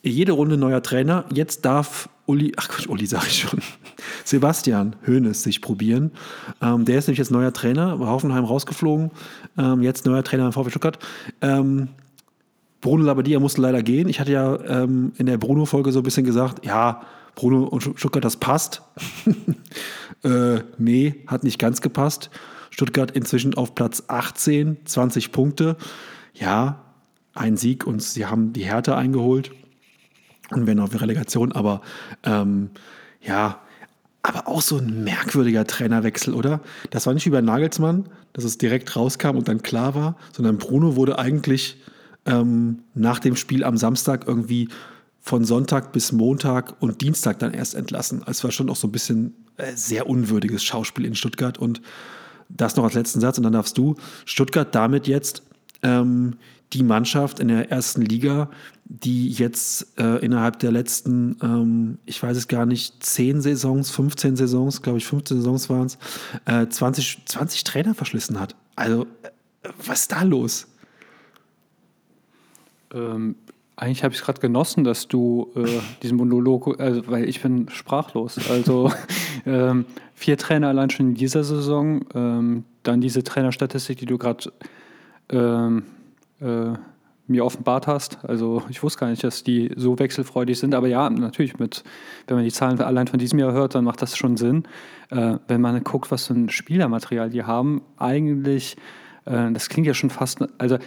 jede 0.00 0.30
Runde 0.30 0.56
neuer 0.56 0.80
Trainer. 0.80 1.24
Jetzt 1.34 1.64
darf 1.64 2.08
Uli, 2.26 2.52
ach 2.56 2.68
Gott, 2.68 2.86
Uli 2.86 3.04
sage 3.04 3.26
ich 3.26 3.40
schon, 3.40 3.58
Sebastian 4.24 4.94
Hoeneß 5.08 5.42
sich 5.42 5.60
probieren. 5.60 6.12
Ähm, 6.62 6.84
der 6.84 6.98
ist 6.98 7.08
nämlich 7.08 7.18
jetzt 7.18 7.32
neuer 7.32 7.52
Trainer, 7.52 7.98
war 7.98 8.10
Hoffenheim 8.10 8.44
rausgeflogen, 8.44 9.10
ähm, 9.58 9.82
jetzt 9.82 10.06
neuer 10.06 10.22
Trainer 10.22 10.46
im 10.46 10.52
VfB 10.52 10.70
Stuttgart. 10.70 11.00
Ähm, 11.40 11.88
Bruno 12.80 13.02
Labbadia 13.02 13.40
musste 13.40 13.60
leider 13.60 13.82
gehen. 13.82 14.08
Ich 14.08 14.20
hatte 14.20 14.30
ja 14.30 14.56
ähm, 14.66 15.14
in 15.18 15.26
der 15.26 15.36
Bruno-Folge 15.36 15.90
so 15.90 15.98
ein 15.98 16.04
bisschen 16.04 16.24
gesagt, 16.24 16.64
ja, 16.64 17.02
Bruno 17.34 17.64
und 17.64 17.82
Stuttgart, 17.82 18.24
das 18.24 18.36
passt. 18.36 18.82
äh, 20.24 20.60
nee, 20.78 21.14
hat 21.26 21.44
nicht 21.44 21.58
ganz 21.58 21.80
gepasst. 21.80 22.30
Stuttgart 22.70 23.10
inzwischen 23.12 23.54
auf 23.54 23.74
Platz 23.74 24.04
18, 24.08 24.78
20 24.84 25.32
Punkte. 25.32 25.76
Ja, 26.34 26.80
ein 27.34 27.56
Sieg 27.56 27.86
und 27.86 28.02
sie 28.02 28.26
haben 28.26 28.52
die 28.52 28.64
Härte 28.64 28.96
eingeholt 28.96 29.50
und 30.50 30.66
werden 30.66 30.80
auf 30.80 31.00
Relegation, 31.00 31.52
aber 31.52 31.80
ähm, 32.24 32.70
ja, 33.22 33.60
aber 34.22 34.48
auch 34.48 34.62
so 34.62 34.78
ein 34.78 35.04
merkwürdiger 35.04 35.66
Trainerwechsel, 35.66 36.32
oder? 36.32 36.60
Das 36.90 37.06
war 37.06 37.14
nicht 37.14 37.30
bei 37.30 37.40
Nagelsmann, 37.40 38.08
dass 38.32 38.44
es 38.44 38.56
direkt 38.56 38.96
rauskam 38.96 39.36
und 39.36 39.48
dann 39.48 39.62
klar 39.62 39.94
war, 39.94 40.16
sondern 40.32 40.56
Bruno 40.56 40.96
wurde 40.96 41.18
eigentlich 41.18 41.76
ähm, 42.26 42.80
nach 42.94 43.18
dem 43.18 43.36
Spiel 43.36 43.64
am 43.64 43.76
Samstag 43.76 44.26
irgendwie 44.26 44.68
von 45.24 45.46
Sonntag 45.46 45.92
bis 45.92 46.12
Montag 46.12 46.74
und 46.80 47.00
Dienstag 47.00 47.38
dann 47.38 47.54
erst 47.54 47.74
entlassen. 47.74 48.22
Es 48.26 48.44
war 48.44 48.50
schon 48.50 48.68
auch 48.68 48.76
so 48.76 48.88
ein 48.88 48.92
bisschen 48.92 49.34
äh, 49.56 49.74
sehr 49.74 50.06
unwürdiges 50.06 50.62
Schauspiel 50.62 51.06
in 51.06 51.14
Stuttgart. 51.14 51.56
Und 51.56 51.80
das 52.50 52.76
noch 52.76 52.84
als 52.84 52.92
letzten 52.92 53.20
Satz 53.20 53.38
und 53.38 53.44
dann 53.44 53.54
darfst 53.54 53.78
du. 53.78 53.94
Stuttgart 54.26 54.74
damit 54.74 55.06
jetzt 55.06 55.42
ähm, 55.82 56.36
die 56.74 56.82
Mannschaft 56.82 57.40
in 57.40 57.48
der 57.48 57.70
ersten 57.70 58.02
Liga, 58.02 58.50
die 58.84 59.30
jetzt 59.30 59.98
äh, 59.98 60.22
innerhalb 60.22 60.58
der 60.58 60.72
letzten, 60.72 61.38
ähm, 61.42 61.98
ich 62.04 62.22
weiß 62.22 62.36
es 62.36 62.46
gar 62.46 62.66
nicht, 62.66 63.02
10 63.02 63.40
Saisons, 63.40 63.90
15 63.92 64.36
Saisons, 64.36 64.82
glaube 64.82 64.98
ich, 64.98 65.06
15 65.06 65.38
Saisons 65.38 65.70
waren 65.70 65.86
es, 65.86 65.96
äh, 66.44 66.68
20, 66.68 67.22
20 67.24 67.64
Trainer 67.64 67.94
verschlissen 67.94 68.38
hat. 68.38 68.56
Also, 68.76 69.06
äh, 69.22 69.70
was 69.86 70.02
ist 70.02 70.12
da 70.12 70.22
los? 70.22 70.66
Ähm, 72.92 73.36
eigentlich 73.76 74.04
habe 74.04 74.14
ich 74.14 74.20
es 74.20 74.24
gerade 74.24 74.40
genossen, 74.40 74.84
dass 74.84 75.08
du 75.08 75.50
äh, 75.56 75.80
diesen 76.02 76.16
Monolog, 76.16 76.80
also, 76.80 77.02
weil 77.08 77.28
ich 77.28 77.42
bin 77.42 77.68
sprachlos. 77.68 78.38
Also 78.48 78.92
ähm, 79.46 79.84
vier 80.14 80.38
Trainer 80.38 80.68
allein 80.68 80.90
schon 80.90 81.10
in 81.10 81.14
dieser 81.14 81.42
Saison, 81.42 82.04
ähm, 82.14 82.64
dann 82.84 83.00
diese 83.00 83.24
Trainerstatistik, 83.24 83.98
die 83.98 84.06
du 84.06 84.16
gerade 84.16 84.52
ähm, 85.30 85.82
äh, 86.40 86.74
mir 87.26 87.44
offenbart 87.44 87.86
hast. 87.86 88.18
Also 88.24 88.62
ich 88.68 88.82
wusste 88.82 89.00
gar 89.00 89.08
nicht, 89.08 89.24
dass 89.24 89.42
die 89.42 89.72
so 89.76 89.98
wechselfreudig 89.98 90.58
sind, 90.58 90.74
aber 90.74 90.88
ja, 90.88 91.08
natürlich 91.08 91.58
mit, 91.58 91.82
wenn 92.26 92.36
man 92.36 92.44
die 92.44 92.52
Zahlen 92.52 92.80
allein 92.80 93.08
von 93.08 93.18
diesem 93.18 93.38
Jahr 93.38 93.52
hört, 93.52 93.74
dann 93.74 93.84
macht 93.84 94.02
das 94.02 94.16
schon 94.16 94.36
Sinn. 94.36 94.64
Äh, 95.10 95.38
wenn 95.48 95.60
man 95.60 95.82
guckt, 95.82 96.10
was 96.10 96.26
für 96.26 96.34
ein 96.34 96.48
Spielermaterial 96.48 97.30
die 97.30 97.42
haben, 97.42 97.82
eigentlich 97.96 98.76
das 99.24 99.68
klingt 99.70 99.86
ja 99.86 99.94
schon 99.94 100.10
fast, 100.10 100.40
also 100.58 100.78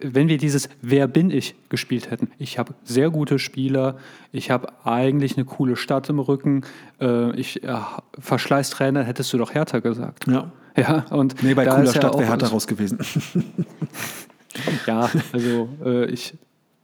wenn 0.00 0.28
wir 0.28 0.38
dieses 0.38 0.68
Wer 0.80 1.06
bin 1.06 1.30
ich 1.30 1.54
gespielt 1.68 2.10
hätten. 2.10 2.30
Ich 2.38 2.58
habe 2.58 2.74
sehr 2.84 3.10
gute 3.10 3.38
Spieler, 3.38 3.98
ich 4.32 4.50
habe 4.50 4.68
eigentlich 4.84 5.36
eine 5.36 5.44
coole 5.44 5.76
Stadt 5.76 6.08
im 6.08 6.18
Rücken, 6.18 6.62
äh, 7.00 7.34
ich 7.38 7.60
ja, 7.62 8.02
Verschleißtrainer 8.18 9.04
hättest 9.04 9.32
du 9.32 9.38
doch 9.38 9.52
härter 9.52 9.80
gesagt. 9.80 10.26
Ja. 10.26 10.50
Ja, 10.76 11.04
und 11.10 11.40
nee, 11.42 11.54
bei 11.54 11.66
cooler 11.66 11.86
Stadt 11.86 12.14
ja 12.14 12.18
wäre 12.18 12.28
härter 12.30 12.48
raus 12.48 12.66
gewesen. 12.66 12.98
ja, 14.86 15.08
also 15.32 15.68
äh, 15.84 16.06
ich 16.06 16.34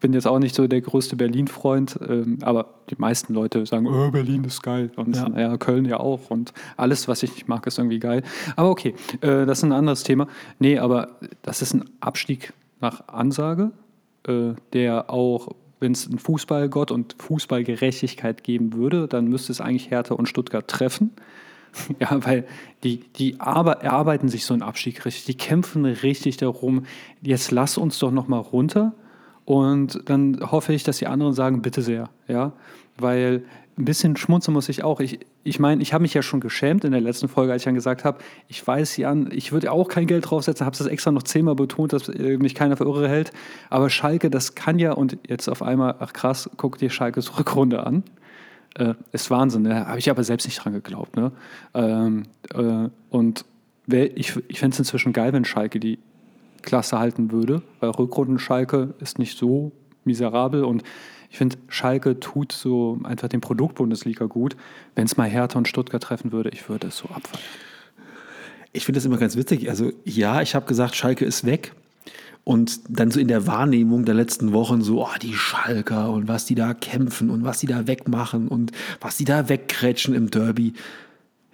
bin 0.01 0.15
jetzt 0.15 0.27
auch 0.27 0.39
nicht 0.39 0.55
so 0.55 0.67
der 0.67 0.81
größte 0.81 1.15
Berlin-Freund, 1.15 1.99
ähm, 2.09 2.39
aber 2.43 2.75
die 2.89 2.97
meisten 2.99 3.35
Leute 3.35 3.65
sagen, 3.67 3.87
oh, 3.87 4.11
Berlin 4.11 4.45
ist 4.45 4.63
geil. 4.63 4.91
Und 4.97 5.15
ja. 5.15 5.29
ja. 5.39 5.57
Köln 5.59 5.85
ja 5.85 6.01
auch. 6.01 6.31
Und 6.31 6.53
alles, 6.77 7.07
was 7.07 7.23
ich 7.23 7.33
nicht 7.35 7.49
mag, 7.49 7.67
ist 7.67 7.79
irgendwie 7.79 7.99
geil. 8.01 8.23
Aber 8.57 8.71
okay, 8.71 8.95
äh, 9.21 9.47
das 9.47 9.59
ist 9.59 9.65
ein 9.65 9.73
anderes 9.73 10.03
Thema. 10.03 10.27
Nee, 10.59 10.79
aber 10.79 11.17
das 11.43 11.63
ist 11.63 11.75
ein 11.75 11.85
Abstieg 12.01 12.53
nach 12.81 13.09
Ansage, 13.09 13.71
äh, 14.27 14.55
der 14.73 15.11
auch, 15.11 15.55
wenn 15.79 15.93
es 15.93 16.09
einen 16.09 16.19
Fußballgott 16.19 16.91
und 16.91 17.15
Fußballgerechtigkeit 17.19 18.43
geben 18.43 18.73
würde, 18.73 19.07
dann 19.07 19.29
müsste 19.29 19.53
es 19.53 19.61
eigentlich 19.61 19.91
Hertha 19.91 20.15
und 20.15 20.29
Stuttgart 20.29 20.67
treffen. 20.67 21.13
Ja, 22.01 22.25
weil 22.27 22.49
die, 22.83 22.99
die 23.15 23.39
erarbeiten 23.39 24.29
sich 24.29 24.45
so 24.45 24.55
einen 24.55 24.63
Abstieg 24.65 25.05
richtig, 25.05 25.27
die 25.27 25.37
kämpfen 25.37 25.85
richtig 25.85 26.37
darum, 26.37 26.85
jetzt 27.23 27.53
lass 27.53 27.79
uns 27.79 27.97
doch 28.01 28.11
nochmal 28.11 28.41
runter 28.41 28.93
und 29.45 30.01
dann 30.07 30.41
hoffe 30.51 30.73
ich, 30.73 30.85
dass 30.85 30.99
die 30.99 31.07
anderen 31.07 31.33
sagen, 31.33 31.63
bitte 31.63 31.83
sehr, 31.83 32.11
ja, 32.29 32.53
weil 32.97 33.43
ein 33.81 33.85
bisschen 33.85 34.17
schmunzeln 34.17 34.55
muss 34.55 34.69
ich 34.69 34.85
auch. 34.85 35.01
Ich, 35.01 35.21
ich 35.43 35.59
meine, 35.59 35.83
ich 35.83 35.93
habe 35.93 36.03
mich 36.03 36.15
ja 36.15 36.23
schon 36.23 36.41
geschämt 36.41 36.85
in 36.85 36.93
der 36.93 37.01
letzten 37.01 37.29
Folge, 37.29 37.53
als 37.53 37.63
ich 37.63 37.65
dann 37.65 37.75
gesagt 37.75 38.05
habe, 38.05 38.19
ich 38.49 38.65
weiß, 38.65 38.97
Jan, 38.99 39.31
ich 39.33 39.53
würde 39.53 39.73
auch 39.73 39.89
kein 39.89 40.07
Geld 40.07 40.31
draufsetzen, 40.31 40.67
habe 40.67 40.77
es 40.79 40.87
extra 40.87 41.11
noch 41.11 41.23
zehnmal 41.23 41.55
betont, 41.55 41.93
dass 41.93 42.09
äh, 42.09 42.37
mich 42.37 42.55
keiner 42.55 42.77
für 42.77 42.85
irre 42.85 43.09
hält. 43.09 43.33
Aber 43.71 43.91
Schalke, 43.91 44.31
das 44.31 44.55
kann 44.55 44.79
ja, 44.79 44.93
und 44.93 45.19
jetzt 45.27 45.49
auf 45.49 45.63
einmal, 45.63 45.97
ach 45.99 46.13
krass, 46.13 46.51
guck 46.57 46.79
dir 46.79 46.91
Schalkes 46.91 47.39
Rückrunde 47.39 47.87
an. 47.87 48.05
Äh, 48.77 48.95
ist 49.13 49.31
Wahnsinn, 49.31 49.63
ne? 49.63 49.87
habe 49.87 49.99
ich 49.99 50.11
aber 50.11 50.23
selbst 50.23 50.47
nicht 50.47 50.63
dran 50.63 50.73
geglaubt. 50.73 51.17
Ne? 51.17 51.33
Ähm, 51.75 52.25
äh, 52.55 52.89
und 53.09 53.45
ich, 53.89 54.37
ich 54.47 54.61
fände 54.61 54.75
es 54.75 54.79
inzwischen 54.79 55.13
geil, 55.13 55.33
wenn 55.33 55.45
Schalke 55.45 55.81
die 55.81 55.99
Klasse 56.63 56.99
halten 56.99 57.33
würde, 57.33 57.63
weil 57.81 57.91
Rückrunden 57.91 58.39
Schalke 58.39 58.95
ist 59.01 59.19
nicht 59.19 59.37
so 59.37 59.73
miserabel 60.05 60.65
und 60.65 60.83
ich 61.31 61.39
finde, 61.39 61.57
Schalke 61.69 62.19
tut 62.19 62.51
so 62.51 62.99
einfach 63.05 63.29
dem 63.29 63.41
Produkt 63.41 63.77
Bundesliga 63.77 64.27
gut. 64.27 64.57
Wenn 64.97 65.05
es 65.05 65.17
mal 65.17 65.29
Hertha 65.29 65.59
und 65.59 65.69
Stuttgart 65.69 66.03
treffen 66.03 66.33
würde, 66.33 66.51
ich 66.51 66.69
würde 66.69 66.89
es 66.89 66.97
so 66.97 67.05
abfallen. 67.09 67.45
Ich 68.73 68.85
finde 68.85 68.99
das 68.99 69.05
immer 69.05 69.17
ganz 69.17 69.37
witzig. 69.37 69.69
Also 69.71 69.93
ja, 70.05 70.43
ich 70.43 70.55
habe 70.55 70.67
gesagt, 70.67 70.97
Schalke 70.97 71.25
ist 71.25 71.45
weg. 71.45 71.73
Und 72.43 72.81
dann 72.89 73.11
so 73.11 73.21
in 73.21 73.29
der 73.29 73.47
Wahrnehmung 73.47 74.05
der 74.05 74.15
letzten 74.15 74.53
Wochen 74.53 74.83
so, 74.83 75.05
oh, 75.05 75.19
die 75.23 75.35
Schalker 75.35 76.11
und 76.11 76.27
was 76.27 76.47
die 76.47 76.55
da 76.55 76.75
kämpfen 76.75 77.31
und 77.31 77.45
was 77.45 77.61
die 77.61 77.67
da 77.67 77.87
wegmachen 77.87 78.49
und 78.49 78.73
was 79.01 79.17
die 79.17 79.25
da 79.25 79.49
wegkrätschen 79.49 80.15
im 80.15 80.31
Derby. 80.31 80.73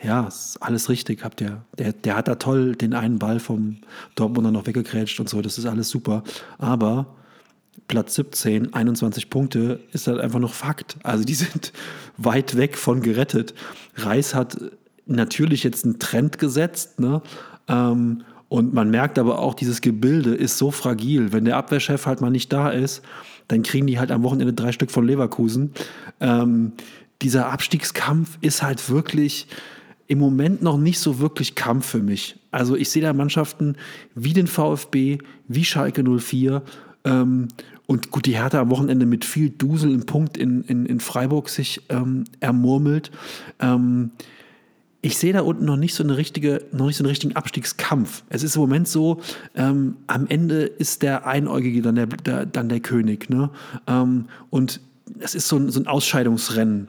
Ja, 0.02 0.26
ist 0.26 0.58
alles 0.60 0.88
richtig, 0.88 1.24
habt 1.24 1.40
ihr. 1.40 1.62
Der, 1.78 1.92
der 1.92 2.16
hat 2.16 2.28
da 2.28 2.34
toll 2.34 2.76
den 2.76 2.92
einen 2.92 3.18
Ball 3.18 3.40
vom 3.40 3.78
Dortmunder 4.14 4.50
noch 4.50 4.66
weggekrätscht 4.66 5.18
und 5.20 5.28
so, 5.28 5.40
das 5.40 5.58
ist 5.58 5.66
alles 5.66 5.88
super. 5.88 6.22
Aber 6.58 7.16
Platz 7.88 8.14
17, 8.16 8.74
21 8.74 9.30
Punkte, 9.30 9.80
ist 9.92 10.06
halt 10.06 10.20
einfach 10.20 10.38
noch 10.38 10.52
Fakt. 10.52 10.96
Also 11.02 11.24
die 11.24 11.34
sind 11.34 11.72
weit 12.16 12.56
weg 12.56 12.76
von 12.76 13.00
gerettet. 13.00 13.54
Reis 13.94 14.34
hat 14.34 14.58
natürlich 15.06 15.62
jetzt 15.62 15.84
einen 15.84 15.98
Trend 15.98 16.38
gesetzt, 16.38 17.00
ne? 17.00 17.22
Ähm, 17.68 18.22
und 18.48 18.72
man 18.72 18.90
merkt 18.90 19.18
aber 19.18 19.40
auch, 19.40 19.54
dieses 19.54 19.80
Gebilde 19.80 20.34
ist 20.34 20.56
so 20.56 20.70
fragil. 20.70 21.32
Wenn 21.32 21.44
der 21.44 21.56
Abwehrchef 21.56 22.06
halt 22.06 22.20
mal 22.20 22.30
nicht 22.30 22.52
da 22.52 22.70
ist, 22.70 23.02
dann 23.48 23.62
kriegen 23.62 23.88
die 23.88 23.98
halt 23.98 24.12
am 24.12 24.22
Wochenende 24.22 24.52
drei 24.52 24.70
Stück 24.70 24.92
von 24.92 25.04
Leverkusen. 25.04 25.72
Ähm, 26.20 26.72
dieser 27.22 27.50
Abstiegskampf 27.50 28.38
ist 28.42 28.62
halt 28.62 28.88
wirklich 28.88 29.48
im 30.08 30.18
Moment 30.18 30.62
noch 30.62 30.78
nicht 30.78 30.98
so 30.98 31.18
wirklich 31.18 31.54
Kampf 31.54 31.86
für 31.86 32.02
mich. 32.02 32.36
Also 32.50 32.76
ich 32.76 32.90
sehe 32.90 33.02
da 33.02 33.12
Mannschaften 33.12 33.76
wie 34.14 34.32
den 34.32 34.46
VfB, 34.46 35.18
wie 35.48 35.64
Schalke 35.64 36.02
04 36.02 36.62
ähm, 37.04 37.48
und 37.86 38.10
gut, 38.10 38.26
die 38.26 38.36
Hertha 38.36 38.60
am 38.60 38.70
Wochenende 38.70 39.06
mit 39.06 39.24
viel 39.24 39.50
Dusel 39.50 39.92
im 39.92 40.06
Punkt 40.06 40.36
in, 40.36 40.62
in, 40.62 40.86
in 40.86 41.00
Freiburg 41.00 41.48
sich 41.48 41.82
ähm, 41.88 42.24
ermurmelt. 42.40 43.10
Ähm, 43.60 44.10
ich 45.02 45.18
sehe 45.18 45.32
da 45.32 45.42
unten 45.42 45.64
noch 45.64 45.76
nicht 45.76 45.94
so 45.94 46.02
eine 46.02 46.16
richtige, 46.16 46.64
noch 46.72 46.86
nicht 46.86 46.96
so 46.96 47.04
einen 47.04 47.10
richtigen 47.10 47.36
Abstiegskampf. 47.36 48.24
Es 48.28 48.42
ist 48.42 48.56
im 48.56 48.62
Moment 48.62 48.88
so, 48.88 49.20
ähm, 49.54 49.96
am 50.08 50.26
Ende 50.26 50.62
ist 50.62 51.02
der 51.02 51.26
Einäugige 51.28 51.80
dann 51.80 51.94
der, 51.94 52.06
der 52.06 52.46
dann 52.46 52.68
der 52.68 52.80
König. 52.80 53.30
Ne? 53.30 53.50
Ähm, 53.86 54.24
und 54.50 54.80
es 55.20 55.36
ist 55.36 55.46
so 55.46 55.56
ein, 55.56 55.70
so 55.70 55.78
ein 55.78 55.86
Ausscheidungsrennen. 55.86 56.88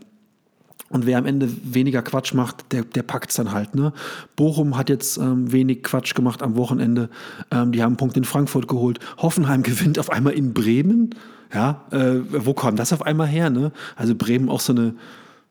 Und 0.90 1.06
wer 1.06 1.18
am 1.18 1.26
Ende 1.26 1.50
weniger 1.64 2.02
Quatsch 2.02 2.34
macht, 2.34 2.72
der, 2.72 2.84
der 2.84 3.04
packt 3.04 3.32
es 3.32 3.36
dann 3.36 3.52
halt. 3.52 3.76
Ne? 3.76 3.92
Bochum 4.36 4.78
hat 4.78 4.90
jetzt 4.90 5.18
ähm, 5.18 5.52
wenig 5.52 5.84
Quatsch 5.84 6.16
gemacht 6.16 6.42
am 6.42 6.56
Wochenende. 6.56 7.10
Ähm, 7.52 7.72
die 7.72 7.82
haben 7.82 7.92
einen 7.92 7.98
Punkt 7.98 8.16
in 8.16 8.24
Frankfurt 8.24 8.68
geholt. 8.68 9.00
Hoffenheim 9.18 9.64
gewinnt 9.64 10.00
auf 10.00 10.10
einmal 10.10 10.34
in 10.34 10.54
Bremen. 10.54 11.16
Ja, 11.54 11.86
äh, 11.92 12.20
wo 12.30 12.54
kam 12.54 12.76
das 12.76 12.94
auf 12.94 13.02
einmal 13.02 13.28
her? 13.28 13.50
Ne? 13.50 13.72
Also 13.96 14.16
Bremen 14.16 14.50
auch 14.50 14.60
so 14.60 14.74
eine, 14.74 14.96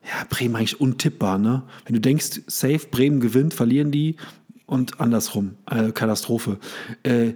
ja, 0.04 0.24
Bremen 0.28 0.56
eigentlich 0.56 0.80
untippbar. 0.80 1.38
Ne? 1.38 1.62
Wenn 1.84 1.94
du 1.94 2.00
denkst, 2.00 2.42
safe, 2.46 2.86
Bremen 2.90 3.20
gewinnt, 3.20 3.54
verlieren 3.54 3.90
die 3.90 4.16
und 4.66 5.00
andersrum. 5.00 5.52
Äh, 5.70 5.92
Katastrophe. 5.92 6.58
Äh, 7.02 7.34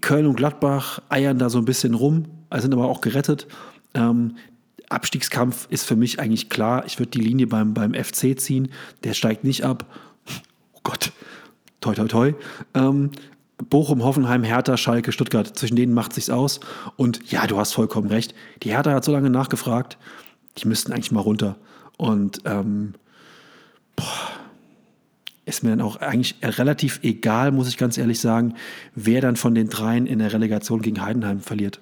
Köln 0.00 0.26
und 0.26 0.36
Gladbach 0.36 1.02
eiern 1.08 1.38
da 1.38 1.50
so 1.50 1.58
ein 1.58 1.66
bisschen 1.66 1.94
rum, 1.94 2.24
sind 2.56 2.72
aber 2.72 2.86
auch 2.86 3.00
gerettet. 3.00 3.46
Ähm, 3.92 4.36
Abstiegskampf 4.94 5.66
ist 5.70 5.84
für 5.84 5.96
mich 5.96 6.20
eigentlich 6.20 6.48
klar. 6.48 6.84
Ich 6.86 6.98
würde 6.98 7.10
die 7.10 7.20
Linie 7.20 7.46
beim, 7.46 7.74
beim 7.74 7.94
FC 7.94 8.38
ziehen. 8.38 8.70
Der 9.02 9.14
steigt 9.14 9.44
nicht 9.44 9.64
ab. 9.64 9.86
Oh 10.72 10.80
Gott, 10.82 11.12
toi, 11.80 11.94
toi, 11.94 12.06
toi. 12.06 12.34
Ähm, 12.74 13.10
Bochum, 13.70 14.02
Hoffenheim, 14.02 14.42
Hertha, 14.42 14.76
Schalke, 14.76 15.12
Stuttgart, 15.12 15.56
zwischen 15.58 15.76
denen 15.76 15.94
macht 15.94 16.12
sich's 16.12 16.30
aus. 16.30 16.60
Und 16.96 17.30
ja, 17.30 17.46
du 17.46 17.56
hast 17.58 17.72
vollkommen 17.72 18.08
recht. 18.08 18.34
Die 18.62 18.70
Hertha 18.70 18.92
hat 18.92 19.04
so 19.04 19.12
lange 19.12 19.30
nachgefragt, 19.30 19.98
die 20.58 20.68
müssten 20.68 20.92
eigentlich 20.92 21.12
mal 21.12 21.20
runter. 21.20 21.56
Und 21.96 22.40
ähm, 22.44 22.94
boah, 23.96 24.04
ist 25.46 25.62
mir 25.62 25.70
dann 25.70 25.80
auch 25.80 25.96
eigentlich 25.96 26.36
relativ 26.42 27.00
egal, 27.02 27.52
muss 27.52 27.68
ich 27.68 27.76
ganz 27.76 27.98
ehrlich 27.98 28.18
sagen, 28.20 28.54
wer 28.94 29.20
dann 29.20 29.36
von 29.36 29.54
den 29.54 29.68
dreien 29.68 30.06
in 30.06 30.18
der 30.18 30.32
Relegation 30.32 30.82
gegen 30.82 31.02
Heidenheim 31.02 31.40
verliert. 31.40 31.80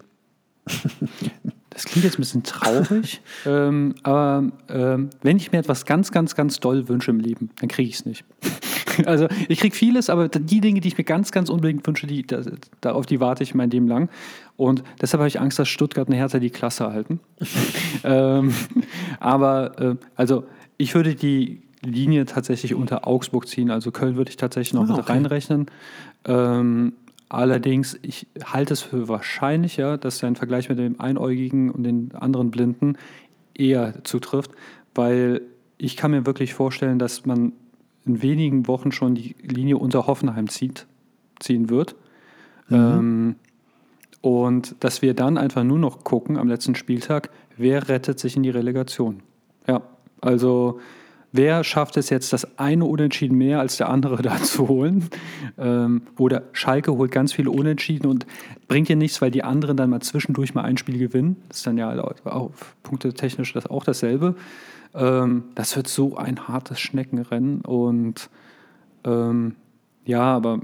Klingt 1.93 2.05
jetzt 2.05 2.19
ein 2.19 2.23
bisschen 2.23 2.43
traurig, 2.43 3.21
ähm, 3.47 3.95
aber 4.03 4.45
ähm, 4.71 5.11
wenn 5.21 5.37
ich 5.37 5.53
mir 5.53 5.59
etwas 5.59 5.85
ganz, 5.85 6.11
ganz, 6.11 6.35
ganz 6.35 6.59
doll 6.59 6.89
wünsche 6.89 7.11
im 7.11 7.21
Leben, 7.21 7.51
dann 7.61 7.69
kriege 7.69 7.87
ich 7.87 7.97
es 7.97 8.07
nicht. 8.07 8.25
also 9.05 9.29
ich 9.49 9.61
kriege 9.61 9.77
vieles, 9.77 10.09
aber 10.09 10.29
die 10.29 10.63
Dinge, 10.63 10.81
die 10.81 10.89
ich 10.89 10.97
mir 10.97 11.05
ganz, 11.05 11.33
ganz 11.33 11.51
unbedingt 11.51 11.87
wünsche, 11.87 12.07
die, 12.07 12.27
da, 12.27 12.41
darauf 12.81 13.05
die 13.05 13.21
warte 13.21 13.43
ich 13.43 13.55
mein 13.55 13.69
Leben 13.69 13.89
lang. 13.89 14.09
Und 14.57 14.83
deshalb 15.03 15.21
habe 15.21 15.29
ich 15.29 15.39
Angst, 15.39 15.59
dass 15.59 15.69
Stuttgart 15.69 16.09
und 16.09 16.15
Hertha 16.15 16.39
die 16.39 16.49
Klasse 16.49 16.91
halten. 16.91 17.21
ähm, 18.05 18.55
aber 19.21 19.79
äh, 19.79 19.97
also 20.17 20.45
ich 20.79 20.95
würde 20.95 21.15
die 21.15 21.61
Linie 21.83 22.25
tatsächlich 22.25 22.75
unter 22.75 23.07
Augsburg 23.07 23.49
ziehen. 23.49 23.71
Also 23.71 23.91
Köln 23.91 24.17
würde 24.17 24.31
ich 24.31 24.39
tatsächlich 24.39 24.73
noch 24.73 24.89
ah, 24.89 24.97
mit 24.97 25.09
reinrechnen. 25.11 25.67
Ähm, 26.25 26.95
Allerdings, 27.33 27.99
ich 28.03 28.27
halte 28.45 28.75
es 28.75 28.83
für 28.83 29.09
wahrscheinlicher, 29.09 29.97
dass 29.97 30.19
der 30.19 30.35
Vergleich 30.35 30.69
mit 30.69 30.79
dem 30.79 31.01
Einäugigen 31.01 31.71
und 31.71 31.83
den 31.83 32.15
anderen 32.15 32.51
Blinden 32.51 32.99
eher 33.55 34.05
zutrifft, 34.05 34.51
weil 34.95 35.41
ich 35.79 35.97
kann 35.97 36.11
mir 36.11 36.27
wirklich 36.27 36.53
vorstellen, 36.53 36.99
dass 36.99 37.25
man 37.25 37.55
in 38.05 38.21
wenigen 38.21 38.69
Wochen 38.69 38.93
schon 38.93 39.15
die 39.15 39.35
Linie 39.41 39.79
unter 39.79 40.07
Hoffenheim 40.07 40.51
zieht, 40.51 40.87
ziehen 41.41 41.71
wird. 41.71 41.97
Mhm. 42.69 42.77
Ähm, 42.77 43.37
und 44.21 44.77
dass 44.81 45.01
wir 45.01 45.15
dann 45.15 45.39
einfach 45.39 45.65
nur 45.65 45.79
noch 45.79 46.05
gucken 46.05 46.37
am 46.37 46.49
letzten 46.49 46.75
Spieltag, 46.75 47.31
wer 47.57 47.89
rettet 47.89 48.19
sich 48.19 48.37
in 48.37 48.43
die 48.43 48.51
Relegation. 48.51 49.23
Ja, 49.67 49.81
also 50.21 50.81
wer 51.33 51.65
schafft 51.65 51.97
es 51.97 52.11
jetzt, 52.11 52.33
das 52.33 52.59
eine 52.59 52.85
Unentschieden 52.85 53.37
mehr 53.37 53.61
als 53.61 53.77
der 53.77 53.89
andere 53.89 54.23
da 54.23 54.37
zu 54.43 54.69
holen? 54.69 55.09
Ähm, 55.59 56.03
oder 56.19 56.45
Schalke 56.53 56.93
holt 56.93 57.11
ganz 57.11 57.33
viele 57.33 57.51
Unentschieden 57.51 58.07
und 58.07 58.27
bringt 58.69 58.89
ihr 58.89 58.97
nichts, 58.97 59.21
weil 59.21 59.31
die 59.31 59.43
anderen 59.43 59.77
dann 59.77 59.91
mal 59.91 60.01
zwischendurch 60.01 60.55
mal 60.55 60.63
ein 60.63 60.77
Spiel 60.77 60.99
gewinnen. 60.99 61.43
Das 61.49 61.59
ist 61.59 61.67
dann 61.67 61.79
ja 61.79 61.99
auch 62.25 62.51
punktetechnisch 62.83 63.53
das 63.53 63.67
auch 63.67 63.85
dasselbe. 63.85 64.37
Ähm, 64.95 65.45
das 65.55 65.77
wird 65.77 65.89
so 65.89 66.17
ein 66.17 66.49
hartes 66.49 66.81
Schneckenrennen 66.81 67.63
und 67.63 68.29
ähm, 69.05 69.57
ja, 70.05 70.23
aber 70.23 70.61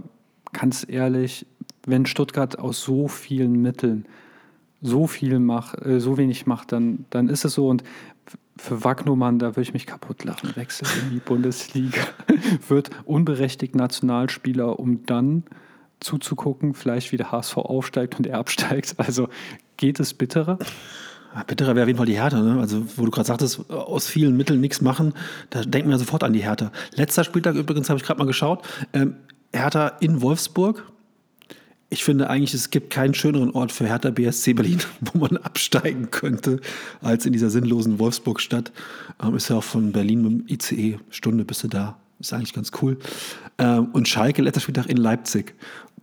ganz 0.52 0.86
ehrlich, 0.88 1.46
wenn 1.86 2.06
Stuttgart 2.06 2.58
aus 2.58 2.82
so 2.82 3.08
vielen 3.08 3.62
Mitteln 3.62 4.04
so 4.80 5.06
viel 5.06 5.38
macht, 5.38 5.84
äh, 5.84 6.00
so 6.00 6.18
wenig 6.18 6.46
macht, 6.46 6.72
dann, 6.72 7.04
dann 7.10 7.28
ist 7.28 7.44
es 7.44 7.54
so. 7.54 7.68
Und 7.68 7.82
für 8.56 8.84
Wagnumann, 8.84 9.38
da 9.38 9.48
würde 9.48 9.62
ich 9.62 9.72
mich 9.72 9.86
kaputt 9.86 10.24
lachen. 10.24 10.54
Wechselt 10.56 10.90
in 11.02 11.10
die 11.10 11.20
Bundesliga, 11.20 12.00
wird 12.68 12.90
unberechtigt 13.04 13.74
Nationalspieler, 13.74 14.78
um 14.78 15.04
dann 15.06 15.44
zuzugucken, 16.00 16.74
vielleicht 16.74 17.12
wie 17.12 17.16
der 17.16 17.32
HSV 17.32 17.56
aufsteigt 17.56 18.18
und 18.18 18.26
er 18.26 18.38
absteigt. 18.38 18.94
Also 18.98 19.28
geht 19.76 20.00
es 20.00 20.14
bitterer? 20.14 20.58
Bitterer 21.46 21.74
wäre 21.74 21.84
auf 21.84 21.88
jeden 21.88 21.98
Fall 21.98 22.06
die 22.06 22.18
Härte. 22.18 22.42
Ne? 22.42 22.60
Also, 22.60 22.84
wo 22.96 23.04
du 23.04 23.10
gerade 23.10 23.26
sagtest, 23.26 23.70
aus 23.70 24.06
vielen 24.06 24.36
Mitteln 24.36 24.60
nichts 24.60 24.80
machen, 24.80 25.12
da 25.50 25.62
denken 25.62 25.90
wir 25.90 25.98
sofort 25.98 26.24
an 26.24 26.32
die 26.32 26.42
Härte. 26.42 26.72
Letzter 26.94 27.24
Spieltag 27.24 27.54
übrigens 27.54 27.88
habe 27.90 27.98
ich 27.98 28.04
gerade 28.04 28.18
mal 28.18 28.26
geschaut. 28.26 28.66
Ähm, 28.92 29.16
Hertha 29.52 29.88
in 30.00 30.20
Wolfsburg, 30.20 30.84
ich 31.90 32.04
finde 32.04 32.28
eigentlich, 32.28 32.54
es 32.54 32.70
gibt 32.70 32.90
keinen 32.90 33.14
schöneren 33.14 33.50
Ort 33.52 33.72
für 33.72 33.86
Hertha 33.86 34.10
BSC 34.10 34.52
Berlin, 34.52 34.80
wo 35.00 35.18
man 35.18 35.36
absteigen 35.38 36.10
könnte, 36.10 36.60
als 37.00 37.24
in 37.26 37.32
dieser 37.32 37.50
sinnlosen 37.50 37.98
Wolfsburg-Stadt. 37.98 38.72
Ähm, 39.22 39.34
ist 39.36 39.48
ja 39.48 39.56
auch 39.56 39.64
von 39.64 39.92
Berlin 39.92 40.22
mit 40.22 40.32
dem 40.32 40.54
ICE, 40.54 40.98
Stunde 41.10 41.44
bist 41.44 41.64
du 41.64 41.68
da. 41.68 41.96
Ist 42.20 42.32
eigentlich 42.32 42.52
ganz 42.52 42.72
cool. 42.82 42.98
Ähm, 43.58 43.86
und 43.92 44.08
Schalke, 44.08 44.42
letzter 44.42 44.60
Spieltag 44.60 44.86
in 44.86 44.96
Leipzig. 44.96 45.54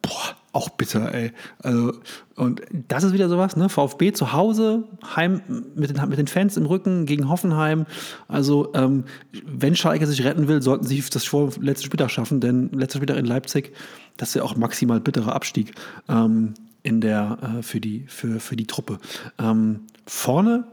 Boah, 0.01 0.35
auch 0.55 0.69
bitter, 0.69 1.13
ey. 1.13 1.31
Also, 1.59 1.93
und 2.35 2.61
das 2.87 3.03
ist 3.03 3.13
wieder 3.13 3.27
sowas, 3.27 3.57
ne? 3.57 3.67
VfB 3.67 4.13
zu 4.13 4.31
Hause, 4.31 4.85
heim 5.15 5.41
mit 5.75 5.89
den, 5.89 6.09
mit 6.09 6.17
den 6.17 6.27
Fans 6.27 6.55
im 6.55 6.65
Rücken 6.65 7.05
gegen 7.05 7.29
Hoffenheim. 7.29 7.85
Also, 8.27 8.71
ähm, 8.73 9.03
wenn 9.45 9.75
Schalke 9.75 10.07
sich 10.07 10.23
retten 10.23 10.47
will, 10.47 10.61
sollten 10.61 10.85
sie 10.85 11.03
das 11.11 11.25
vor 11.25 11.51
letzten 11.59 11.85
Spieltag 11.85 12.09
schaffen, 12.09 12.39
denn 12.39 12.69
letzter 12.71 12.99
Spieltag 12.99 13.17
in 13.17 13.25
Leipzig, 13.25 13.73
das 14.17 14.29
ist 14.29 14.35
ja 14.35 14.43
auch 14.43 14.55
maximal 14.55 14.99
bitterer 15.01 15.35
Abstieg 15.35 15.73
ähm, 16.07 16.53
in 16.83 17.01
der, 17.01 17.37
äh, 17.41 17.61
für, 17.61 17.81
die, 17.81 18.05
für, 18.07 18.39
für 18.39 18.55
die 18.55 18.67
Truppe. 18.67 18.99
Ähm, 19.37 19.81
vorne, 20.07 20.65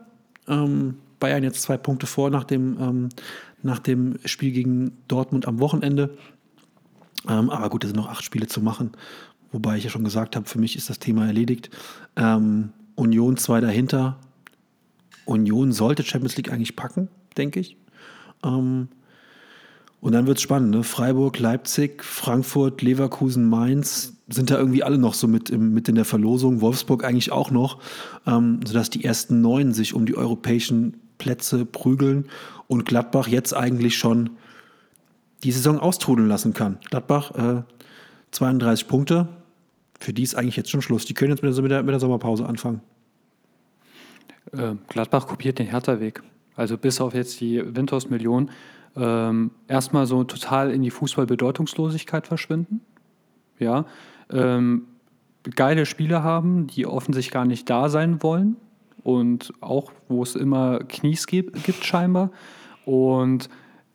ähm, 0.47 0.99
Bayern 1.19 1.43
jetzt 1.43 1.63
zwei 1.63 1.77
Punkte 1.77 2.07
vor 2.07 2.31
nach 2.31 2.45
dem, 2.45 2.79
ähm, 2.81 3.09
nach 3.63 3.79
dem 3.81 4.19
Spiel 4.25 4.53
gegen 4.53 4.93
Dortmund 5.09 5.47
am 5.47 5.59
Wochenende. 5.59 6.17
Ähm, 7.29 7.51
aber 7.51 7.71
gut, 7.71 7.85
es 7.85 7.91
sind 7.91 7.97
noch 7.97 8.09
acht 8.09 8.25
Spiele 8.25 8.47
zu 8.47 8.61
machen. 8.61 8.93
Wobei 9.53 9.77
ich 9.77 9.85
ja 9.85 9.91
schon 9.91 10.05
gesagt 10.05 10.35
habe, 10.35 10.49
für 10.49 10.59
mich 10.59 10.77
ist 10.77 10.91
das 10.91 10.99
Thema 10.99 11.27
erledigt. 11.27 11.71
Ähm, 12.17 12.71
Union 12.95 13.37
zwei 13.37 13.61
dahinter. 13.61 14.19
Union 15.25 15.73
sollte 15.73 16.03
Champions 16.03 16.37
League 16.37 16.51
eigentlich 16.51 16.75
packen, 16.75 17.09
denke 17.37 17.61
ich. 17.61 17.77
Ähm, 18.45 18.89
und 20.01 20.13
dann 20.13 20.27
wird 20.27 20.39
es 20.39 20.43
spannend. 20.43 20.71
Ne? 20.71 20.83
Freiburg, 20.83 21.39
Leipzig, 21.39 22.03
Frankfurt, 22.03 22.83
Leverkusen, 22.83 23.49
Mainz 23.49 24.15
sind 24.29 24.51
da 24.51 24.59
irgendwie 24.59 24.83
alle 24.83 24.99
noch 24.99 25.15
so 25.15 25.29
mit, 25.29 25.51
im, 25.51 25.75
mit 25.75 25.89
in 25.89 25.95
der 25.95 26.05
Verlosung. 26.05 26.61
Wolfsburg 26.61 27.05
eigentlich 27.05 27.31
auch 27.31 27.51
noch, 27.51 27.79
ähm, 28.27 28.61
sodass 28.67 28.91
die 28.91 29.05
ersten 29.05 29.41
neun 29.41 29.73
sich 29.73 29.95
um 29.95 30.07
die 30.07 30.17
europäischen 30.17 30.97
Plätze 31.19 31.65
prügeln 31.65 32.25
und 32.67 32.85
Gladbach 32.85 33.29
jetzt 33.29 33.55
eigentlich 33.55 33.97
schon 33.97 34.31
die 35.45 35.53
Saison 35.53 35.79
austrudeln 35.79 36.29
lassen 36.29 36.53
kann. 36.53 36.79
Gladbach 36.91 37.31
äh, 37.37 37.63
32 38.33 38.89
Punkte, 38.89 39.29
für 40.03 40.13
die 40.13 40.23
ist 40.23 40.35
eigentlich 40.35 40.57
jetzt 40.57 40.71
schon 40.71 40.83
Schluss. 40.83 41.05
Die 41.05 41.15
können 41.15 41.31
jetzt 41.31 41.43
mit 41.43 41.71
der, 41.71 41.83
mit 41.83 41.93
der 41.93 42.01
Sommerpause 42.01 42.47
anfangen. 42.47 42.81
Äh, 44.53 44.75
Gladbach 44.89 45.27
kopiert 45.27 45.59
den 45.59 45.67
Hertha-Weg. 45.67 46.23
Also 46.57 46.77
bis 46.77 47.01
auf 47.01 47.15
jetzt 47.15 47.41
die 47.41 47.63
Windhorst-Million 47.65 48.51
ähm, 48.97 49.53
erstmal 49.69 50.07
so 50.07 50.25
total 50.25 50.71
in 50.71 50.83
die 50.83 50.91
Fußballbedeutungslosigkeit 50.91 52.27
verschwinden. 52.27 52.81
Ja. 53.59 53.87
Ähm, 54.31 54.87
geile 55.57 55.87
Spieler 55.87 56.23
haben, 56.23 56.67
die 56.67 56.87
offensichtlich 56.87 57.33
gar 57.33 57.45
nicht 57.45 57.71
da 57.71 57.89
sein 57.89 58.23
wollen 58.23 58.57
und 59.03 59.53
auch, 59.61 59.93
wo 60.09 60.23
es 60.23 60.35
immer 60.35 60.81
Knies 60.81 61.27
gibt, 61.27 61.65
gibt 61.65 61.85
scheinbar. 61.85 62.31
Und 62.85 63.49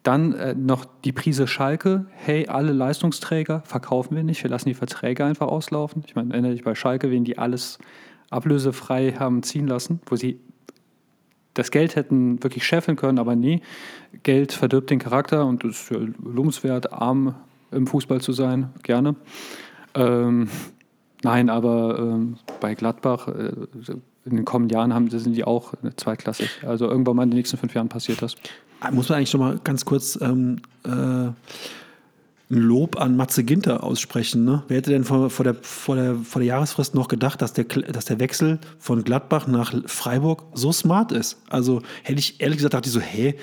dann 0.07 0.33
äh, 0.33 0.55
noch 0.55 0.85
die 1.03 1.11
Prise 1.11 1.47
Schalke. 1.47 2.05
Hey, 2.11 2.47
alle 2.47 2.71
Leistungsträger 2.71 3.61
verkaufen 3.65 4.15
wir 4.15 4.23
nicht. 4.23 4.41
Wir 4.41 4.49
lassen 4.49 4.69
die 4.69 4.73
Verträge 4.73 5.25
einfach 5.25 5.47
auslaufen. 5.47 6.03
Ich 6.07 6.15
meine, 6.15 6.31
erinnere 6.31 6.53
dich 6.53 6.63
bei 6.63 6.75
Schalke, 6.75 7.11
wen 7.11 7.25
die 7.25 7.37
alles 7.37 7.77
ablösefrei 8.29 9.15
haben 9.19 9.43
ziehen 9.43 9.67
lassen, 9.67 9.99
wo 10.05 10.15
sie 10.15 10.39
das 11.53 11.71
Geld 11.71 11.97
hätten 11.97 12.41
wirklich 12.41 12.65
scheffeln 12.65 12.95
können, 12.95 13.19
aber 13.19 13.35
nee, 13.35 13.61
Geld 14.23 14.53
verdirbt 14.53 14.91
den 14.91 14.99
Charakter 14.99 15.45
und 15.45 15.65
es 15.65 15.91
ist 15.91 15.99
lobenswert, 16.23 16.93
arm 16.93 17.35
im 17.71 17.87
Fußball 17.87 18.21
zu 18.21 18.31
sein, 18.31 18.69
gerne. 18.83 19.15
Ähm, 19.95 20.49
nein, 21.23 21.49
aber 21.49 21.97
ähm, 21.99 22.37
bei 22.61 22.75
Gladbach 22.75 23.27
äh, 23.27 23.51
in 24.29 24.35
den 24.35 24.45
kommenden 24.45 24.75
Jahren 24.75 24.93
haben, 24.93 25.09
sind 25.09 25.35
die 25.35 25.43
auch 25.43 25.73
zweitklassig. 25.95 26.49
Also 26.65 26.87
irgendwann 26.87 27.15
mal 27.15 27.23
in 27.23 27.31
den 27.31 27.37
nächsten 27.37 27.57
fünf 27.57 27.73
Jahren 27.73 27.89
passiert 27.89 28.21
das. 28.21 28.35
Muss 28.91 29.09
man 29.09 29.17
eigentlich 29.17 29.33
noch 29.33 29.39
mal 29.39 29.59
ganz 29.63 29.85
kurz 29.85 30.19
ähm, 30.21 30.61
äh, 30.85 31.29
ein 32.49 32.57
Lob 32.57 32.99
an 32.99 33.17
Matze 33.17 33.43
Ginter 33.43 33.83
aussprechen. 33.83 34.45
Ne? 34.45 34.63
Wer 34.67 34.77
hätte 34.77 34.91
denn 34.91 35.03
vor, 35.03 35.29
vor, 35.29 35.43
der, 35.43 35.55
vor, 35.55 35.95
der, 35.95 36.15
vor 36.15 36.39
der 36.39 36.47
Jahresfrist 36.47 36.95
noch 36.95 37.09
gedacht, 37.09 37.41
dass 37.41 37.51
der, 37.51 37.65
dass 37.65 38.05
der 38.05 38.19
Wechsel 38.19 38.59
von 38.79 39.03
Gladbach 39.03 39.47
nach 39.47 39.73
Freiburg 39.85 40.43
so 40.53 40.71
smart 40.71 41.11
ist? 41.11 41.41
Also 41.49 41.81
hätte 42.03 42.19
ich 42.19 42.39
ehrlich 42.39 42.57
gesagt, 42.57 42.73
dachte 42.73 42.87
ich 42.87 42.93
so, 42.93 43.01
hä, 43.01 43.35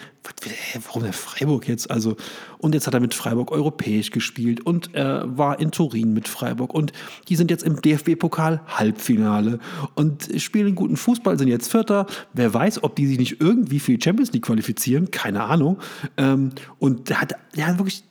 warum 0.86 1.02
der 1.02 1.12
Freiburg 1.12 1.68
jetzt? 1.68 1.90
Also, 1.90 2.16
und 2.56 2.74
jetzt 2.74 2.86
hat 2.86 2.94
er 2.94 3.01
mit 3.01 3.12
Freiburg 3.12 3.52
europäisch 3.52 4.10
gespielt 4.10 4.64
und 4.64 4.94
er 4.94 5.24
war 5.36 5.60
in 5.60 5.70
Turin 5.70 6.14
mit 6.14 6.26
Freiburg 6.26 6.72
und 6.72 6.94
die 7.28 7.36
sind 7.36 7.51
jetzt 7.51 7.62
im 7.62 7.82
DFB-Pokal 7.82 8.62
Halbfinale 8.66 9.59
und 9.94 10.31
spielen 10.39 10.74
guten 10.74 10.97
Fußball, 10.97 11.39
sind 11.39 11.48
jetzt 11.48 11.70
Vierter. 11.70 12.06
Wer 12.32 12.55
weiß, 12.55 12.82
ob 12.82 12.97
die 12.97 13.06
sich 13.06 13.18
nicht 13.18 13.40
irgendwie 13.43 13.81
für 13.81 13.93
die 13.93 14.02
Champions 14.02 14.32
League 14.32 14.47
qualifizieren, 14.47 15.10
keine 15.10 15.44
Ahnung. 15.44 15.78
Ähm, 16.16 16.51
und 16.78 17.10
der 17.10 17.20
hat, 17.20 17.35
der 17.55 17.66
hat 17.66 17.78
wirklich 17.78 18.05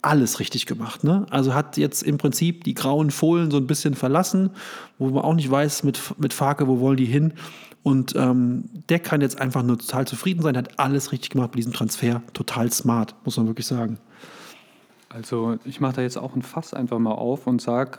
alles 0.00 0.40
richtig 0.40 0.66
gemacht. 0.66 1.04
Ne? 1.04 1.26
Also 1.30 1.54
hat 1.54 1.76
jetzt 1.76 2.02
im 2.02 2.18
Prinzip 2.18 2.64
die 2.64 2.74
grauen 2.74 3.10
Fohlen 3.10 3.50
so 3.50 3.56
ein 3.56 3.66
bisschen 3.66 3.94
verlassen, 3.94 4.50
wo 4.98 5.10
man 5.10 5.22
auch 5.22 5.34
nicht 5.34 5.50
weiß 5.50 5.82
mit, 5.82 6.00
mit 6.18 6.32
Farke, 6.32 6.68
wo 6.68 6.80
wollen 6.80 6.96
die 6.96 7.06
hin. 7.06 7.34
Und 7.82 8.14
ähm, 8.14 8.64
der 8.88 9.00
kann 9.00 9.20
jetzt 9.20 9.40
einfach 9.40 9.62
nur 9.62 9.78
total 9.78 10.06
zufrieden 10.06 10.42
sein, 10.42 10.56
hat 10.56 10.78
alles 10.78 11.10
richtig 11.10 11.30
gemacht 11.30 11.50
bei 11.50 11.56
diesem 11.56 11.72
Transfer. 11.72 12.22
Total 12.32 12.70
smart, 12.70 13.14
muss 13.24 13.36
man 13.36 13.46
wirklich 13.46 13.66
sagen. 13.66 13.98
Also 15.08 15.58
ich 15.64 15.80
mache 15.80 15.96
da 15.96 16.02
jetzt 16.02 16.16
auch 16.16 16.34
ein 16.34 16.42
Fass 16.42 16.74
einfach 16.74 16.98
mal 16.98 17.12
auf 17.12 17.46
und 17.46 17.60
sage, 17.60 17.98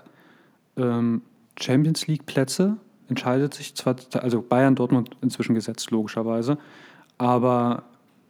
ähm, 0.78 1.22
Champions 1.60 2.08
League 2.08 2.26
Plätze 2.26 2.78
entscheidet 3.08 3.54
sich 3.54 3.76
zwar, 3.76 3.96
also 4.14 4.42
Bayern, 4.42 4.76
Dortmund 4.76 5.12
inzwischen 5.22 5.54
gesetzt, 5.54 5.92
logischerweise, 5.92 6.58
aber 7.18 7.84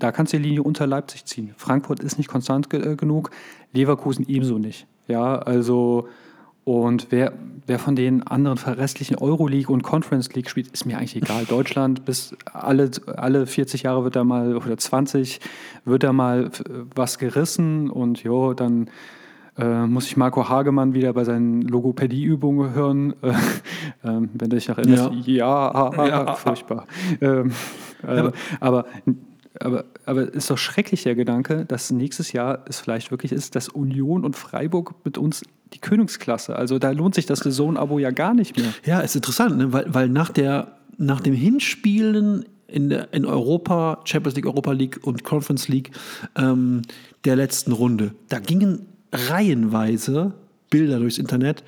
da 0.03 0.11
kannst 0.11 0.33
du 0.33 0.37
die 0.37 0.43
Linie 0.43 0.63
unter 0.63 0.85
Leipzig 0.85 1.23
ziehen. 1.23 1.53
Frankfurt 1.55 2.01
ist 2.01 2.17
nicht 2.17 2.27
konstant 2.27 2.69
ge 2.69 2.91
äh, 2.91 2.95
genug, 2.97 3.31
Leverkusen 3.71 4.25
ebenso 4.27 4.57
nicht. 4.57 4.85
Ja, 5.07 5.37
also 5.37 6.09
und 6.65 7.07
wer, 7.09 7.31
wer 7.67 7.79
von 7.79 7.95
den 7.95 8.21
anderen 8.23 8.57
restlichen 8.57 9.15
Euroleague 9.15 9.73
und 9.73 9.81
Conference 9.81 10.33
League 10.33 10.49
spielt, 10.49 10.67
ist 10.67 10.85
mir 10.85 10.97
eigentlich 10.97 11.15
egal. 11.15 11.45
Deutschland 11.49 12.03
bis 12.03 12.35
alle, 12.51 12.91
alle 13.15 13.47
40 13.47 13.83
Jahre 13.83 14.03
wird 14.03 14.17
da 14.17 14.25
mal 14.25 14.57
oder 14.57 14.77
20 14.77 15.39
wird 15.85 16.03
da 16.03 16.11
mal 16.11 16.51
was 16.95 17.17
gerissen 17.17 17.89
und 17.89 18.23
jo, 18.23 18.53
dann 18.53 18.89
äh, 19.57 19.85
muss 19.85 20.07
ich 20.07 20.17
Marco 20.17 20.49
Hagemann 20.49 20.93
wieder 20.93 21.13
bei 21.13 21.23
seinen 21.23 21.61
Logopädieübungen 21.61 22.73
hören, 22.73 23.13
äh, 23.21 23.29
äh, 23.29 23.33
wenn 24.03 24.49
du 24.49 24.55
dich 24.55 24.67
noch 24.67 24.79
erinnerst. 24.79 25.11
Ja, 25.25 25.91
ja, 25.95 26.07
ja 26.07 26.33
furchtbar. 26.35 26.87
Ähm, 27.21 27.51
also, 28.01 28.21
aber 28.21 28.33
aber, 28.59 28.85
aber 29.59 30.33
ist 30.33 30.49
doch 30.49 30.57
schrecklich 30.57 31.03
der 31.03 31.15
Gedanke, 31.15 31.65
dass 31.65 31.91
nächstes 31.91 32.31
Jahr 32.31 32.65
es 32.67 32.79
vielleicht 32.79 33.11
wirklich 33.11 33.31
ist, 33.31 33.55
dass 33.55 33.69
Union 33.69 34.25
und 34.25 34.35
Freiburg 34.35 34.95
mit 35.05 35.17
uns 35.17 35.43
die 35.73 35.79
Königsklasse. 35.79 36.55
Also 36.55 36.79
da 36.79 36.91
lohnt 36.91 37.15
sich 37.15 37.25
das 37.25 37.39
Saison-Abo 37.39 37.99
ja 37.99 38.11
gar 38.11 38.33
nicht 38.33 38.57
mehr. 38.57 38.73
Ja, 38.85 38.99
ist 39.01 39.15
interessant, 39.15 39.57
ne? 39.57 39.73
weil, 39.73 39.85
weil 39.93 40.09
nach, 40.09 40.29
der, 40.29 40.77
nach 40.97 41.21
dem 41.21 41.33
Hinspielen 41.33 42.45
in, 42.67 42.89
der, 42.89 43.13
in 43.13 43.25
Europa, 43.25 44.01
Champions 44.05 44.35
League, 44.35 44.47
Europa 44.47 44.71
League 44.71 44.99
und 45.03 45.23
Conference 45.23 45.67
League 45.67 45.91
ähm, 46.35 46.81
der 47.25 47.35
letzten 47.35 47.71
Runde, 47.71 48.15
da 48.29 48.39
gingen 48.39 48.87
reihenweise 49.11 50.33
Bilder 50.69 50.99
durchs 50.99 51.19
Internet 51.19 51.63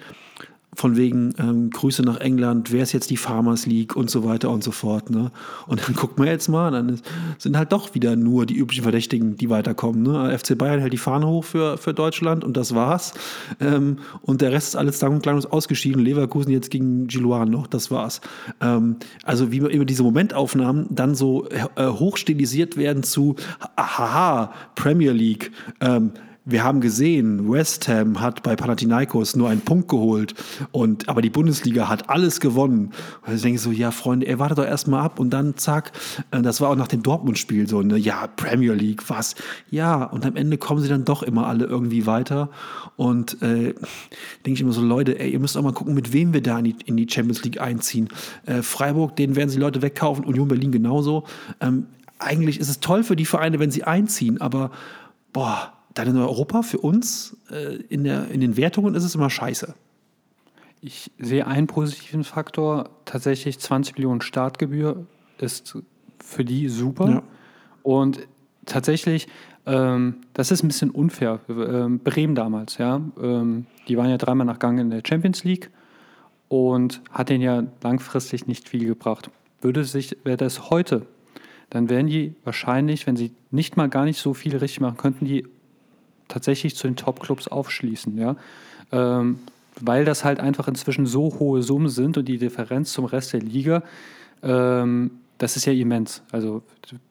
von 0.75 0.95
wegen 0.95 1.33
ähm, 1.39 1.69
Grüße 1.69 2.03
nach 2.03 2.17
England, 2.17 2.71
wer 2.71 2.83
ist 2.83 2.91
jetzt 2.91 3.09
die 3.09 3.17
Farmers 3.17 3.65
League 3.65 3.95
und 3.95 4.09
so 4.09 4.23
weiter 4.23 4.49
und 4.49 4.63
so 4.63 4.71
fort. 4.71 5.09
Ne? 5.09 5.31
Und 5.67 5.87
dann 5.87 5.95
guckt 5.95 6.19
man 6.19 6.27
jetzt 6.27 6.47
mal, 6.47 6.71
dann 6.71 6.99
sind 7.37 7.57
halt 7.57 7.71
doch 7.71 7.95
wieder 7.95 8.15
nur 8.15 8.45
die 8.45 8.55
üblichen 8.55 8.83
Verdächtigen, 8.83 9.37
die 9.37 9.49
weiterkommen. 9.49 10.03
Ne? 10.03 10.37
FC 10.37 10.57
Bayern 10.57 10.79
hält 10.79 10.93
die 10.93 10.97
Fahne 10.97 11.27
hoch 11.27 11.43
für, 11.43 11.77
für 11.77 11.93
Deutschland 11.93 12.43
und 12.43 12.57
das 12.57 12.75
war's. 12.75 13.13
Ähm, 13.59 13.97
und 14.21 14.41
der 14.41 14.51
Rest 14.51 14.69
ist 14.69 14.75
alles 14.75 14.99
sang- 14.99 15.15
und 15.15 15.21
klanglos 15.23 15.45
ausgeschieden. 15.45 16.03
Leverkusen 16.03 16.51
jetzt 16.51 16.69
gegen 16.69 17.07
Giluan 17.07 17.49
noch, 17.49 17.67
das 17.67 17.89
war's. 17.91 18.21
Ähm, 18.61 18.97
also 19.23 19.51
wie 19.51 19.57
immer 19.57 19.85
diese 19.85 20.03
Momentaufnahmen 20.03 20.87
dann 20.89 21.15
so 21.15 21.47
äh, 21.49 21.87
hochstilisiert 21.87 22.77
werden 22.77 23.03
zu, 23.03 23.35
haha, 23.77 24.53
Premier 24.75 25.11
League, 25.11 25.51
ähm, 25.79 26.11
wir 26.45 26.63
haben 26.63 26.79
gesehen, 26.79 27.51
West 27.51 27.87
Ham 27.87 28.21
hat 28.21 28.43
bei 28.43 28.55
Panathinaikos 28.55 29.35
nur 29.35 29.49
einen 29.49 29.61
Punkt 29.61 29.87
geholt, 29.87 30.35
und, 30.71 31.09
aber 31.09 31.23
die 31.23 31.31
Bundesliga 31.31 31.89
hat 31.89 32.09
alles 32.09 32.39
gewonnen. 32.39 32.91
Und 33.25 33.35
ich 33.35 33.41
denke 33.41 33.59
so, 33.59 33.71
ja, 33.71 33.89
Freunde, 33.89 34.27
ey, 34.27 34.37
wartet 34.37 34.59
doch 34.59 34.65
erstmal 34.65 35.03
ab 35.03 35.19
und 35.19 35.31
dann 35.31 35.57
zack, 35.57 35.91
äh, 36.29 36.43
das 36.43 36.61
war 36.61 36.69
auch 36.69 36.75
nach 36.75 36.87
dem 36.87 37.01
Dortmund-Spiel 37.01 37.67
so, 37.67 37.81
ne, 37.81 37.97
ja, 37.97 38.27
Premier 38.27 38.73
League, 38.73 39.09
was? 39.09 39.35
Ja, 39.71 40.03
und 40.03 40.23
am 40.23 40.35
Ende 40.35 40.59
kommen 40.59 40.81
sie 40.81 40.87
dann 40.87 41.03
doch 41.03 41.23
immer 41.23 41.47
alle 41.47 41.65
irgendwie 41.65 42.05
weiter. 42.05 42.49
Und 42.95 43.41
äh, 43.41 43.73
denke 43.73 44.51
ich 44.53 44.61
immer 44.61 44.71
so, 44.71 44.81
Leute, 44.81 45.19
ey, 45.19 45.31
ihr 45.31 45.39
müsst 45.39 45.57
auch 45.57 45.63
mal 45.63 45.73
gucken, 45.73 45.95
mit 45.95 46.13
wem 46.13 46.33
wir 46.33 46.43
da 46.43 46.59
in 46.59 46.65
die, 46.65 46.75
in 46.85 46.95
die 46.95 47.07
Champions 47.09 47.43
League 47.43 47.59
einziehen. 47.59 48.09
Äh, 48.45 48.61
Freiburg, 48.61 49.15
den 49.15 49.35
werden 49.35 49.49
sie 49.49 49.59
Leute 49.59 49.81
wegkaufen, 49.81 50.23
Union 50.23 50.47
Berlin 50.47 50.71
genauso. 50.71 51.23
Ähm, 51.59 51.87
eigentlich 52.19 52.59
ist 52.59 52.69
es 52.69 52.79
toll 52.79 53.03
für 53.03 53.15
die 53.15 53.25
Vereine, 53.25 53.59
wenn 53.59 53.71
sie 53.71 53.83
einziehen, 53.83 54.39
aber 54.39 54.71
boah, 55.33 55.74
dann 55.95 56.09
in 56.09 56.17
Europa 56.17 56.61
für 56.61 56.77
uns 56.79 57.37
äh, 57.49 57.77
in, 57.89 58.03
der, 58.03 58.29
in 58.29 58.41
den 58.41 58.57
Wertungen 58.57 58.93
ist 58.93 59.03
es 59.03 59.15
immer 59.15 59.29
scheiße. 59.29 59.73
Ich 60.81 61.09
sehe 61.17 61.47
einen 61.47 61.65
positiven 61.65 62.23
Faktor. 62.23 62.89
Tatsächlich 63.05 63.57
20 63.59 63.95
Millionen 63.95 64.21
Startgebühr 64.21 65.07
ist 65.39 65.77
für 66.19 66.45
die 66.45 66.69
super. 66.69 67.09
Ja. 67.09 67.23
Und 67.81 68.27
tatsächlich, 68.65 69.27
ähm, 69.65 70.17
das 70.33 70.51
ist 70.51 70.63
ein 70.63 70.67
bisschen 70.67 70.91
unfair. 70.91 71.39
Ähm, 71.49 71.99
Bremen 71.99 72.35
damals, 72.35 72.77
ja, 72.77 73.01
ähm, 73.21 73.65
die 73.87 73.97
waren 73.97 74.09
ja 74.09 74.17
dreimal 74.17 74.45
nach 74.45 74.59
Gang 74.59 74.79
in 74.79 74.89
der 74.89 75.01
Champions 75.07 75.43
League 75.43 75.71
und 76.49 77.01
hat 77.09 77.29
denen 77.29 77.41
ja 77.41 77.63
langfristig 77.81 78.47
nicht 78.47 78.67
viel 78.67 78.85
gebracht. 78.85 79.29
Würde 79.61 79.85
sich, 79.85 80.17
wäre 80.23 80.37
das 80.37 80.69
heute, 80.69 81.07
dann 81.69 81.89
wären 81.89 82.07
die 82.07 82.35
wahrscheinlich, 82.43 83.07
wenn 83.07 83.15
sie 83.15 83.31
nicht 83.49 83.77
mal 83.77 83.89
gar 83.89 84.05
nicht 84.05 84.19
so 84.19 84.33
viel 84.33 84.55
richtig 84.57 84.81
machen, 84.81 84.97
könnten 84.97 85.25
die 85.25 85.47
tatsächlich 86.27 86.75
zu 86.75 86.87
den 86.87 86.95
Top-Clubs 86.95 87.47
aufschließen, 87.47 88.17
ja. 88.17 88.35
Ähm, 88.91 89.39
weil 89.81 90.05
das 90.05 90.23
halt 90.23 90.39
einfach 90.39 90.67
inzwischen 90.67 91.05
so 91.05 91.37
hohe 91.39 91.61
Summen 91.61 91.89
sind 91.89 92.17
und 92.17 92.25
die 92.27 92.37
Differenz 92.37 92.93
zum 92.93 93.05
Rest 93.05 93.33
der 93.33 93.41
Liga 93.41 93.83
ähm, 94.45 95.11
das 95.37 95.57
ist 95.57 95.65
ja 95.65 95.73
immens. 95.73 96.21
Also 96.31 96.63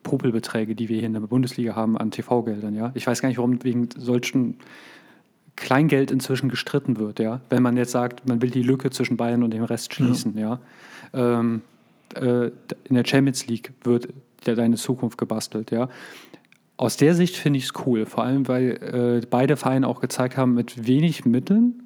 Popelbeträge, 0.03 0.75
die 0.75 0.89
wir 0.89 0.97
hier 0.97 1.07
in 1.07 1.13
der 1.13 1.21
Bundesliga 1.21 1.75
haben 1.75 1.99
an 1.99 2.11
TV-Geldern, 2.11 2.75
ja. 2.75 2.93
Ich 2.95 3.07
weiß 3.07 3.21
gar 3.21 3.29
nicht, 3.29 3.39
warum 3.39 3.63
wegen 3.65 3.89
solchen 3.97 4.59
Kleingeld 5.57 6.11
inzwischen 6.11 6.49
gestritten 6.49 6.99
wird, 6.99 7.19
ja. 7.19 7.41
Wenn 7.51 7.63
man 7.63 7.77
jetzt 7.77 7.93
sagt, 7.93 8.27
man 8.27 8.41
will 8.41 8.51
die 8.51 8.63
Lücke 8.63 8.91
zwischen 8.91 9.17
Bayern 9.17 9.43
und 9.43 9.53
dem 9.53 9.65
Rest 9.65 9.93
schließen, 9.93 10.39
ja. 10.39 10.59
ja. 11.13 11.41
Ähm, 11.41 11.63
äh, 12.15 12.47
in 12.85 12.95
der 12.95 13.05
Champions 13.05 13.47
League 13.47 13.73
wird 13.83 14.09
ja 14.47 14.55
deine 14.55 14.77
Zukunft 14.77 15.19
gebastelt, 15.19 15.71
ja. 15.71 15.89
Aus 16.77 16.97
der 16.97 17.15
Sicht 17.15 17.37
finde 17.37 17.59
ich 17.59 17.67
es 17.67 17.73
cool, 17.87 18.05
vor 18.05 18.25
allem 18.25 18.49
weil 18.49 19.23
äh, 19.23 19.27
beide 19.29 19.57
Vereine 19.57 19.87
auch 19.87 20.01
gezeigt 20.01 20.37
haben, 20.37 20.55
mit 20.55 20.87
wenig 20.87 21.25
Mitteln 21.25 21.85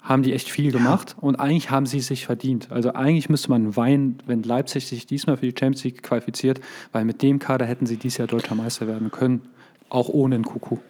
haben 0.00 0.22
die 0.22 0.34
echt 0.34 0.50
viel 0.50 0.70
gemacht 0.70 1.16
ja. 1.16 1.22
und 1.22 1.36
eigentlich 1.36 1.70
haben 1.70 1.86
sie 1.86 2.00
sich 2.00 2.26
verdient. 2.26 2.70
Also 2.70 2.92
eigentlich 2.92 3.28
müsste 3.28 3.50
man 3.50 3.74
weinen, 3.74 4.18
wenn 4.26 4.42
Leipzig 4.42 4.86
sich 4.86 5.06
diesmal 5.06 5.38
für 5.38 5.46
die 5.46 5.58
Champions 5.58 5.82
League 5.82 6.02
qualifiziert, 6.02 6.60
weil 6.92 7.04
mit 7.04 7.22
dem 7.22 7.38
Kader 7.38 7.64
hätten 7.64 7.86
sie 7.86 7.96
dieses 7.96 8.18
Jahr 8.18 8.28
deutscher 8.28 8.54
Meister 8.54 8.86
werden 8.86 9.10
können, 9.10 9.40
auch 9.88 10.08
ohne 10.08 10.36
einen 10.36 10.44
Kuckuck. 10.44 10.80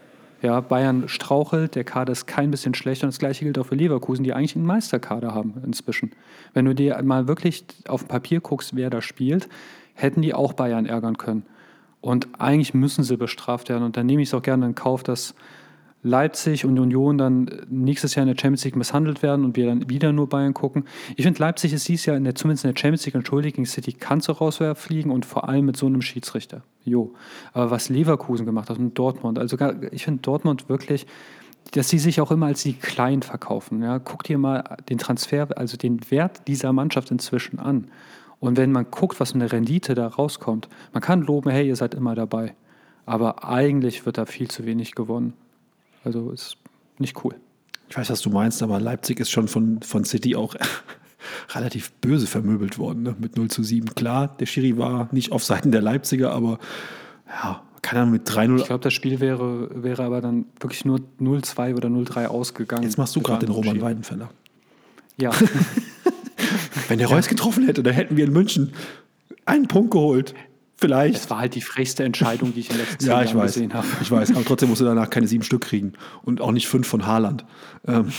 Ja, 0.43 0.61
Bayern 0.61 1.09
strauchelt, 1.09 1.75
der 1.75 1.85
Kader 1.85 2.13
ist 2.13 2.27
kein 2.27 2.51
bisschen 2.51 2.75
schlechter 2.75 3.07
und 3.07 3.15
das 3.15 3.19
gleiche 3.19 3.45
gilt 3.45 3.59
auch 3.59 3.67
für 3.67 3.77
Leverkusen, 3.77 4.25
die 4.25 4.35
eigentlich 4.35 4.57
einen 4.57 4.67
Meisterkader 4.67 5.33
haben 5.33 5.55
inzwischen. 5.65 6.11
Wenn 6.53 6.67
du 6.67 6.75
dir 6.75 7.01
mal 7.03 7.29
wirklich 7.29 7.65
auf 7.89 8.03
dem 8.03 8.09
Papier 8.09 8.41
guckst, 8.41 8.77
wer 8.77 8.91
da 8.91 9.01
spielt, 9.01 9.49
hätten 9.95 10.21
die 10.21 10.35
auch 10.35 10.53
Bayern 10.53 10.85
ärgern 10.85 11.17
können. 11.17 11.47
Und 12.05 12.29
eigentlich 12.39 12.75
müssen 12.75 13.03
sie 13.03 13.17
bestraft 13.17 13.71
werden. 13.71 13.83
Und 13.83 13.97
dann 13.97 14.05
nehme 14.05 14.21
ich 14.21 14.29
es 14.29 14.35
auch 14.35 14.43
gerne 14.43 14.67
in 14.67 14.75
Kauf, 14.75 15.03
dass 15.03 15.35
Leipzig 16.03 16.67
und 16.67 16.79
Union 16.79 17.17
dann 17.17 17.51
nächstes 17.71 18.15
Jahr 18.15 18.25
in 18.25 18.29
der 18.29 18.39
Champions 18.39 18.63
League 18.63 18.77
misshandelt 18.77 19.23
werden 19.23 19.43
und 19.43 19.57
wir 19.57 19.65
dann 19.65 19.89
wieder 19.89 20.13
nur 20.13 20.29
Bayern 20.29 20.53
gucken. 20.53 20.85
Ich 21.17 21.25
finde, 21.25 21.41
Leipzig 21.41 21.73
ist 21.73 21.89
dieses 21.89 22.05
Jahr 22.05 22.19
in 22.19 22.25
der, 22.25 22.35
zumindest 22.35 22.67
in 22.67 22.73
der 22.75 22.79
Champions 22.79 23.07
League, 23.07 23.15
entschuldigt, 23.15 23.57
gegen 23.57 23.65
City 23.65 23.95
kannst 23.95 24.29
du 24.29 24.33
rausfliegen 24.33 25.11
und 25.11 25.25
vor 25.25 25.49
allem 25.49 25.65
mit 25.65 25.79
so 25.79 25.87
einem 25.87 26.03
Schiedsrichter. 26.03 26.63
Jo. 26.85 27.15
Aber 27.55 27.71
was 27.71 27.89
Leverkusen 27.89 28.45
gemacht 28.45 28.69
hat 28.69 28.79
und 28.79 28.93
Dortmund, 28.99 29.39
also 29.39 29.57
ich 29.91 30.05
finde 30.05 30.21
Dortmund 30.21 30.69
wirklich, 30.69 31.07
dass 31.73 31.89
sie 31.89 31.99
sich 31.99 32.21
auch 32.21 32.31
immer 32.31 32.45
als 32.45 32.63
die 32.63 32.75
Kleinen 32.75 33.23
verkaufen. 33.23 33.83
Ja, 33.83 33.99
guck 33.99 34.25
dir 34.25 34.37
mal 34.37 34.77
den 34.91 34.99
Transfer, 34.99 35.49
also 35.57 35.79
den 35.79 36.11
Wert 36.11 36.49
dieser 36.49 36.75
Mannschaft 36.75 37.11
inzwischen 37.11 37.59
an. 37.59 37.87
Und 38.45 38.59
wenn 38.59 38.73
man 38.73 38.91
guckt, 38.91 39.21
was 39.21 39.35
eine 39.35 39.51
Rendite 39.51 39.95
da 39.95 40.07
rauskommt, 40.07 40.69
man 40.93 41.03
kann 41.03 41.23
loben, 41.23 41.51
hey, 41.51 41.67
ihr 41.67 41.77
seid 41.77 41.95
immer 41.95 42.15
dabei. 42.15 42.55
Aber 43.07 43.49
eigentlich 43.49 44.05
wird 44.05 44.19
da 44.19 44.27
viel 44.27 44.49
zu 44.49 44.67
wenig 44.67 44.95
gewonnen. 44.95 45.33
Also 46.05 46.31
ist 46.31 46.59
nicht 46.99 47.25
cool. 47.25 47.35
Ich 47.89 47.97
weiß, 47.97 48.11
was 48.11 48.21
du 48.21 48.31
meinst, 48.31 48.63
aber 48.63 48.81
Leipzig 48.81 49.21
ist 49.21 49.31
schon 49.31 49.49
von, 49.49 49.81
von 49.81 50.05
City 50.05 50.37
auch 50.37 50.55
relativ 51.55 51.93
böse 51.93 52.27
vermöbelt 52.27 52.79
worden, 52.79 53.03
ne? 53.03 53.17
mit 53.19 53.37
0 53.37 53.49
zu 53.49 53.63
7. 53.63 53.95
Klar, 53.95 54.37
der 54.39 54.47
Schiri 54.47 54.77
war 54.77 55.09
nicht 55.13 55.33
auf 55.33 55.43
Seiten 55.43 55.73
der 55.73 55.81
Leipziger, 55.81 56.33
aber 56.33 56.59
ja, 57.29 57.63
kann 57.81 57.99
er 57.99 58.07
mit 58.07 58.29
3-0. 58.29 58.59
Ich 58.59 58.67
glaube, 58.67 58.83
das 58.83 58.93
Spiel 58.93 59.21
wäre, 59.21 59.71
wäre 59.83 60.03
aber 60.05 60.21
dann 60.21 60.47
wirklich 60.61 60.85
nur 60.85 61.01
0-2 61.21 61.77
oder 61.77 61.89
0-3 61.89 62.27
ausgegangen. 62.27 62.83
Jetzt 62.83 62.99
machst 62.99 63.17
du 63.17 63.21
gerade 63.21 63.47
den 63.47 63.55
Roman 63.55 63.81
Weidenfeller. 63.81 64.31
Ja. 65.17 65.31
Wenn 66.89 66.99
der 66.99 67.09
Reus 67.09 67.29
getroffen 67.29 67.67
hätte, 67.67 67.83
dann 67.83 67.95
hätten 67.95 68.17
wir 68.17 68.25
in 68.25 68.33
München 68.33 68.73
einen 69.45 69.69
Punkt 69.69 69.93
geholt. 69.93 70.35
Vielleicht. 70.77 71.15
Das 71.15 71.31
war 71.31 71.39
halt 71.39 71.55
die 71.55 71.61
frechste 71.61 72.03
Entscheidung, 72.05 72.53
die 72.53 72.61
ich 72.61 72.71
in 72.71 72.77
den 72.77 72.85
letzten 72.85 73.05
ja, 73.09 73.23
Jahren 73.23 73.39
weiß, 73.39 73.55
gesehen 73.55 73.73
habe. 73.73 73.87
Ich 74.03 74.11
weiß, 74.11 74.33
aber 74.33 74.45
trotzdem 74.45 74.69
musst 74.69 74.81
du 74.81 74.85
danach 74.85 75.09
keine 75.09 75.27
sieben 75.27 75.45
Stück 75.45 75.63
kriegen 75.63 75.93
und 76.25 76.41
auch 76.41 76.51
nicht 76.51 76.67
fünf 76.67 76.87
von 76.87 77.07
Haaland. 77.07 77.45
Ähm, 77.87 78.13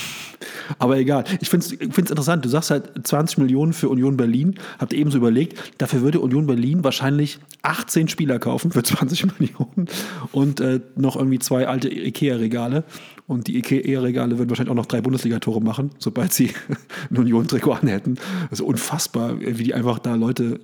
aber 0.78 0.96
egal. 0.96 1.24
Ich 1.40 1.50
finde 1.50 1.66
es 1.66 1.72
interessant. 1.72 2.44
Du 2.44 2.48
sagst 2.48 2.70
halt 2.70 3.06
20 3.06 3.38
Millionen 3.38 3.72
für 3.72 3.88
Union 3.88 4.16
Berlin. 4.16 4.58
Habt 4.78 4.94
ihr 4.94 4.98
eben 4.98 5.10
so 5.10 5.18
überlegt, 5.18 5.74
dafür 5.78 6.00
würde 6.00 6.20
Union 6.20 6.46
Berlin 6.46 6.82
wahrscheinlich 6.82 7.38
18 7.62 8.08
Spieler 8.08 8.38
kaufen 8.38 8.72
für 8.72 8.82
20 8.82 9.26
Millionen 9.38 9.88
und 10.32 10.60
äh, 10.60 10.80
noch 10.96 11.16
irgendwie 11.16 11.38
zwei 11.38 11.68
alte 11.68 11.88
Ikea-Regale. 11.88 12.84
Und 13.26 13.48
die 13.48 13.58
Ikea-Regale 13.58 14.38
würden 14.38 14.50
wahrscheinlich 14.50 14.70
auch 14.70 14.76
noch 14.76 14.86
drei 14.86 15.00
Bundesligatore 15.00 15.60
machen, 15.60 15.90
sobald 15.98 16.32
sie 16.32 16.52
ein 17.10 17.16
Union-Trikot 17.16 17.72
anhätten. 17.72 18.18
Also 18.50 18.64
unfassbar, 18.64 19.40
wie 19.40 19.64
die 19.64 19.74
einfach 19.74 19.98
da 19.98 20.14
Leute 20.14 20.60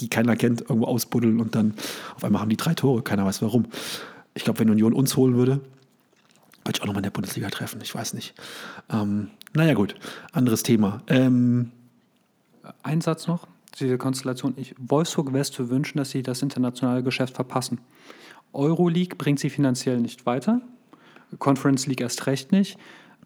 die 0.00 0.08
keiner 0.08 0.36
kennt, 0.36 0.62
irgendwo 0.62 0.86
ausbuddeln 0.86 1.40
und 1.40 1.54
dann 1.54 1.74
auf 2.14 2.24
einmal 2.24 2.42
haben 2.42 2.50
die 2.50 2.56
drei 2.56 2.74
Tore, 2.74 3.02
keiner 3.02 3.24
weiß 3.24 3.42
warum. 3.42 3.66
Ich 4.34 4.44
glaube, 4.44 4.60
wenn 4.60 4.70
Union 4.70 4.92
uns 4.92 5.16
holen 5.16 5.36
würde, 5.36 5.60
würde 6.64 6.76
ich 6.76 6.82
auch 6.82 6.86
nochmal 6.86 7.00
in 7.00 7.04
der 7.04 7.10
Bundesliga 7.10 7.48
treffen, 7.48 7.80
ich 7.82 7.94
weiß 7.94 8.14
nicht. 8.14 8.34
Ähm, 8.90 9.30
naja, 9.54 9.74
gut, 9.74 9.94
anderes 10.32 10.62
Thema. 10.62 11.02
Ähm, 11.06 11.70
Ein 12.82 13.00
Satz 13.00 13.26
noch, 13.26 13.46
diese 13.78 13.96
Konstellation. 13.96 14.54
Ich, 14.56 14.74
Wolfsburg 14.78 15.32
wäre 15.32 15.44
zu 15.44 15.70
wünschen, 15.70 15.98
dass 15.98 16.10
sie 16.10 16.22
das 16.22 16.42
internationale 16.42 17.02
Geschäft 17.02 17.34
verpassen. 17.34 17.78
Euroleague 18.52 19.16
bringt 19.16 19.38
sie 19.38 19.50
finanziell 19.50 20.00
nicht 20.00 20.26
weiter, 20.26 20.60
Conference 21.38 21.86
League 21.86 22.00
erst 22.00 22.26
recht 22.26 22.52
nicht, 22.52 22.78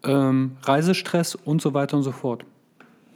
ähm, 0.03 0.57
Reisestress 0.63 1.35
und 1.35 1.61
so 1.61 1.73
weiter 1.73 1.97
und 1.97 2.03
so 2.03 2.11
fort. 2.11 2.45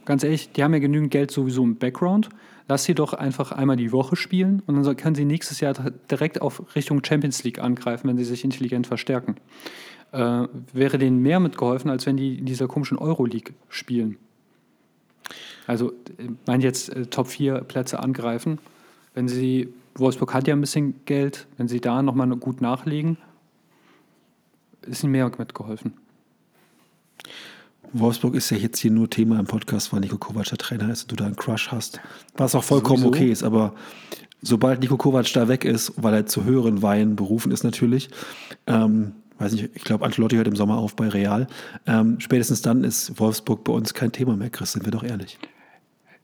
Ganz 0.04 0.22
ehrlich, 0.22 0.52
die 0.52 0.62
haben 0.62 0.72
ja 0.72 0.78
genügend 0.78 1.10
Geld 1.10 1.30
sowieso 1.30 1.64
im 1.64 1.76
Background 1.76 2.30
lass 2.68 2.84
sie 2.84 2.94
doch 2.94 3.12
einfach 3.14 3.52
einmal 3.52 3.76
die 3.76 3.92
Woche 3.92 4.16
spielen 4.16 4.62
und 4.66 4.82
dann 4.82 4.96
können 4.96 5.14
sie 5.14 5.24
nächstes 5.24 5.60
Jahr 5.60 5.74
direkt 6.10 6.42
auf 6.42 6.74
Richtung 6.74 7.04
Champions 7.04 7.44
League 7.44 7.58
angreifen, 7.58 8.08
wenn 8.08 8.16
sie 8.16 8.24
sich 8.24 8.44
intelligent 8.44 8.86
verstärken. 8.86 9.36
Äh, 10.12 10.46
wäre 10.72 10.98
denen 10.98 11.20
mehr 11.20 11.40
mitgeholfen, 11.40 11.90
als 11.90 12.06
wenn 12.06 12.16
die 12.16 12.38
in 12.38 12.46
dieser 12.46 12.68
komischen 12.68 12.98
Euroleague 12.98 13.54
spielen. 13.68 14.18
Also, 15.66 15.92
ich 16.16 16.30
meine 16.46 16.62
jetzt 16.62 16.94
äh, 16.94 17.06
Top 17.06 17.26
4 17.26 17.62
Plätze 17.62 17.98
angreifen. 17.98 18.58
Wenn 19.14 19.26
sie, 19.26 19.72
Wolfsburg 19.96 20.32
hat 20.32 20.46
ja 20.46 20.54
ein 20.54 20.60
bisschen 20.60 21.00
Geld, 21.06 21.46
wenn 21.56 21.66
sie 21.66 21.80
da 21.80 22.02
nochmal 22.02 22.28
gut 22.36 22.60
nachlegen, 22.60 23.18
ist 24.86 25.02
ihnen 25.02 25.12
mehr 25.12 25.30
mitgeholfen. 25.38 25.94
Wolfsburg 27.92 28.34
ist 28.34 28.50
ja 28.50 28.56
jetzt 28.56 28.78
hier 28.78 28.90
nur 28.90 29.08
Thema 29.08 29.38
im 29.38 29.46
Podcast, 29.46 29.92
weil 29.92 30.00
Nico 30.00 30.18
Kovac 30.18 30.46
der 30.46 30.58
Trainer 30.58 30.90
ist 30.90 31.02
und 31.02 31.12
du 31.12 31.16
da 31.16 31.26
einen 31.26 31.36
Crush 31.36 31.70
hast. 31.70 32.00
Was 32.36 32.54
auch 32.54 32.64
vollkommen 32.64 33.02
Sowieso. 33.02 33.16
okay 33.16 33.30
ist, 33.30 33.42
aber 33.42 33.74
sobald 34.42 34.80
Nico 34.80 34.96
Kovac 34.96 35.32
da 35.32 35.48
weg 35.48 35.64
ist, 35.64 35.92
weil 35.96 36.14
er 36.14 36.26
zu 36.26 36.44
höheren 36.44 36.82
Weihen 36.82 37.16
berufen 37.16 37.52
ist 37.52 37.64
natürlich, 37.64 38.10
ähm, 38.66 39.12
weiß 39.38 39.52
nicht, 39.52 39.70
ich 39.74 39.84
glaube, 39.84 40.04
Ancelotti 40.04 40.36
hört 40.36 40.48
im 40.48 40.56
Sommer 40.56 40.78
auf 40.78 40.96
bei 40.96 41.08
Real, 41.08 41.46
ähm, 41.86 42.20
spätestens 42.20 42.62
dann 42.62 42.84
ist 42.84 43.18
Wolfsburg 43.20 43.64
bei 43.64 43.72
uns 43.72 43.94
kein 43.94 44.12
Thema 44.12 44.36
mehr, 44.36 44.50
Chris, 44.50 44.72
sind 44.72 44.84
wir 44.84 44.92
doch 44.92 45.04
ehrlich. 45.04 45.38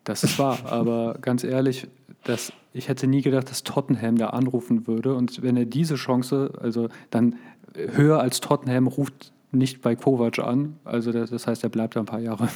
Das 0.04 0.24
ist 0.24 0.38
wahr, 0.38 0.58
aber 0.64 1.18
ganz 1.20 1.44
ehrlich, 1.44 1.88
das, 2.24 2.52
ich 2.72 2.88
hätte 2.88 3.06
nie 3.06 3.22
gedacht, 3.22 3.50
dass 3.50 3.62
Tottenham 3.64 4.16
da 4.16 4.28
anrufen 4.28 4.86
würde 4.86 5.14
und 5.14 5.42
wenn 5.42 5.56
er 5.56 5.64
diese 5.64 5.96
Chance, 5.96 6.52
also 6.60 6.88
dann 7.10 7.36
höher 7.74 8.20
als 8.20 8.40
Tottenham 8.40 8.86
ruft 8.86 9.32
nicht 9.52 9.82
bei 9.82 9.94
Kovac 9.94 10.38
an. 10.38 10.76
Also 10.84 11.12
das, 11.12 11.30
das, 11.30 11.46
heißt, 11.46 11.62
er 11.62 11.68
bleibt 11.68 11.94
da 11.96 12.00
ein 12.00 12.06
paar 12.06 12.20
Jahre. 12.20 12.48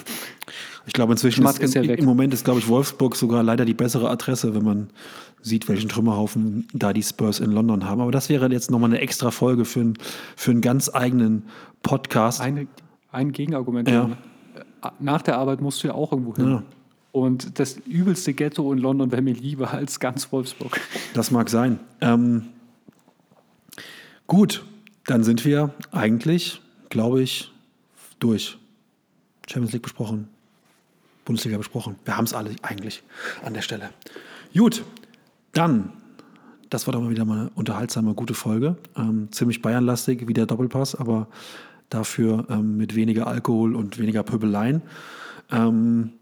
Ich 0.87 0.93
glaube, 0.93 1.13
inzwischen 1.13 1.45
ist, 1.45 1.59
ist 1.59 1.75
ja 1.75 1.83
im 1.83 2.05
Moment 2.05 2.33
ist, 2.33 2.45
glaube 2.45 2.61
ich, 2.61 2.69
Wolfsburg 2.69 3.17
sogar 3.17 3.43
leider 3.43 3.65
die 3.65 3.75
bessere 3.75 4.09
Adresse, 4.09 4.55
wenn 4.55 4.65
man 4.65 4.91
sieht, 5.43 5.69
welchen 5.69 5.89
Trümmerhaufen 5.89 6.69
da 6.73 6.93
die 6.93 7.03
Spurs 7.03 7.41
in 7.41 7.51
London 7.51 7.89
haben. 7.89 8.01
Aber 8.01 8.13
das 8.13 8.29
wäre 8.29 8.49
jetzt 8.51 8.71
nochmal 8.71 8.91
eine 8.91 9.01
extra 9.01 9.31
Folge 9.31 9.65
für, 9.65 9.81
ein, 9.81 9.99
für 10.37 10.53
einen 10.53 10.61
ganz 10.61 10.89
eigenen 10.93 11.45
Podcast. 11.83 12.41
Eine, 12.41 12.67
ein 13.13 13.33
Gegenargument. 13.33 13.91
Ja. 13.91 14.11
Nach 15.01 15.23
der 15.23 15.39
Arbeit 15.39 15.61
musst 15.61 15.83
du 15.83 15.89
ja 15.89 15.95
auch 15.95 16.13
irgendwo 16.13 16.35
hin. 16.37 16.49
Ja. 16.49 16.63
Und 17.13 17.59
das 17.59 17.79
übelste 17.87 18.35
Ghetto 18.35 18.73
in 18.73 18.79
London 18.79 19.11
wäre 19.11 19.23
mir 19.23 19.35
lieber 19.35 19.73
als 19.73 20.01
ganz 20.01 20.31
Wolfsburg. 20.33 20.81
Das 21.15 21.31
mag 21.31 21.49
sein. 21.49 21.81
Ähm, 22.01 22.45
gut, 24.27 24.65
dann 25.07 25.25
sind 25.25 25.45
wir 25.45 25.75
eigentlich 25.93 26.61
glaube 26.89 27.23
ich, 27.23 27.53
durch. 28.19 28.59
Champions 29.49 29.73
League 29.73 29.83
besprochen, 29.83 30.29
Bundesliga 31.25 31.57
besprochen. 31.57 31.97
Wir 32.05 32.17
haben 32.17 32.25
es 32.25 32.35
alle 32.35 32.57
eigentlich 32.63 33.03
an 33.45 33.55
der 33.55 33.63
Stelle. 33.63 33.91
Gut, 34.57 34.85
dann, 35.53 35.93
das 36.69 36.87
war 36.87 36.93
doch 36.93 37.01
mal 37.01 37.11
wieder 37.11 37.25
mal 37.25 37.41
eine 37.41 37.51
unterhaltsame, 37.51 38.15
gute 38.15 38.35
Folge. 38.35 38.77
Ähm, 38.97 39.29
ziemlich 39.31 39.63
Bayernlastig, 39.63 40.27
wie 40.27 40.33
der 40.33 40.47
Doppelpass, 40.47 40.97
aber 40.97 41.29
dafür 41.91 42.47
ähm, 42.51 42.77
mit 42.77 42.97
weniger 42.97 43.29
Alkohol 43.29 43.77
und 43.77 43.99
weniger 43.99 44.25
Pöbeleien. 44.25 44.83
Ähm, 45.53 46.13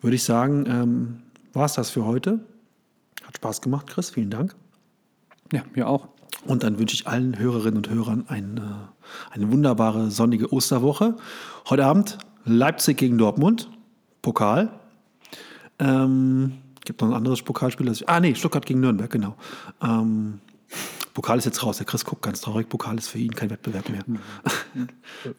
Würde 0.00 0.14
ich 0.14 0.24
sagen, 0.24 0.64
ähm, 0.66 1.22
war 1.52 1.66
es 1.66 1.74
das 1.74 1.90
für 1.90 2.06
heute. 2.06 2.40
Hat 3.24 3.36
Spaß 3.36 3.60
gemacht, 3.60 3.88
Chris. 3.88 4.08
Vielen 4.08 4.30
Dank. 4.30 4.54
Ja, 5.52 5.64
mir 5.74 5.86
auch. 5.86 6.08
Und 6.46 6.62
dann 6.62 6.78
wünsche 6.78 6.94
ich 6.94 7.06
allen 7.06 7.38
Hörerinnen 7.38 7.76
und 7.76 7.90
Hörern 7.90 8.24
eine, 8.28 8.88
eine 9.30 9.50
wunderbare 9.52 10.10
sonnige 10.10 10.52
Osterwoche. 10.52 11.16
Heute 11.68 11.84
Abend 11.84 12.18
Leipzig 12.44 12.96
gegen 12.96 13.18
Dortmund, 13.18 13.68
Pokal. 14.22 14.70
Ähm, 15.78 16.58
gibt 16.84 17.02
noch 17.02 17.08
ein 17.08 17.14
anderes 17.14 17.42
Pokalspiel. 17.42 17.86
Das 17.86 18.00
ich, 18.00 18.08
ah, 18.08 18.20
nee, 18.20 18.34
Stuttgart 18.34 18.64
gegen 18.64 18.80
Nürnberg, 18.80 19.10
genau. 19.10 19.36
Ähm, 19.82 20.40
Pokal 21.12 21.38
ist 21.38 21.44
jetzt 21.44 21.62
raus. 21.62 21.76
Der 21.76 21.86
Chris 21.86 22.04
guckt 22.04 22.22
ganz 22.22 22.40
traurig. 22.40 22.68
Pokal 22.68 22.96
ist 22.96 23.08
für 23.08 23.18
ihn 23.18 23.34
kein 23.34 23.50
Wettbewerb 23.50 23.88
mehr. 23.90 24.04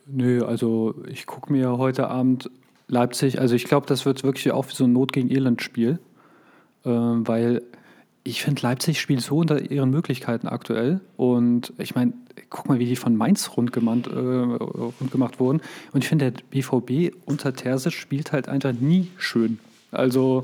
Nö, 0.05 0.45
also 0.45 0.95
ich 1.07 1.25
gucke 1.25 1.51
mir 1.51 1.77
heute 1.77 2.09
Abend 2.09 2.49
Leipzig, 2.87 3.39
also 3.39 3.55
ich 3.55 3.63
glaube, 3.63 3.87
das 3.87 4.05
wird 4.05 4.23
wirklich 4.23 4.51
auch 4.51 4.67
wie 4.67 4.75
so 4.75 4.83
ein 4.83 4.91
Not 4.91 5.13
gegen 5.13 5.31
Elend-Spiel, 5.31 5.99
äh, 6.83 6.89
weil 6.89 7.61
ich 8.23 8.43
finde, 8.43 8.61
Leipzig 8.61 9.01
spielt 9.01 9.21
so 9.21 9.37
unter 9.37 9.71
ihren 9.71 9.89
Möglichkeiten 9.89 10.47
aktuell. 10.47 11.01
Und 11.17 11.73
ich 11.77 11.95
meine, 11.95 12.13
guck 12.49 12.67
mal, 12.67 12.77
wie 12.79 12.85
die 12.85 12.95
von 12.95 13.15
Mainz 13.15 13.51
rund 13.57 13.71
gemacht, 13.71 14.07
äh, 14.07 14.19
rund 14.19 15.11
gemacht 15.11 15.39
wurden. 15.39 15.61
Und 15.91 16.03
ich 16.03 16.09
finde, 16.09 16.31
der 16.31 16.41
BVB 16.51 17.15
unter 17.25 17.53
Terzic 17.53 17.93
spielt 17.93 18.31
halt 18.31 18.47
einfach 18.47 18.73
nie 18.73 19.09
schön. 19.17 19.59
Also, 19.91 20.43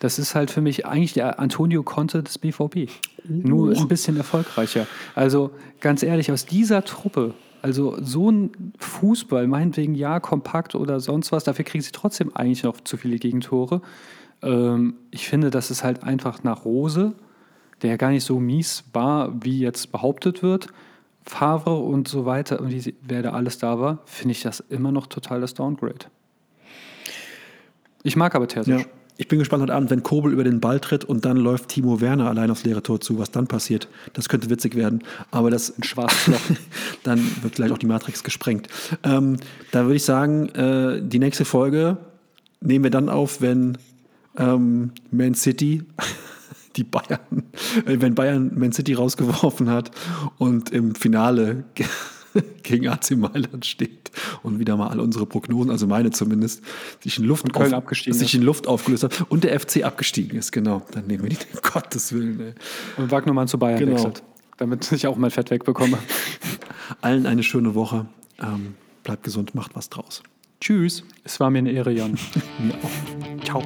das 0.00 0.18
ist 0.18 0.34
halt 0.34 0.50
für 0.50 0.60
mich 0.60 0.84
eigentlich 0.84 1.14
der 1.14 1.40
Antonio 1.40 1.82
Conte 1.82 2.22
des 2.22 2.38
BVB. 2.38 2.90
Nur 3.26 3.74
ein 3.74 3.88
bisschen 3.88 4.18
erfolgreicher. 4.18 4.86
Also, 5.14 5.50
ganz 5.80 6.02
ehrlich, 6.02 6.30
aus 6.30 6.44
dieser 6.44 6.84
Truppe, 6.84 7.32
also 7.62 7.96
so 8.02 8.30
ein 8.30 8.50
Fußball, 8.78 9.46
meinetwegen 9.46 9.94
ja, 9.94 10.20
kompakt 10.20 10.74
oder 10.74 11.00
sonst 11.00 11.32
was, 11.32 11.44
dafür 11.44 11.64
kriegen 11.64 11.82
sie 11.82 11.92
trotzdem 11.92 12.36
eigentlich 12.36 12.64
noch 12.64 12.78
zu 12.82 12.98
viele 12.98 13.18
Gegentore. 13.18 13.80
Ähm, 14.44 14.94
ich 15.10 15.28
finde, 15.28 15.50
das 15.50 15.70
ist 15.70 15.82
halt 15.82 16.02
einfach 16.04 16.42
nach 16.42 16.64
Rose, 16.64 17.14
der 17.82 17.98
gar 17.98 18.10
nicht 18.10 18.24
so 18.24 18.38
mies 18.38 18.84
war, 18.92 19.32
wie 19.42 19.58
jetzt 19.58 19.90
behauptet 19.92 20.42
wird. 20.42 20.68
Favre 21.26 21.76
und 21.76 22.06
so 22.06 22.26
weiter 22.26 22.60
und 22.60 22.70
wie, 22.70 22.94
wer 23.02 23.22
da 23.22 23.32
alles 23.32 23.58
da 23.58 23.80
war, 23.80 24.00
finde 24.04 24.32
ich 24.32 24.42
das 24.42 24.60
immer 24.60 24.92
noch 24.92 25.06
total 25.06 25.40
das 25.40 25.54
Downgrade. 25.54 26.06
Ich 28.02 28.14
mag 28.14 28.34
aber 28.34 28.46
Terzic. 28.46 28.78
Ja. 28.78 28.84
Ich 29.16 29.28
bin 29.28 29.38
gespannt 29.38 29.62
heute 29.62 29.74
Abend, 29.74 29.90
wenn 29.90 30.02
Kobel 30.02 30.32
über 30.32 30.42
den 30.42 30.60
Ball 30.60 30.80
tritt 30.80 31.04
und 31.04 31.24
dann 31.24 31.36
läuft 31.36 31.68
Timo 31.68 32.00
Werner 32.00 32.28
allein 32.28 32.50
aufs 32.50 32.64
leere 32.64 32.82
Tor 32.82 33.00
zu, 33.00 33.16
was 33.16 33.30
dann 33.30 33.46
passiert. 33.46 33.88
Das 34.12 34.28
könnte 34.28 34.50
witzig 34.50 34.74
werden. 34.74 35.04
Aber 35.30 35.50
das 35.50 35.78
Ein 35.78 35.84
schwarzes 35.84 36.26
Loch. 36.26 36.40
dann 37.04 37.20
wird 37.42 37.54
gleich 37.54 37.70
auch 37.70 37.78
die 37.78 37.86
Matrix 37.86 38.24
gesprengt. 38.24 38.68
Ähm, 39.04 39.36
da 39.70 39.84
würde 39.84 39.96
ich 39.96 40.04
sagen, 40.04 40.48
äh, 40.48 41.00
die 41.00 41.20
nächste 41.20 41.44
Folge 41.44 41.96
nehmen 42.60 42.82
wir 42.82 42.90
dann 42.90 43.08
auf, 43.08 43.40
wenn 43.40 43.78
ähm, 44.36 44.92
Man 45.10 45.34
City 45.34 45.82
die 46.76 46.84
Bayern, 46.84 47.44
äh, 47.86 48.00
wenn 48.00 48.14
Bayern 48.14 48.52
Man 48.58 48.72
City 48.72 48.94
rausgeworfen 48.94 49.70
hat 49.70 49.90
und 50.38 50.70
im 50.70 50.94
Finale 50.94 51.64
gegen 52.62 52.88
AC 52.88 53.12
Mailand 53.12 53.64
steht 53.64 54.10
und 54.42 54.58
wieder 54.58 54.76
mal 54.76 54.88
alle 54.88 55.02
unsere 55.02 55.26
Prognosen, 55.26 55.70
also 55.70 55.86
meine 55.86 56.10
zumindest, 56.10 56.62
sich 57.00 57.18
in 57.18 57.24
Luft, 57.24 57.44
abgestiegen 57.56 58.18
sich 58.18 58.34
in 58.34 58.42
Luft 58.42 58.66
aufgelöst 58.66 59.04
hat 59.04 59.24
und 59.28 59.44
der 59.44 59.58
FC 59.58 59.84
abgestiegen 59.84 60.38
ist, 60.38 60.50
genau. 60.52 60.82
Dann 60.90 61.06
nehmen 61.06 61.22
wir 61.22 61.30
die, 61.30 61.36
um 61.52 61.60
Gottes 61.72 62.12
Willen. 62.12 62.40
Ey. 62.40 62.54
Und 62.96 63.10
Wagnermann 63.10 63.48
zu 63.48 63.58
Bayern 63.58 63.78
Genau. 63.78 63.92
wechselt. 63.92 64.22
Damit 64.56 64.90
ich 64.92 65.06
auch 65.06 65.16
mein 65.16 65.30
Fett 65.30 65.50
wegbekomme. 65.50 65.98
Allen 67.00 67.26
eine 67.26 67.42
schöne 67.42 67.74
Woche. 67.74 68.06
Ähm, 68.40 68.74
bleibt 69.02 69.24
gesund, 69.24 69.54
macht 69.54 69.74
was 69.74 69.90
draus. 69.90 70.22
Tschüss. 70.60 71.04
Es 71.24 71.40
war 71.40 71.50
mir 71.50 71.58
eine 71.58 71.72
Ehre, 71.72 71.92
Jan. 71.92 72.16
Mir 72.58 72.74
auch. 72.74 73.44
Ciao. 73.44 73.62